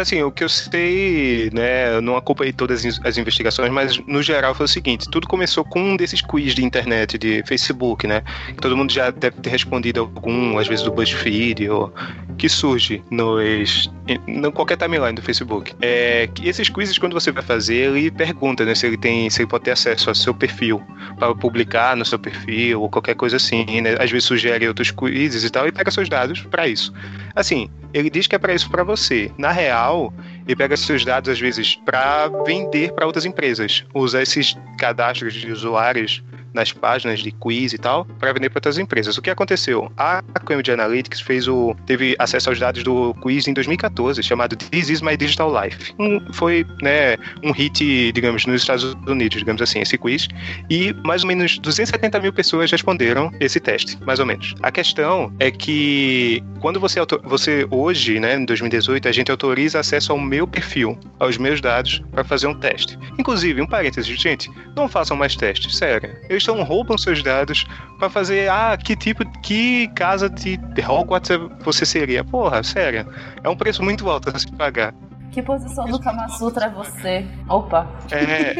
Assim, 0.00 0.22
o 0.22 0.30
que 0.30 0.44
eu 0.44 0.48
sei, 0.48 1.50
né, 1.52 1.96
eu 1.96 2.00
não 2.00 2.16
acompanhei 2.16 2.52
todas 2.52 2.84
as 3.04 3.18
investigações, 3.18 3.70
mas 3.70 3.98
no 4.06 4.22
geral 4.22 4.54
foi 4.54 4.64
o 4.64 4.68
seguinte: 4.68 5.08
tudo 5.10 5.26
começou 5.26 5.64
com 5.64 5.80
um 5.80 5.96
desses 5.96 6.20
quiz 6.20 6.54
de 6.54 6.64
internet, 6.64 7.18
de 7.18 7.42
Facebook, 7.46 8.06
né? 8.06 8.22
Todo 8.60 8.76
mundo 8.76 8.92
já 8.92 9.10
deve 9.10 9.40
ter 9.40 9.50
respondido 9.50 10.00
algum, 10.00 10.58
às 10.58 10.66
vezes 10.66 10.84
do 10.84 10.90
BuzzFeed, 10.90 11.68
ou 11.68 11.92
que 12.36 12.48
surge 12.48 13.02
nos, 13.10 13.90
em 14.06 14.50
qualquer 14.52 14.76
timeline 14.76 15.14
do 15.14 15.22
Facebook. 15.22 15.74
É, 15.82 16.28
esses 16.42 16.68
quizzes, 16.68 16.98
quando 16.98 17.12
você 17.12 17.32
vai 17.32 17.42
fazer, 17.42 17.96
ele 17.96 18.10
pergunta, 18.10 18.64
né, 18.64 18.74
se 18.74 18.86
ele 18.86 18.96
tem, 18.96 19.28
se 19.28 19.42
ele 19.42 19.48
pode 19.48 19.64
ter 19.64 19.72
acesso 19.72 20.08
ao 20.08 20.14
seu 20.14 20.32
perfil 20.32 20.82
para 21.18 21.34
publicar 21.34 21.96
no 21.96 22.04
seu 22.04 22.18
perfil 22.18 22.82
ou 22.82 22.88
qualquer 22.88 23.14
coisa 23.14 23.36
assim, 23.36 23.80
né? 23.80 23.96
Às 23.98 24.10
vezes 24.10 24.24
sugere 24.24 24.66
outros 24.68 24.90
quizzes 24.90 25.44
e 25.44 25.50
tal 25.50 25.66
e 25.66 25.72
pega 25.72 25.90
seus 25.90 26.08
dados 26.08 26.40
para 26.42 26.68
isso. 26.68 26.92
Assim, 27.34 27.68
ele 27.92 28.10
diz 28.10 28.26
que 28.26 28.34
é 28.34 28.38
para 28.38 28.54
isso 28.54 28.70
para 28.70 28.84
você. 28.84 29.30
Na 29.38 29.50
real, 29.50 29.87
tal 29.88 30.12
ele 30.48 30.56
pega 30.56 30.76
seus 30.78 31.04
dados 31.04 31.28
às 31.28 31.38
vezes 31.38 31.76
para 31.76 32.28
vender 32.46 32.92
para 32.92 33.06
outras 33.06 33.26
empresas. 33.26 33.84
Usa 33.92 34.22
esses 34.22 34.56
cadastros 34.78 35.34
de 35.34 35.52
usuários 35.52 36.22
nas 36.52 36.72
páginas 36.72 37.20
de 37.20 37.30
quiz 37.30 37.72
e 37.72 37.78
tal 37.78 38.04
para 38.18 38.32
vender 38.32 38.50
para 38.50 38.58
outras 38.58 38.78
empresas. 38.78 39.16
O 39.16 39.22
que 39.22 39.30
aconteceu? 39.30 39.90
A 39.96 40.22
Cambridge 40.44 40.72
Analytics 40.72 41.20
fez 41.20 41.48
o 41.48 41.74
teve 41.86 42.16
acesso 42.18 42.48
aos 42.48 42.58
dados 42.58 42.82
do 42.82 43.14
quiz 43.22 43.46
em 43.46 43.52
2014, 43.52 44.22
chamado 44.22 44.56
This 44.56 44.88
is 44.88 45.02
my 45.02 45.16
digital 45.16 45.52
life. 45.52 45.94
Um, 45.98 46.20
foi, 46.32 46.66
né, 46.82 47.16
um 47.42 47.52
hit, 47.52 48.12
digamos, 48.12 48.46
nos 48.46 48.62
Estados 48.62 48.96
Unidos, 49.06 49.38
digamos 49.38 49.62
assim, 49.62 49.80
esse 49.80 49.96
quiz. 49.96 50.28
E 50.70 50.94
mais 51.04 51.22
ou 51.22 51.28
menos 51.28 51.58
270 51.58 52.20
mil 52.20 52.32
pessoas 52.32 52.70
responderam 52.70 53.30
esse 53.40 53.60
teste, 53.60 53.98
mais 54.04 54.18
ou 54.18 54.26
menos. 54.26 54.54
A 54.62 54.70
questão 54.70 55.32
é 55.38 55.50
que 55.50 56.42
quando 56.60 56.80
você, 56.80 57.00
você 57.24 57.66
hoje, 57.70 58.18
né, 58.18 58.36
em 58.36 58.44
2018, 58.44 59.08
a 59.08 59.12
gente 59.12 59.30
autoriza 59.30 59.80
acesso 59.80 60.12
ao 60.12 60.18
meu 60.18 60.37
perfil, 60.46 60.98
aos 61.18 61.36
meus 61.38 61.60
dados, 61.60 62.02
para 62.12 62.24
fazer 62.24 62.46
um 62.46 62.54
teste. 62.54 62.98
Inclusive, 63.18 63.60
um 63.60 63.66
parênteses, 63.66 64.20
gente, 64.20 64.50
não 64.76 64.88
façam 64.88 65.16
mais 65.16 65.34
testes, 65.36 65.76
sério. 65.76 66.16
Eles 66.28 66.42
estão 66.42 66.62
roubam 66.62 66.96
seus 66.96 67.22
dados 67.22 67.66
para 67.98 68.08
fazer, 68.08 68.50
ah, 68.50 68.76
que 68.76 68.94
tipo, 68.94 69.24
que 69.40 69.88
casa 69.88 70.28
de 70.28 70.58
Hogwarts 70.86 71.30
você 71.60 71.84
seria? 71.84 72.22
Porra, 72.22 72.62
sério. 72.62 73.06
É 73.42 73.48
um 73.48 73.56
preço 73.56 73.82
muito 73.82 74.08
alto 74.08 74.30
a 74.34 74.38
se 74.38 74.50
pagar. 74.52 74.94
Que 75.30 75.42
posição 75.42 75.84
do 75.86 76.00
Kama 76.00 76.28
Sutra 76.30 76.66
é 76.66 76.70
você? 76.70 77.26
Opa. 77.48 77.86
É, 78.10 78.54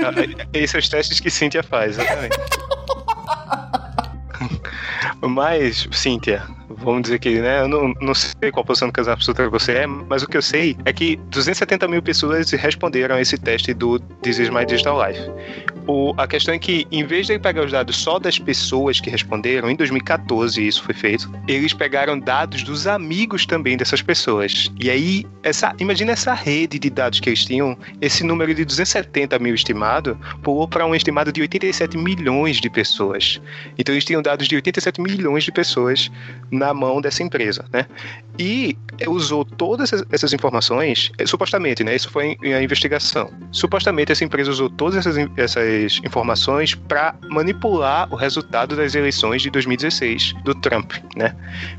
esses 0.53 0.89
testes 0.89 1.19
que 1.19 1.31
Cíntia 1.31 1.63
faz, 1.63 1.99
exatamente. 1.99 2.37
Mas, 5.21 5.89
Cíntia, 5.93 6.43
vamos 6.69 7.03
dizer 7.03 7.19
que, 7.19 7.41
né, 7.41 7.63
eu 7.63 7.69
não, 7.69 7.93
não 8.01 8.15
sei 8.15 8.51
qual 8.53 8.65
posição 8.65 8.89
do 8.89 8.93
casal 8.93 9.15
absoluta 9.15 9.49
você 9.49 9.73
é, 9.73 9.87
mas 9.87 10.23
o 10.23 10.29
que 10.29 10.37
eu 10.37 10.43
sei 10.43 10.77
é 10.85 10.93
que 10.93 11.17
270 11.31 11.89
mil 11.89 12.03
pessoas 12.03 12.51
responderam 12.51 13.17
a 13.17 13.21
esse 13.21 13.37
teste 13.37 13.75
do 13.75 13.99
This 13.99 14.39
is 14.39 14.51
my 14.51 14.65
digital 14.65 14.99
life. 14.99 15.21
O, 15.91 16.13
a 16.19 16.27
questão 16.27 16.55
é 16.55 16.59
que, 16.59 16.87
em 16.93 17.03
vez 17.07 17.27
de 17.27 17.39
pegar 17.39 17.65
os 17.65 17.73
dados 17.73 17.97
só 17.97 18.19
das 18.19 18.39
pessoas 18.39 19.01
que 19.01 19.09
responderam, 19.09 19.71
em 19.71 19.75
2014 19.75 20.65
isso 20.67 20.83
foi 20.83 20.95
feito, 20.95 21.33
eles 21.49 21.73
pegaram 21.73 22.19
dados 22.21 22.63
dos 22.63 22.87
amigos 22.87 23.47
também 23.47 23.75
dessas 23.75 24.03
pessoas. 24.03 24.71
E 24.79 24.91
aí, 24.91 25.25
essa, 25.43 25.75
imagina 25.81 26.13
essa 26.13 26.35
rede 26.35 26.79
de 26.79 26.91
dados 26.91 27.21
que 27.21 27.31
eles 27.31 27.43
tinham, 27.43 27.75
esse 28.03 28.23
número 28.23 28.55
de 28.55 28.67
270 28.67 29.39
mil 29.39 29.55
estimado, 29.55 30.19
pulou 30.43 30.69
para 30.69 30.85
um 30.85 30.95
estimado 30.95 31.33
de 31.33 31.41
87 31.41 31.97
milhões 31.97 32.61
de 32.61 32.69
pessoas. 32.69 33.41
Então 33.79 33.95
eles 33.95 34.05
tinham 34.05 34.21
dados 34.21 34.47
de 34.47 34.57
87 34.57 35.01
milhões 35.01 35.43
de 35.43 35.51
pessoas 35.51 36.11
na 36.51 36.75
mão 36.75 37.01
dessa 37.01 37.23
empresa, 37.23 37.65
né? 37.73 37.87
E 38.39 38.77
usou 39.07 39.43
todas 39.45 39.93
essas- 39.93 40.07
essas 40.13 40.33
informações, 40.35 41.11
eh, 41.19 41.27
supostamente, 41.27 41.83
né? 41.83 41.97
Isso 41.97 42.11
foi 42.11 42.37
a 42.43 42.63
investigação. 42.63 43.31
Supostamente 43.51 44.13
essa 44.13 44.23
empresa 44.25 44.51
usou 44.51 44.69
todas 44.69 44.99
essas, 44.99 45.17
in- 45.17 45.31
essas 45.85 46.01
informações 46.05 46.75
para 46.75 47.15
manipular 47.29 48.13
o 48.13 48.17
resultado 48.17 48.77
das 48.77 48.95
eleições 48.95 49.43
de 49.43 49.51
2016 49.51 50.35
do 50.45 50.55
Trump, 50.55 50.93
né? 51.17 51.35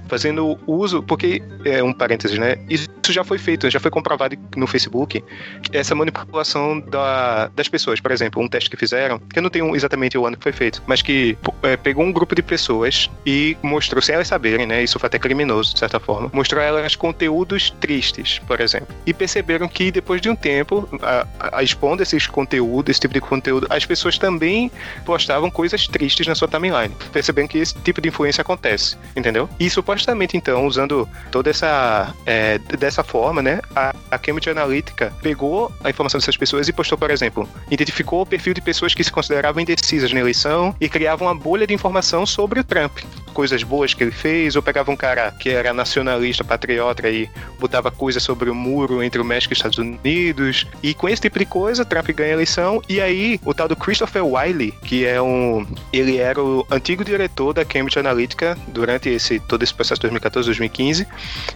Fazendo 0.07 0.57
uso, 0.65 1.03
porque 1.03 1.41
é 1.65 1.83
um 1.83 1.93
parênteses, 1.93 2.37
né? 2.37 2.57
Isso 2.69 2.87
já 3.09 3.23
foi 3.23 3.37
feito, 3.37 3.69
já 3.69 3.79
foi 3.79 3.89
comprovado 3.91 4.35
no 4.55 4.67
Facebook 4.67 5.23
essa 5.71 5.95
manipulação 5.95 6.79
da- 6.79 7.47
das 7.55 7.67
pessoas. 7.67 7.99
Por 7.99 8.11
exemplo, 8.11 8.41
um 8.41 8.47
teste 8.47 8.69
que 8.69 8.77
fizeram, 8.77 9.19
que 9.19 9.39
eu 9.39 9.43
não 9.43 9.49
tenho 9.49 9.75
exatamente 9.75 10.17
o 10.17 10.25
ano 10.25 10.37
que 10.37 10.43
foi 10.43 10.51
feito, 10.51 10.81
mas 10.85 11.01
que 11.01 11.37
é, 11.63 11.75
pegou 11.75 12.03
um 12.03 12.11
grupo 12.11 12.35
de 12.35 12.41
pessoas 12.41 13.09
e 13.25 13.57
mostrou, 13.63 14.01
sem 14.01 14.15
elas 14.15 14.27
saberem, 14.27 14.65
né? 14.65 14.83
Isso 14.83 14.99
foi 14.99 15.07
até 15.07 15.17
criminoso, 15.19 15.73
de 15.73 15.79
certa 15.79 15.99
forma, 15.99 16.29
mostrou 16.33 16.61
a 16.61 16.65
elas 16.65 16.95
conteúdos 16.95 17.71
tristes, 17.79 18.39
por 18.47 18.59
exemplo. 18.61 18.95
E 19.05 19.13
perceberam 19.13 19.67
que 19.67 19.91
depois 19.91 20.21
de 20.21 20.29
um 20.29 20.35
tempo, 20.35 20.87
a- 21.01 21.25
a 21.53 21.63
expondo 21.63 22.03
esses 22.03 22.27
conteúdos, 22.27 22.91
esse 22.91 22.99
tipo 23.01 23.13
de 23.13 23.21
conteúdo, 23.21 23.67
as 23.69 23.85
pessoas 23.89 24.17
também 24.17 24.71
postavam 25.03 25.49
coisas 25.49 25.87
tristes 25.87 26.27
na 26.27 26.35
sua 26.35 26.47
timeline. 26.47 26.95
Perceberam 27.11 27.47
que 27.47 27.57
esse 27.57 27.73
tipo 27.79 27.99
de 27.99 28.09
influência 28.09 28.43
acontece, 28.43 28.95
entendeu? 29.15 29.49
E 29.59 29.69
supostamente, 29.69 30.37
então, 30.37 30.67
usando 30.67 31.09
toda 31.31 31.49
essa. 31.49 32.13
é, 32.25 32.59
dessa 32.77 33.03
forma, 33.03 33.41
né? 33.41 33.59
A, 33.75 33.95
a 34.11 34.17
Cambridge 34.19 34.49
Analytica 34.49 35.11
pegou 35.21 35.71
a 35.83 35.89
informação 35.89 36.19
dessas 36.19 36.37
pessoas 36.37 36.67
e 36.67 36.73
postou, 36.73 36.97
por 36.97 37.09
exemplo, 37.09 37.49
identificou 37.71 38.21
o 38.21 38.25
perfil 38.25 38.53
de 38.53 38.61
pessoas 38.61 38.93
que 38.93 39.03
se 39.03 39.11
consideravam 39.11 39.61
indecisas 39.61 40.13
na 40.13 40.19
eleição 40.19 40.75
e 40.79 40.87
criavam 40.87 41.27
uma 41.27 41.35
bolha 41.35 41.65
de 41.65 41.73
informação 41.73 42.25
sobre 42.25 42.59
o 42.59 42.63
Trump. 42.63 42.99
Coisas 43.33 43.63
boas 43.63 43.93
que 43.93 44.03
ele 44.03 44.11
fez, 44.11 44.55
ou 44.55 44.61
pegava 44.61 44.91
um 44.91 44.95
cara 44.95 45.31
que 45.31 45.49
era 45.49 45.73
nacionalista, 45.73 46.43
patriota 46.43 47.09
e 47.09 47.29
botava 47.59 47.89
coisas 47.89 48.21
sobre 48.21 48.49
o 48.49 48.55
muro 48.55 49.01
entre 49.01 49.21
o 49.21 49.25
México 49.25 49.53
e 49.53 49.55
os 49.55 49.59
Estados 49.59 49.77
Unidos. 49.77 50.67
E 50.83 50.93
com 50.93 51.07
esse 51.07 51.21
tipo 51.21 51.39
de 51.39 51.45
coisa, 51.45 51.85
Trump 51.85 52.09
ganha 52.09 52.31
a 52.31 52.33
eleição. 52.33 52.81
E 52.87 52.99
aí, 52.99 53.39
o 53.45 53.53
tal 53.53 53.67
do 53.67 53.75
Christopher 53.79 54.25
Wiley, 54.25 54.71
que 54.83 55.05
é 55.05 55.21
um. 55.21 55.65
Ele 55.91 56.17
era 56.17 56.41
o 56.41 56.65
antigo 56.69 57.03
diretor 57.03 57.53
da 57.53 57.65
Cambridge 57.65 57.97
Analytica 57.99 58.57
durante 58.67 59.09
esse, 59.09 59.39
todo 59.39 59.63
esse 59.63 59.73
processo 59.73 60.01
2014-2015. 60.01 61.07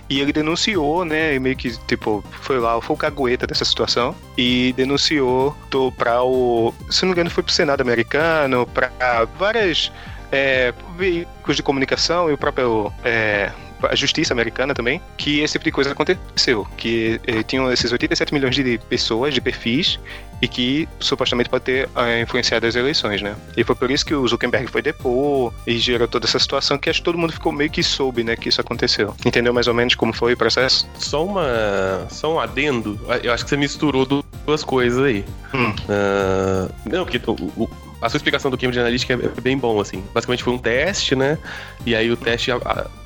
E 0.10 0.20
ele 0.20 0.34
denunciou, 0.34 1.06
né? 1.06 1.38
Meio 1.40 1.56
que, 1.56 1.78
tipo, 1.86 2.24
foi 2.42 2.60
lá, 2.60 2.80
foi 2.82 2.96
o 2.96 2.98
cagueta 2.98 3.46
dessa 3.46 3.66
situação. 3.66 4.16
E 4.38 4.74
denunciou 4.78 5.56
pra 5.98 6.24
o. 6.24 6.74
Se 6.90 7.04
não 7.04 7.10
me 7.10 7.14
engano, 7.14 7.30
foi 7.30 7.44
pro 7.44 7.54
Senado 7.54 7.82
americano, 7.82 8.68
pra 8.68 8.92
várias. 9.38 9.92
é, 10.32 10.74
veículos 10.98 11.56
de 11.56 11.64
comunicação 11.64 12.30
e 12.30 12.34
o 12.34 12.38
próprio. 12.38 12.92
é, 13.04 13.52
a 13.84 13.96
justiça 13.96 14.34
americana 14.34 14.74
também, 14.74 15.02
que 15.18 15.42
esse 15.42 15.54
tipo 15.54 15.66
de 15.66 15.72
coisa 15.72 15.92
aconteceu. 15.92 16.66
Que 16.78 17.20
eh, 17.28 17.44
tinham 17.44 17.72
esses 17.72 17.92
87 17.92 18.34
milhões 18.34 18.56
de 18.56 18.78
pessoas, 18.90 19.34
de 19.34 19.42
perfis, 19.42 20.00
e 20.44 20.48
que 20.50 20.90
supostamente 21.00 21.50
pode 21.50 21.64
ter 21.64 21.90
eh, 21.96 22.20
influenciado 22.20 22.68
as 22.68 22.76
eleições, 22.76 23.22
né? 23.22 23.34
E 23.56 23.64
foi 23.64 23.76
por 23.76 23.90
isso 23.90 24.06
que 24.06 24.14
o 24.14 24.28
Zuckerberg 24.28 24.70
foi 24.70 24.82
depor 24.82 25.54
e 25.66 25.78
gerou 25.78 26.06
toda 26.06 26.26
essa 26.26 26.38
situação 26.38 26.78
que 26.78 26.90
acho 26.90 27.00
que 27.00 27.06
todo 27.06 27.18
mundo 27.18 27.32
ficou 27.32 27.54
meio 27.54 27.70
que 27.70 27.82
soube, 27.82 28.26
né, 28.26 28.36
que 28.36 28.50
isso 28.50 28.60
aconteceu. 28.60 29.16
Entendeu 29.26 29.54
mais 29.54 29.68
ou 29.68 29.74
menos 29.74 29.96
como 29.96 30.12
foi 30.12 30.34
o 30.34 30.38
processo? 30.38 30.86
Só 31.00 31.24
uma. 31.24 32.06
Só 32.10 32.34
um 32.34 32.42
adendo. 32.42 33.00
Eu 33.24 33.32
acho 33.32 33.46
que 33.46 33.52
você 33.52 33.56
misturou 33.56 34.06
duas 34.46 34.66
coisas 34.66 35.02
aí. 35.02 35.24
Hum. 35.54 35.70
Uh, 35.70 36.90
não, 36.90 37.06
porque 37.06 37.22
o, 37.26 37.64
o, 37.64 37.70
a 38.02 38.10
sua 38.10 38.18
explicação 38.18 38.52
do 38.52 38.58
Cambridge 38.58 38.82
Analytica 38.82 39.14
é 39.14 39.42
bem 39.42 39.58
bom, 39.58 39.80
assim. 39.80 40.04
Basicamente 40.14 40.44
foi 40.44 40.52
um 40.52 40.58
teste, 40.58 41.16
né? 41.16 41.38
E 41.86 41.96
aí 41.96 42.12
o 42.12 42.18
teste 42.18 42.52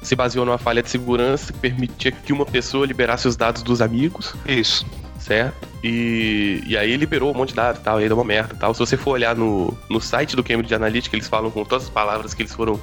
se 0.01 0.15
baseou 0.15 0.43
numa 0.43 0.57
falha 0.57 0.81
de 0.81 0.89
segurança 0.89 1.53
que 1.53 1.59
permitia 1.59 2.11
que 2.11 2.33
uma 2.33 2.47
pessoa 2.47 2.83
liberasse 2.83 3.27
os 3.27 3.35
dados 3.35 3.61
dos 3.61 3.79
amigos. 3.79 4.33
Isso. 4.47 4.87
Certo? 5.19 5.67
E, 5.87 6.63
e 6.67 6.77
aí 6.77 6.97
liberou 6.97 7.31
um 7.31 7.33
monte 7.37 7.49
de 7.49 7.55
dados 7.55 7.79
e 7.79 7.83
tal, 7.83 7.99
e 7.99 8.03
aí 8.03 8.09
deu 8.09 8.17
uma 8.17 8.23
merda 8.25 8.53
e 8.53 8.57
tal. 8.57 8.73
Se 8.73 8.79
você 8.79 8.97
for 8.97 9.11
olhar 9.11 9.35
no, 9.35 9.75
no 9.89 10.01
site 10.01 10.35
do 10.35 10.43
Cambridge 10.43 10.73
Analytica, 10.75 11.15
eles 11.15 11.27
falam 11.27 11.49
com 11.49 11.63
todas 11.63 11.85
as 11.85 11.89
palavras 11.89 12.33
que 12.33 12.41
eles 12.41 12.53
foram 12.53 12.79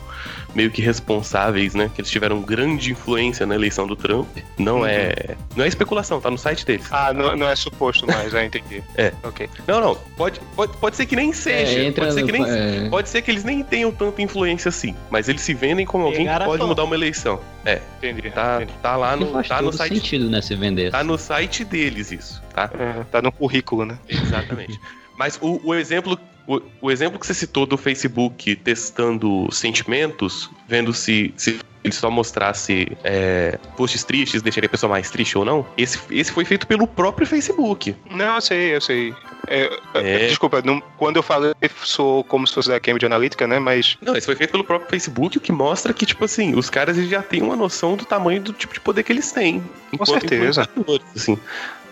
meio 0.55 0.71
que 0.71 0.81
responsáveis, 0.81 1.75
né? 1.75 1.91
Que 1.95 2.01
eles 2.01 2.11
tiveram 2.11 2.41
grande 2.41 2.93
influência 2.93 3.45
na 3.45 3.55
eleição 3.55 3.87
do 3.87 3.95
Trump. 3.95 4.29
Não 4.59 4.79
Uhum. 4.81 4.87
é. 4.87 5.37
Não 5.57 5.65
é 5.65 5.69
especulação, 5.69 6.21
tá 6.21 6.31
no 6.31 6.39
site 6.39 6.65
deles. 6.65 6.87
Ah, 6.91 7.13
não, 7.13 7.37
não 7.37 7.49
é 7.49 7.55
suposto 7.57 8.07
mais, 8.07 8.33
já 8.33 8.45
entendi. 8.45 8.83
É. 8.97 9.13
Ok. 9.23 9.49
Não, 9.67 9.81
não. 9.81 9.95
Pode, 10.17 10.41
pode, 10.57 10.77
pode 10.79 10.97
ser 10.97 11.07
que 11.07 11.17
nem 11.17 11.33
seja. 11.33 11.81
É, 11.81 11.91
pode, 11.93 12.15
ser 12.15 12.21
no- 12.21 12.27
que 12.27 12.33
nem, 12.33 12.45
é. 12.49 12.89
pode 12.89 13.09
ser 13.09 13.23
que 13.23 13.31
eles 13.31 13.45
nem 13.45 13.63
tenham 13.63 13.91
tanta 13.93 14.23
influência 14.23 14.69
assim. 14.69 14.95
Mas 15.11 15.29
eles 15.29 15.43
se 15.43 15.53
vendem 15.53 15.85
como 15.85 16.05
alguém 16.05 16.21
que 16.21 16.25
Pegaram 16.27 16.47
a 16.47 16.49
pode 16.49 16.65
mudar 16.65 16.85
uma 16.85 16.95
eleição. 16.95 17.41
É, 17.65 17.81
Entendi. 17.99 18.31
tá, 18.31 18.57
entendi. 18.57 18.79
tá 18.83 18.97
lá 18.97 19.17
no, 19.17 19.33
faz 19.33 19.49
tá 19.49 19.63
no 19.63 19.73
site. 19.73 19.95
sentido, 19.95 20.29
né, 20.29 20.43
se 20.43 20.55
vender. 20.55 20.91
Tá 20.91 21.03
no 21.03 21.17
site 21.17 21.65
deles 21.65 22.13
isso, 22.13 22.43
tá? 22.53 22.71
É, 22.79 23.05
tá 23.05 23.23
no 23.23 23.33
currículo, 23.33 23.87
né? 23.87 23.99
Exatamente. 24.09 24.79
Mas 25.17 25.39
o, 25.41 25.61
o 25.65 25.75
exemplo. 25.75 26.19
O, 26.47 26.61
o 26.83 26.91
exemplo 26.91 27.19
que 27.19 27.27
você 27.27 27.35
citou 27.35 27.65
do 27.67 27.77
Facebook 27.77 28.55
testando 28.57 29.49
sentimentos, 29.51 30.51
vendo 30.69 30.93
se, 30.93 31.33
se 31.37 31.59
ele 31.83 31.95
só 31.95 32.11
mostrasse 32.11 32.89
é, 33.03 33.59
posts 33.77 34.05
tristes, 34.05 34.41
deixaria 34.43 34.67
a 34.67 34.71
pessoa 34.71 34.91
mais 34.91 35.11
triste 35.11 35.37
ou 35.37 35.45
não, 35.45 35.67
esse, 35.77 35.99
esse 36.11 36.33
foi 36.33 36.45
feito 36.45 36.67
pelo 36.67 36.87
próprio 36.87 37.27
Facebook. 37.27 37.95
Não, 38.11 38.37
eu 38.37 38.41
sei, 38.41 38.75
eu 38.77 38.81
sei. 38.81 39.15
É, 39.47 39.71
É. 39.95 40.27
Desculpa, 40.29 40.63
não- 40.63 40.81
quando 40.97 41.17
eu 41.17 41.23
falei, 41.23 41.53
sou 41.83 42.25
como 42.25 42.47
se 42.47 42.55
fosse 42.55 42.69
da 42.71 42.81
Cambridge 42.81 43.05
Analytica, 43.05 43.47
né? 43.47 43.59
Mas 43.59 43.99
Não, 44.01 44.17
esse 44.17 44.25
foi 44.27 44.35
feito 44.37 44.51
pelo 44.53 44.65
próprio 44.65 44.89
Facebook, 44.89 45.37
o 45.37 45.41
que 45.41 45.53
mostra 45.53 45.93
que, 45.93 46.07
tipo 46.07 46.25
assim, 46.25 46.55
os 46.55 46.71
caras 46.71 46.97
já 47.09 47.23
têm 47.23 47.43
uma 47.43 47.55
noção 47.57 47.97
do 47.97 48.05
tamanho 48.07 48.41
do 48.41 48.53
tipo 48.55 48.73
de 48.73 48.81
poder 48.81 49.03
que 49.03 49.13
eles 49.13 49.31
têm. 49.33 49.63
enquanto 49.93 50.11
certeza. 50.11 50.67
Assim. 51.15 51.39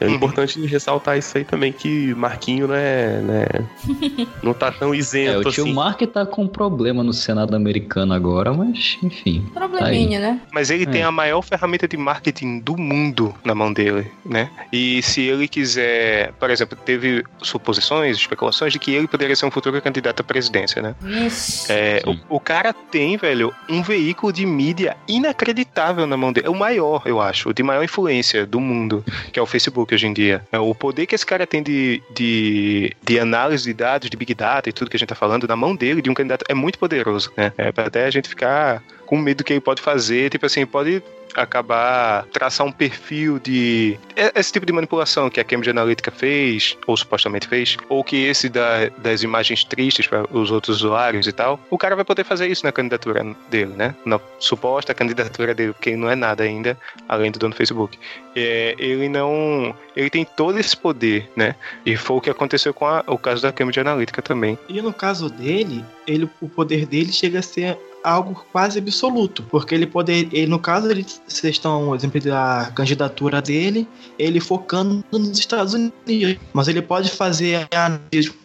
É 0.02 0.06
Uhum. 0.08 0.14
importante 0.14 0.64
ressaltar 0.66 1.16
isso 1.18 1.36
aí 1.38 1.44
também, 1.44 1.72
que 1.72 2.14
Marquinho 2.14 2.66
não 2.68 2.74
é. 2.74 3.20
Né, 3.20 3.46
não 4.42 4.52
tá 4.52 4.70
tão 4.72 4.92
É, 4.94 4.96
isento 4.96 5.48
o 5.48 5.52
tio 5.52 5.64
assim. 5.64 5.72
Mark 5.72 6.00
tá 6.02 6.26
com 6.26 6.46
problema 6.46 7.02
no 7.02 7.12
Senado 7.12 7.54
americano 7.54 8.12
agora, 8.12 8.52
mas 8.52 8.98
enfim. 9.02 9.44
Probleminha, 9.54 10.18
né? 10.20 10.40
Mas 10.52 10.70
ele 10.70 10.84
É. 10.84 10.86
tem 10.86 11.02
a 11.02 11.10
maior 11.10 11.42
ferramenta 11.42 11.86
de 11.86 11.96
marketing 11.96 12.58
do 12.60 12.76
mundo 12.76 13.34
na 13.44 13.54
mão 13.54 13.72
dele, 13.72 14.10
né? 14.24 14.50
E 14.72 15.02
se 15.02 15.22
ele 15.22 15.46
quiser, 15.48 16.32
por 16.32 16.50
exemplo, 16.50 16.76
teve 16.84 17.24
suposições, 17.42 18.16
especulações 18.16 18.72
de 18.72 18.78
que 18.78 18.92
ele 18.92 19.06
poderia 19.06 19.36
ser 19.36 19.46
um 19.46 19.50
futuro 19.50 19.80
candidato 19.80 20.20
à 20.20 20.24
presidência, 20.24 20.82
né? 20.82 20.94
Vixe. 21.00 21.70
É, 21.70 22.02
o, 22.28 22.36
o 22.36 22.40
cara 22.40 22.72
tem, 22.72 23.16
velho, 23.16 23.52
um 23.68 23.82
veículo 23.82 24.32
de 24.32 24.44
mídia 24.46 24.96
inacreditável 25.08 26.06
na 26.06 26.16
mão 26.16 26.32
dele. 26.32 26.46
É 26.46 26.50
o 26.50 26.54
maior, 26.54 27.02
eu 27.06 27.20
acho, 27.20 27.50
o 27.50 27.54
de 27.54 27.62
maior 27.62 27.82
influência 27.84 28.46
do 28.46 28.60
mundo, 28.60 29.04
que 29.32 29.38
é 29.38 29.42
o 29.42 29.46
Facebook 29.46 29.91
hoje 29.94 30.06
em 30.06 30.12
dia. 30.12 30.44
É, 30.52 30.58
o 30.58 30.74
poder 30.74 31.06
que 31.06 31.14
esse 31.14 31.26
cara 31.26 31.46
tem 31.46 31.62
de, 31.62 32.02
de, 32.14 32.92
de 33.02 33.18
análise 33.18 33.64
de 33.64 33.72
dados, 33.72 34.08
de 34.08 34.16
Big 34.16 34.34
Data 34.34 34.68
e 34.68 34.72
tudo 34.72 34.90
que 34.90 34.96
a 34.96 34.98
gente 34.98 35.08
tá 35.08 35.14
falando 35.14 35.46
na 35.46 35.56
mão 35.56 35.74
dele, 35.74 36.02
de 36.02 36.10
um 36.10 36.14
candidato, 36.14 36.44
é 36.48 36.54
muito 36.54 36.78
poderoso, 36.78 37.32
né? 37.36 37.52
É 37.56 37.72
pra 37.72 37.86
até 37.86 38.06
a 38.06 38.10
gente 38.10 38.28
ficar 38.28 38.82
com 39.06 39.16
medo 39.18 39.38
do 39.38 39.44
que 39.44 39.52
ele 39.52 39.60
pode 39.60 39.82
fazer, 39.82 40.30
tipo 40.30 40.46
assim, 40.46 40.64
pode 40.64 41.02
acabar 41.34 42.24
traçar 42.32 42.66
um 42.66 42.72
perfil 42.72 43.38
de 43.38 43.98
esse 44.34 44.52
tipo 44.52 44.66
de 44.66 44.72
manipulação 44.72 45.28
que 45.30 45.40
a 45.40 45.44
Cambridge 45.44 45.70
Analytica 45.70 46.10
fez 46.10 46.76
ou 46.86 46.96
supostamente 46.96 47.48
fez 47.48 47.76
ou 47.88 48.02
que 48.04 48.16
esse 48.24 48.48
da- 48.48 48.88
das 48.98 49.22
imagens 49.22 49.64
tristes 49.64 50.06
para 50.06 50.26
os 50.36 50.50
outros 50.50 50.76
usuários 50.76 51.26
e 51.26 51.32
tal 51.32 51.58
o 51.70 51.78
cara 51.78 51.96
vai 51.96 52.04
poder 52.04 52.24
fazer 52.24 52.46
isso 52.48 52.64
na 52.64 52.72
candidatura 52.72 53.24
dele 53.50 53.72
né? 53.76 53.94
Na 54.04 54.20
suposta 54.38 54.92
candidatura 54.94 55.54
dele 55.54 55.74
ele 55.86 55.96
não 55.96 56.10
é 56.10 56.14
nada 56.14 56.42
ainda 56.44 56.76
além 57.08 57.30
do 57.30 57.38
dono 57.38 57.52
do 57.52 57.56
Facebook. 57.56 57.98
É, 58.34 58.74
ele 58.78 59.08
não 59.08 59.74
ele 59.96 60.08
tem 60.10 60.24
todo 60.24 60.58
esse 60.58 60.76
poder 60.76 61.30
né? 61.36 61.54
E 61.84 61.96
foi 61.96 62.16
o 62.16 62.20
que 62.20 62.30
aconteceu 62.30 62.72
com 62.72 62.86
a- 62.86 63.04
o 63.06 63.18
caso 63.18 63.42
da 63.42 63.52
Cambridge 63.52 63.80
Analytica 63.80 64.22
também. 64.22 64.58
E 64.68 64.80
no 64.80 64.92
caso 64.92 65.28
dele, 65.28 65.84
ele, 66.06 66.28
o 66.40 66.48
poder 66.48 66.86
dele 66.86 67.12
chega 67.12 67.38
a 67.40 67.42
ser 67.42 67.78
algo 68.02 68.44
quase 68.52 68.78
absoluto, 68.78 69.42
porque 69.44 69.74
ele 69.74 69.86
poder, 69.86 70.28
ele, 70.32 70.46
no 70.46 70.58
caso 70.58 70.90
ele, 70.90 71.04
vocês 71.26 71.54
estão, 71.54 71.94
exemplo 71.94 72.20
da 72.20 72.72
candidatura 72.74 73.40
dele, 73.40 73.88
ele 74.18 74.40
focando 74.40 75.04
nos 75.10 75.38
Estados 75.38 75.74
Unidos, 75.74 76.38
mas 76.52 76.68
ele 76.68 76.82
pode 76.82 77.10
fazer 77.10 77.68
a 77.74 78.00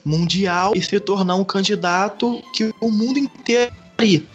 mundial 0.06 0.74
e 0.76 0.82
se 0.82 1.00
tornar 1.00 1.36
um 1.36 1.44
candidato 1.44 2.42
que 2.54 2.74
o 2.80 2.92
mundo 2.92 3.20
inteiro 3.20 3.74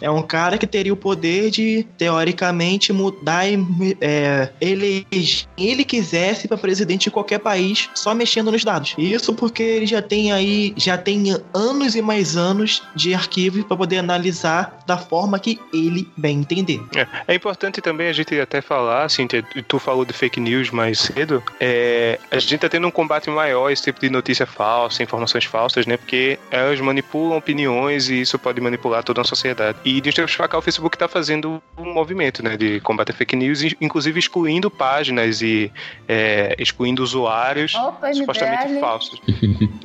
é 0.01 0.09
um 0.09 0.21
cara 0.21 0.57
que 0.57 0.67
teria 0.67 0.91
o 0.93 0.97
poder 0.97 1.49
de, 1.49 1.85
teoricamente, 1.97 2.91
mudar 2.91 3.47
e 3.47 3.57
é, 4.01 4.49
eleger 4.59 5.45
ele 5.57 5.83
quisesse 5.83 6.47
para 6.47 6.57
presidente 6.57 7.03
de 7.05 7.11
qualquer 7.11 7.39
país 7.39 7.89
só 7.95 8.13
mexendo 8.13 8.51
nos 8.51 8.63
dados. 8.63 8.93
Isso 8.97 9.33
porque 9.33 9.63
ele 9.63 9.85
já 9.85 10.01
tem 10.01 10.31
aí, 10.31 10.73
já 10.75 10.97
tem 10.97 11.35
anos 11.53 11.95
e 11.95 12.01
mais 12.01 12.35
anos 12.35 12.83
de 12.95 13.13
arquivo 13.13 13.63
para 13.63 13.77
poder 13.77 13.97
analisar 13.99 14.79
da 14.85 14.97
forma 14.97 15.39
que 15.39 15.59
ele 15.73 16.07
bem 16.17 16.39
entender. 16.39 16.81
É 17.27 17.33
importante 17.35 17.81
também 17.81 18.07
a 18.07 18.13
gente 18.13 18.37
até 18.39 18.61
falar, 18.61 19.05
assim, 19.05 19.27
tu- 19.27 19.79
falou 19.79 20.05
de 20.05 20.13
fake 20.13 20.39
news 20.39 20.69
mais 20.69 20.99
cedo, 20.99 21.43
é, 21.59 22.17
a 22.31 22.39
gente 22.39 22.57
tá 22.57 22.69
tendo 22.69 22.87
um 22.87 22.91
combate 22.91 23.29
maior 23.29 23.69
esse 23.69 23.83
tipo 23.83 23.99
de 23.99 24.09
notícia 24.09 24.45
falsa, 24.45 25.03
informações 25.03 25.43
falsas, 25.45 25.85
né? 25.85 25.97
Porque 25.97 26.39
elas 26.49 26.79
manipulam 26.79 27.37
opiniões 27.37 28.09
e 28.09 28.21
isso 28.21 28.39
pode 28.39 28.61
manipular 28.61 29.03
toda 29.03 29.21
a 29.21 29.23
sociedade. 29.23 29.52
E 29.85 29.99
de 30.01 30.11
cá 30.47 30.57
o 30.57 30.61
Facebook 30.61 30.97
tá 30.97 31.07
fazendo 31.07 31.61
um 31.77 31.93
movimento, 31.93 32.43
né? 32.43 32.57
De 32.57 32.79
combate 32.81 33.11
a 33.11 33.13
fake 33.13 33.35
news, 33.35 33.63
in- 33.63 33.75
inclusive 33.81 34.19
excluindo 34.19 34.69
páginas 34.71 35.41
e 35.41 35.71
é, 36.07 36.55
excluindo 36.57 37.03
usuários 37.03 37.73
Opa, 37.75 38.13
supostamente 38.13 38.67
MBL. 38.67 38.79
falsos. 38.79 39.21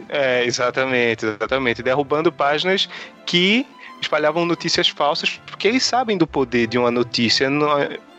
é, 0.08 0.44
exatamente, 0.44 1.26
exatamente. 1.26 1.82
Derrubando 1.82 2.30
páginas 2.32 2.88
que 3.26 3.66
espalhavam 4.00 4.44
notícias 4.46 4.88
falsas, 4.88 5.40
porque 5.46 5.66
eles 5.68 5.82
sabem 5.82 6.16
do 6.16 6.26
poder 6.26 6.66
de 6.68 6.78
uma 6.78 6.90
notícia, 6.90 7.50
não 7.50 7.70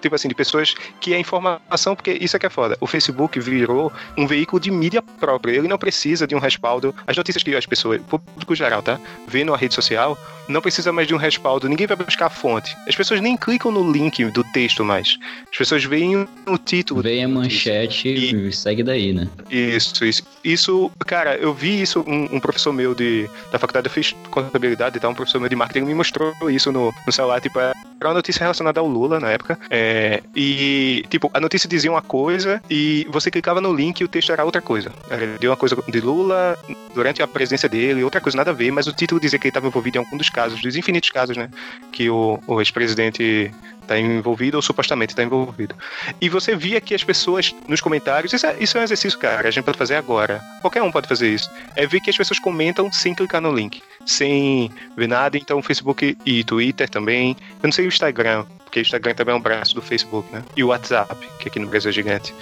tipo 0.01 0.15
assim, 0.15 0.27
de 0.27 0.35
pessoas 0.35 0.73
que 0.99 1.13
é 1.13 1.19
informação, 1.19 1.95
porque 1.95 2.11
isso 2.11 2.35
é 2.35 2.39
que 2.39 2.45
é 2.45 2.49
foda. 2.49 2.77
O 2.79 2.87
Facebook 2.87 3.39
virou 3.39 3.91
um 4.17 4.27
veículo 4.27 4.59
de 4.59 4.71
mídia 4.71 5.01
própria, 5.01 5.53
ele 5.53 5.67
não 5.67 5.77
precisa 5.77 6.27
de 6.27 6.35
um 6.35 6.39
respaldo. 6.39 6.93
As 7.05 7.15
notícias 7.15 7.43
que 7.43 7.55
as 7.55 7.65
pessoas, 7.65 8.01
público 8.01 8.55
geral, 8.55 8.81
tá? 8.81 8.99
Vê 9.27 9.43
numa 9.43 9.57
rede 9.57 9.73
social, 9.73 10.17
não 10.47 10.61
precisa 10.61 10.91
mais 10.91 11.07
de 11.07 11.13
um 11.13 11.17
respaldo, 11.17 11.69
ninguém 11.69 11.87
vai 11.87 11.95
buscar 11.95 12.25
a 12.25 12.29
fonte. 12.29 12.75
As 12.87 12.95
pessoas 12.95 13.21
nem 13.21 13.37
clicam 13.37 13.71
no 13.71 13.89
link 13.89 14.25
do 14.25 14.43
texto 14.43 14.83
mais. 14.83 15.17
As 15.51 15.57
pessoas 15.57 15.83
veem 15.83 16.27
o 16.45 16.57
título. 16.57 17.01
Vem 17.01 17.23
a 17.23 17.27
manchete 17.27 18.09
e 18.09 18.51
segue 18.51 18.83
daí, 18.83 19.13
né? 19.13 19.27
Isso, 19.49 20.03
isso. 20.03 20.23
Isso, 20.43 20.91
cara, 21.05 21.35
eu 21.35 21.53
vi 21.53 21.81
isso, 21.81 22.03
um, 22.07 22.35
um 22.35 22.39
professor 22.39 22.73
meu 22.73 22.95
de, 22.95 23.29
da 23.51 23.59
faculdade, 23.59 23.87
eu 23.87 23.91
fiz 23.91 24.15
contabilidade 24.31 24.97
e 24.97 24.99
tal, 24.99 25.11
um 25.11 25.15
professor 25.15 25.39
meu 25.39 25.49
de 25.49 25.55
marketing 25.55 25.85
me 25.85 25.93
mostrou 25.93 26.33
isso 26.49 26.71
no, 26.71 26.93
no 27.05 27.11
celular, 27.11 27.39
tipo, 27.41 27.59
era 27.59 27.75
uma 28.01 28.13
notícia 28.13 28.41
relacionada 28.41 28.79
ao 28.79 28.87
Lula 28.87 29.19
na 29.19 29.29
época. 29.29 29.59
É, 29.69 29.88
e, 30.35 31.03
tipo, 31.09 31.29
a 31.33 31.39
notícia 31.39 31.69
dizia 31.69 31.91
uma 31.91 32.01
coisa 32.01 32.61
e 32.69 33.05
você 33.09 33.29
clicava 33.31 33.61
no 33.61 33.73
link 33.73 33.99
e 33.99 34.03
o 34.03 34.07
texto 34.07 34.31
era 34.31 34.43
outra 34.43 34.61
coisa. 34.61 34.91
Era 35.09 35.37
de 35.37 35.47
uma 35.47 35.55
coisa 35.55 35.77
de 35.87 36.01
Lula 36.01 36.57
durante 36.93 37.21
a 37.21 37.27
presidência 37.27 37.69
dele, 37.69 38.03
outra 38.03 38.21
coisa 38.21 38.37
nada 38.37 38.51
a 38.51 38.53
ver, 38.53 38.71
mas 38.71 38.87
o 38.87 38.93
título 38.93 39.21
dizia 39.21 39.37
que 39.39 39.47
ele 39.47 39.51
estava 39.51 39.67
envolvido 39.67 39.97
em 39.97 39.99
algum 39.99 40.17
dos 40.17 40.29
casos, 40.29 40.61
dos 40.61 40.75
infinitos 40.75 41.09
casos, 41.11 41.37
né? 41.37 41.49
Que 41.91 42.09
o, 42.09 42.39
o 42.47 42.59
ex-presidente 42.59 43.51
tá 43.89 43.97
envolvido 43.97 44.55
ou 44.55 44.61
supostamente 44.61 45.15
tá 45.15 45.23
envolvido. 45.23 45.75
E 46.21 46.29
você 46.29 46.55
via 46.55 46.79
que 46.79 46.93
as 46.93 47.03
pessoas 47.03 47.55
nos 47.67 47.81
comentários, 47.81 48.31
isso 48.31 48.45
é, 48.45 48.55
isso 48.59 48.77
é 48.77 48.81
um 48.81 48.83
exercício, 48.83 49.17
cara, 49.17 49.47
a 49.47 49.51
gente 49.51 49.63
pode 49.63 49.79
fazer 49.79 49.95
agora. 49.95 50.39
Qualquer 50.61 50.83
um 50.83 50.91
pode 50.91 51.07
fazer 51.07 51.33
isso. 51.33 51.49
É 51.75 51.87
ver 51.87 51.99
que 51.99 52.11
as 52.11 52.17
pessoas 52.17 52.37
comentam 52.37 52.91
sem 52.91 53.15
clicar 53.15 53.41
no 53.41 53.51
link, 53.51 53.81
sem 54.05 54.71
ver 54.95 55.07
nada. 55.07 55.37
Então, 55.37 55.61
Facebook 55.63 56.15
e 56.23 56.43
Twitter 56.43 56.87
também. 56.87 57.35
Eu 57.63 57.67
não 57.67 57.71
sei 57.71 57.85
o 57.85 57.87
Instagram, 57.87 58.45
porque 58.69 58.79
o 58.79 58.81
Instagram 58.81 59.15
também 59.15 59.33
é 59.33 59.37
um 59.37 59.41
braço 59.41 59.73
do 59.73 59.81
Facebook, 59.81 60.31
né? 60.31 60.43
E 60.55 60.63
o 60.63 60.67
WhatsApp, 60.67 61.15
que 61.39 61.47
aqui 61.49 61.59
no 61.59 61.67
Brasil 61.67 61.89
é 61.89 61.93
gigante. 61.93 62.33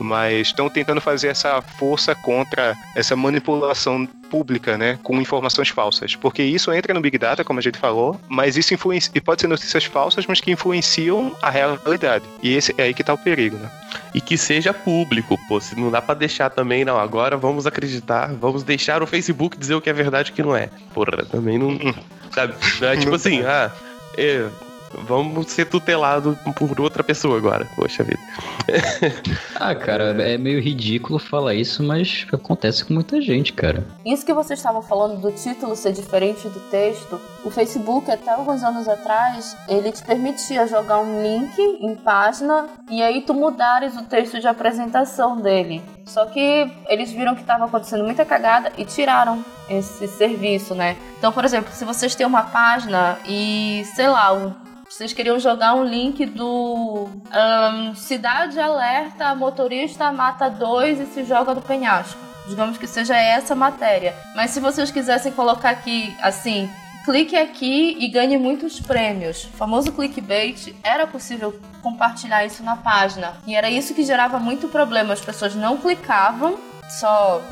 mas 0.00 0.48
estão 0.48 0.68
tentando 0.68 1.00
fazer 1.00 1.28
essa 1.28 1.62
força 1.62 2.16
contra 2.16 2.74
essa 2.96 3.14
manipulação 3.14 4.06
pública, 4.28 4.76
né, 4.76 4.98
com 5.04 5.20
informações 5.20 5.68
falsas, 5.68 6.16
porque 6.16 6.42
isso 6.42 6.72
entra 6.72 6.92
no 6.92 7.00
Big 7.00 7.16
Data, 7.16 7.44
como 7.44 7.60
a 7.60 7.62
gente 7.62 7.78
falou, 7.78 8.20
mas 8.28 8.56
isso 8.56 8.74
influencia, 8.74 9.12
e 9.14 9.20
pode 9.20 9.42
ser 9.42 9.46
notícias 9.46 9.84
falsas, 9.84 10.26
mas 10.26 10.40
que 10.40 10.50
influenciam 10.50 11.36
a 11.40 11.48
realidade. 11.48 12.24
E 12.42 12.56
esse 12.56 12.74
é 12.76 12.82
aí 12.84 12.94
que 12.94 13.04
tá 13.04 13.14
o 13.14 13.18
perigo, 13.18 13.56
né? 13.56 13.70
E 14.12 14.20
que 14.20 14.36
seja 14.36 14.74
público, 14.74 15.38
pô, 15.46 15.60
se 15.60 15.78
não 15.78 15.92
dá 15.92 16.02
para 16.02 16.14
deixar 16.16 16.50
também, 16.50 16.84
não, 16.84 16.98
agora 16.98 17.36
vamos 17.36 17.64
acreditar, 17.64 18.32
vamos 18.34 18.64
deixar 18.64 19.00
o 19.00 19.06
Facebook 19.06 19.56
dizer 19.56 19.76
o 19.76 19.80
que 19.80 19.88
é 19.90 19.92
verdade 19.92 20.30
e 20.30 20.32
o 20.32 20.34
que 20.34 20.42
não 20.42 20.56
é. 20.56 20.68
Porra, 20.92 21.24
também 21.30 21.56
não, 21.56 21.68
Hum. 21.68 21.94
sabe? 22.32 22.54
É 22.82 22.96
tipo 22.96 23.14
assim, 23.14 23.42
ah, 23.42 23.70
é, 24.18 24.48
vamos 25.02 25.50
ser 25.50 25.66
tutelado 25.66 26.38
por 26.56 26.80
outra 26.80 27.02
pessoa 27.02 27.36
agora. 27.36 27.66
Poxa 27.76 28.02
vida. 28.02 28.20
Ah, 29.56 29.74
cara, 29.74 30.10
é 30.22 30.36
meio 30.36 30.60
ridículo 30.60 31.18
falar 31.18 31.54
isso, 31.54 31.82
mas 31.82 32.26
acontece 32.32 32.84
com 32.84 32.92
muita 32.92 33.20
gente, 33.20 33.52
cara. 33.52 33.86
Isso 34.04 34.26
que 34.26 34.34
vocês 34.34 34.58
estavam 34.58 34.82
falando 34.82 35.20
do 35.20 35.30
título 35.30 35.76
ser 35.76 35.92
diferente 35.92 36.48
do 36.48 36.60
texto, 36.70 37.20
o 37.44 37.50
Facebook, 37.50 38.10
até 38.10 38.32
alguns 38.32 38.62
anos 38.62 38.88
atrás, 38.88 39.56
ele 39.68 39.92
te 39.92 40.02
permitia 40.02 40.66
jogar 40.66 40.98
um 40.98 41.22
link 41.22 41.58
em 41.58 41.94
página 41.94 42.66
e 42.90 43.02
aí 43.02 43.22
tu 43.22 43.32
mudares 43.32 43.96
o 43.96 44.02
texto 44.02 44.40
de 44.40 44.48
apresentação 44.48 45.40
dele. 45.40 45.82
Só 46.04 46.26
que 46.26 46.70
eles 46.88 47.10
viram 47.12 47.34
que 47.34 47.40
estava 47.40 47.64
acontecendo 47.64 48.04
muita 48.04 48.24
cagada 48.24 48.72
e 48.76 48.84
tiraram 48.84 49.44
esse 49.68 50.06
serviço, 50.08 50.74
né? 50.74 50.96
Então, 51.18 51.32
por 51.32 51.44
exemplo, 51.44 51.72
se 51.72 51.84
vocês 51.84 52.14
têm 52.14 52.26
uma 52.26 52.42
página 52.42 53.18
e, 53.26 53.82
sei 53.94 54.08
lá, 54.08 54.32
um 54.32 54.52
vocês 54.94 55.12
queriam 55.12 55.40
jogar 55.40 55.74
um 55.74 55.82
link 55.82 56.24
do 56.24 57.08
ahn, 57.32 57.96
Cidade 57.96 58.60
Alerta, 58.60 59.34
motorista 59.34 60.12
mata 60.12 60.48
dois 60.48 61.00
e 61.00 61.06
se 61.06 61.24
joga 61.24 61.52
do 61.52 61.60
penhasco. 61.60 62.20
Digamos 62.46 62.78
que 62.78 62.86
seja 62.86 63.16
essa 63.16 63.56
matéria. 63.56 64.14
Mas 64.36 64.52
se 64.52 64.60
vocês 64.60 64.92
quisessem 64.92 65.32
colocar 65.32 65.70
aqui, 65.70 66.16
assim, 66.22 66.70
clique 67.04 67.34
aqui 67.34 67.96
e 67.98 68.06
ganhe 68.06 68.38
muitos 68.38 68.78
prêmios. 68.78 69.46
O 69.46 69.56
famoso 69.56 69.90
clickbait, 69.90 70.72
era 70.84 71.08
possível 71.08 71.58
compartilhar 71.82 72.44
isso 72.44 72.62
na 72.62 72.76
página. 72.76 73.32
E 73.48 73.56
era 73.56 73.68
isso 73.68 73.94
que 73.94 74.04
gerava 74.04 74.38
muito 74.38 74.68
problema. 74.68 75.12
As 75.12 75.20
pessoas 75.20 75.56
não 75.56 75.76
clicavam, 75.76 76.56
só 77.00 77.42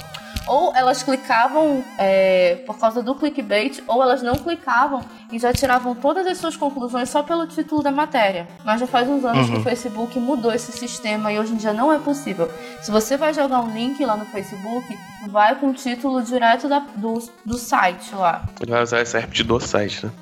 ou 0.47 0.75
elas 0.75 1.03
clicavam 1.03 1.85
é, 1.99 2.57
por 2.67 2.79
causa 2.79 3.03
do 3.03 3.15
clickbait, 3.15 3.83
ou 3.87 4.03
elas 4.03 4.23
não 4.23 4.35
clicavam 4.35 5.01
e 5.31 5.39
já 5.39 5.53
tiravam 5.53 5.95
todas 5.95 6.27
as 6.27 6.39
suas 6.39 6.57
conclusões 6.57 7.09
só 7.09 7.23
pelo 7.23 7.47
título 7.47 7.83
da 7.83 7.91
matéria. 7.91 8.47
Mas 8.65 8.81
já 8.81 8.87
faz 8.87 9.09
uns 9.09 9.25
anos 9.25 9.49
que 9.49 9.57
o 9.57 9.63
Facebook 9.63 10.19
mudou 10.19 10.53
esse 10.53 10.73
sistema 10.73 11.33
e 11.33 11.39
hoje 11.39 11.53
em 11.53 11.57
dia 11.57 11.73
não 11.73 11.93
é 11.93 11.99
possível. 11.99 12.51
Se 12.83 12.91
você 12.91 13.17
vai 13.17 13.33
jogar 13.33 13.61
um 13.61 13.73
link 13.73 14.05
lá 14.05 14.17
no 14.17 14.27
Facebook, 14.27 14.87
vai 15.29 15.55
com 15.55 15.71
o 15.71 15.75
título 15.75 16.23
direto 16.23 16.69
da- 16.69 16.85
do, 16.97 17.15
do 17.45 17.57
site 17.57 18.15
lá. 18.15 18.45
Ele 18.61 18.71
vai 18.71 18.83
usar 18.83 19.01
esse 19.01 19.17
RPT 19.17 19.45
do 19.45 19.61
site, 19.61 20.05
né? 20.07 20.13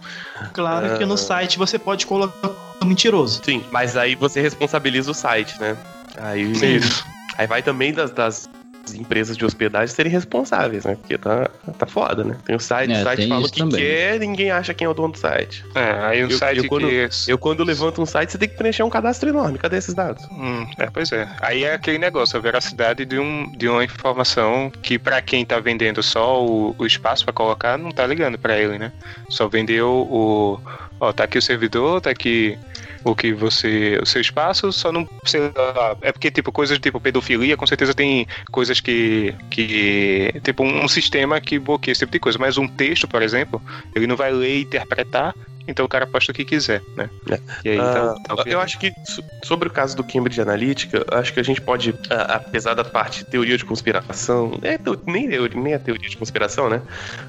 Claro 0.53 0.99
que 0.99 1.05
no 1.07 1.16
site 1.16 1.59
você 1.59 1.79
pode 1.79 2.07
colocar 2.07 2.51
mentiroso. 2.85 3.41
Sim, 3.45 3.64
mas 3.71 3.97
aí 3.97 4.14
você 4.14 4.41
responsabiliza 4.41 5.11
o 5.11 5.14
site, 5.14 5.59
né? 5.61 5.77
Aí, 6.18 6.53
Isso. 6.53 7.05
aí 7.39 7.47
vai 7.47 7.62
também 7.62 7.93
das, 7.93 8.11
das 8.11 8.49
empresas 8.95 9.36
de 9.36 9.45
hospedagem 9.45 9.95
serem 9.95 10.11
responsáveis, 10.12 10.84
né? 10.84 10.97
Porque 10.97 11.16
tá, 11.18 11.49
tá 11.78 11.86
foda, 11.86 12.24
né? 12.24 12.36
Tem 12.45 12.55
o 12.57 12.61
site, 12.61 12.93
É, 12.93 13.01
o 13.01 13.03
site 13.03 13.28
fala 13.28 13.47
o 13.47 13.51
que 13.51 13.59
também. 13.61 13.80
quer, 13.80 14.18
ninguém 14.20 14.51
acha 14.51 14.72
quem 14.74 14.84
é 14.86 14.88
o 14.88 14.95
dono 14.95 15.12
do 15.12 15.18
site. 15.18 15.64
É, 15.74 15.91
aí 16.05 16.24
um 16.24 16.28
Eu- 16.28 16.38
site 16.38 16.59
eu 16.59 16.64
quando- 16.68 16.88
que... 16.88 17.09
Eu, 17.28 17.38
quando 17.38 17.64
levanto 17.64 18.01
um 18.03 18.07
site, 18.07 18.32
você 18.32 18.38
tem 18.38 18.49
que 18.49 18.57
preencher 18.57 18.82
um 18.82 18.91
cadastro 18.91 19.28
enorme. 19.28 19.59
Cadê 19.59 19.76
esses 19.76 19.95
dados? 19.95 20.24
Hum, 20.30 20.66
é, 20.78 20.86
pois 20.91 21.11
é. 21.12 21.28
Aí 21.41 21.64
é 21.64 21.74
aquele 21.74 21.99
negócio, 21.99 22.38
a 22.38 22.41
veracidade 22.41 23.05
de, 23.05 23.18
um, 23.18 23.51
de 23.53 23.68
uma 23.68 23.84
informação 23.84 24.70
que 24.82 24.99
pra 24.99 25.20
quem 25.22 25.45
tá 25.45 25.59
vendendo 25.61 26.03
só 26.03 26.45
o, 26.45 26.74
o 26.78 26.86
espaço 26.86 27.24
pra 27.24 27.32
colocar, 27.32 27.78
não 27.78 27.91
tá 27.91 28.07
ligando 28.07 28.38
pra 28.38 28.59
ele, 28.59 28.78
né? 28.78 28.93
Só 29.28 29.49
vendeu 29.49 29.88
o... 29.91 30.61
Ó, 31.03 31.12
tá 31.12 31.24
aqui 31.24 31.38
o 31.38 31.43
servidor, 31.43 32.01
tá 32.03 32.11
aqui 32.11 32.59
o 33.05 33.14
que 33.14 33.32
você... 33.32 33.98
O 34.03 34.07
seu 34.07 34.20
espaço, 34.20 34.72
só 34.72 34.90
não... 34.92 35.09
Sei 35.24 35.40
lá, 35.40 35.96
é 36.03 36.12
porque, 36.12 36.30
tipo, 36.30 36.51
coisas 36.53 36.78
tipo 36.78 37.01
pedofilia, 37.01 37.57
com 37.57 37.66
certeza 37.66 37.94
tem 37.94 38.26
coisas 38.51 38.80
que... 38.80 39.34
que 39.51 40.32
tipo, 40.42 40.62
um, 40.62 40.84
um 40.84 40.88
sistema 40.88 41.40
que 41.40 41.59
bloqueia 41.59 41.92
esse 41.92 42.01
tipo 42.01 42.12
de 42.12 42.20
coisa. 42.20 42.38
Mas 42.38 42.59
um 42.59 42.68
texto, 42.68 43.07
por 43.09 43.22
exemplo, 43.22 43.61
ele 43.94 44.07
não 44.07 44.16
vai 44.16 44.32
ler 44.32 44.57
e 44.59 44.62
interpretar, 44.62 45.34
então 45.68 45.84
o 45.86 45.88
cara 45.88 46.07
posta 46.07 46.32
o 46.32 46.34
que 46.34 46.44
quiser, 46.44 46.82
né? 46.96 47.09
É. 47.30 47.38
E 47.64 47.70
aí 47.70 47.78
Ah, 47.78 48.14
tá, 48.26 48.34
tá 48.36 48.42
o 48.42 48.48
eu 48.48 48.61
acho 48.61 48.78
que 48.78 48.92
so- 49.07 49.22
sobre 49.44 49.68
o 49.68 49.70
caso 49.70 49.96
do 49.96 50.03
Cambridge 50.03 50.40
Analytica, 50.40 51.05
acho 51.12 51.32
que 51.32 51.38
a 51.38 51.42
gente 51.44 51.61
pode, 51.61 51.94
ah, 52.11 52.34
apesar 52.36 52.74
da 52.74 52.82
parte 52.82 53.20
de 53.20 53.30
teoria 53.30 53.57
de 53.57 53.64
conspiração, 53.64 54.59
é, 54.62 54.78
nem, 55.07 55.28
teoria, 55.28 55.61
nem 55.61 55.74
a 55.74 55.78
teoria 55.78 56.09
de 56.09 56.16
conspiração, 56.16 56.68
né? 56.68 56.82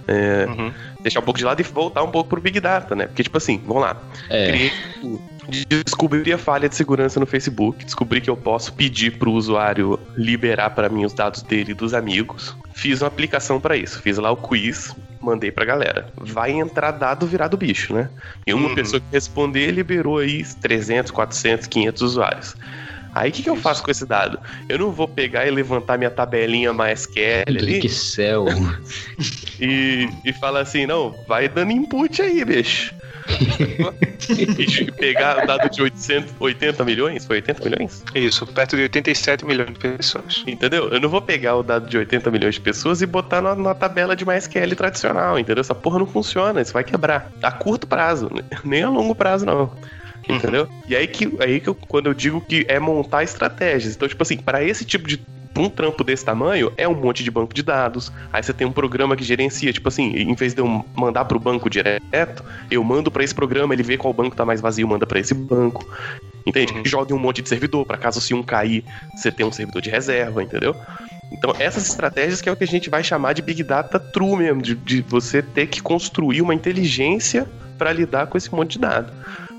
É, 0.07 0.45
Uhum. 0.47 0.73
deixar 1.01 1.19
um 1.19 1.23
pouco 1.23 1.37
de 1.37 1.45
lado 1.45 1.59
e 1.59 1.63
voltar 1.63 2.01
um 2.03 2.09
pouco 2.09 2.29
pro 2.29 2.41
Big 2.41 2.59
Data, 2.59 2.95
né? 2.95 3.05
Porque, 3.05 3.21
tipo 3.23 3.37
assim, 3.37 3.61
vamos 3.65 3.83
lá. 3.83 4.01
É, 4.29 4.47
Criei, 4.51 4.71
descobri 5.67 6.31
a 6.31 6.37
falha 6.37 6.69
de 6.69 6.75
segurança 6.75 7.19
no 7.19 7.25
Facebook, 7.25 7.83
descobri 7.83 8.21
que 8.21 8.29
eu 8.29 8.37
posso 8.37 8.73
pedir 8.73 9.17
pro 9.17 9.31
usuário 9.31 9.99
liberar 10.15 10.69
para 10.71 10.89
mim 10.89 11.05
os 11.05 11.13
dados 11.13 11.41
dele 11.41 11.71
e 11.71 11.75
dos 11.75 11.93
amigos. 11.93 12.55
Fiz 12.73 13.01
uma 13.01 13.07
aplicação 13.07 13.59
para 13.59 13.75
isso, 13.75 14.01
fiz 14.01 14.17
lá 14.17 14.31
o 14.31 14.37
quiz, 14.37 14.93
mandei 15.21 15.51
pra 15.51 15.65
galera. 15.65 16.07
Vai 16.17 16.51
entrar 16.51 16.91
dado 16.91 17.25
virado 17.27 17.57
bicho, 17.57 17.93
né? 17.93 18.09
E 18.45 18.53
uma 18.53 18.69
Uhum. 18.69 18.75
pessoa 18.75 18.99
que 18.99 19.07
responder 19.11 19.71
liberou 19.71 20.17
aí 20.19 20.43
300, 20.61 21.11
400, 21.11 21.67
500 21.67 22.01
usuários. 22.01 22.55
Aí 23.13 23.29
o 23.29 23.33
que, 23.33 23.43
que 23.43 23.49
eu 23.49 23.57
faço 23.57 23.83
com 23.83 23.91
esse 23.91 24.05
dado? 24.05 24.39
Eu 24.69 24.79
não 24.79 24.91
vou 24.91 25.07
pegar 25.07 25.45
e 25.45 25.51
levantar 25.51 25.97
minha 25.97 26.09
tabelinha 26.09 26.71
MySQL 26.73 27.43
ali 27.45 27.85
Excel. 27.85 28.45
e, 29.59 30.07
e 30.23 30.31
falar 30.31 30.61
assim, 30.61 30.85
não, 30.85 31.13
vai 31.27 31.49
dando 31.49 31.71
input 31.71 32.21
aí, 32.21 32.43
bicho. 32.45 32.93
E 34.29 34.91
pegar 34.91 35.43
o 35.43 35.47
dado 35.47 35.69
de 35.69 35.81
800, 35.81 36.33
80 36.39 36.83
milhões? 36.85 37.25
Foi 37.25 37.37
80 37.37 37.69
milhões? 37.69 38.03
Isso, 38.15 38.45
perto 38.47 38.75
de 38.75 38.83
87 38.83 39.45
milhões 39.45 39.73
de 39.73 39.79
pessoas. 39.79 40.43
Entendeu? 40.47 40.89
Eu 40.89 40.99
não 40.99 41.09
vou 41.09 41.21
pegar 41.21 41.55
o 41.55 41.63
dado 41.63 41.89
de 41.89 41.97
80 41.97 42.31
milhões 42.31 42.55
de 42.55 42.61
pessoas 42.61 43.01
e 43.01 43.05
botar 43.05 43.41
na, 43.41 43.55
na 43.55 43.73
tabela 43.73 44.15
de 44.15 44.25
MySQL 44.25 44.75
tradicional, 44.75 45.37
entendeu? 45.37 45.61
Essa 45.61 45.75
porra 45.75 45.99
não 45.99 46.07
funciona, 46.07 46.61
isso 46.61 46.73
vai 46.73 46.83
quebrar. 46.83 47.31
A 47.41 47.51
curto 47.51 47.87
prazo, 47.87 48.29
né? 48.33 48.43
nem 48.63 48.83
a 48.83 48.89
longo 48.89 49.15
prazo, 49.15 49.45
não. 49.45 49.71
Entendeu? 50.27 50.67
E 50.87 50.95
aí 50.95 51.07
que, 51.07 51.31
aí 51.39 51.59
que 51.59 51.67
eu, 51.67 51.75
quando 51.75 52.07
eu 52.07 52.13
digo 52.13 52.41
que 52.41 52.65
é 52.67 52.79
montar 52.79 53.23
estratégias. 53.23 53.95
Então, 53.95 54.07
tipo 54.07 54.21
assim, 54.21 54.37
para 54.37 54.63
esse 54.63 54.85
tipo 54.85 55.07
de. 55.07 55.19
Um 55.57 55.69
trampo 55.69 56.03
desse 56.03 56.23
tamanho, 56.23 56.71
é 56.77 56.87
um 56.87 56.95
monte 56.95 57.23
de 57.23 57.31
banco 57.31 57.53
de 57.53 57.61
dados. 57.63 58.11
Aí 58.31 58.41
você 58.41 58.53
tem 58.53 58.65
um 58.65 58.71
programa 58.71 59.15
que 59.15 59.23
gerencia, 59.23 59.73
tipo 59.73 59.87
assim, 59.87 60.15
em 60.15 60.33
vez 60.33 60.53
de 60.53 60.61
eu 60.61 60.85
mandar 60.95 61.25
pro 61.25 61.39
banco 61.39 61.69
direto, 61.69 62.43
eu 62.69 62.83
mando 62.83 63.11
para 63.11 63.23
esse 63.23 63.35
programa, 63.35 63.73
ele 63.73 63.83
vê 63.83 63.97
qual 63.97 64.13
banco 64.13 64.35
tá 64.35 64.45
mais 64.45 64.61
vazio, 64.61 64.87
manda 64.87 65.05
para 65.05 65.19
esse 65.19 65.33
banco. 65.33 65.85
Entende? 66.45 66.73
Uhum. 66.73 66.85
Joga 66.85 67.13
um 67.13 67.19
monte 67.19 67.41
de 67.41 67.49
servidor, 67.49 67.85
para 67.85 67.97
caso 67.97 68.19
se 68.19 68.33
um 68.33 68.41
cair, 68.41 68.83
você 69.15 69.31
tem 69.31 69.45
um 69.45 69.51
servidor 69.51 69.81
de 69.81 69.89
reserva, 69.89 70.41
entendeu? 70.41 70.75
Então, 71.31 71.55
essas 71.59 71.87
estratégias 71.87 72.41
que 72.41 72.49
é 72.49 72.51
o 72.51 72.55
que 72.55 72.63
a 72.63 72.67
gente 72.67 72.89
vai 72.89 73.03
chamar 73.03 73.33
de 73.33 73.41
Big 73.41 73.63
Data 73.63 73.99
True 73.99 74.37
mesmo, 74.37 74.61
de, 74.61 74.75
de 74.75 75.01
você 75.01 75.41
ter 75.41 75.67
que 75.67 75.81
construir 75.81 76.41
uma 76.41 76.53
inteligência 76.53 77.47
para 77.77 77.93
lidar 77.93 78.27
com 78.27 78.37
esse 78.37 78.53
monte 78.53 78.73
de 78.73 78.79
dado. 78.79 79.11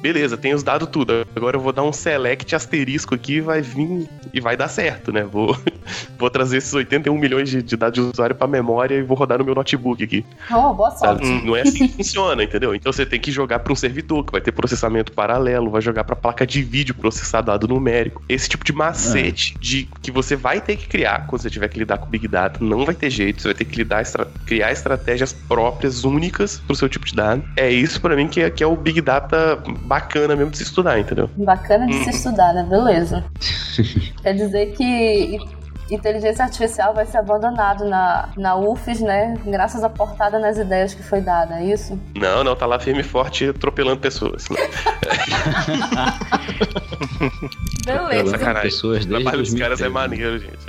Beleza, 0.03 0.37
tem 0.37 0.53
os 0.53 0.63
dados 0.63 0.89
tudo. 0.91 1.25
Agora 1.35 1.57
eu 1.57 1.61
vou 1.61 1.73
dar 1.73 1.85
um 1.85 1.93
select 1.93 2.55
asterisco 2.55 3.15
aqui 3.15 3.35
e 3.35 3.41
vai 3.41 3.63
vir 3.63 4.09
e 4.35 4.41
vai 4.41 4.57
dar 4.57 4.67
certo, 4.69 5.13
né? 5.13 5.23
Vou, 5.23 5.57
vou 6.19 6.29
trazer 6.29 6.57
esses 6.59 6.75
81 6.75 7.17
milhões 7.17 7.49
de, 7.49 7.63
de 7.63 7.77
dados 7.77 7.95
de 7.95 8.11
usuário 8.13 8.35
para 8.35 8.47
memória 8.49 8.97
e 8.97 9.03
vou 9.03 9.17
rodar 9.17 9.39
no 9.39 9.45
meu 9.45 9.55
notebook 9.55 10.03
aqui. 10.03 10.25
Oh, 10.51 10.75
boa 10.75 10.91
sorte. 10.91 11.25
Não 11.45 11.55
é 11.57 11.63
assim 11.63 11.87
que 11.87 11.95
funciona, 11.97 12.43
entendeu? 12.43 12.75
Então 12.75 12.93
você 12.93 13.07
tem 13.07 13.21
que 13.21 13.31
jogar 13.31 13.61
para 13.61 13.73
um 13.73 13.77
servidor 13.77 14.25
que 14.25 14.33
vai 14.33 14.41
ter 14.41 14.51
processamento 14.53 15.13
paralelo, 15.13 15.71
vai 15.71 15.81
jogar 15.81 16.03
para 16.05 16.17
placa 16.17 16.47
de 16.47 16.63
vídeo 16.63 16.95
processar 16.95 17.41
dado 17.41 17.69
numérico. 17.69 18.23
Esse 18.29 18.49
tipo 18.49 18.65
de 18.65 18.73
macete 18.73 19.57
de 19.61 19.89
que 20.03 20.11
você 20.11 20.35
vai 20.35 20.61
ter 20.61 20.77
que 20.77 20.89
criar 20.89 21.27
quando 21.27 21.43
você 21.43 21.51
tiver 21.51 21.69
que 21.69 21.79
lidar 21.79 21.99
com 21.99 22.07
Big 22.11 22.27
Data, 22.27 22.59
não 22.63 22.85
vai 22.85 22.95
ter 22.95 23.09
jeito, 23.11 23.41
você 23.41 23.49
vai 23.49 23.55
ter 23.55 23.65
que 23.67 23.77
lidar 23.77 24.03
estra- 24.03 24.27
criar 24.47 24.73
estratégias 24.73 25.33
próprias, 25.33 26.03
únicas 26.05 26.59
pro 26.67 26.75
seu 26.75 26.89
tipo 26.89 27.07
de 27.07 27.15
dado. 27.15 27.43
É 27.57 27.71
isso 27.71 28.01
para 28.01 28.17
mim 28.17 28.27
que 28.27 28.41
é, 28.41 28.51
que 28.51 28.65
é 28.65 28.67
o 28.67 28.75
Big 28.77 29.01
Data 29.01 29.63
bacana 29.93 30.35
mesmo 30.35 30.51
de 30.51 30.57
se 30.57 30.63
estudar, 30.63 30.99
entendeu? 30.99 31.29
Bacana 31.37 31.87
de 31.87 31.93
se 31.95 32.05
Uhum. 32.05 32.09
estudar, 32.11 32.55
né? 32.55 32.63
Beleza. 32.69 33.23
Quer 34.23 34.33
dizer 34.35 34.73
que 34.73 35.39
inteligência 35.91 36.45
artificial 36.47 36.95
vai 36.95 37.05
ser 37.05 37.19
abandonado 37.19 37.85
na, 37.85 38.31
na 38.39 38.57
UFES, 38.57 39.01
né? 39.03 39.35
Graças 39.45 39.85
à 39.85 39.91
portada 39.91 40.39
nas 40.39 40.57
ideias 40.57 40.95
que 40.95 41.03
foi 41.03 41.21
dada, 41.21 41.61
é 41.61 41.65
isso? 41.67 42.01
Não, 42.15 42.43
não, 42.43 42.57
tá 42.57 42.65
lá 42.65 42.81
firme 42.81 43.01
e 43.01 43.05
forte 43.05 43.51
atropelando 43.51 44.01
pessoas. 44.01 44.47
Beleza. 47.85 48.31
sacanagem. 48.31 48.63
pessoas 48.71 49.05
O 49.05 49.09
desde 49.09 49.23
trabalho 49.25 49.43
dos 49.43 49.55
caras 49.55 49.81
é 49.81 49.89
2013. 49.91 49.93
maneiro, 49.93 50.39
gente. 50.39 50.67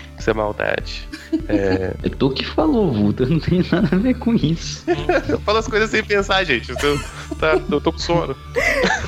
isso 0.26 0.30
é 0.30 0.34
maldade. 0.34 1.08
É... 1.48 1.92
É 2.02 2.08
tu 2.08 2.30
que 2.30 2.44
falou, 2.44 2.92
Vulto, 2.92 3.22
eu 3.22 3.30
não 3.30 3.40
tenho 3.40 3.64
nada 3.70 3.88
a 3.92 3.98
ver 3.98 4.14
com 4.14 4.34
isso. 4.34 4.84
eu 5.28 5.40
falo 5.40 5.58
as 5.58 5.68
coisas 5.68 5.90
sem 5.90 6.02
pensar, 6.02 6.42
gente. 6.44 6.70
Eu 6.70 6.76
tô, 6.76 6.98
tá, 7.36 7.60
eu 7.70 7.80
tô 7.80 7.92
com 7.92 7.98
sono. 7.98 8.36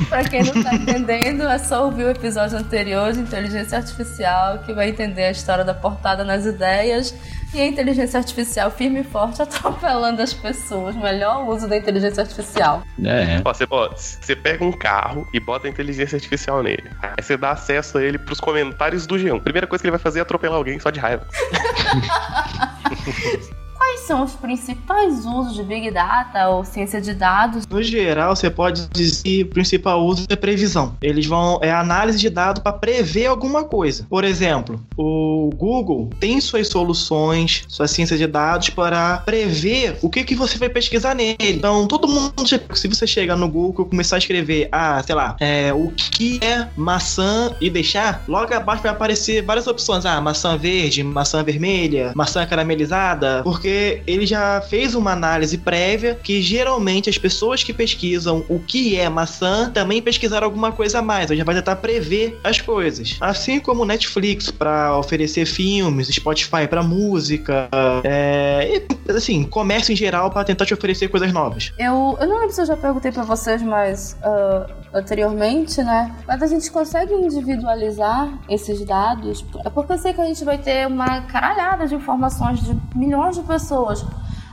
pra 0.08 0.24
quem 0.24 0.42
não 0.42 0.62
tá 0.62 0.74
entendendo, 0.74 1.42
é 1.42 1.58
só 1.58 1.84
ouvir 1.84 2.04
o 2.04 2.10
episódio 2.10 2.58
anterior 2.58 3.12
de 3.12 3.20
Inteligência 3.20 3.78
Artificial 3.78 4.58
que 4.60 4.72
vai 4.72 4.90
entender 4.90 5.24
a 5.24 5.30
história 5.30 5.64
da 5.64 5.74
portada 5.74 6.24
nas 6.24 6.46
ideias 6.46 7.14
e 7.53 7.61
a 7.61 7.66
inteligência 7.66 8.18
artificial 8.18 8.70
firme 8.70 9.01
e 9.01 9.05
forte 9.05 9.40
atropelando 9.42 10.22
as 10.22 10.32
pessoas. 10.32 10.96
Melhor 10.96 11.49
uso 11.49 11.68
da 11.68 11.76
inteligência 11.76 12.22
artificial. 12.22 12.82
É. 13.05 13.40
Ó, 13.44 13.53
você, 13.53 13.66
ó, 13.70 13.94
você 13.94 14.36
pega 14.36 14.64
um 14.64 14.72
carro 14.72 15.26
e 15.32 15.40
bota 15.40 15.66
a 15.66 15.70
inteligência 15.70 16.16
artificial 16.16 16.62
nele. 16.62 16.90
Aí 17.03 17.22
você 17.22 17.36
dá 17.36 17.53
acesso 17.53 17.99
a 17.99 18.03
ele 18.03 18.18
pros 18.18 18.40
comentários 18.40 19.07
do 19.07 19.16
G1. 19.16 19.42
Primeira 19.42 19.66
coisa 19.66 19.82
que 19.82 19.86
ele 19.86 19.96
vai 19.96 20.01
fazer 20.01 20.20
é 20.20 20.22
atropelar 20.22 20.57
alguém 20.57 20.78
só 20.78 20.90
de 20.90 21.01
raiva. 21.01 21.26
Quais 23.99 24.07
são 24.07 24.22
os 24.22 24.32
principais 24.34 25.26
usos 25.26 25.55
de 25.55 25.62
Big 25.62 25.90
Data 25.90 26.49
ou 26.51 26.64
ciência 26.64 27.01
de 27.01 27.12
dados? 27.12 27.66
No 27.66 27.82
geral, 27.82 28.34
você 28.36 28.49
pode 28.49 28.86
dizer 28.88 29.22
que 29.22 29.42
o 29.42 29.46
principal 29.46 30.05
uso 30.05 30.24
é 30.28 30.36
previsão. 30.36 30.96
Eles 31.03 31.26
vão 31.26 31.59
é 31.61 31.72
análise 31.72 32.18
de 32.18 32.30
dados 32.30 32.62
para 32.62 32.72
prever 32.72 33.26
alguma 33.26 33.64
coisa. 33.64 34.07
Por 34.09 34.24
exemplo, 34.24 34.80
o 34.96 35.51
Google 35.57 36.11
tem 36.20 36.40
suas 36.40 36.68
soluções, 36.68 37.64
sua 37.66 37.88
ciência 37.88 38.16
de 38.16 38.26
dados 38.26 38.70
para 38.70 39.18
prever 39.18 39.99
o 40.01 40.09
que, 40.09 40.22
que 40.22 40.34
você 40.34 40.57
vai 40.59 40.68
pesquisar 40.68 41.14
nele. 41.14 41.36
Então, 41.40 41.86
todo 41.86 42.07
mundo, 42.07 42.46
se 42.46 42.88
você 42.88 43.07
chegar 43.07 43.36
no 43.36 43.49
Google 43.49 43.86
e 43.86 43.90
começar 43.90 44.16
a 44.16 44.18
escrever, 44.18 44.68
ah, 44.70 45.03
sei 45.05 45.14
lá, 45.14 45.36
é, 45.40 45.72
o 45.72 45.90
que 45.90 46.38
é 46.42 46.68
maçã 46.76 47.55
e 47.61 47.68
deixar, 47.68 48.22
logo 48.28 48.55
abaixo 48.55 48.82
vai 48.82 48.92
aparecer 48.92 49.42
várias 49.42 49.66
opções. 49.66 50.07
Ah, 50.07 50.20
maçã 50.20 50.57
verde, 50.57 51.03
maçã 51.03 51.42
vermelha, 51.42 52.12
maçã 52.14 52.46
caramelizada, 52.46 53.42
porque 53.42 53.88
ele 54.07 54.26
já 54.26 54.61
fez 54.61 54.95
uma 54.95 55.12
análise 55.12 55.59
prévia 55.59 56.18
que 56.22 56.41
geralmente 56.41 57.09
as 57.09 57.18
pessoas 57.18 57.62
que 57.62 57.72
pesquisam 57.72 58.45
o 58.49 58.59
que 58.59 58.97
é 58.97 59.09
maçã 59.09 59.70
também 59.70 60.03
pesquisaram 60.03 60.47
alguma 60.47 60.72
coisa 60.72 60.99
a 60.99 61.03
mais, 61.03 61.30
ou 61.30 61.36
já 61.36 61.45
vai 61.45 61.55
tentar 61.55 61.76
prever 61.76 62.39
as 62.43 62.61
coisas. 62.61 63.16
Assim 63.20 63.61
como 63.61 63.84
Netflix 63.84 64.51
para 64.51 64.97
oferecer 64.97 65.47
filmes, 65.47 66.09
Spotify 66.09 66.66
para 66.68 66.82
música, 66.82 67.68
é, 68.05 68.82
e, 69.07 69.12
assim, 69.12 69.45
comércio 69.45 69.93
em 69.93 69.97
geral 69.97 70.30
para 70.30 70.45
tentar 70.45 70.66
te 70.66 70.74
oferecer 70.74 71.09
coisas 71.09 71.32
novas. 71.32 71.72
Eu, 71.78 72.16
eu 72.20 72.26
não 72.26 72.39
lembro 72.39 72.53
se 72.53 72.61
eu 72.61 72.66
já 72.66 72.76
perguntei 72.76 73.12
para 73.12 73.22
vocês, 73.22 73.62
mas 73.62 74.16
uh, 74.22 74.72
anteriormente, 74.93 75.82
né? 75.82 76.14
Mas 76.26 76.43
a 76.43 76.47
gente 76.47 76.70
consegue 76.70 77.14
individualizar 77.14 78.28
esses 78.49 78.84
dados, 78.84 79.45
é 79.64 79.70
porque 79.70 79.93
eu 79.93 79.99
sei 79.99 80.12
que 80.12 80.20
a 80.20 80.24
gente 80.24 80.45
vai 80.45 80.59
ter 80.59 80.86
uma 80.86 81.22
caralhada 81.22 81.86
de 81.86 81.95
informações 81.95 82.61
de 82.61 82.76
milhões 82.95 83.36
de 83.36 83.43
pessoas. 83.43 83.67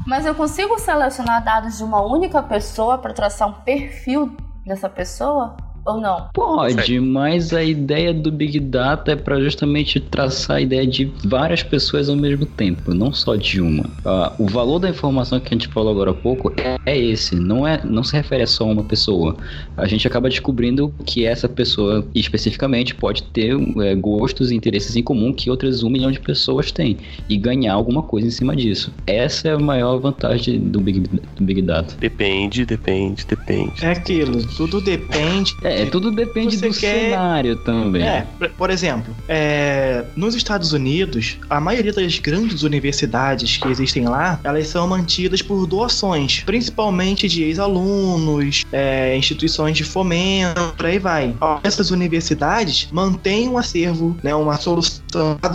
Mas 0.05 0.25
eu 0.25 0.35
consigo 0.35 0.77
selecionar 0.77 1.43
dados 1.43 1.77
de 1.77 1.83
uma 1.83 2.01
única 2.01 2.43
pessoa 2.43 2.97
para 2.97 3.13
traçar 3.13 3.47
um 3.47 3.53
perfil 3.61 4.35
dessa 4.65 4.89
pessoa? 4.89 5.55
Ou 5.85 6.01
não? 6.01 6.27
Pode, 6.33 6.99
mas 6.99 7.53
a 7.53 7.63
ideia 7.63 8.13
do 8.13 8.31
Big 8.31 8.59
Data 8.59 9.11
é 9.11 9.15
para 9.15 9.39
justamente 9.39 9.99
traçar 9.99 10.57
a 10.57 10.61
ideia 10.61 10.85
de 10.85 11.11
várias 11.23 11.61
pessoas 11.63 12.09
ao 12.09 12.15
mesmo 12.15 12.45
tempo, 12.45 12.93
não 12.93 13.13
só 13.13 13.35
de 13.35 13.61
uma. 13.61 13.83
Uh, 13.83 14.43
o 14.43 14.47
valor 14.47 14.79
da 14.79 14.89
informação 14.89 15.39
que 15.39 15.47
a 15.47 15.51
gente 15.51 15.67
falou 15.67 15.91
agora 15.91 16.11
há 16.11 16.13
pouco 16.13 16.51
é, 16.57 16.77
é 16.85 16.97
esse, 16.97 17.35
não, 17.35 17.67
é, 17.67 17.81
não 17.83 18.03
se 18.03 18.15
refere 18.15 18.43
a 18.43 18.47
só 18.47 18.65
uma 18.65 18.83
pessoa. 18.83 19.35
A 19.77 19.87
gente 19.87 20.07
acaba 20.07 20.29
descobrindo 20.29 20.93
que 21.05 21.25
essa 21.25 21.47
pessoa 21.47 22.05
especificamente 22.13 22.95
pode 22.95 23.23
ter 23.23 23.55
é, 23.81 23.95
gostos 23.95 24.51
e 24.51 24.55
interesses 24.55 24.95
em 24.95 25.03
comum 25.03 25.33
que 25.33 25.49
outras 25.49 25.83
um 25.83 25.89
milhão 25.89 26.11
de 26.11 26.19
pessoas 26.19 26.71
têm 26.71 26.97
e 27.29 27.37
ganhar 27.37 27.73
alguma 27.73 28.01
coisa 28.01 28.27
em 28.27 28.31
cima 28.31 28.55
disso. 28.55 28.91
Essa 29.05 29.49
é 29.49 29.51
a 29.53 29.59
maior 29.59 29.97
vantagem 29.99 30.59
do 30.59 30.79
Big, 30.79 30.99
do 31.01 31.43
Big 31.43 31.61
Data. 31.61 31.95
Depende, 31.99 32.65
depende, 32.65 33.25
depende. 33.25 33.85
É 33.85 33.91
aquilo, 33.91 34.45
tudo 34.55 34.81
depende. 34.81 35.55
É, 35.63 35.74
é, 35.83 35.85
tudo 35.85 36.11
depende 36.11 36.57
do 36.57 36.73
quer... 36.73 37.09
cenário 37.09 37.55
também. 37.57 38.03
É, 38.03 38.27
por 38.57 38.69
exemplo, 38.69 39.15
é, 39.27 40.05
nos 40.15 40.35
Estados 40.35 40.73
Unidos, 40.73 41.37
a 41.49 41.59
maioria 41.59 41.93
das 41.93 42.19
grandes 42.19 42.63
universidades 42.63 43.57
que 43.57 43.67
existem 43.67 44.05
lá, 44.07 44.39
elas 44.43 44.67
são 44.67 44.87
mantidas 44.87 45.41
por 45.41 45.65
doações, 45.65 46.43
principalmente 46.45 47.27
de 47.27 47.43
ex-alunos, 47.43 48.63
é, 48.71 49.15
instituições 49.17 49.77
de 49.77 49.83
fomento, 49.83 50.73
por 50.75 50.85
aí 50.85 50.99
vai. 50.99 51.35
Essas 51.63 51.91
universidades 51.91 52.87
mantêm 52.91 53.49
um 53.49 53.57
acervo, 53.57 54.17
né, 54.23 54.33
uma 54.35 54.57
solução 54.57 55.05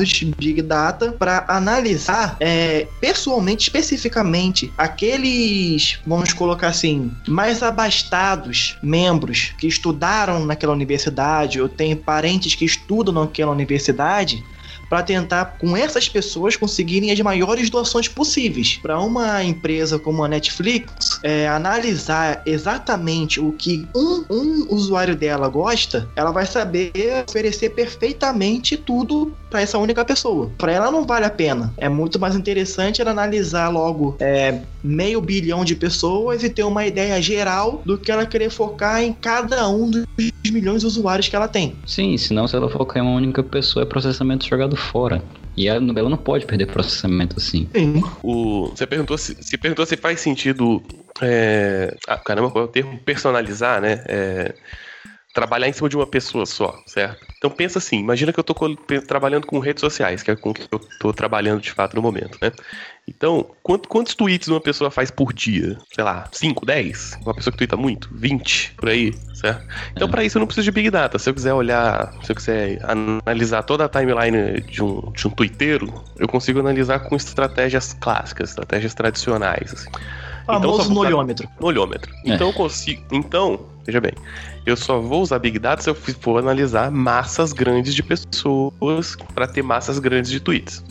de 0.04 0.34
Big 0.38 0.62
Data 0.62 1.12
para 1.12 1.44
analisar 1.48 2.36
é, 2.40 2.86
pessoalmente, 3.00 3.64
especificamente, 3.64 4.72
aqueles, 4.76 5.98
vamos 6.06 6.32
colocar 6.32 6.68
assim, 6.68 7.10
mais 7.28 7.62
abastados 7.62 8.76
membros 8.82 9.52
que 9.58 9.66
estudaram 9.66 10.09
estudaram 10.10 10.44
naquela 10.44 10.72
universidade 10.72 11.60
ou 11.60 11.68
têm 11.68 11.94
parentes 11.94 12.54
que 12.54 12.64
estudam 12.64 13.14
naquela 13.14 13.52
universidade 13.52 14.44
para 14.88 15.04
tentar, 15.04 15.56
com 15.60 15.76
essas 15.76 16.08
pessoas, 16.08 16.56
conseguirem 16.56 17.12
as 17.12 17.20
maiores 17.20 17.70
doações 17.70 18.08
possíveis. 18.08 18.76
Para 18.82 18.98
uma 18.98 19.42
empresa 19.44 20.00
como 20.00 20.24
a 20.24 20.28
Netflix, 20.28 21.20
é, 21.22 21.46
analisar 21.46 22.42
exatamente 22.44 23.38
o 23.38 23.52
que 23.52 23.86
um, 23.94 24.24
um 24.28 24.66
usuário 24.74 25.14
dela 25.14 25.48
gosta, 25.48 26.08
ela 26.16 26.32
vai 26.32 26.44
saber 26.44 26.92
oferecer 27.28 27.70
perfeitamente 27.70 28.76
tudo 28.76 29.32
para 29.48 29.60
essa 29.60 29.78
única 29.78 30.04
pessoa. 30.04 30.50
Para 30.58 30.72
ela 30.72 30.90
não 30.90 31.06
vale 31.06 31.24
a 31.24 31.30
pena. 31.30 31.72
É 31.76 31.88
muito 31.88 32.18
mais 32.18 32.34
interessante 32.34 33.00
ela 33.00 33.12
analisar 33.12 33.68
logo 33.68 34.16
é, 34.18 34.60
meio 34.82 35.20
bilhão 35.20 35.64
de 35.64 35.74
pessoas 35.74 36.42
e 36.42 36.50
ter 36.50 36.64
uma 36.64 36.86
ideia 36.86 37.20
geral 37.20 37.82
do 37.84 37.98
que 37.98 38.10
ela 38.10 38.26
querer 38.26 38.50
focar 38.50 39.02
em 39.02 39.12
cada 39.12 39.68
um 39.68 39.90
dos 39.90 40.04
milhões 40.50 40.80
de 40.80 40.86
usuários 40.86 41.28
que 41.28 41.36
ela 41.36 41.48
tem. 41.48 41.76
Sim, 41.86 42.16
senão 42.16 42.46
se 42.46 42.56
ela 42.56 42.68
focar 42.68 43.02
em 43.02 43.06
uma 43.06 43.16
única 43.16 43.42
pessoa, 43.42 43.82
é 43.82 43.86
processamento 43.86 44.46
jogado 44.46 44.76
fora. 44.76 45.22
E 45.56 45.68
ela, 45.68 45.80
não 45.80 46.16
pode 46.16 46.46
perder 46.46 46.66
processamento 46.66 47.36
assim. 47.36 47.68
Sim. 47.74 48.02
O, 48.22 48.68
você 48.68 48.86
perguntou 48.86 49.18
se, 49.18 49.36
se 49.40 49.58
perguntou 49.58 49.84
se 49.84 49.96
faz 49.96 50.20
sentido. 50.20 50.82
É, 51.20 51.94
ah, 52.08 52.16
caramba, 52.16 52.50
qual 52.50 52.64
é 52.64 52.66
o 52.66 52.70
termo? 52.70 52.98
Personalizar, 53.00 53.80
né? 53.80 54.02
É, 54.08 54.54
trabalhar 55.34 55.68
em 55.68 55.72
cima 55.72 55.88
de 55.88 55.96
uma 55.96 56.06
pessoa 56.06 56.46
só, 56.46 56.82
certo? 56.86 57.26
Então 57.38 57.50
pensa 57.50 57.78
assim, 57.78 57.98
imagina 57.98 58.32
que 58.32 58.38
eu 58.38 58.42
estou 58.42 58.76
trabalhando 59.06 59.46
com 59.46 59.58
redes 59.58 59.80
sociais, 59.80 60.22
que 60.22 60.30
é 60.30 60.36
com 60.36 60.52
que 60.52 60.62
eu 60.70 60.78
estou 60.78 61.12
trabalhando 61.12 61.60
de 61.60 61.70
fato 61.70 61.94
no 61.94 62.02
momento, 62.02 62.38
né? 62.42 62.52
Então, 63.10 63.44
quantos, 63.62 63.88
quantos 63.88 64.14
tweets 64.14 64.48
uma 64.48 64.60
pessoa 64.60 64.90
faz 64.90 65.10
por 65.10 65.32
dia? 65.32 65.76
Sei 65.92 66.02
lá, 66.04 66.28
5, 66.30 66.64
10? 66.64 67.18
Uma 67.22 67.34
pessoa 67.34 67.50
que 67.50 67.58
twitta 67.58 67.76
muito? 67.76 68.08
20, 68.12 68.74
por 68.76 68.88
aí, 68.88 69.12
certo? 69.34 69.66
Então, 69.92 70.06
é. 70.06 70.10
para 70.10 70.24
isso 70.24 70.38
eu 70.38 70.40
não 70.40 70.46
preciso 70.46 70.64
de 70.64 70.70
Big 70.70 70.90
Data. 70.90 71.18
Se 71.18 71.28
eu 71.28 71.34
quiser 71.34 71.52
olhar, 71.52 72.14
se 72.22 72.30
eu 72.30 72.36
quiser 72.36 72.78
analisar 72.84 73.64
toda 73.64 73.84
a 73.84 73.88
timeline 73.88 74.60
de 74.60 74.82
um, 74.82 75.10
de 75.12 75.26
um 75.26 75.30
twitteiro, 75.30 75.92
eu 76.16 76.28
consigo 76.28 76.60
analisar 76.60 77.00
com 77.00 77.16
estratégias 77.16 77.92
clássicas, 77.94 78.50
estratégias 78.50 78.94
tradicionais, 78.94 79.74
assim. 79.74 79.90
Famoso 80.46 80.82
então, 80.82 80.94
no 80.94 81.00
olhômetro. 81.00 81.48
No 81.60 81.66
olhômetro. 81.66 82.12
É. 82.24 82.34
Então, 82.34 82.48
eu 82.48 82.52
consigo. 82.52 83.02
Então, 83.10 83.60
veja 83.84 84.00
bem, 84.00 84.12
eu 84.64 84.76
só 84.76 85.00
vou 85.00 85.20
usar 85.20 85.38
Big 85.38 85.58
Data 85.58 85.82
se 85.82 85.90
eu 85.90 85.94
for 85.94 86.38
analisar 86.38 86.90
massas 86.90 87.52
grandes 87.52 87.94
de 87.94 88.02
pessoas 88.02 89.16
para 89.34 89.46
ter 89.46 89.62
massas 89.62 89.98
grandes 89.98 90.30
de 90.30 90.40
tweets. 90.40 90.82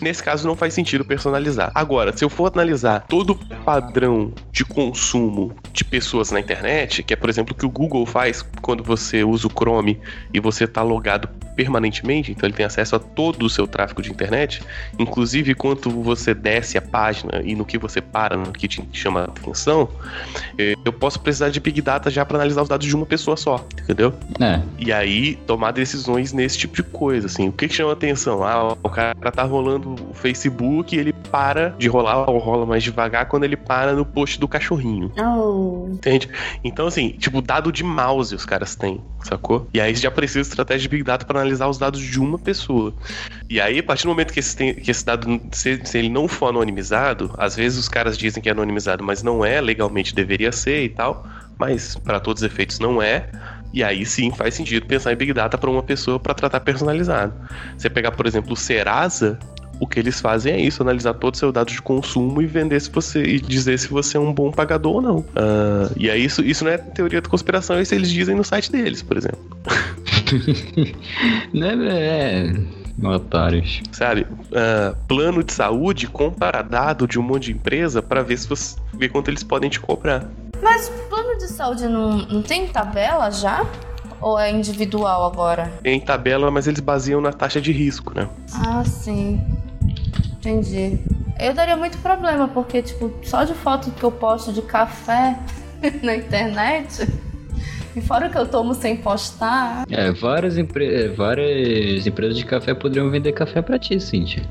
Nesse 0.00 0.22
caso, 0.22 0.46
não 0.46 0.54
faz 0.54 0.74
sentido 0.74 1.04
personalizar. 1.04 1.70
Agora, 1.74 2.16
se 2.16 2.24
eu 2.24 2.30
for 2.30 2.50
analisar 2.52 3.04
todo 3.08 3.30
o 3.30 3.36
padrão 3.64 4.32
de 4.52 4.64
consumo 4.64 5.54
de 5.72 5.84
pessoas 5.84 6.30
na 6.30 6.40
internet, 6.40 7.02
que 7.02 7.12
é, 7.12 7.16
por 7.16 7.28
exemplo, 7.28 7.54
o 7.54 7.58
que 7.58 7.66
o 7.66 7.70
Google 7.70 8.06
faz 8.06 8.42
quando 8.62 8.82
você 8.82 9.24
usa 9.24 9.46
o 9.46 9.50
Chrome 9.50 9.98
e 10.32 10.40
você 10.40 10.64
está 10.64 10.82
logado 10.82 11.28
permanentemente, 11.58 12.30
então 12.30 12.46
ele 12.46 12.54
tem 12.54 12.64
acesso 12.64 12.94
a 12.94 13.00
todo 13.00 13.44
o 13.44 13.50
seu 13.50 13.66
tráfego 13.66 14.00
de 14.00 14.12
internet, 14.12 14.62
inclusive 14.96 15.56
quanto 15.56 15.90
você 15.90 16.32
desce 16.32 16.78
a 16.78 16.80
página 16.80 17.42
e 17.42 17.56
no 17.56 17.64
que 17.64 17.76
você 17.76 18.00
para, 18.00 18.36
no 18.36 18.52
que 18.52 18.68
te 18.68 18.88
chama 18.92 19.22
a 19.22 19.24
atenção, 19.24 19.88
eu 20.84 20.92
posso 20.92 21.18
precisar 21.18 21.48
de 21.48 21.58
Big 21.58 21.82
Data 21.82 22.10
já 22.10 22.24
para 22.24 22.36
analisar 22.36 22.62
os 22.62 22.68
dados 22.68 22.86
de 22.86 22.94
uma 22.94 23.04
pessoa 23.04 23.36
só, 23.36 23.66
entendeu? 23.82 24.14
É. 24.40 24.60
E 24.78 24.92
aí 24.92 25.34
tomar 25.48 25.72
decisões 25.72 26.32
nesse 26.32 26.56
tipo 26.58 26.76
de 26.76 26.84
coisa, 26.84 27.26
assim. 27.26 27.48
O 27.48 27.52
que, 27.52 27.66
que 27.66 27.74
chama 27.74 27.92
atenção? 27.92 28.44
Ah, 28.44 28.76
o 28.80 28.88
cara 28.88 29.32
tá 29.32 29.42
rolando 29.42 29.87
o 29.94 30.14
Facebook 30.14 30.96
ele 30.96 31.12
para 31.12 31.74
de 31.78 31.88
rolar 31.88 32.28
ou 32.28 32.38
rola 32.38 32.66
mais 32.66 32.82
devagar 32.82 33.26
quando 33.26 33.44
ele 33.44 33.56
para 33.56 33.92
no 33.92 34.04
post 34.04 34.38
do 34.40 34.48
cachorrinho. 34.48 35.12
Oh. 35.18 35.88
Entende? 35.90 36.28
Então, 36.64 36.86
assim, 36.86 37.10
tipo, 37.10 37.40
dado 37.40 37.70
de 37.70 37.84
mouse 37.84 38.34
os 38.34 38.44
caras 38.44 38.74
têm, 38.74 39.00
sacou? 39.22 39.68
E 39.72 39.80
aí 39.80 39.94
já 39.94 40.10
precisa 40.10 40.42
de 40.42 40.48
estratégia 40.48 40.82
de 40.82 40.88
Big 40.88 41.02
Data 41.02 41.24
para 41.24 41.40
analisar 41.40 41.68
os 41.68 41.78
dados 41.78 42.00
de 42.00 42.20
uma 42.20 42.38
pessoa. 42.38 42.92
E 43.48 43.60
aí, 43.60 43.78
a 43.78 43.82
partir 43.82 44.04
do 44.04 44.10
momento 44.10 44.32
que 44.32 44.40
esse, 44.40 44.56
tem, 44.56 44.74
que 44.74 44.90
esse 44.90 45.04
dado, 45.04 45.40
se, 45.52 45.80
se, 45.84 45.98
ele 45.98 46.08
não 46.08 46.28
for 46.28 46.48
anonimizado, 46.48 47.32
às 47.36 47.56
vezes 47.56 47.78
os 47.78 47.88
caras 47.88 48.16
dizem 48.16 48.42
que 48.42 48.48
é 48.48 48.52
anonimizado, 48.52 49.04
mas 49.04 49.22
não 49.22 49.44
é, 49.44 49.60
legalmente 49.60 50.14
deveria 50.14 50.52
ser 50.52 50.84
e 50.84 50.88
tal, 50.88 51.26
mas 51.58 51.96
para 51.96 52.20
todos 52.20 52.42
os 52.42 52.46
efeitos 52.46 52.78
não 52.78 53.02
é. 53.02 53.28
E 53.72 53.84
aí 53.84 54.06
sim 54.06 54.30
faz 54.30 54.54
sentido 54.54 54.86
pensar 54.86 55.12
em 55.12 55.16
Big 55.16 55.32
Data 55.32 55.58
para 55.58 55.70
uma 55.70 55.82
pessoa 55.82 56.18
para 56.18 56.34
tratar 56.34 56.60
personalizado. 56.60 57.34
Você 57.76 57.90
pegar, 57.90 58.12
por 58.12 58.26
exemplo, 58.26 58.52
o 58.52 58.56
Serasa, 58.56 59.38
O 59.80 59.86
que 59.86 59.98
eles 59.98 60.20
fazem 60.20 60.52
é 60.52 60.60
isso, 60.60 60.82
analisar 60.82 61.14
todos 61.14 61.38
os 61.38 61.40
seus 61.40 61.52
dados 61.52 61.72
de 61.72 61.82
consumo 61.82 62.42
e 62.42 62.46
vender 62.46 62.80
se 62.80 62.90
você 62.90 63.22
e 63.22 63.40
dizer 63.40 63.78
se 63.78 63.88
você 63.88 64.16
é 64.16 64.20
um 64.20 64.32
bom 64.32 64.50
pagador 64.50 64.96
ou 64.96 65.02
não. 65.02 65.18
Uh, 65.18 65.92
e 65.96 66.10
aí 66.10 66.24
isso, 66.24 66.42
isso 66.42 66.64
não 66.64 66.70
é 66.70 66.78
teoria 66.78 67.20
da 67.20 67.28
conspiração, 67.28 67.80
isso 67.80 67.94
eles 67.94 68.10
dizem 68.10 68.34
no 68.34 68.44
site 68.44 68.72
deles, 68.72 69.02
por 69.02 69.16
exemplo. 69.16 69.40
né, 71.54 71.74
é, 71.88 72.52
otários. 73.06 73.80
Sabe? 73.92 74.22
Uh, 74.22 74.96
plano 75.06 75.42
de 75.44 75.52
saúde 75.52 76.06
compara 76.06 76.62
dado 76.62 77.06
de 77.06 77.18
um 77.18 77.22
monte 77.22 77.46
de 77.46 77.52
empresa 77.52 78.02
para 78.02 78.22
ver 78.22 78.36
se 78.38 78.48
você 78.48 78.76
ver 78.94 79.08
quanto 79.10 79.30
eles 79.30 79.42
podem 79.42 79.70
te 79.70 79.78
cobrar. 79.78 80.28
Mas 80.62 80.88
plano 81.08 81.38
de 81.38 81.46
saúde 81.48 81.86
não, 81.86 82.18
não 82.18 82.42
tem 82.42 82.66
tabela 82.66 83.30
já? 83.30 83.64
Ou 84.20 84.36
é 84.38 84.50
individual 84.50 85.26
agora? 85.26 85.72
Tem 85.82 86.00
tabela, 86.00 86.50
mas 86.50 86.66
eles 86.66 86.80
baseiam 86.80 87.20
na 87.20 87.32
taxa 87.32 87.60
de 87.60 87.70
risco, 87.70 88.12
né? 88.14 88.28
Ah, 88.52 88.84
sim. 88.84 89.40
Entendi. 90.38 90.98
Eu 91.38 91.54
daria 91.54 91.76
muito 91.76 91.98
problema, 91.98 92.48
porque, 92.48 92.82
tipo, 92.82 93.12
só 93.22 93.44
de 93.44 93.54
foto 93.54 93.90
que 93.90 94.02
eu 94.02 94.10
posto 94.10 94.52
de 94.52 94.62
café 94.62 95.38
na 96.02 96.16
internet. 96.16 97.06
E 97.94 98.00
fora 98.00 98.28
que 98.28 98.38
eu 98.38 98.46
tomo 98.46 98.74
sem 98.74 98.96
postar. 98.96 99.84
É, 99.90 100.12
várias, 100.12 100.56
empre 100.56 101.08
várias 101.08 102.06
empresas 102.06 102.36
de 102.36 102.44
café 102.44 102.74
poderiam 102.74 103.10
vender 103.10 103.32
café 103.32 103.60
pra 103.60 103.78
ti, 103.78 103.98
Cintia. 104.00 104.42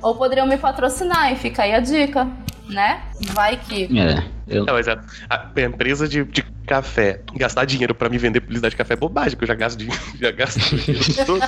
Ou 0.00 0.14
poderiam 0.14 0.46
me 0.46 0.56
patrocinar, 0.56 1.32
e 1.32 1.36
fica 1.36 1.62
aí 1.62 1.74
a 1.74 1.80
dica, 1.80 2.26
né? 2.68 3.02
Vai 3.34 3.58
que. 3.58 3.84
É. 3.98 4.24
Eu... 4.50 4.64
Não, 4.64 4.74
mas 4.74 4.88
a, 4.88 5.00
a 5.28 5.60
empresa 5.60 6.08
de, 6.08 6.24
de 6.24 6.42
café, 6.66 7.20
gastar 7.34 7.64
dinheiro 7.64 7.94
para 7.94 8.08
me 8.08 8.18
vender 8.18 8.40
publicidade 8.40 8.72
de 8.72 8.76
café 8.76 8.94
é 8.94 8.96
bobagem, 8.96 9.30
porque 9.30 9.44
eu 9.44 9.48
já 9.48 9.54
gasto 9.54 9.78
dinheiro, 9.78 10.02
já 10.20 10.30
gasto 10.30 10.58
dinheiro 10.58 11.04
todo. 11.26 11.46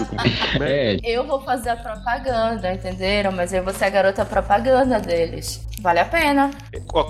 Né? 0.58 0.94
É. 0.94 0.98
Eu 1.04 1.26
vou 1.26 1.40
fazer 1.42 1.70
a 1.70 1.76
propaganda, 1.76 2.72
entenderam? 2.72 3.32
Mas 3.32 3.52
eu 3.52 3.62
vou 3.62 3.72
ser 3.72 3.86
a 3.86 3.90
garota 3.90 4.24
propaganda 4.24 5.00
deles. 5.00 5.66
Vale 5.80 5.98
a 5.98 6.04
pena. 6.04 6.50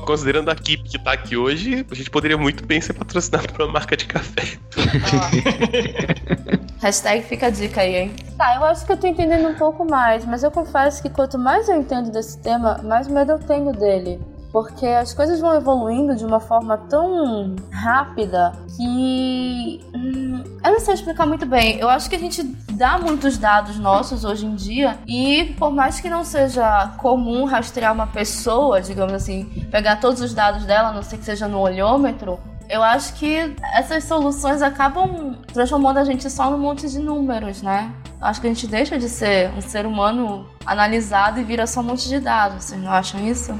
Considerando 0.07 0.49
a 0.49 0.53
equipe 0.53 0.89
que 0.89 0.99
tá 0.99 1.13
aqui 1.13 1.37
hoje, 1.37 1.85
a 1.91 1.95
gente 1.95 2.11
poderia 2.11 2.39
muito 2.39 2.67
bem 2.67 2.81
ser 2.81 2.95
patrocinado 2.95 3.53
por 3.53 3.63
uma 3.63 3.73
marca 3.73 3.97
de 3.97 4.07
café. 4.07 4.43
Hashtag 6.81 7.23
fica 7.25 7.47
a 7.47 7.51
dica 7.51 7.83
aí, 7.83 7.97
hein? 7.97 8.13
Tá, 8.37 8.57
eu 8.57 8.65
acho 8.65 8.85
que 8.85 8.93
eu 8.93 8.97
tô 8.97 9.07
entendendo 9.07 9.49
um 9.49 9.55
pouco 9.55 9.85
mais, 9.85 10.25
mas 10.25 10.43
eu 10.43 10.51
confesso 10.51 11.03
que 11.03 11.11
quanto 11.11 11.39
mais 11.39 11.69
eu 11.69 11.77
entendo 11.77 12.11
desse 12.11 12.41
tema, 12.43 12.81
mais 12.83 13.07
medo 13.09 13.33
eu 13.33 13.39
tenho 13.39 13.73
dele 13.73 14.19
porque 14.53 14.87
as 14.87 15.15
coisas 15.15 15.41
vão 15.41 15.55
evoluindo 15.55 16.15
de 16.15 16.25
uma 16.25 16.39
forma 16.39 16.77
tão 16.77 17.57
rápida 17.73 18.53
que. 18.77 19.81
Hum, 19.95 20.45
eu 20.63 20.73
não 20.73 20.81
sei 20.81 20.95
explicar 20.95 21.27
muito 21.27 21.47
bem. 21.47 21.79
Eu 21.79 21.89
acho 21.89 22.09
que 22.09 22.17
a 22.17 22.19
gente 22.19 22.43
dá 22.73 22.99
muitos 22.99 23.39
dados 23.39 23.79
nossos 23.79 24.25
hoje 24.25 24.45
em 24.45 24.55
dia 24.55 24.99
e, 25.07 25.55
por 25.59 25.73
mais 25.73 26.01
que 26.01 26.11
não 26.11 26.23
seja 26.23 26.95
comum 26.99 27.45
rastrear 27.45 27.93
uma 27.93 28.07
pessoa, 28.07 28.81
digamos 28.81 29.15
assim, 29.15 29.45
pegar 29.71 29.97
todos 29.97 30.21
os 30.21 30.35
dados 30.35 30.65
dela, 30.67 30.91
a 30.91 30.93
não 30.93 31.03
ser 31.03 31.17
que 31.17 31.25
seja 31.25 31.49
no 31.49 31.59
olhômetro, 31.59 32.39
eu 32.73 32.83
acho 32.83 33.15
que 33.17 33.55
essas 33.75 34.05
soluções 34.05 34.63
acabam 34.63 35.37
transformando 35.53 35.99
a 35.99 36.05
gente 36.05 36.29
só 36.31 36.51
num 36.51 36.57
monte 36.57 36.89
de 36.89 36.99
números, 36.99 37.61
né? 37.61 37.93
Acho 38.19 38.41
que 38.41 38.47
a 38.47 38.51
gente 38.51 38.67
deixa 38.67 38.99
de 38.99 39.11
ser 39.11 39.51
um 39.51 39.61
ser 39.61 39.85
humano 39.85 40.47
analisado 40.65 41.39
e 41.39 41.45
vira 41.45 41.67
só 41.67 41.81
um 41.81 41.83
monte 41.83 42.09
de 42.09 42.19
dados. 42.19 42.65
Vocês 42.65 42.81
não 42.81 42.91
acham 42.91 43.29
isso? 43.29 43.53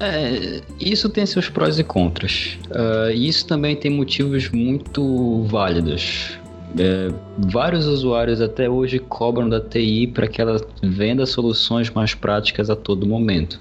É, 0.00 0.62
isso 0.80 1.10
tem 1.10 1.26
seus 1.26 1.50
prós 1.50 1.78
e 1.78 1.84
contras. 1.84 2.56
Uh, 2.70 3.12
isso 3.12 3.46
também 3.46 3.76
tem 3.76 3.90
motivos 3.90 4.48
muito 4.48 5.42
válidos. 5.42 6.38
É, 6.78 7.12
vários 7.36 7.86
usuários 7.86 8.40
até 8.40 8.68
hoje 8.68 8.98
cobram 8.98 9.46
da 9.46 9.60
TI 9.60 10.06
para 10.06 10.26
que 10.26 10.40
ela 10.40 10.58
venda 10.82 11.26
soluções 11.26 11.90
mais 11.90 12.14
práticas 12.14 12.70
a 12.70 12.76
todo 12.76 13.06
momento. 13.06 13.60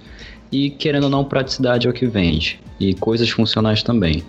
E 0.50 0.70
querendo 0.70 1.06
ou 1.06 1.10
não, 1.10 1.26
praticidade 1.26 1.88
é 1.88 1.90
o 1.90 1.94
que 1.94 2.06
vende. 2.06 2.62
E 2.80 2.94
coisas 2.94 3.30
funcionais 3.30 3.84
também. 3.84 4.24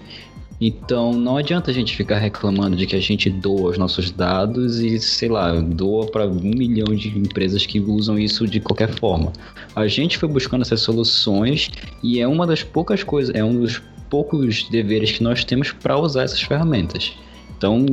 Então 0.60 1.12
não 1.12 1.36
adianta 1.36 1.70
a 1.70 1.74
gente 1.74 1.96
ficar 1.96 2.18
reclamando 2.18 2.76
de 2.76 2.86
que 2.86 2.94
a 2.96 3.00
gente 3.00 3.28
doa 3.28 3.70
os 3.70 3.78
nossos 3.78 4.10
dados 4.10 4.78
e, 4.78 4.98
sei 5.00 5.28
lá, 5.28 5.52
doa 5.60 6.06
para 6.06 6.26
um 6.26 6.40
milhão 6.40 6.94
de 6.94 7.08
empresas 7.18 7.66
que 7.66 7.80
usam 7.80 8.18
isso 8.18 8.46
de 8.46 8.60
qualquer 8.60 8.88
forma. 8.88 9.32
A 9.74 9.86
gente 9.88 10.16
foi 10.16 10.28
buscando 10.28 10.62
essas 10.62 10.80
soluções 10.80 11.70
e 12.02 12.20
é 12.20 12.28
uma 12.28 12.46
das 12.46 12.62
poucas 12.62 13.02
coisas, 13.02 13.34
é 13.34 13.44
um 13.44 13.60
dos 13.60 13.82
poucos 14.08 14.68
deveres 14.68 15.12
que 15.12 15.22
nós 15.22 15.44
temos 15.44 15.72
para 15.72 15.98
usar 15.98 16.22
essas 16.22 16.40
ferramentas. 16.40 17.12
Então, 17.56 17.84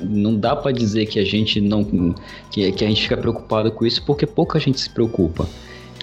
não 0.00 0.34
dá 0.34 0.56
para 0.56 0.72
dizer 0.72 1.06
que 1.06 1.18
a 1.18 1.24
gente 1.24 1.60
não 1.60 2.14
que, 2.50 2.72
que 2.72 2.84
a 2.84 2.88
gente 2.88 3.02
fica 3.02 3.16
preocupado 3.16 3.70
com 3.70 3.86
isso 3.86 4.02
porque 4.04 4.26
pouca 4.26 4.58
gente 4.58 4.80
se 4.80 4.90
preocupa. 4.90 5.48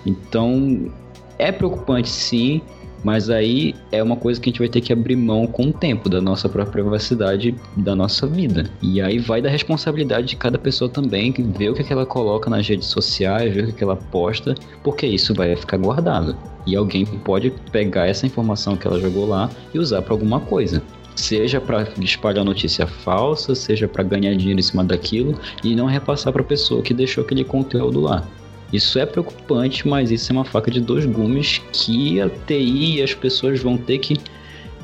Então, 0.05 0.91
é 1.37 1.51
preocupante 1.51 2.09
sim, 2.09 2.61
mas 3.03 3.29
aí 3.29 3.73
é 3.91 4.01
uma 4.01 4.15
coisa 4.15 4.39
que 4.39 4.49
a 4.49 4.51
gente 4.51 4.59
vai 4.59 4.69
ter 4.69 4.81
que 4.81 4.93
abrir 4.93 5.15
mão 5.15 5.47
com 5.47 5.67
o 5.67 5.73
tempo 5.73 6.09
da 6.09 6.21
nossa 6.21 6.49
própria 6.49 6.83
privacidade 6.83 7.55
da 7.75 7.95
nossa 7.95 8.27
vida. 8.27 8.69
E 8.81 9.01
aí 9.01 9.19
vai 9.19 9.41
da 9.41 9.49
responsabilidade 9.49 10.27
de 10.27 10.35
cada 10.35 10.57
pessoa 10.57 10.89
também, 10.89 11.31
ver 11.31 11.69
o 11.69 11.73
que, 11.73 11.91
ela 11.91 12.05
coloca 12.05 12.49
nas 12.49 12.67
redes 12.67 12.87
sociais, 12.87 13.53
ver 13.53 13.65
o 13.65 13.73
que 13.73 13.83
ela 13.83 13.95
posta, 13.95 14.55
porque 14.83 15.05
isso 15.05 15.33
vai 15.33 15.55
ficar 15.55 15.77
guardado. 15.77 16.35
E 16.65 16.75
alguém 16.75 17.05
pode 17.05 17.51
pegar 17.71 18.07
essa 18.07 18.25
informação 18.25 18.75
que 18.75 18.85
ela 18.85 18.99
jogou 18.99 19.27
lá 19.27 19.49
e 19.73 19.79
usar 19.79 20.01
para 20.01 20.13
alguma 20.13 20.39
coisa 20.39 20.81
seja 21.15 21.59
para 21.59 21.85
espalhar 21.99 22.45
notícia 22.45 22.87
falsa, 22.87 23.53
seja 23.53 23.87
para 23.87 24.03
ganhar 24.03 24.33
dinheiro 24.35 24.59
em 24.59 24.63
cima 24.63 24.83
daquilo 24.83 25.37
e 25.63 25.75
não 25.75 25.85
repassar 25.85 26.31
para 26.31 26.41
a 26.41 26.45
pessoa 26.45 26.81
que 26.81 26.93
deixou 26.93 27.23
aquele 27.23 27.43
conteúdo 27.43 27.99
lá. 27.99 28.25
Isso 28.71 28.99
é 28.99 29.05
preocupante, 29.05 29.87
mas 29.87 30.11
isso 30.11 30.31
é 30.31 30.33
uma 30.33 30.45
faca 30.45 30.69
de 30.69 30.79
dois 30.79 31.05
gumes 31.05 31.59
que 31.73 32.21
a 32.21 32.29
TI 32.29 32.97
e 32.97 33.01
as 33.01 33.13
pessoas 33.13 33.59
vão 33.59 33.77
ter 33.77 33.97
que 33.97 34.17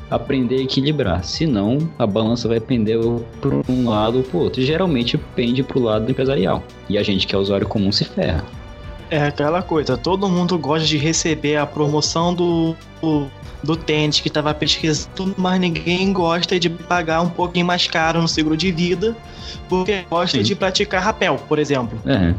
aprender 0.10 0.58
a 0.58 0.62
equilibrar. 0.64 1.24
Senão, 1.24 1.78
a 1.98 2.06
balança 2.06 2.48
vai 2.48 2.60
pender 2.60 3.00
para 3.42 3.72
um 3.72 3.90
lado 3.90 4.18
ou 4.18 4.24
para 4.24 4.38
o 4.38 4.42
outro. 4.42 4.62
Geralmente 4.62 5.18
pende 5.36 5.64
para 5.64 5.78
o 5.78 5.84
lado 5.84 6.10
empresarial. 6.10 6.64
E 6.90 6.98
a 6.98 7.04
gente 7.04 7.28
que 7.28 7.36
é 7.36 7.38
usuário 7.38 7.68
comum 7.68 7.92
se 7.92 8.06
ferra. 8.06 8.44
É 9.10 9.24
aquela 9.28 9.62
coisa, 9.62 9.96
todo 9.96 10.28
mundo 10.28 10.58
gosta 10.58 10.88
de 10.88 10.98
receber 10.98 11.58
a 11.58 11.66
promoção 11.66 12.34
do, 12.34 12.76
do, 13.02 13.28
do 13.64 13.76
tênis 13.76 14.20
que 14.20 14.28
estava 14.28 14.54
pesquisando, 14.54 15.36
mas 15.38 15.60
ninguém 15.60 16.12
gosta 16.12 16.60
de 16.60 16.70
pagar 16.70 17.22
um 17.22 17.30
pouquinho 17.30 17.66
mais 17.66 17.88
caro 17.88 18.22
no 18.22 18.28
seguro 18.28 18.58
de 18.58 18.72
vida, 18.72 19.16
porque 19.70 20.06
gosta 20.10 20.38
Sim. 20.38 20.44
de 20.44 20.56
praticar 20.56 21.04
rapel, 21.04 21.38
por 21.48 21.60
exemplo. 21.60 22.00
É. 22.06 22.34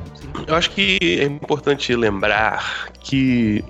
Eu 0.46 0.54
acho 0.54 0.70
que 0.70 0.98
é 1.02 1.24
importante 1.24 1.94
lembrar 1.94 2.88
que 3.00 3.64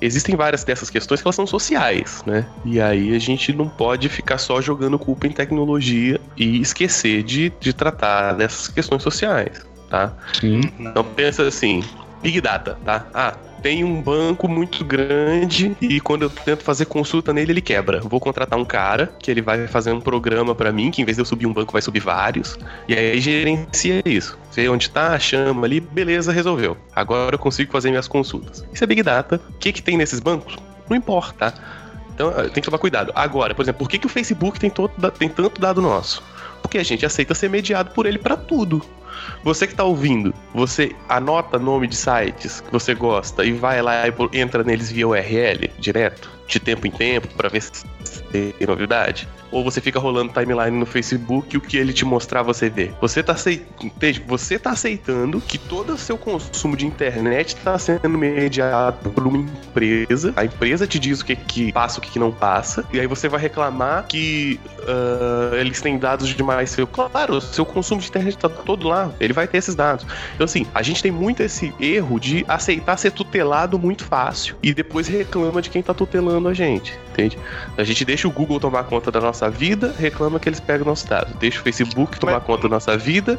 existem 0.00 0.36
várias 0.36 0.64
dessas 0.64 0.90
questões 0.90 1.20
que 1.20 1.26
elas 1.26 1.34
são 1.34 1.46
sociais, 1.46 2.22
né? 2.26 2.46
E 2.64 2.80
aí 2.80 3.14
a 3.14 3.18
gente 3.18 3.52
não 3.52 3.68
pode 3.68 4.08
ficar 4.08 4.38
só 4.38 4.60
jogando 4.60 4.98
culpa 4.98 5.26
em 5.26 5.30
tecnologia 5.30 6.20
e 6.36 6.60
esquecer 6.60 7.22
de, 7.22 7.52
de 7.58 7.72
tratar 7.72 8.34
dessas 8.34 8.68
questões 8.68 9.02
sociais, 9.02 9.66
tá? 9.88 10.12
Sim. 10.38 10.60
Então 10.78 11.02
pensa 11.04 11.42
assim, 11.44 11.82
Big 12.24 12.40
Data, 12.40 12.78
tá? 12.82 13.06
Ah, 13.12 13.34
tem 13.60 13.84
um 13.84 14.00
banco 14.00 14.48
muito 14.48 14.82
grande 14.82 15.76
e 15.78 16.00
quando 16.00 16.22
eu 16.22 16.30
tento 16.30 16.64
fazer 16.64 16.86
consulta 16.86 17.34
nele, 17.34 17.52
ele 17.52 17.60
quebra. 17.60 18.00
Vou 18.00 18.18
contratar 18.18 18.58
um 18.58 18.64
cara 18.64 19.14
que 19.18 19.30
ele 19.30 19.42
vai 19.42 19.66
fazer 19.66 19.92
um 19.92 20.00
programa 20.00 20.54
para 20.54 20.72
mim, 20.72 20.90
que 20.90 21.02
em 21.02 21.04
vez 21.04 21.18
de 21.18 21.20
eu 21.20 21.26
subir 21.26 21.44
um 21.44 21.52
banco, 21.52 21.70
vai 21.70 21.82
subir 21.82 22.00
vários. 22.00 22.58
E 22.88 22.94
aí 22.94 23.20
gerencia 23.20 24.02
isso. 24.06 24.38
Vê 24.54 24.70
onde 24.70 24.88
tá, 24.88 25.18
chama 25.18 25.66
ali, 25.66 25.80
beleza, 25.80 26.32
resolveu. 26.32 26.78
Agora 26.96 27.34
eu 27.34 27.38
consigo 27.38 27.70
fazer 27.70 27.90
minhas 27.90 28.08
consultas. 28.08 28.64
Isso 28.72 28.82
é 28.82 28.86
Big 28.86 29.02
Data. 29.02 29.38
O 29.50 29.58
que, 29.58 29.70
que 29.70 29.82
tem 29.82 29.98
nesses 29.98 30.18
bancos? 30.18 30.56
Não 30.88 30.96
importa, 30.96 31.50
tá? 31.50 31.54
Então 32.14 32.32
tem 32.32 32.62
que 32.62 32.62
tomar 32.62 32.78
cuidado. 32.78 33.12
Agora, 33.14 33.54
por 33.54 33.60
exemplo, 33.60 33.80
por 33.80 33.90
que, 33.90 33.98
que 33.98 34.06
o 34.06 34.10
Facebook 34.10 34.58
tem, 34.58 34.70
todo, 34.70 34.90
tem 35.10 35.28
tanto 35.28 35.60
dado 35.60 35.82
nosso? 35.82 36.22
Porque 36.62 36.78
a 36.78 36.82
gente 36.82 37.04
aceita 37.04 37.34
ser 37.34 37.50
mediado 37.50 37.90
por 37.90 38.06
ele 38.06 38.16
para 38.16 38.34
tudo. 38.34 38.82
Você 39.42 39.66
que 39.66 39.74
tá 39.74 39.84
ouvindo, 39.84 40.34
você 40.54 40.94
anota 41.08 41.58
nome 41.58 41.86
de 41.86 41.96
sites 41.96 42.60
que 42.60 42.72
você 42.72 42.94
gosta 42.94 43.44
e 43.44 43.52
vai 43.52 43.82
lá 43.82 44.08
e 44.08 44.40
entra 44.40 44.64
neles 44.64 44.90
via 44.90 45.06
URL 45.06 45.70
direto, 45.78 46.30
de 46.46 46.58
tempo 46.58 46.86
em 46.86 46.90
tempo, 46.90 47.28
para 47.36 47.48
ver 47.48 47.62
se 47.62 47.84
tem 48.32 48.54
novidade? 48.66 49.28
Ou 49.54 49.62
você 49.62 49.80
fica 49.80 50.00
rolando 50.00 50.32
timeline 50.32 50.76
no 50.76 50.84
Facebook 50.84 51.54
e 51.54 51.56
o 51.56 51.60
que 51.60 51.76
ele 51.76 51.92
te 51.92 52.04
mostrar 52.04 52.42
você 52.42 52.68
vê? 52.68 52.90
Você 53.00 53.22
tá, 53.22 53.36
você 54.26 54.58
tá 54.58 54.70
aceitando 54.70 55.40
que 55.40 55.58
todo 55.58 55.92
o 55.92 55.96
seu 55.96 56.18
consumo 56.18 56.76
de 56.76 56.84
internet 56.84 57.54
está 57.54 57.78
sendo 57.78 58.08
mediado 58.08 59.10
por 59.10 59.28
uma 59.28 59.38
empresa. 59.38 60.32
A 60.34 60.44
empresa 60.44 60.88
te 60.88 60.98
diz 60.98 61.20
o 61.20 61.24
que, 61.24 61.36
que 61.36 61.72
passa, 61.72 62.00
o 62.00 62.02
que, 62.02 62.10
que 62.10 62.18
não 62.18 62.32
passa. 62.32 62.84
E 62.92 62.98
aí 62.98 63.06
você 63.06 63.28
vai 63.28 63.40
reclamar 63.40 64.06
que 64.08 64.58
uh, 64.80 65.54
eles 65.54 65.80
têm 65.80 65.98
dados 65.98 66.28
demais 66.30 66.70
seu. 66.70 66.84
Claro, 66.88 67.40
seu 67.40 67.64
consumo 67.64 68.00
de 68.00 68.08
internet 68.08 68.36
tá 68.36 68.48
todo 68.48 68.88
lá 68.88 69.03
lá, 69.06 69.14
ele 69.20 69.32
vai 69.32 69.46
ter 69.46 69.58
esses 69.58 69.74
dados. 69.74 70.06
Então, 70.34 70.44
assim, 70.44 70.66
a 70.74 70.82
gente 70.82 71.02
tem 71.02 71.12
muito 71.12 71.42
esse 71.42 71.72
erro 71.80 72.18
de 72.18 72.44
aceitar 72.48 72.96
ser 72.96 73.12
tutelado 73.12 73.78
muito 73.78 74.04
fácil 74.04 74.56
e 74.62 74.72
depois 74.72 75.08
reclama 75.08 75.60
de 75.60 75.70
quem 75.70 75.82
tá 75.82 75.94
tutelando 75.94 76.48
a 76.48 76.54
gente, 76.54 76.98
entende? 77.10 77.38
A 77.76 77.84
gente 77.84 78.04
deixa 78.04 78.28
o 78.28 78.30
Google 78.30 78.60
tomar 78.60 78.84
conta 78.84 79.10
da 79.10 79.20
nossa 79.20 79.50
vida, 79.50 79.94
reclama 79.98 80.38
que 80.38 80.48
eles 80.48 80.60
pegam 80.60 80.86
nossos 80.86 81.08
dados. 81.08 81.34
Deixa 81.36 81.60
o 81.60 81.62
Facebook 81.62 82.18
tomar 82.18 82.34
Mas... 82.34 82.44
conta 82.44 82.62
da 82.62 82.68
nossa 82.68 82.96
vida, 82.96 83.38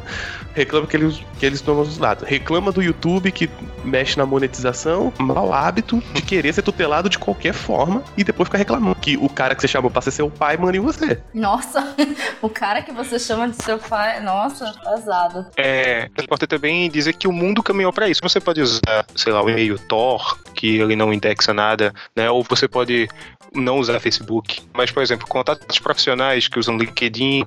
reclama 0.54 0.86
que 0.86 0.96
eles, 0.96 1.22
que 1.38 1.46
eles 1.46 1.60
tomam 1.60 1.82
os 1.82 1.98
dados. 1.98 2.28
Reclama 2.28 2.72
do 2.72 2.82
YouTube 2.82 3.30
que 3.32 3.48
mexe 3.84 4.18
na 4.18 4.26
monetização, 4.26 5.12
mau 5.18 5.52
hábito 5.52 6.02
de 6.12 6.22
querer 6.22 6.52
ser 6.52 6.62
tutelado 6.62 7.08
de 7.08 7.18
qualquer 7.18 7.52
forma 7.52 8.02
e 8.16 8.24
depois 8.24 8.48
ficar 8.48 8.58
reclamando 8.58 8.96
que 8.96 9.16
o 9.16 9.28
cara 9.28 9.54
que 9.54 9.62
você 9.62 9.68
chamou 9.68 9.90
pra 9.90 10.02
ser 10.02 10.10
seu 10.10 10.30
pai 10.30 10.56
manda 10.56 10.76
em 10.76 10.80
você. 10.80 11.20
Nossa, 11.32 11.94
o 12.42 12.48
cara 12.48 12.82
que 12.82 12.92
você 12.92 13.18
chama 13.18 13.48
de 13.48 13.62
seu 13.62 13.78
pai, 13.78 14.20
nossa, 14.20 14.72
pesado. 14.84 15.46
É, 15.56 16.10
importante 16.22 16.50
também 16.50 16.90
dizer 16.90 17.14
que 17.14 17.26
o 17.26 17.32
mundo 17.32 17.62
caminhou 17.62 17.92
para 17.92 18.08
isso. 18.08 18.20
Você 18.22 18.38
pode 18.38 18.60
usar, 18.60 19.06
sei 19.14 19.32
lá, 19.32 19.42
o 19.42 19.48
e-mail 19.48 19.78
Tor, 19.78 20.38
que 20.54 20.78
ele 20.78 20.94
não 20.94 21.12
indexa 21.12 21.54
nada, 21.54 21.94
né? 22.14 22.30
Ou 22.30 22.42
você 22.42 22.68
pode 22.68 23.08
não 23.54 23.78
usar 23.78 23.98
Facebook. 24.00 24.60
Mas, 24.72 24.90
por 24.90 25.02
exemplo, 25.02 25.26
contatos 25.26 25.78
profissionais 25.78 26.48
que 26.48 26.58
usam 26.58 26.76
LinkedIn, 26.76 27.44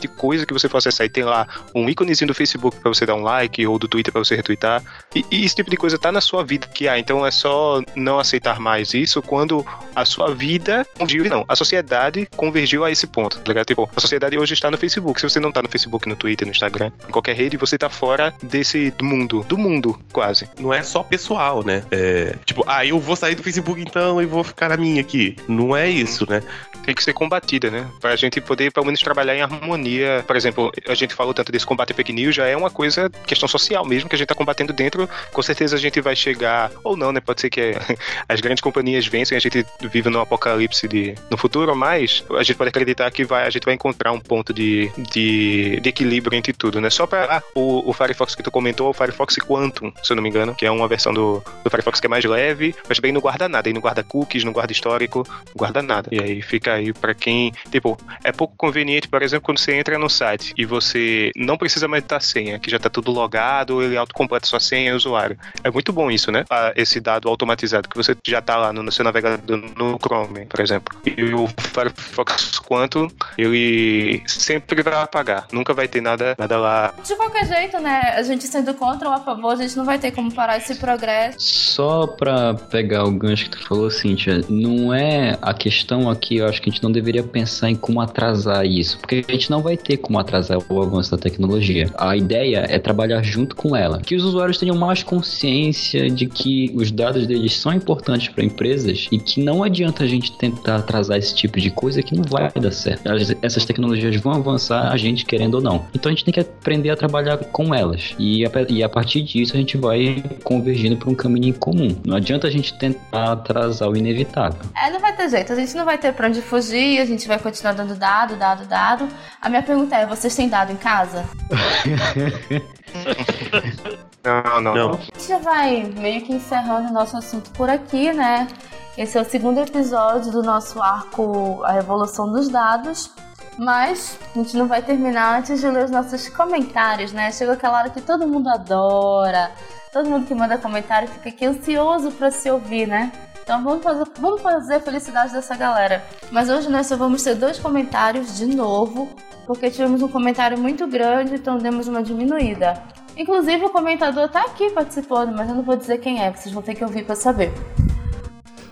de 0.00 0.08
coisa 0.08 0.44
que 0.44 0.52
você 0.52 0.68
for 0.68 0.78
acessar 0.78 1.06
e 1.06 1.10
tem 1.10 1.24
lá 1.24 1.46
um 1.74 1.88
íconezinho 1.88 2.28
do 2.28 2.34
Facebook 2.34 2.78
para 2.80 2.92
você 2.92 3.06
dar 3.06 3.14
um 3.14 3.22
like 3.22 3.64
ou 3.66 3.78
do 3.78 3.86
Twitter 3.86 4.12
para 4.12 4.24
você 4.24 4.34
retweetar. 4.34 4.82
E, 5.14 5.24
e, 5.30 5.44
esse 5.44 5.54
tipo 5.54 5.70
de 5.70 5.76
coisa 5.76 5.98
tá 5.98 6.10
na 6.10 6.20
sua 6.20 6.44
vida 6.44 6.66
que 6.66 6.88
há. 6.88 6.98
Então 6.98 7.24
é 7.24 7.30
só 7.30 7.80
não 7.94 8.18
aceitar 8.18 8.58
mais 8.58 8.94
isso 8.94 9.22
quando 9.22 9.64
a 9.94 10.04
sua 10.04 10.34
vida 10.34 10.86
convergiu, 10.98 11.24
não, 11.24 11.44
a 11.46 11.54
sociedade 11.54 12.28
convergiu 12.36 12.84
a 12.84 12.90
esse 12.90 13.06
ponto, 13.06 13.38
tá 13.38 13.48
ligado? 13.48 13.66
Tipo, 13.66 13.88
a 13.94 14.00
sociedade 14.00 14.36
hoje 14.38 14.54
está 14.54 14.70
no 14.70 14.76
Facebook. 14.76 15.20
Se 15.20 15.28
você 15.28 15.38
não 15.38 15.52
tá 15.52 15.62
no 15.62 15.68
Facebook, 15.68 16.08
no 16.08 16.16
Twitter, 16.16 16.46
no 16.46 16.52
Instagram, 16.52 16.90
em 17.08 17.12
qualquer 17.12 17.36
rede, 17.36 17.56
você 17.56 17.78
tá 17.78 17.88
fora 17.88 18.34
desse 18.42 18.92
mundo, 19.00 19.44
do 19.48 19.56
mundo, 19.56 19.98
quase. 20.12 20.48
Não 20.58 20.74
é 20.74 20.82
só 20.82 21.02
pessoal, 21.02 21.64
né? 21.64 21.84
É, 21.90 22.36
tipo, 22.44 22.64
ah, 22.66 22.84
eu 22.84 22.98
vou 22.98 23.14
sair 23.14 23.34
do 23.34 23.42
Facebook 23.42 23.80
então 23.80 24.20
e 24.20 24.26
vou 24.26 24.42
ficar 24.42 24.68
na 24.68 24.76
minha 24.76 25.00
aqui. 25.00 25.31
Não 25.48 25.76
é 25.76 25.88
isso, 25.88 26.28
né? 26.28 26.42
Tem 26.84 26.94
que 26.94 27.02
ser 27.02 27.12
combatida, 27.12 27.70
né? 27.70 27.88
Pra 28.00 28.16
gente 28.16 28.40
poder, 28.40 28.72
pelo 28.72 28.86
menos, 28.86 29.00
trabalhar 29.00 29.36
em 29.36 29.42
harmonia. 29.42 30.24
Por 30.26 30.36
exemplo, 30.36 30.72
a 30.88 30.94
gente 30.94 31.14
falou 31.14 31.32
tanto 31.32 31.52
desse 31.52 31.66
combate 31.66 31.94
fake 31.94 32.12
news, 32.12 32.34
já 32.34 32.46
é 32.46 32.56
uma 32.56 32.70
coisa, 32.70 33.10
questão 33.26 33.48
social 33.48 33.84
mesmo, 33.84 34.08
que 34.08 34.16
a 34.16 34.18
gente 34.18 34.28
tá 34.28 34.34
combatendo 34.34 34.72
dentro. 34.72 35.08
Com 35.32 35.42
certeza 35.42 35.76
a 35.76 35.78
gente 35.78 36.00
vai 36.00 36.16
chegar, 36.16 36.70
ou 36.82 36.96
não, 36.96 37.12
né? 37.12 37.20
Pode 37.20 37.40
ser 37.40 37.50
que 37.50 37.72
as 38.28 38.40
grandes 38.40 38.60
companhias 38.60 39.06
vencem, 39.06 39.36
a 39.36 39.40
gente 39.40 39.64
vive 39.80 40.10
num 40.10 40.20
apocalipse 40.20 40.88
de, 40.88 41.14
no 41.30 41.36
futuro, 41.36 41.74
mas 41.76 42.24
a 42.30 42.42
gente 42.42 42.56
pode 42.56 42.68
acreditar 42.68 43.10
que 43.10 43.24
vai, 43.24 43.46
a 43.46 43.50
gente 43.50 43.64
vai 43.64 43.74
encontrar 43.74 44.12
um 44.12 44.20
ponto 44.20 44.52
de, 44.52 44.90
de, 45.10 45.80
de 45.80 45.88
equilíbrio 45.88 46.36
entre 46.36 46.52
tudo, 46.52 46.80
né? 46.80 46.90
Só 46.90 47.06
pra. 47.06 47.22
Ah, 47.36 47.42
o, 47.54 47.88
o 47.88 47.92
Firefox 47.92 48.34
que 48.34 48.42
tu 48.42 48.50
comentou, 48.50 48.90
o 48.90 48.92
Firefox 48.92 49.36
Quantum, 49.36 49.92
se 50.02 50.12
eu 50.12 50.16
não 50.16 50.22
me 50.22 50.28
engano, 50.28 50.54
que 50.54 50.66
é 50.66 50.70
uma 50.70 50.88
versão 50.88 51.12
do, 51.12 51.42
do 51.62 51.70
Firefox 51.70 52.00
que 52.00 52.06
é 52.06 52.10
mais 52.10 52.24
leve, 52.24 52.74
mas 52.88 52.98
bem 52.98 53.12
não 53.12 53.20
guarda 53.20 53.48
nada, 53.48 53.68
aí 53.68 53.72
não 53.72 53.80
guarda 53.80 54.02
cookies, 54.02 54.44
não 54.44 54.52
guarda 54.52 54.72
histórico, 54.72 55.21
não 55.26 55.54
guarda 55.54 55.82
nada. 55.82 56.08
E 56.12 56.20
aí 56.20 56.42
fica 56.42 56.74
aí 56.74 56.92
para 56.92 57.14
quem, 57.14 57.52
tipo, 57.70 57.98
é 58.24 58.32
pouco 58.32 58.54
conveniente, 58.56 59.08
por 59.08 59.22
exemplo, 59.22 59.44
quando 59.44 59.58
você 59.58 59.74
entra 59.74 59.98
no 59.98 60.08
site 60.08 60.52
e 60.56 60.64
você 60.64 61.30
não 61.36 61.56
precisa 61.56 61.88
mais 61.88 62.04
da 62.04 62.20
senha, 62.20 62.58
que 62.58 62.70
já 62.70 62.78
tá 62.78 62.88
tudo 62.88 63.10
logado, 63.10 63.82
ele 63.82 63.96
autocompleta 63.96 64.46
sua 64.46 64.60
senha 64.60 64.90
e 64.90 64.94
usuário. 64.94 65.36
É 65.62 65.70
muito 65.70 65.92
bom 65.92 66.10
isso, 66.10 66.30
né? 66.30 66.44
Esse 66.76 67.00
dado 67.00 67.28
automatizado 67.28 67.88
que 67.88 67.96
você 67.96 68.16
já 68.26 68.40
tá 68.40 68.56
lá 68.56 68.72
no, 68.72 68.82
no 68.82 68.92
seu 68.92 69.04
navegador 69.04 69.56
no 69.76 69.98
Chrome, 69.98 70.46
por 70.46 70.60
exemplo. 70.60 70.96
E 71.04 71.34
o 71.34 71.48
Firefox 71.48 72.58
Quantum, 72.60 73.08
ele 73.36 74.22
sempre 74.26 74.82
vai 74.82 74.94
apagar, 74.94 75.46
nunca 75.52 75.74
vai 75.74 75.88
ter 75.88 76.00
nada, 76.00 76.34
nada 76.38 76.58
lá. 76.58 76.94
De 77.04 77.14
qualquer 77.16 77.46
jeito, 77.46 77.78
né? 77.78 78.14
A 78.16 78.22
gente 78.22 78.46
sendo 78.46 78.74
contra 78.74 79.08
ou 79.08 79.14
a 79.14 79.20
favor, 79.20 79.52
a 79.52 79.56
gente 79.56 79.76
não 79.76 79.84
vai 79.84 79.98
ter 79.98 80.12
como 80.12 80.32
parar 80.32 80.56
esse 80.56 80.74
progresso. 80.76 81.38
Só 81.38 82.06
pra 82.06 82.54
pegar 82.54 83.04
o 83.04 83.10
gancho 83.10 83.44
que 83.44 83.50
tu 83.50 83.66
falou, 83.66 83.90
Cíntia, 83.90 84.40
não 84.48 84.92
é 84.92 85.11
a 85.40 85.54
questão 85.54 86.08
aqui, 86.10 86.36
eu 86.36 86.46
acho 86.46 86.60
que 86.60 86.68
a 86.68 86.72
gente 86.72 86.82
não 86.82 86.92
deveria 86.92 87.22
pensar 87.22 87.70
em 87.70 87.76
como 87.76 88.00
atrasar 88.00 88.64
isso, 88.64 88.98
porque 88.98 89.24
a 89.26 89.32
gente 89.32 89.50
não 89.50 89.60
vai 89.60 89.76
ter 89.76 89.96
como 89.96 90.18
atrasar 90.18 90.58
o 90.68 90.82
avanço 90.82 91.10
da 91.10 91.18
tecnologia. 91.18 91.90
A 91.96 92.16
ideia 92.16 92.66
é 92.68 92.78
trabalhar 92.78 93.22
junto 93.22 93.56
com 93.56 93.76
ela, 93.76 94.00
que 94.00 94.14
os 94.14 94.24
usuários 94.24 94.58
tenham 94.58 94.76
mais 94.76 95.02
consciência 95.02 96.08
de 96.10 96.26
que 96.26 96.72
os 96.74 96.90
dados 96.90 97.26
deles 97.26 97.56
são 97.56 97.72
importantes 97.72 98.28
para 98.28 98.44
empresas 98.44 99.08
e 99.10 99.18
que 99.18 99.42
não 99.42 99.62
adianta 99.62 100.04
a 100.04 100.06
gente 100.06 100.32
tentar 100.32 100.76
atrasar 100.76 101.18
esse 101.18 101.34
tipo 101.34 101.60
de 101.60 101.70
coisa 101.70 102.02
que 102.02 102.14
não 102.14 102.24
vai 102.24 102.50
dar 102.50 102.72
certo. 102.72 103.02
Essas 103.42 103.64
tecnologias 103.64 104.16
vão 104.16 104.32
avançar, 104.32 104.92
a 104.92 104.96
gente 104.96 105.24
querendo 105.24 105.54
ou 105.54 105.60
não. 105.60 105.86
Então 105.94 106.10
a 106.10 106.14
gente 106.14 106.24
tem 106.24 106.34
que 106.34 106.40
aprender 106.40 106.90
a 106.90 106.96
trabalhar 106.96 107.36
com 107.38 107.74
elas 107.74 108.14
e 108.18 108.44
a, 108.44 108.50
e 108.68 108.82
a 108.82 108.88
partir 108.88 109.22
disso 109.22 109.54
a 109.54 109.58
gente 109.58 109.76
vai 109.76 110.22
convergindo 110.44 110.96
para 110.96 111.10
um 111.10 111.14
caminho 111.14 111.54
comum. 111.54 111.96
Não 112.04 112.16
adianta 112.16 112.46
a 112.46 112.50
gente 112.50 112.74
tentar 112.74 113.32
atrasar 113.32 113.88
o 113.88 113.96
inevitável. 113.96 114.60
É, 114.76 114.90
vai 115.02 115.14
ter 115.14 115.28
jeito. 115.28 115.52
A 115.52 115.56
gente 115.56 115.76
não 115.76 115.84
vai 115.84 115.98
ter 115.98 116.14
para 116.14 116.28
onde 116.28 116.40
fugir, 116.40 116.98
a 117.00 117.04
gente 117.04 117.28
vai 117.28 117.38
continuar 117.38 117.74
dando 117.74 117.94
dado, 117.94 118.36
dado, 118.36 118.64
dado. 118.64 119.06
A 119.40 119.48
minha 119.50 119.62
pergunta 119.62 119.96
é: 119.96 120.06
vocês 120.06 120.34
têm 120.34 120.48
dado 120.48 120.72
em 120.72 120.76
casa? 120.76 121.26
não, 124.24 124.62
não, 124.62 124.74
não. 124.74 124.94
A 124.94 124.96
gente 124.96 125.28
já 125.28 125.36
vai 125.38 125.82
meio 125.82 126.22
que 126.22 126.32
encerrando 126.32 126.88
o 126.88 126.92
nosso 126.92 127.18
assunto 127.18 127.50
por 127.50 127.68
aqui, 127.68 128.10
né? 128.12 128.48
Esse 128.96 129.18
é 129.18 129.20
o 129.20 129.24
segundo 129.24 129.58
episódio 129.58 130.32
do 130.32 130.42
nosso 130.42 130.80
arco 130.80 131.62
A 131.64 131.72
Revolução 131.72 132.32
dos 132.32 132.48
Dados. 132.48 133.10
Mas 133.58 134.18
a 134.34 134.38
gente 134.38 134.56
não 134.56 134.66
vai 134.66 134.80
terminar 134.80 135.38
antes 135.38 135.60
de 135.60 135.68
ler 135.68 135.84
os 135.84 135.90
nossos 135.90 136.26
comentários, 136.30 137.12
né? 137.12 137.30
Chegou 137.30 137.52
aquela 137.52 137.80
hora 137.80 137.90
que 137.90 138.00
todo 138.00 138.26
mundo 138.26 138.48
adora, 138.48 139.50
todo 139.92 140.08
mundo 140.08 140.26
que 140.26 140.34
manda 140.34 140.56
comentário 140.56 141.06
fica 141.06 141.28
aqui 141.28 141.44
ansioso 141.44 142.10
para 142.12 142.30
se 142.30 142.50
ouvir, 142.50 142.88
né? 142.88 143.12
Então 143.42 143.62
vamos 143.62 143.82
fazer, 143.82 144.04
vamos 144.20 144.40
fazer 144.40 144.74
a 144.76 144.80
felicidade 144.80 145.32
dessa 145.32 145.56
galera. 145.56 146.04
Mas 146.30 146.48
hoje 146.48 146.68
nós 146.68 146.86
só 146.86 146.96
vamos 146.96 147.22
ter 147.22 147.34
dois 147.34 147.58
comentários 147.58 148.36
de 148.38 148.46
novo, 148.46 149.08
porque 149.46 149.68
tivemos 149.68 150.00
um 150.00 150.08
comentário 150.08 150.56
muito 150.58 150.86
grande, 150.86 151.34
então 151.34 151.58
demos 151.58 151.88
uma 151.88 152.02
diminuída. 152.02 152.80
Inclusive 153.16 153.64
o 153.66 153.70
comentador 153.70 154.28
tá 154.28 154.42
aqui 154.42 154.70
participando, 154.70 155.34
mas 155.34 155.48
eu 155.48 155.56
não 155.56 155.62
vou 155.62 155.76
dizer 155.76 155.98
quem 155.98 156.22
é, 156.22 156.30
vocês 156.30 156.54
vão 156.54 156.62
ter 156.62 156.74
que 156.74 156.84
ouvir 156.84 157.04
para 157.04 157.16
saber. 157.16 157.52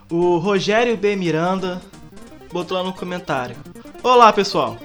O 0.09 0.37
Rogério 0.37 0.95
B. 0.95 1.15
Miranda 1.15 1.81
botou 2.51 2.77
lá 2.77 2.83
no 2.83 2.93
comentário. 2.93 3.55
Olá 4.01 4.31
pessoal, 4.31 4.77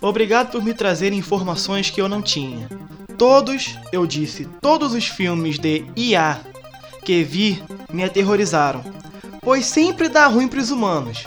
obrigado 0.00 0.50
por 0.50 0.64
me 0.64 0.74
trazer 0.74 1.12
informações 1.12 1.90
que 1.90 2.00
eu 2.00 2.08
não 2.08 2.22
tinha. 2.22 2.68
Todos, 3.18 3.78
eu 3.92 4.06
disse, 4.06 4.46
todos 4.60 4.94
os 4.94 5.06
filmes 5.06 5.58
de 5.58 5.84
IA 5.94 6.40
que 7.04 7.22
vi 7.22 7.62
me 7.92 8.02
aterrorizaram 8.02 8.82
pois 9.44 9.66
sempre 9.66 10.08
dá 10.08 10.26
ruim 10.26 10.48
para 10.48 10.60
os 10.60 10.70
humanos. 10.70 11.24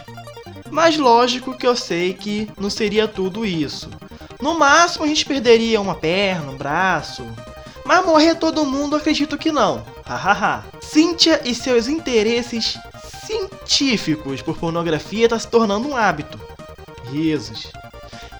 Mas 0.72 0.98
lógico 0.98 1.58
que 1.58 1.66
eu 1.66 1.76
sei 1.76 2.14
que 2.14 2.50
não 2.60 2.70
seria 2.70 3.08
tudo 3.08 3.46
isso. 3.46 3.90
No 4.42 4.58
máximo 4.58 5.06
a 5.06 5.08
gente 5.08 5.26
perderia 5.26 5.80
uma 5.80 5.96
perna, 5.96 6.52
um 6.52 6.58
braço. 6.58 7.24
Mas 7.86 8.06
morrer 8.06 8.36
todo 8.36 8.66
mundo 8.66 8.96
acredito 8.96 9.38
que 9.38 9.52
não. 9.52 9.84
Hahaha. 10.06 10.66
Cynthia 10.82 11.42
e 11.46 11.56
seus 11.56 11.88
interesses 11.88 12.78
científicos 13.26 14.42
por 14.42 14.58
pornografia 14.58 15.26
está 15.26 15.40
se 15.40 15.48
tornando 15.48 15.88
um 15.88 15.96
hábito. 15.96 16.40
Risos. 17.12 17.72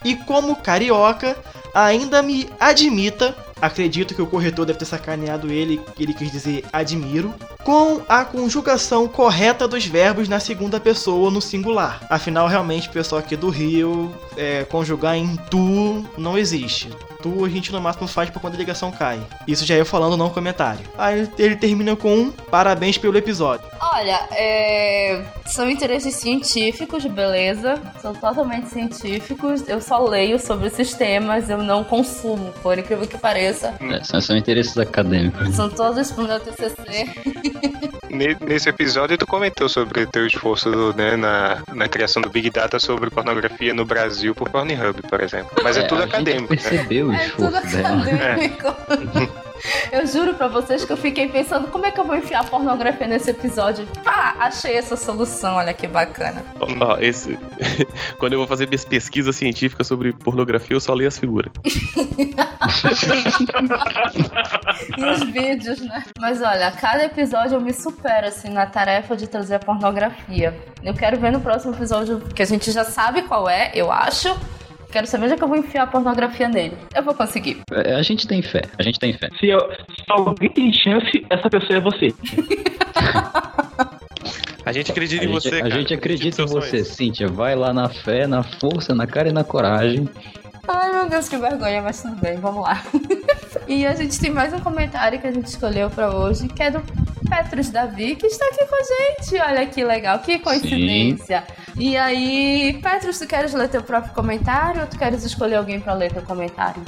E 0.04 0.16
como 0.16 0.56
carioca, 0.58 1.38
ainda 1.74 2.22
me 2.22 2.50
admita 2.60 3.36
Acredito 3.62 4.14
que 4.14 4.22
o 4.22 4.28
corretor 4.28 4.66
deve 4.66 4.80
ter 4.80 4.86
sacaneado 4.86 5.52
ele, 5.52 5.82
ele 6.00 6.14
quis 6.14 6.32
dizer 6.32 6.64
admiro, 6.72 7.34
com 7.64 8.02
a 8.08 8.24
conjugação 8.24 9.08
correta 9.08 9.68
dos 9.68 9.86
verbos 9.86 10.30
na 10.30 10.40
segunda 10.40 10.80
pessoa 10.80 11.32
no 11.32 11.42
singular. 11.42 12.06
Afinal, 12.10 12.48
realmente, 12.48 12.90
o 12.90 12.92
pessoal 12.92 13.20
aqui 13.20 13.36
do 13.36 13.50
Rio, 13.50 14.14
é, 14.36 14.64
conjugar 14.66 15.16
em 15.16 15.36
tu 15.50 16.06
não 16.18 16.38
existe 16.38 16.90
tu 17.22 17.46
a 17.46 17.50
gente 17.50 17.72
no 17.72 17.82
máximo 17.82 18.08
faz 18.08 18.30
pra 18.30 18.40
quando 18.40 18.56
a 18.56 18.58
ligação 18.58 18.92
cai. 18.92 19.20
Isso 19.48 19.66
já 19.66 19.76
eu 19.76 19.86
falando 19.86 20.18
não 20.18 20.30
comentário. 20.30 20.82
Aí 20.98 21.30
ele 21.38 21.56
termina 21.56 21.96
com 21.96 22.14
um 22.14 22.32
parabéns 22.32 22.98
pelo 22.98 23.18
episódio. 23.18 23.66
Olha, 23.94 24.28
é... 24.32 25.24
são 25.46 25.70
interesses 25.70 26.16
científicos, 26.16 27.06
beleza? 27.06 27.82
São 28.02 28.14
totalmente 28.14 28.70
científicos. 28.70 29.68
Eu 29.68 29.82
só 29.82 30.00
leio 30.06 30.40
sobre 30.40 30.68
esses 30.68 30.94
temas, 30.94 31.50
eu 31.50 31.60
não 31.60 31.84
consumo, 31.84 32.54
por 32.62 32.78
incrível 32.78 33.08
que 33.08 33.18
pareça. 33.18 33.74
É, 33.80 34.04
são, 34.22 34.38
interesses 34.38 34.78
acadêmicos. 34.78 35.56
São 35.56 35.70
todos 35.70 36.12
pro 36.12 36.28
meu 36.28 36.40
TCC. 36.40 37.08
Nesse 38.42 38.70
episódio, 38.70 39.18
tu 39.18 39.28
comentou 39.28 39.68
sobre 39.70 40.04
o 40.04 40.08
teu 40.08 40.26
esforço 40.26 40.94
né, 40.94 41.16
na, 41.16 41.62
na 41.74 41.88
criação 41.88 42.22
do 42.22 42.30
Big 42.30 42.50
Data 42.50 42.80
sobre 42.80 43.10
pornografia 43.10 43.74
no 43.74 43.86
Brasil 43.86 44.34
por 44.34 44.50
Pornhub, 44.50 45.02
por 45.04 45.22
exemplo. 45.22 45.52
Mas 45.64 45.78
é, 45.78 45.82
é 45.82 45.84
tudo 45.84 46.04
acadêmico. 46.04 46.48
Percebeu 46.48 47.07
né? 47.07 47.07
O 47.10 47.14
é 47.14 47.30
tudo 47.30 47.52
dela. 47.52 48.02
acadêmico. 48.02 48.68
É. 48.68 49.48
Eu 49.92 50.06
juro 50.06 50.34
pra 50.36 50.48
vocês 50.48 50.86
que 50.86 50.92
eu 50.92 50.98
fiquei 50.98 51.28
pensando 51.28 51.68
como 51.70 51.86
é 51.86 51.92
que 51.92 52.00
eu 52.00 52.06
vou 52.06 52.16
enfiar 52.16 52.46
pornografia 52.46 53.08
nesse 53.08 53.32
episódio. 53.32 53.88
Pá, 54.04 54.36
achei 54.40 54.76
essa 54.76 54.96
solução, 54.96 55.56
olha 55.56 55.74
que 55.74 55.88
bacana. 55.88 56.44
Ó, 56.60 56.68
ó, 56.80 56.98
esse... 57.00 57.38
Quando 58.20 58.34
eu 58.34 58.40
vou 58.40 58.48
fazer 58.48 58.68
minhas 58.68 58.86
pesquisas 58.86 59.36
científicas 59.36 59.88
sobre 59.88 60.14
pornografia, 60.14 60.76
eu 60.76 60.80
só 60.80 60.94
leio 60.94 61.08
as 61.08 61.18
figuras. 61.18 61.52
E 64.98 65.04
os 65.04 65.24
vídeos, 65.32 65.80
né? 65.82 66.04
Mas 66.20 66.42
olha, 66.42 66.72
cada 66.72 67.06
episódio 67.06 67.56
eu 67.56 67.62
me 67.62 67.74
supero, 67.74 68.28
assim, 68.28 68.50
na 68.50 68.66
tarefa 68.66 69.16
de 69.16 69.28
trazer 69.28 69.56
a 69.56 69.60
pornografia. 69.60 70.58
Eu 70.84 70.94
quero 70.94 71.20
ver 71.20 71.32
no 71.32 71.40
próximo 71.40 71.74
episódio, 71.74 72.20
que 72.20 72.42
a 72.42 72.46
gente 72.46 72.72
já 72.72 72.84
sabe 72.84 73.24
qual 73.24 73.50
é, 73.50 73.72
eu 73.74 73.92
acho. 73.92 74.36
Quero 74.98 75.06
saber 75.06 75.26
onde 75.26 75.34
é 75.36 75.38
que 75.38 75.44
eu 75.44 75.48
vou 75.48 75.58
enfiar 75.58 75.84
a 75.84 75.88
pornografia 75.88 76.50
nele. 76.50 76.76
Eu 76.96 77.04
vou 77.04 77.14
conseguir. 77.14 77.62
É, 77.72 77.94
A 77.94 78.02
gente 78.02 78.28
tem 78.28 78.42
fé, 78.42 78.64
a 78.80 78.82
gente 78.82 78.98
tem 78.98 79.14
fé. 79.14 79.30
Se, 79.40 79.46
eu- 79.46 79.60
se 79.96 80.04
alguém 80.10 80.50
tem 80.50 80.74
chance, 80.74 81.24
essa 81.30 81.48
pessoa 81.52 81.78
é 81.78 81.80
você. 81.80 82.08
A 84.66 84.72
gente 84.72 84.92
acredita 84.92 85.24
A 85.24 85.26
em 85.28 85.32
gente, 85.32 85.42
você, 85.44 85.56
a 85.56 85.60
cara. 85.60 85.70
gente 85.70 85.94
acredita 85.94 86.42
em 86.42 86.46
você. 86.48 86.84
Cíntia. 86.84 87.28
Vai 87.28 87.56
lá 87.56 87.72
na 87.72 87.90
fé, 87.90 88.26
na 88.26 88.42
força, 88.42 88.96
na 88.96 89.06
cara 89.06 89.30
e 89.30 89.32
na 89.32 89.44
coragem. 89.44 90.10
Ai, 90.68 90.92
meu 90.92 91.10
Deus, 91.10 91.30
que 91.30 91.38
vergonha, 91.38 91.82
mas 91.82 92.02
tudo 92.02 92.16
bem, 92.16 92.38
vamos 92.38 92.64
lá. 92.64 92.84
e 93.68 93.86
a 93.86 93.96
gente 93.96 94.20
tem 94.20 94.30
mais 94.30 94.52
um 94.54 94.60
comentário 94.60 95.20
que 95.20 95.28
a 95.28 95.32
gente 95.32 95.48
escolheu 95.48 95.90
pra 95.90 96.14
hoje, 96.14 96.48
que 96.50 96.62
é 96.62 96.72
do 96.72 96.82
Petrus 97.30 97.70
Davi, 97.70 98.16
que 98.16 98.28
está 98.28 98.46
aqui 98.46 98.66
com 98.66 98.76
a 98.76 98.84
gente. 98.84 99.42
Olha 99.42 99.66
que 99.66 99.84
legal, 99.84 100.20
que 100.20 100.40
coincidência. 100.40 101.44
E 101.78 101.96
aí, 101.96 102.80
Petrus, 102.82 103.20
tu 103.20 103.28
queres 103.28 103.54
ler 103.54 103.70
teu 103.70 103.82
próprio 103.82 104.14
comentário 104.14 104.82
ou 104.82 104.88
tu 104.88 104.98
queres 104.98 105.24
escolher 105.24 105.56
alguém 105.56 105.80
pra 105.80 105.94
ler 105.94 106.12
teu 106.12 106.22
comentário? 106.22 106.82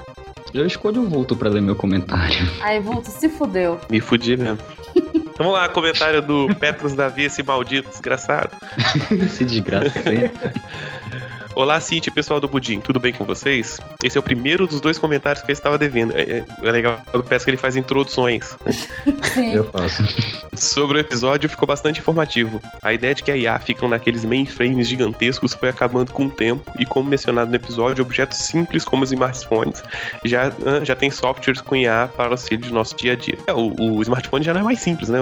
Eu 0.53 0.65
escolho 0.65 1.03
o 1.03 1.07
vulto 1.07 1.35
pra 1.35 1.49
ler 1.49 1.61
meu 1.61 1.75
comentário. 1.75 2.35
Aí, 2.61 2.79
Vulto, 2.79 3.11
se 3.11 3.29
fudeu. 3.29 3.79
Me 3.89 4.01
fudi 4.01 4.35
mesmo. 4.35 4.57
Vamos 5.37 5.53
lá, 5.53 5.69
comentário 5.69 6.21
do 6.21 6.53
Petros 6.55 6.93
Davi, 6.93 7.25
esse 7.25 7.43
maldito 7.43 7.87
desgraçado. 7.89 8.49
Esse 9.23 9.45
desgraça 9.45 10.09
aí. 10.09 10.29
Olá, 11.55 11.79
Cintia 11.81 12.09
e 12.09 12.13
pessoal 12.13 12.39
do 12.39 12.47
Budim, 12.47 12.79
tudo 12.79 12.99
bem 12.99 13.11
com 13.11 13.25
vocês? 13.25 13.79
Esse 14.03 14.17
é 14.17 14.19
o 14.19 14.23
primeiro 14.23 14.65
dos 14.65 14.79
dois 14.79 14.97
comentários 14.97 15.43
que 15.43 15.51
eu 15.51 15.53
estava 15.53 15.77
devendo. 15.77 16.13
É, 16.15 16.21
é- 16.21 16.45
é 16.63 16.71
legal, 16.71 17.01
eu 17.11 17.21
peço 17.21 17.43
que 17.43 17.51
ele 17.51 17.57
faz 17.57 17.75
introduções. 17.75 18.55
Sim. 19.33 19.53
Eu 19.55 19.65
faço. 19.65 20.03
Sobre 20.55 20.97
o 20.97 21.01
episódio, 21.01 21.49
ficou 21.49 21.67
bastante 21.67 21.99
informativo. 21.99 22.61
A 22.81 22.93
ideia 22.93 23.13
de 23.13 23.23
que 23.23 23.31
a 23.31 23.35
IA 23.35 23.59
ficam 23.59 23.89
naqueles 23.89 24.23
mainframes 24.23 24.87
gigantescos 24.87 25.53
foi 25.53 25.67
acabando 25.69 26.13
com 26.13 26.27
o 26.27 26.29
tempo, 26.29 26.71
e 26.79 26.85
como 26.85 27.09
mencionado 27.09 27.49
no 27.49 27.55
episódio, 27.55 28.03
objetos 28.05 28.37
simples 28.37 28.85
como 28.85 29.03
os 29.03 29.11
smartphones 29.11 29.83
já, 30.23 30.51
já 30.83 30.95
tem 30.95 31.09
softwares 31.11 31.61
com 31.61 31.75
IA 31.75 32.09
para 32.15 32.29
auxílio 32.31 32.65
de 32.65 32.71
nosso 32.73 32.95
dia 32.95 33.13
a 33.13 33.15
dia. 33.15 33.37
É, 33.47 33.53
o, 33.53 33.73
o 33.97 34.01
smartphone 34.01 34.45
já 34.45 34.53
não 34.53 34.61
é 34.61 34.63
mais 34.63 34.79
simples, 34.79 35.09
né? 35.09 35.19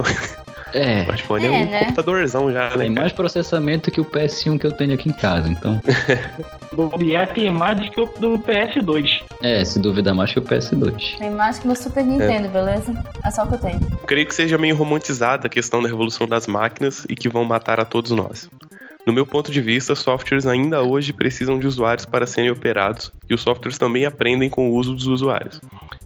O 0.74 0.78
É, 0.78 1.02
smartphone 1.02 1.46
é, 1.46 1.48
É, 1.48 1.52
um 1.52 1.66
né? 1.70 1.80
computadorzão 1.86 2.52
já, 2.52 2.70
né? 2.70 2.78
tem 2.78 2.90
mais 2.90 3.12
processamento 3.12 3.90
que 3.92 4.02
o 4.02 4.06
PS1 4.06 4.60
que 4.60 4.68
eu 4.68 4.72
tenho 4.72 4.94
aqui 4.94 5.10
em 5.10 5.14
casa, 5.14 5.48
então. 5.50 5.82
Bobear 6.74 7.34
tem 7.34 7.50
mais 7.52 7.80
do 7.80 7.90
que 7.90 8.02
o 8.02 8.06
do 8.20 8.38
PS2. 8.40 9.22
É, 9.42 9.64
se 9.64 9.80
duvidar 9.80 10.14
mais 10.14 10.32
que 10.34 10.40
o 10.40 10.42
PS2. 10.42 11.18
Tem 11.18 11.32
mais 11.32 11.60
que 11.60 11.68
meu 11.68 11.76
Super 11.76 12.04
Nintendo, 12.04 12.50
beleza? 12.50 12.94
É 13.24 13.32
só 13.32 13.44
o 13.44 13.48
que 13.48 13.56
eu 13.56 13.60
tenho. 13.60 13.80
Creio 14.06 14.28
que 14.28 14.36
seja 14.36 14.58
meio 14.58 14.76
romantizada 14.76 15.48
a 15.48 15.50
questão 15.50 15.82
da 15.82 15.88
revolução 15.88 16.28
das 16.28 16.48
máquinas 16.48 17.06
e 17.10 17.16
que 17.16 17.30
vão 17.30 17.44
matar 17.46 17.80
a 17.80 17.86
todos 17.86 18.12
nós. 18.12 18.50
No 19.08 19.14
meu 19.14 19.26
ponto 19.26 19.50
de 19.50 19.62
vista, 19.62 19.96
softwares 19.96 20.46
ainda 20.46 20.84
hoje 20.84 21.14
precisam 21.14 21.58
de 21.58 21.66
usuários 21.66 22.06
para 22.06 22.28
serem 22.28 22.52
operados 22.52 23.10
e 23.30 23.34
os 23.34 23.40
softwares 23.40 23.78
também 23.78 24.06
aprendem 24.06 24.50
com 24.50 24.70
o 24.70 24.74
uso 24.76 24.94
dos 24.94 25.08
usuários. 25.08 25.62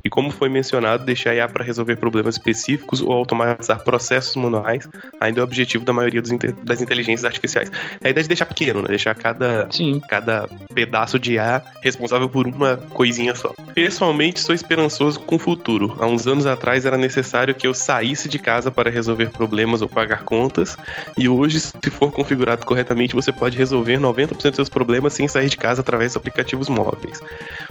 E 0.06 0.10
como 0.10 0.30
foi 0.30 0.50
mencionado, 0.50 1.04
deixar 1.04 1.36
IA 1.36 1.48
para 1.48 1.64
resolver 1.64 1.96
problemas 1.96 2.36
específicos 2.36 3.02
ou 3.02 3.12
automatizar 3.12 3.84
processos 3.84 4.36
manuais 4.36 4.88
ainda 5.20 5.40
é 5.40 5.42
o 5.42 5.44
objetivo 5.44 5.84
da 5.84 5.94
maioria 5.94 6.22
inte- 6.32 6.52
das 6.64 6.80
inteligências 6.80 7.26
artificiais. 7.26 7.72
É 8.04 8.08
a 8.08 8.10
ideia 8.12 8.22
de 8.24 8.28
deixar 8.28 8.46
pequeno, 8.46 8.84
né? 8.84 8.90
Deixar 8.90 9.16
cada 9.16 9.68
Sim. 9.72 10.00
cada 10.08 10.48
pedaço 10.74 11.18
de 11.20 11.40
ar 11.40 11.64
responsável 11.82 12.30
por 12.30 12.48
uma 12.48 12.78
coisinha 12.78 13.34
só. 13.34 13.52
Pessoalmente, 13.74 14.40
sou 14.40 14.54
esperançoso 14.54 15.20
com 15.20 15.38
o 15.38 15.40
futuro. 15.40 15.96
Há 16.00 16.06
uns 16.06 16.28
anos 16.28 16.46
atrás 16.46 16.86
era 16.86 16.98
necessário 16.98 17.56
que 17.56 17.66
eu 17.66 17.74
saísse 17.74 18.30
de 18.30 18.38
casa 18.38 18.70
para 18.70 18.92
resolver 18.92 19.32
problemas 19.32 19.82
ou 19.82 19.90
pagar 19.90 20.24
contas, 20.24 20.78
e 21.18 21.28
hoje, 21.28 21.60
se 21.60 21.90
for 21.90 22.12
configurado 22.12 22.64
corretamente, 22.64 22.91
você 23.14 23.32
pode 23.32 23.58
resolver 23.58 24.00
90% 24.00 24.42
dos 24.48 24.56
seus 24.56 24.70
problemas 24.70 25.14
sem 25.14 25.28
sair 25.28 25.50
de 25.50 25.58
casa 25.58 25.82
através 25.82 26.12
dos 26.12 26.18
aplicativos 26.18 26.70
móveis. 26.70 27.22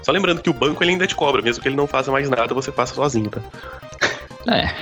Só 0.02 0.12
lembrando 0.12 0.42
que 0.42 0.50
o 0.50 0.54
banco 0.54 0.82
ele 0.82 0.92
ainda 0.92 1.06
te 1.06 1.14
cobra, 1.14 1.42
mesmo 1.42 1.62
que 1.62 1.68
ele 1.68 1.76
não 1.76 1.86
faça 1.86 2.10
mais 2.10 2.28
nada, 2.28 2.54
você 2.54 2.72
faça 2.72 2.94
sozinho, 2.94 3.30
tá? 3.30 3.40
É, 4.48 4.72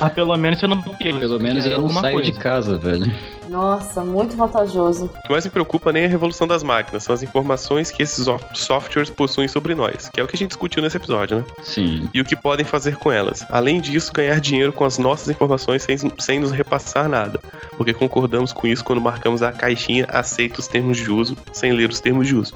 Mas 0.00 0.12
pelo 0.14 0.36
menos 0.36 0.60
você 0.60 0.66
não 0.66 0.80
pelo 0.82 1.40
menos 1.40 1.66
eu 1.66 1.80
não 1.80 1.88
saio 1.88 2.14
coisa. 2.14 2.30
de 2.30 2.38
casa, 2.38 2.78
velho. 2.78 3.12
Nossa, 3.48 4.02
muito 4.02 4.36
vantajoso. 4.36 5.04
O 5.06 5.22
que 5.26 5.30
mais 5.32 5.44
me 5.44 5.50
preocupa 5.50 5.92
nem 5.92 6.04
é 6.04 6.06
a 6.06 6.08
revolução 6.08 6.46
das 6.46 6.62
máquinas, 6.62 7.02
são 7.04 7.14
as 7.14 7.22
informações 7.22 7.90
que 7.90 8.02
esses 8.02 8.24
sof- 8.24 8.44
softwares 8.54 9.10
possuem 9.10 9.48
sobre 9.48 9.74
nós, 9.74 10.08
que 10.08 10.18
é 10.20 10.24
o 10.24 10.26
que 10.26 10.34
a 10.34 10.38
gente 10.38 10.48
discutiu 10.50 10.82
nesse 10.82 10.96
episódio, 10.96 11.38
né? 11.38 11.44
Sim. 11.62 12.08
e 12.14 12.20
o 12.20 12.24
que 12.24 12.34
podem 12.36 12.64
fazer 12.64 12.96
com 12.96 13.12
elas. 13.12 13.44
Além 13.50 13.80
disso, 13.80 14.12
ganhar 14.12 14.40
dinheiro 14.40 14.72
com 14.72 14.84
as 14.84 14.96
nossas 14.96 15.28
informações 15.28 15.82
sem, 15.82 15.96
sem 16.18 16.40
nos 16.40 16.52
repassar 16.52 17.08
nada, 17.08 17.38
porque 17.76 17.92
concordamos 17.92 18.52
com 18.52 18.66
isso 18.66 18.82
quando 18.84 19.00
marcamos 19.00 19.42
a 19.42 19.52
caixinha 19.52 20.06
aceita 20.08 20.60
os 20.60 20.66
termos 20.66 20.96
de 20.96 21.10
uso, 21.10 21.36
sem 21.52 21.72
ler 21.72 21.90
os 21.90 22.00
termos 22.00 22.26
de 22.26 22.34
uso. 22.36 22.54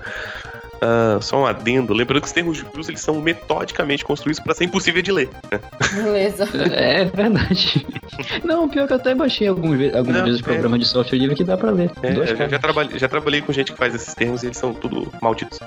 Ah, 0.80 1.18
só 1.20 1.40
um 1.42 1.46
adendo, 1.46 1.92
lembrando 1.92 2.20
que 2.20 2.26
os 2.26 2.32
termos 2.32 2.58
de 2.58 2.64
uso 2.78 2.90
eles 2.90 3.00
são 3.00 3.20
metodicamente 3.20 4.04
construídos 4.04 4.40
para 4.42 4.54
ser 4.54 4.64
impossível 4.64 5.02
de 5.02 5.10
ler. 5.12 5.28
né? 5.50 5.60
Beleza. 5.94 6.48
É 6.72 7.04
verdade. 7.04 7.86
Não, 8.44 8.68
pior 8.68 8.86
que 8.86 8.92
eu 8.92 8.96
até 8.96 9.14
baixei 9.14 9.48
alguns, 9.48 9.76
ve- 9.78 9.96
algumas 9.96 10.18
Não, 10.18 10.24
vezes 10.26 10.40
é. 10.40 10.44
programas 10.44 10.80
de 10.80 10.86
software 10.86 11.18
livre 11.18 11.34
que 11.36 11.44
dá 11.44 11.56
pra 11.56 11.70
ler. 11.70 11.90
É, 12.02 12.14
já, 12.26 12.34
caras. 12.36 12.60
trabalhei, 12.60 12.98
já 12.98 13.08
trabalhei 13.08 13.40
com 13.42 13.52
gente 13.52 13.72
que 13.72 13.78
faz 13.78 13.94
esses 13.94 14.14
termos 14.14 14.42
e 14.42 14.46
eles 14.46 14.56
são 14.58 14.72
tudo 14.72 15.12
malditos. 15.20 15.58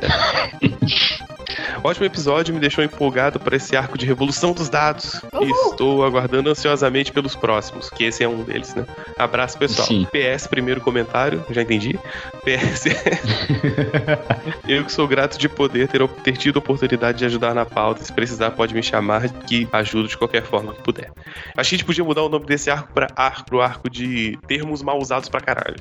É. 0.00 1.24
Ótimo 1.82 2.06
episódio, 2.06 2.54
me 2.54 2.60
deixou 2.60 2.84
empolgado 2.84 3.38
para 3.40 3.56
esse 3.56 3.76
arco 3.76 3.98
de 3.98 4.06
revolução 4.06 4.52
dos 4.52 4.68
dados. 4.68 5.20
E 5.32 5.36
Uhul. 5.36 5.70
estou 5.70 6.04
aguardando 6.04 6.50
ansiosamente 6.50 7.12
pelos 7.12 7.34
próximos, 7.34 7.90
que 7.90 8.04
esse 8.04 8.22
é 8.22 8.28
um 8.28 8.42
deles, 8.42 8.74
né? 8.74 8.86
Abraço, 9.18 9.58
pessoal. 9.58 9.86
Sim. 9.86 10.06
PS, 10.10 10.46
primeiro 10.46 10.80
comentário, 10.80 11.44
já 11.50 11.62
entendi. 11.62 11.98
PS. 12.44 12.84
Eu 14.66 14.84
que 14.84 14.92
sou 14.92 15.06
grato 15.06 15.38
de 15.38 15.48
poder 15.48 15.88
ter, 15.88 16.06
ter 16.08 16.36
tido 16.36 16.56
a 16.56 16.60
oportunidade 16.60 17.18
de 17.18 17.24
ajudar 17.24 17.54
na 17.54 17.64
pauta. 17.64 18.04
Se 18.04 18.12
precisar, 18.12 18.50
pode 18.52 18.74
me 18.74 18.82
chamar, 18.82 19.28
que 19.28 19.68
ajudo 19.72 20.08
de 20.08 20.16
qualquer 20.16 20.42
forma 20.42 20.74
que 20.74 20.82
puder. 20.82 21.10
Acho 21.56 21.70
que 21.70 21.74
a 21.74 21.78
gente 21.78 21.84
podia 21.84 22.04
mudar 22.04 22.22
o 22.22 22.28
nome 22.28 22.46
desse 22.46 22.70
arco 22.70 22.92
para 22.92 23.08
arco, 23.16 23.44
pro 23.44 23.60
arco 23.60 23.90
de 23.90 24.38
termos 24.46 24.82
mal 24.82 24.98
usados 24.98 25.28
pra 25.28 25.40
caralho. 25.40 25.76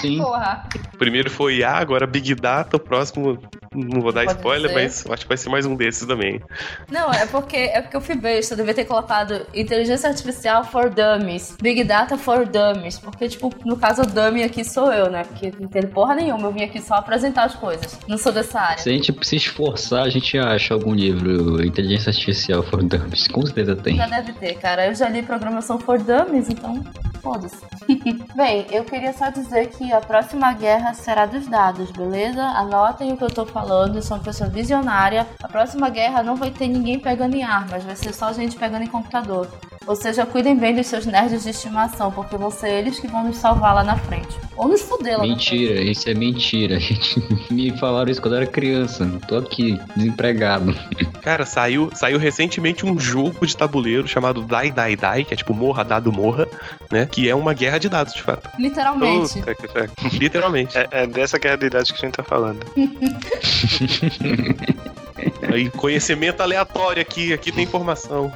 Sim. 0.00 0.18
Porra. 0.18 0.68
Primeiro 0.98 1.30
foi 1.30 1.56
IA, 1.56 1.72
agora 1.72 2.06
Big 2.06 2.34
Data, 2.34 2.76
o 2.76 2.80
próximo 2.80 3.38
não 3.74 4.00
vou 4.00 4.12
dar 4.12 4.24
Pode 4.24 4.38
spoiler, 4.38 4.68
ser. 4.68 4.74
mas 4.74 5.06
acho 5.10 5.22
que 5.22 5.28
vai 5.28 5.36
ser 5.36 5.48
mais 5.48 5.64
um 5.64 5.76
desses 5.76 6.06
também. 6.06 6.42
Não, 6.90 7.12
é 7.12 7.24
porque, 7.26 7.56
é 7.56 7.80
porque 7.80 7.96
eu 7.96 8.00
fui 8.00 8.16
besta. 8.16 8.54
Eu 8.54 8.58
devia 8.58 8.74
ter 8.74 8.84
colocado 8.84 9.46
inteligência 9.54 10.08
artificial 10.08 10.64
for 10.64 10.90
dummies, 10.90 11.56
big 11.62 11.84
data 11.84 12.18
for 12.18 12.46
dummies. 12.46 12.98
Porque, 12.98 13.28
tipo, 13.28 13.52
no 13.64 13.76
caso, 13.76 14.02
o 14.02 14.06
dummy 14.06 14.42
aqui 14.42 14.64
sou 14.64 14.92
eu, 14.92 15.08
né? 15.08 15.22
Porque 15.24 15.52
não 15.56 15.66
entendo 15.66 15.88
porra 15.88 16.16
nenhuma. 16.16 16.48
Eu 16.48 16.52
vim 16.52 16.64
aqui 16.64 16.82
só 16.82 16.94
apresentar 16.94 17.44
as 17.44 17.54
coisas. 17.54 17.98
Não 18.08 18.18
sou 18.18 18.32
dessa 18.32 18.60
área. 18.60 18.78
Se 18.78 18.90
a 18.90 18.92
gente 18.92 19.14
se 19.22 19.36
esforçar, 19.36 20.02
a 20.04 20.10
gente 20.10 20.36
acha 20.36 20.74
algum 20.74 20.92
livro 20.92 21.64
Inteligência 21.64 22.10
Artificial 22.10 22.62
for 22.64 22.82
Dummies. 22.82 23.28
Com 23.28 23.46
certeza 23.46 23.76
tem. 23.76 23.96
Já 23.96 24.06
deve 24.06 24.32
ter, 24.32 24.54
cara. 24.54 24.86
Eu 24.88 24.94
já 24.94 25.08
li 25.08 25.22
programação 25.22 25.78
for 25.78 25.98
dummies, 25.98 26.48
então 26.50 26.82
foda-se. 27.22 27.56
Bem, 28.34 28.66
eu 28.70 28.84
queria 28.84 28.99
só 29.12 29.30
dizer 29.30 29.68
que 29.68 29.92
a 29.92 30.00
próxima 30.00 30.52
guerra 30.52 30.92
será 30.92 31.24
dos 31.24 31.46
dados, 31.46 31.90
beleza? 31.90 32.42
Anotem 32.42 33.12
o 33.12 33.16
que 33.16 33.24
eu 33.24 33.30
tô 33.30 33.46
falando, 33.46 33.96
eu 33.96 34.02
sou 34.02 34.16
uma 34.16 34.22
pessoa 34.22 34.50
visionária. 34.50 35.26
A 35.42 35.48
próxima 35.48 35.88
guerra 35.88 36.22
não 36.22 36.36
vai 36.36 36.50
ter 36.50 36.68
ninguém 36.68 36.98
pegando 36.98 37.34
em 37.34 37.42
armas, 37.42 37.82
vai 37.84 37.96
ser 37.96 38.12
só 38.12 38.32
gente 38.32 38.56
pegando 38.56 38.84
em 38.84 38.88
computador. 38.88 39.48
Ou 39.86 39.96
seja, 39.96 40.26
cuidem 40.26 40.54
bem 40.54 40.74
dos 40.74 40.86
seus 40.86 41.06
nerds 41.06 41.42
de 41.42 41.50
estimação, 41.50 42.12
porque 42.12 42.36
vão 42.36 42.50
ser 42.50 42.70
eles 42.70 43.00
que 43.00 43.08
vão 43.08 43.24
nos 43.24 43.38
salvar 43.38 43.74
lá 43.74 43.82
na 43.82 43.96
frente. 43.96 44.38
Ou 44.54 44.68
nos 44.68 44.82
fuder 44.82 45.16
lá. 45.16 45.24
Mentira, 45.24 45.80
isso 45.80 46.06
é 46.08 46.12
mentira. 46.12 46.78
Gente, 46.78 47.18
me 47.50 47.76
falaram 47.78 48.10
isso 48.10 48.20
quando 48.20 48.34
eu 48.34 48.42
era 48.42 48.46
criança. 48.46 49.10
Tô 49.26 49.38
aqui, 49.38 49.80
desempregado. 49.96 50.76
Cara, 51.22 51.46
saiu, 51.46 51.90
saiu 51.94 52.18
recentemente 52.18 52.84
um 52.84 52.98
jogo 52.98 53.46
de 53.46 53.56
tabuleiro 53.56 54.06
chamado 54.06 54.42
Die 54.42 54.70
Die 54.70 54.96
Die, 54.96 55.24
que 55.24 55.32
é 55.32 55.36
tipo 55.36 55.54
morra, 55.54 55.82
dado 55.82 56.12
morra, 56.12 56.46
né? 56.92 57.06
Que 57.06 57.30
é 57.30 57.34
uma 57.34 57.54
guerra 57.54 57.78
de 57.78 57.88
dados, 57.88 58.12
de 58.12 58.22
fato. 58.22 58.50
Literalmente. 58.58 59.38
Puta 59.38 59.54
que 59.54 59.66
pariu. 59.66 59.90
Literalmente. 60.12 60.76
É, 60.76 60.88
é 60.90 61.06
dessa 61.06 61.38
guerra 61.38 61.56
de 61.56 61.66
idade 61.66 61.94
que 61.94 61.98
a 61.98 62.06
gente 62.06 62.16
tá 62.16 62.22
falando. 62.22 62.60
Aí, 65.52 65.70
conhecimento 65.70 66.40
aleatório 66.40 67.02
aqui, 67.02 67.32
aqui 67.32 67.52
tem 67.52 67.64
informação. 67.64 68.32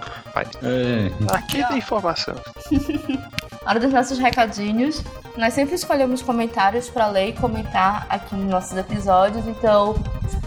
É. 0.62 1.34
Aqui 1.34 1.66
tem 1.68 1.78
informação. 1.78 2.34
Hora 3.66 3.80
dos 3.80 3.92
nossos 3.92 4.18
recadinhos. 4.18 5.02
Nós 5.36 5.54
sempre 5.54 5.74
escolhemos 5.74 6.22
comentários 6.22 6.88
pra 6.88 7.08
ler 7.08 7.30
e 7.30 7.32
comentar 7.32 8.06
aqui 8.08 8.36
nos 8.36 8.48
nossos 8.48 8.76
episódios, 8.76 9.46
então 9.48 9.96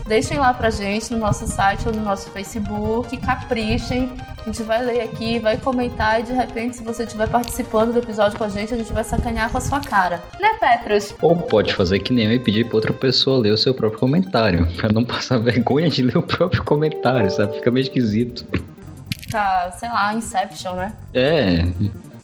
deixem 0.07 0.37
lá 0.37 0.53
pra 0.53 0.69
gente 0.69 1.11
no 1.11 1.19
nosso 1.19 1.45
site 1.45 1.87
ou 1.87 1.93
no 1.93 2.01
nosso 2.01 2.29
Facebook, 2.29 3.17
caprichem. 3.17 4.09
A 4.39 4.45
gente 4.45 4.63
vai 4.63 4.81
ler 4.85 5.01
aqui, 5.01 5.39
vai 5.39 5.57
comentar 5.57 6.21
e 6.21 6.23
de 6.23 6.31
repente, 6.31 6.77
se 6.77 6.83
você 6.83 7.03
estiver 7.03 7.27
participando 7.27 7.91
do 7.91 7.99
episódio 7.99 8.37
com 8.37 8.45
a 8.45 8.49
gente, 8.49 8.73
a 8.73 8.77
gente 8.77 8.93
vai 8.93 9.03
sacanear 9.03 9.51
com 9.51 9.57
a 9.57 9.61
sua 9.61 9.81
cara. 9.81 10.23
Né, 10.39 10.49
Petros? 10.57 11.13
Ou 11.21 11.35
pode 11.35 11.73
fazer 11.73 11.99
que 11.99 12.13
nem 12.13 12.27
eu 12.27 12.31
e 12.33 12.39
pedir 12.39 12.65
pra 12.65 12.77
outra 12.77 12.93
pessoa 12.93 13.39
ler 13.39 13.51
o 13.51 13.57
seu 13.57 13.73
próprio 13.73 13.99
comentário, 13.99 14.65
pra 14.77 14.89
não 14.89 15.03
passar 15.03 15.37
vergonha 15.37 15.89
de 15.89 16.01
ler 16.01 16.17
o 16.17 16.23
próprio 16.23 16.63
comentário, 16.63 17.29
sabe? 17.29 17.55
Fica 17.55 17.69
meio 17.69 17.83
esquisito. 17.83 18.45
Tá, 19.29 19.75
sei 19.77 19.89
lá, 19.89 20.13
Inception, 20.13 20.75
né? 20.75 20.93
É, 21.13 21.65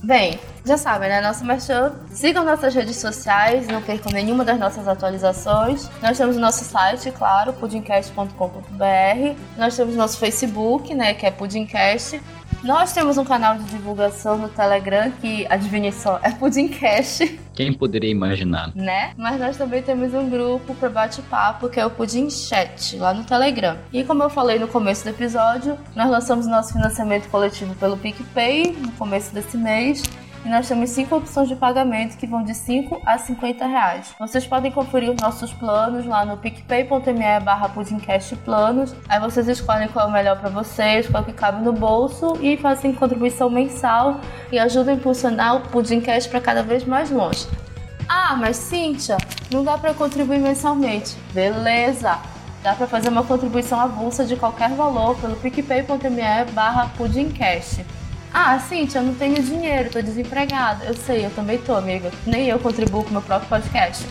Bem, 0.02 0.38
já 0.66 0.78
sabem, 0.78 1.10
né? 1.10 1.22
Nosso 1.22 1.44
merchan. 1.46 1.94
Sigam 2.10 2.46
nossas 2.46 2.74
redes 2.74 2.96
sociais, 2.98 3.68
não 3.68 3.82
percam 3.82 4.12
nenhuma 4.12 4.46
das 4.46 4.58
nossas 4.58 4.88
atualizações. 4.88 5.90
Nós 6.02 6.18
temos 6.18 6.38
o 6.38 6.40
nosso 6.40 6.64
site, 6.64 7.12
claro, 7.12 7.54
pudimcast.com.br. 7.54 9.36
Nós 9.58 9.76
temos 9.76 9.96
nosso 9.96 10.18
Facebook, 10.18 10.94
né? 10.94 11.14
Que 11.14 11.26
é 11.26 11.32
Pudimcast. 11.32 12.22
Nós 12.64 12.94
temos 12.94 13.18
um 13.18 13.26
canal 13.26 13.58
de 13.58 13.66
divulgação 13.66 14.38
no 14.38 14.48
Telegram 14.48 15.12
que, 15.20 15.46
adivinhe 15.50 15.92
só, 15.92 16.18
é 16.24 16.32
Pudimcast, 16.32 17.38
quem 17.54 17.74
poderia 17.74 18.10
imaginar? 18.10 18.72
né? 18.74 19.12
Mas 19.18 19.40
nós 19.40 19.58
também 19.58 19.84
temos 19.84 20.14
um 20.14 20.30
grupo 20.30 20.74
para 20.76 20.90
bate-papo 20.90 21.70
que 21.70 21.80
é 21.80 21.86
o 21.86 21.90
Pudim 21.90 22.30
Chat, 22.30 22.98
lá 22.98 23.14
no 23.14 23.24
Telegram. 23.26 23.78
E 23.92 24.04
como 24.04 24.24
eu 24.24 24.30
falei 24.30 24.58
no 24.58 24.68
começo 24.68 25.04
do 25.04 25.10
episódio, 25.10 25.78
nós 25.96 26.10
lançamos 26.10 26.48
nosso 26.48 26.74
financiamento 26.74 27.30
coletivo 27.30 27.76
pelo 27.76 27.98
PicPay 27.98 28.72
no 28.80 28.92
começo 28.94 29.34
desse 29.34 29.58
mês. 29.58 30.02
E 30.46 30.50
nós 30.50 30.68
temos 30.68 30.90
cinco 30.90 31.16
opções 31.16 31.48
de 31.48 31.56
pagamento 31.56 32.18
que 32.18 32.28
vão 32.28 32.44
de 32.44 32.54
5 32.54 33.02
a 33.06 33.18
50 33.18 33.66
reais. 33.66 34.14
Vocês 34.20 34.46
podem 34.46 34.70
conferir 34.72 35.10
os 35.10 35.22
nossos 35.22 35.54
planos 35.54 36.06
lá 36.06 36.26
no 36.26 36.36
picpay.me 36.36 37.40
barra 37.42 37.70
pudimcastplanos. 37.70 38.94
Aí 39.08 39.22
vocês 39.22 39.48
escolhem 39.48 39.88
qual 39.88 40.08
é 40.08 40.10
o 40.10 40.12
melhor 40.12 40.38
para 40.38 40.50
vocês, 40.50 41.08
qual 41.08 41.24
que 41.24 41.32
cabe 41.32 41.64
no 41.64 41.72
bolso 41.72 42.38
e 42.42 42.58
fazem 42.58 42.94
contribuição 42.94 43.50
mensal 43.50 44.20
e 44.52 44.60
ajudam 44.60 44.94
a 44.94 44.98
impulsionar 44.98 45.56
o 45.56 45.62
Pudimcast 45.62 46.30
para 46.30 46.42
cada 46.42 46.62
vez 46.62 46.84
mais 46.84 47.10
longe. 47.10 47.48
Ah, 48.10 48.36
mas 48.36 48.58
Cíntia, 48.58 49.16
não 49.50 49.64
dá 49.64 49.78
para 49.78 49.94
contribuir 49.94 50.40
mensalmente. 50.40 51.16
Beleza! 51.34 52.20
Dá 52.62 52.74
para 52.74 52.88
fazer 52.88 53.10
uma 53.10 53.24
contribuição 53.24 53.80
avulsa 53.80 54.26
de 54.26 54.36
qualquer 54.36 54.70
valor 54.72 55.16
pelo 55.20 55.36
picpay.me 55.38 56.52
barra 56.52 56.90
pudimcast. 56.98 57.86
Ah, 58.34 58.60
Cíntia, 58.60 58.98
eu 58.98 59.04
não 59.04 59.14
tenho 59.14 59.42
dinheiro, 59.44 59.92
tô 59.92 60.02
desempregada. 60.02 60.86
Eu 60.86 60.96
sei, 60.96 61.24
eu 61.24 61.30
também 61.30 61.60
tô, 61.60 61.76
amiga. 61.76 62.12
Nem 62.26 62.48
eu 62.48 62.58
contribuo 62.58 63.04
com 63.04 63.12
meu 63.12 63.22
próprio 63.22 63.48
podcast. 63.48 64.04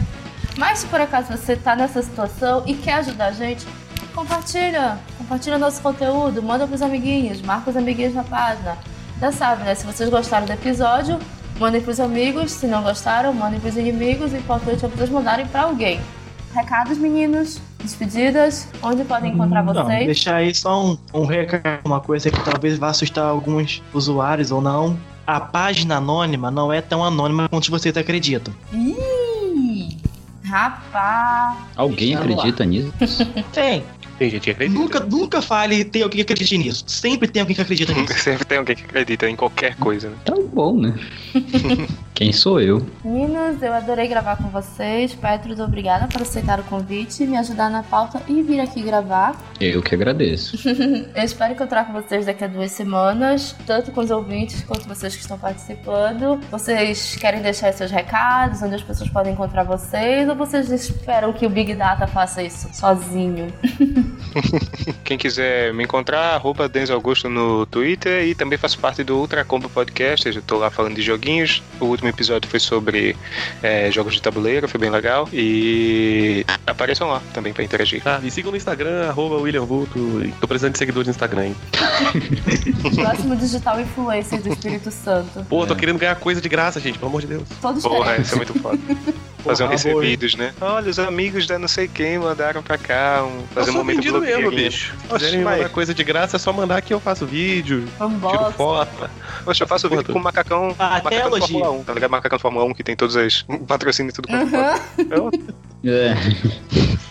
Mas 0.56 0.78
se 0.78 0.86
por 0.86 1.00
acaso 1.00 1.36
você 1.36 1.56
tá 1.56 1.74
nessa 1.74 2.00
situação 2.02 2.62
e 2.64 2.74
quer 2.74 2.94
ajudar 2.94 3.26
a 3.26 3.32
gente, 3.32 3.66
compartilha. 4.14 4.96
Compartilha 5.18 5.58
nosso 5.58 5.82
conteúdo, 5.82 6.40
manda 6.40 6.68
pros 6.68 6.82
amiguinhos, 6.82 7.42
marca 7.42 7.70
os 7.70 7.76
amiguinhos 7.76 8.14
na 8.14 8.22
página. 8.22 8.78
Já 9.20 9.32
sabe, 9.32 9.64
né? 9.64 9.74
Se 9.74 9.84
vocês 9.84 10.08
gostaram 10.08 10.46
do 10.46 10.52
episódio, 10.52 11.18
mandem 11.58 11.80
pros 11.80 11.98
amigos. 11.98 12.52
Se 12.52 12.68
não 12.68 12.82
gostaram, 12.82 13.32
mandem 13.32 13.58
pros 13.58 13.76
inimigos. 13.76 14.32
O 14.32 14.36
importante 14.36 14.84
é 14.84 14.88
vocês 14.88 15.10
mandarem 15.10 15.46
pra 15.46 15.62
alguém. 15.62 16.00
Recados, 16.54 16.96
meninos? 16.96 17.60
Despedidas? 17.82 18.68
Onde 18.82 19.04
podem 19.04 19.32
encontrar 19.32 19.64
Não, 19.64 19.74
vocês? 19.74 20.06
deixar 20.06 20.36
aí 20.36 20.54
só 20.54 20.84
um, 20.84 20.98
um 21.12 21.24
recado, 21.26 21.80
uma 21.84 22.00
coisa 22.00 22.30
que 22.30 22.40
talvez 22.44 22.78
vá 22.78 22.88
assustar 22.88 23.24
alguns 23.24 23.82
usuários 23.92 24.50
ou 24.50 24.60
não. 24.60 24.96
A 25.26 25.40
página 25.40 25.96
anônima 25.96 26.50
não 26.50 26.72
é 26.72 26.80
tão 26.80 27.04
anônima 27.04 27.48
quanto 27.48 27.70
vocês 27.70 27.96
acreditam. 27.96 28.52
Ih, 28.72 29.96
rapaz. 30.44 31.56
Alguém 31.76 32.14
Vamos 32.16 32.30
lá. 32.30 32.34
acredita 32.42 32.64
nisso? 32.64 32.92
Tem. 33.52 33.84
Tem 34.22 34.30
gente 34.30 34.44
que 34.44 34.50
acredita. 34.52 34.78
Nunca, 34.78 35.00
nunca 35.00 35.42
fale 35.42 35.84
tem 35.84 36.00
alguém 36.00 36.18
que 36.18 36.32
acredite 36.32 36.56
nisso. 36.56 36.84
Sempre 36.86 37.26
tem 37.26 37.40
alguém 37.40 37.56
que 37.56 37.62
acredita 37.62 37.92
nisso. 37.92 38.14
Sempre 38.22 38.44
tem 38.44 38.58
alguém 38.58 38.76
que 38.76 38.84
acredita 38.84 39.28
em 39.28 39.34
qualquer 39.34 39.74
coisa, 39.74 40.10
né? 40.10 40.16
Tá 40.24 40.36
bom, 40.52 40.78
né? 40.78 40.94
Quem 42.14 42.32
sou 42.32 42.60
eu? 42.60 42.86
Meninos, 43.04 43.60
eu 43.60 43.72
adorei 43.72 44.06
gravar 44.06 44.36
com 44.36 44.48
vocês. 44.48 45.12
Petros, 45.12 45.58
obrigada 45.58 46.06
por 46.06 46.22
aceitar 46.22 46.60
o 46.60 46.62
convite, 46.64 47.24
me 47.24 47.36
ajudar 47.36 47.68
na 47.68 47.82
pauta 47.82 48.22
e 48.28 48.42
vir 48.42 48.60
aqui 48.60 48.80
gravar. 48.80 49.34
Eu 49.60 49.82
que 49.82 49.94
agradeço. 49.94 50.56
Eu 51.16 51.24
espero 51.24 51.54
encontrar 51.54 51.86
com 51.86 51.92
vocês 51.92 52.26
daqui 52.26 52.44
a 52.44 52.46
duas 52.46 52.70
semanas, 52.70 53.56
tanto 53.66 53.90
com 53.90 54.02
os 54.02 54.10
ouvintes 54.10 54.62
quanto 54.62 54.86
vocês 54.86 55.16
que 55.16 55.22
estão 55.22 55.38
participando. 55.38 56.38
Vocês 56.48 57.16
querem 57.16 57.42
deixar 57.42 57.72
seus 57.72 57.90
recados, 57.90 58.62
onde 58.62 58.76
as 58.76 58.82
pessoas 58.82 59.10
podem 59.10 59.32
encontrar 59.32 59.64
vocês, 59.64 60.28
ou 60.28 60.36
vocês 60.36 60.70
esperam 60.70 61.32
que 61.32 61.44
o 61.44 61.50
Big 61.50 61.74
Data 61.74 62.06
faça 62.06 62.42
isso 62.42 62.68
sozinho? 62.72 63.52
Quem 65.04 65.18
quiser 65.18 65.72
me 65.74 65.84
encontrar, 65.84 66.34
arroba 66.34 66.68
Denzel 66.68 66.96
Augusto 66.96 67.28
no 67.28 67.66
Twitter 67.66 68.26
e 68.26 68.34
também 68.34 68.58
faço 68.58 68.78
parte 68.78 69.02
do 69.04 69.16
Ultra 69.16 69.44
Combo 69.44 69.68
Podcast. 69.68 70.26
Eu 70.26 70.42
tô 70.42 70.58
lá 70.58 70.70
falando 70.70 70.94
de 70.94 71.02
joguinhos. 71.02 71.62
O 71.80 71.86
último 71.86 72.08
episódio 72.08 72.48
foi 72.48 72.60
sobre 72.60 73.16
é, 73.62 73.90
jogos 73.90 74.14
de 74.14 74.22
tabuleiro, 74.22 74.68
foi 74.68 74.80
bem 74.80 74.90
legal. 74.90 75.28
E 75.32 76.44
apareçam 76.66 77.08
lá 77.08 77.22
também 77.32 77.52
pra 77.52 77.62
interagir. 77.62 78.02
Tá, 78.02 78.18
me 78.18 78.30
sigam 78.30 78.50
no 78.50 78.56
Instagram, 78.56 79.08
arroba 79.08 79.36
William 79.36 79.64
Vulto. 79.64 79.98
Tô 80.40 80.46
precisando 80.46 80.72
de 80.72 80.78
seguidores 80.78 81.06
no 81.06 81.12
Instagram, 81.12 81.46
hein? 81.46 81.56
Próximo 82.94 83.36
digital 83.36 83.80
influencer 83.80 84.42
do 84.42 84.48
Espírito 84.48 84.90
Santo. 84.90 85.44
Pô, 85.48 85.66
tô 85.66 85.76
querendo 85.76 85.98
ganhar 85.98 86.14
coisa 86.16 86.40
de 86.40 86.48
graça, 86.48 86.80
gente, 86.80 86.98
pelo 86.98 87.10
amor 87.10 87.20
de 87.20 87.28
Deus. 87.28 87.44
Todos 87.60 87.82
Porra, 87.82 88.16
isso 88.16 88.34
é 88.34 88.36
muito 88.36 88.58
foda. 88.60 88.78
Fazer 89.42 89.64
um 89.64 89.68
recebidos, 89.68 90.36
né? 90.36 90.54
Olha, 90.60 90.88
os 90.88 90.98
amigos 90.98 91.46
da 91.46 91.58
não 91.58 91.66
sei 91.66 91.88
quem 91.88 92.18
mandaram 92.18 92.62
pra 92.62 92.78
cá 92.78 93.24
um, 93.24 93.42
fazer 93.52 93.72
um 93.72 93.74
momento 93.74 94.01
vendido 94.10 94.20
mesmo, 94.20 94.50
bicho. 94.50 94.94
Se 95.00 95.08
quiserem 95.08 95.42
mandar 95.42 95.68
coisa 95.68 95.94
de 95.94 96.02
graça, 96.04 96.36
é 96.36 96.38
só 96.38 96.52
mandar 96.52 96.80
que 96.82 96.92
eu 96.92 96.98
faço 97.00 97.26
vídeo, 97.26 97.84
tiro 97.96 98.06
Unbox. 98.06 98.56
foto. 98.56 99.10
Poxa, 99.44 99.64
eu 99.64 99.68
faço 99.68 99.88
vídeo 99.88 100.04
com 100.04 100.18
o 100.18 100.22
macacão, 100.22 100.74
Ah, 100.78 100.96
até 100.96 101.04
macacão 101.04 101.30
do 101.30 101.36
elogio. 101.36 101.58
Fórmula 101.58 101.80
1, 101.80 101.84
tá 101.84 101.92
ligado? 101.94 102.10
Macacão 102.10 102.38
do 102.38 102.42
Fórmula 102.42 102.64
1 102.66 102.74
que 102.74 102.82
tem 102.84 102.96
todos 102.96 103.14
os 103.16 103.44
patrocínios 103.68 104.12
e 104.12 104.16
tudo 104.22 104.28
quanto 104.28 104.54
Uhum. 104.54 105.06
Eu- 105.10 105.30
É. 105.84 106.14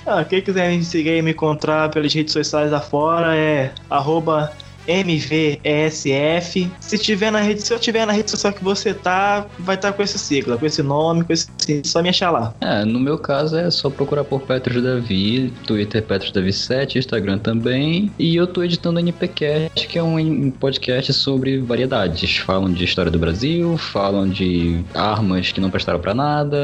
Ah, 0.06 0.24
quem 0.24 0.42
quiser 0.42 0.70
me 0.72 0.84
seguir 0.84 1.18
e 1.18 1.22
me 1.22 1.32
encontrar 1.32 1.90
pelas 1.90 2.14
redes 2.14 2.34
sociais 2.34 2.72
afora 2.74 3.36
é 3.36 3.72
arroba 3.90 4.52
MVESF. 4.88 6.72
Se 6.80 6.98
tiver 6.98 7.32
na 7.32 7.42
rede, 7.42 7.62
se 7.62 7.74
eu 7.74 7.80
tiver 7.80 8.06
na 8.06 8.14
rede 8.14 8.32
social 8.32 8.54
que 8.54 8.64
você 8.64 8.94
tá, 8.94 9.46
vai 9.60 9.76
estar 9.76 9.94
com 9.94 10.02
esse 10.02 10.18
sigla, 10.18 10.58
com 10.58 10.66
esse 10.66 10.82
nome, 10.82 11.24
com 11.24 11.34
esse 11.34 11.50
só 11.84 12.02
me 12.02 12.10
achar 12.10 12.32
lá. 12.32 12.54
É, 12.62 12.84
no 12.84 13.00
meu 13.00 13.18
caso 13.18 13.58
é 13.58 13.70
só 13.70 13.90
procurar 13.90 14.24
por 14.24 14.42
Petros 14.42 14.84
Davi, 14.84 15.54
Twitter 15.66 16.04
Petros 16.04 16.32
Davi 16.32 16.52
7, 16.52 16.98
Instagram 16.98 17.38
também. 17.38 18.12
E 18.18 18.36
eu 18.36 18.48
tô 18.48 18.64
editando 18.64 18.98
o 18.98 19.00
NPcast, 19.00 19.88
que 19.88 19.98
é 19.98 20.04
um 20.04 20.52
podcast 20.52 21.14
sobre 21.14 21.60
variedades. 21.60 22.38
Falam 22.38 22.72
de 22.72 22.84
história 22.84 23.12
do 23.12 23.20
Brasil, 23.20 23.78
falam 23.78 24.28
de 24.28 24.84
armas 24.94 25.52
que 25.52 25.62
não 25.62 25.70
prestaram 25.70 26.00
pra 26.00 26.14
nada, 26.14 26.58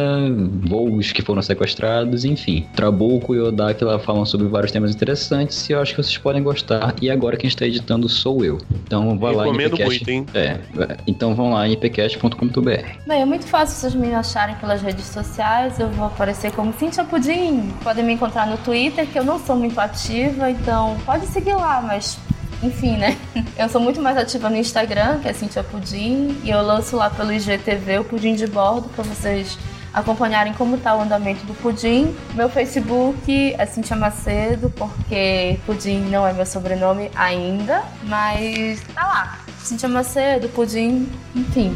voos 0.61 1.11
que 1.11 1.21
foram 1.21 1.41
sequestrados, 1.41 2.25
enfim. 2.25 2.65
Trabuco 2.75 3.35
e 3.35 3.39
Odak 3.39 3.83
lá 3.83 3.99
falam 3.99 4.25
sobre 4.25 4.47
vários 4.47 4.71
temas 4.71 4.93
interessantes 4.93 5.69
e 5.69 5.73
eu 5.73 5.81
acho 5.81 5.95
que 5.95 6.03
vocês 6.03 6.17
podem 6.17 6.43
gostar. 6.43 6.95
E 7.01 7.09
agora 7.09 7.37
quem 7.37 7.47
está 7.47 7.65
editando 7.65 8.06
sou 8.07 8.43
eu. 8.43 8.57
Então 8.85 9.17
vai 9.17 9.33
lá 9.33 9.47
em 9.47 9.51
muito, 9.51 10.09
hein? 10.09 10.25
É, 10.33 10.59
então 11.05 11.35
vão 11.35 11.51
lá 11.51 11.67
em 11.67 11.73
npcast.com.br. 11.73 12.59
Bem, 13.05 13.21
é 13.21 13.25
muito 13.25 13.45
fácil 13.47 13.75
vocês 13.75 13.95
me 13.95 14.13
acharem 14.13 14.55
pelas 14.55 14.81
redes 14.81 15.05
sociais. 15.05 15.79
Eu 15.79 15.89
vou 15.89 16.07
aparecer 16.07 16.51
como 16.51 16.73
Cintia 16.73 17.03
Pudim. 17.03 17.71
Podem 17.83 18.03
me 18.03 18.13
encontrar 18.13 18.47
no 18.47 18.57
Twitter, 18.57 19.07
que 19.07 19.17
eu 19.17 19.23
não 19.23 19.39
sou 19.39 19.55
muito 19.55 19.79
ativa, 19.79 20.49
então 20.49 20.97
pode 21.05 21.25
seguir 21.27 21.55
lá, 21.55 21.81
mas 21.81 22.17
enfim, 22.63 22.97
né? 22.97 23.15
Eu 23.57 23.69
sou 23.69 23.79
muito 23.79 24.01
mais 24.01 24.17
ativa 24.17 24.49
no 24.49 24.57
Instagram, 24.57 25.19
que 25.19 25.27
é 25.27 25.33
Cintia 25.33 25.63
Pudim, 25.63 26.35
e 26.43 26.49
eu 26.49 26.61
lanço 26.61 26.95
lá 26.95 27.09
pelo 27.09 27.31
IGTV 27.31 27.99
o 27.99 28.03
Pudim 28.03 28.33
de 28.35 28.47
Bordo 28.47 28.89
para 28.89 29.03
vocês 29.03 29.57
acompanharem 29.97 30.53
como 30.53 30.77
tá 30.77 30.95
o 30.95 31.01
andamento 31.01 31.45
do 31.45 31.53
Pudim. 31.55 32.15
Meu 32.33 32.47
Facebook 32.49 33.55
é 33.57 33.65
Cintia 33.65 33.95
Macedo, 33.95 34.69
porque 34.69 35.59
Pudim 35.65 36.01
não 36.01 36.25
é 36.25 36.33
meu 36.33 36.45
sobrenome 36.45 37.09
ainda, 37.15 37.83
mas 38.03 38.81
tá 38.93 39.05
lá. 39.05 39.39
Cintia 39.59 39.89
Macedo, 39.89 40.47
Pudim, 40.49 41.09
enfim. 41.35 41.75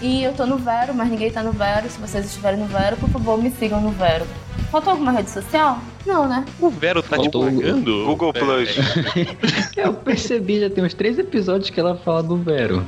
E 0.00 0.22
eu 0.22 0.34
tô 0.34 0.44
no 0.44 0.58
Vero, 0.58 0.92
mas 0.94 1.08
ninguém 1.08 1.30
tá 1.30 1.42
no 1.42 1.52
Vero. 1.52 1.88
Se 1.88 1.98
vocês 1.98 2.26
estiverem 2.26 2.58
no 2.58 2.66
Vero, 2.66 2.96
por 2.96 3.08
favor, 3.08 3.40
me 3.40 3.50
sigam 3.50 3.80
no 3.80 3.90
Vero. 3.90 4.26
Faltou 4.70 4.92
alguma 4.92 5.12
rede 5.12 5.30
social? 5.30 5.78
Não, 6.06 6.28
né? 6.28 6.44
O 6.60 6.68
Vero 6.68 7.02
tá 7.02 7.16
te 7.18 7.30
pagando? 7.30 8.04
Google 8.04 8.32
É, 8.34 8.38
Plus. 8.38 8.76
Eu 9.76 9.94
percebi, 9.94 10.60
já 10.60 10.68
tem 10.70 10.84
uns 10.84 10.92
três 10.94 11.18
episódios 11.18 11.70
que 11.70 11.80
ela 11.80 11.96
fala 11.96 12.22
do 12.22 12.36
Vero. 12.36 12.84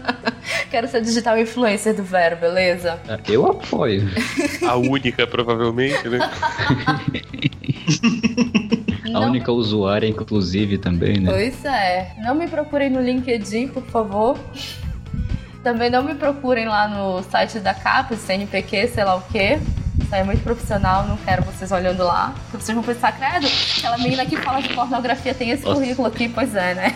Quero 0.70 0.88
ser 0.88 1.00
digital 1.02 1.38
influencer 1.38 1.94
do 1.94 2.02
Vero, 2.02 2.36
beleza? 2.36 2.98
Eu 3.28 3.46
apoio. 3.46 4.02
A 4.66 4.76
única, 4.76 5.26
provavelmente, 5.26 6.08
né? 6.08 6.18
A 9.06 9.10
Não- 9.10 9.28
única 9.30 9.50
usuária, 9.50 10.06
inclusive, 10.06 10.76
também, 10.78 11.18
né? 11.18 11.30
Pois 11.32 11.64
é. 11.64 12.12
Não 12.18 12.34
me 12.34 12.46
procurem 12.48 12.90
no 12.90 13.00
LinkedIn, 13.00 13.68
por 13.68 13.82
favor. 13.84 14.36
Também 15.62 15.88
não 15.90 16.02
me 16.02 16.14
procurem 16.14 16.66
lá 16.66 16.86
no 16.88 17.22
site 17.22 17.58
da 17.60 17.72
CAPES, 17.72 18.18
CNPq, 18.20 18.88
sei 18.88 19.04
lá 19.04 19.16
o 19.16 19.22
quê. 19.22 19.58
Isso 20.00 20.14
aí 20.14 20.20
é 20.20 20.24
muito 20.24 20.42
profissional, 20.42 21.06
não 21.06 21.16
quero 21.18 21.42
vocês 21.44 21.70
olhando 21.70 22.02
lá. 22.04 22.32
Porque 22.50 22.64
vocês 22.64 22.74
vão 22.74 22.82
pensar, 22.84 23.12
credo, 23.12 23.46
aquela 23.76 23.98
menina 23.98 24.24
que 24.24 24.36
fala 24.38 24.60
de 24.62 24.68
pornografia 24.72 25.34
tem 25.34 25.50
esse 25.50 25.64
Nossa. 25.64 25.74
currículo 25.80 26.08
aqui, 26.08 26.28
pois 26.28 26.54
é, 26.54 26.74
né? 26.74 26.94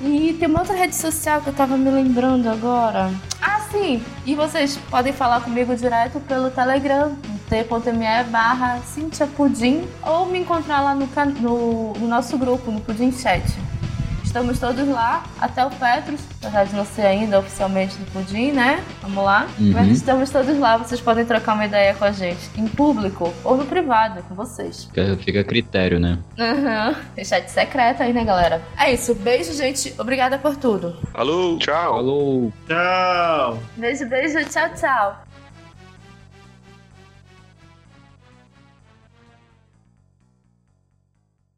e 0.00 0.34
tem 0.38 0.48
uma 0.48 0.60
outra 0.60 0.74
rede 0.76 0.94
social 0.94 1.40
que 1.42 1.48
eu 1.48 1.52
tava 1.52 1.76
me 1.76 1.90
lembrando 1.90 2.48
agora. 2.48 3.10
Ah, 3.42 3.60
sim! 3.70 4.02
E 4.24 4.34
vocês 4.34 4.78
podem 4.90 5.12
falar 5.12 5.40
comigo 5.42 5.74
direto 5.76 6.18
pelo 6.20 6.50
Telegram, 6.50 7.14
t.me 7.50 8.24
barra 8.30 8.78
Cintia 8.86 9.26
Pudim, 9.26 9.86
ou 10.02 10.26
me 10.26 10.38
encontrar 10.38 10.80
lá 10.80 10.94
no, 10.94 11.06
can- 11.08 11.26
no, 11.40 11.92
no 11.94 12.08
nosso 12.08 12.38
grupo, 12.38 12.70
no 12.70 12.80
Pudim 12.80 13.12
Chat. 13.12 13.42
Estamos 14.34 14.58
todos 14.58 14.88
lá, 14.88 15.22
até 15.40 15.64
o 15.64 15.70
Petros, 15.70 16.20
apesar 16.42 16.64
de 16.64 16.74
não 16.74 16.84
ser 16.84 17.02
ainda 17.02 17.38
oficialmente 17.38 17.96
do 17.98 18.10
Pudim, 18.10 18.50
né? 18.50 18.82
Vamos 19.00 19.22
lá. 19.22 19.46
Uhum. 19.60 19.70
Mas 19.70 19.86
estamos 19.90 20.28
todos 20.28 20.58
lá, 20.58 20.76
vocês 20.76 21.00
podem 21.00 21.24
trocar 21.24 21.54
uma 21.54 21.66
ideia 21.66 21.94
com 21.94 22.04
a 22.04 22.10
gente, 22.10 22.50
em 22.56 22.66
público 22.66 23.32
ou 23.44 23.56
no 23.56 23.64
privado, 23.64 24.24
com 24.24 24.34
vocês. 24.34 24.86
Fica, 24.86 25.16
fica 25.18 25.38
a 25.38 25.44
critério, 25.44 26.00
né? 26.00 26.18
Aham. 26.36 26.96
Tem 27.14 27.24
chat 27.24 27.48
secreto 27.48 28.02
aí, 28.02 28.12
né, 28.12 28.24
galera? 28.24 28.60
É 28.76 28.92
isso, 28.92 29.14
beijo, 29.14 29.52
gente. 29.52 29.94
Obrigada 30.00 30.36
por 30.36 30.56
tudo. 30.56 30.96
Alô, 31.14 31.56
tchau. 31.58 31.94
Falou! 31.94 32.52
Tchau! 32.66 33.58
Beijo, 33.76 34.04
beijo, 34.08 34.44
tchau, 34.46 34.68
tchau. 34.74 35.24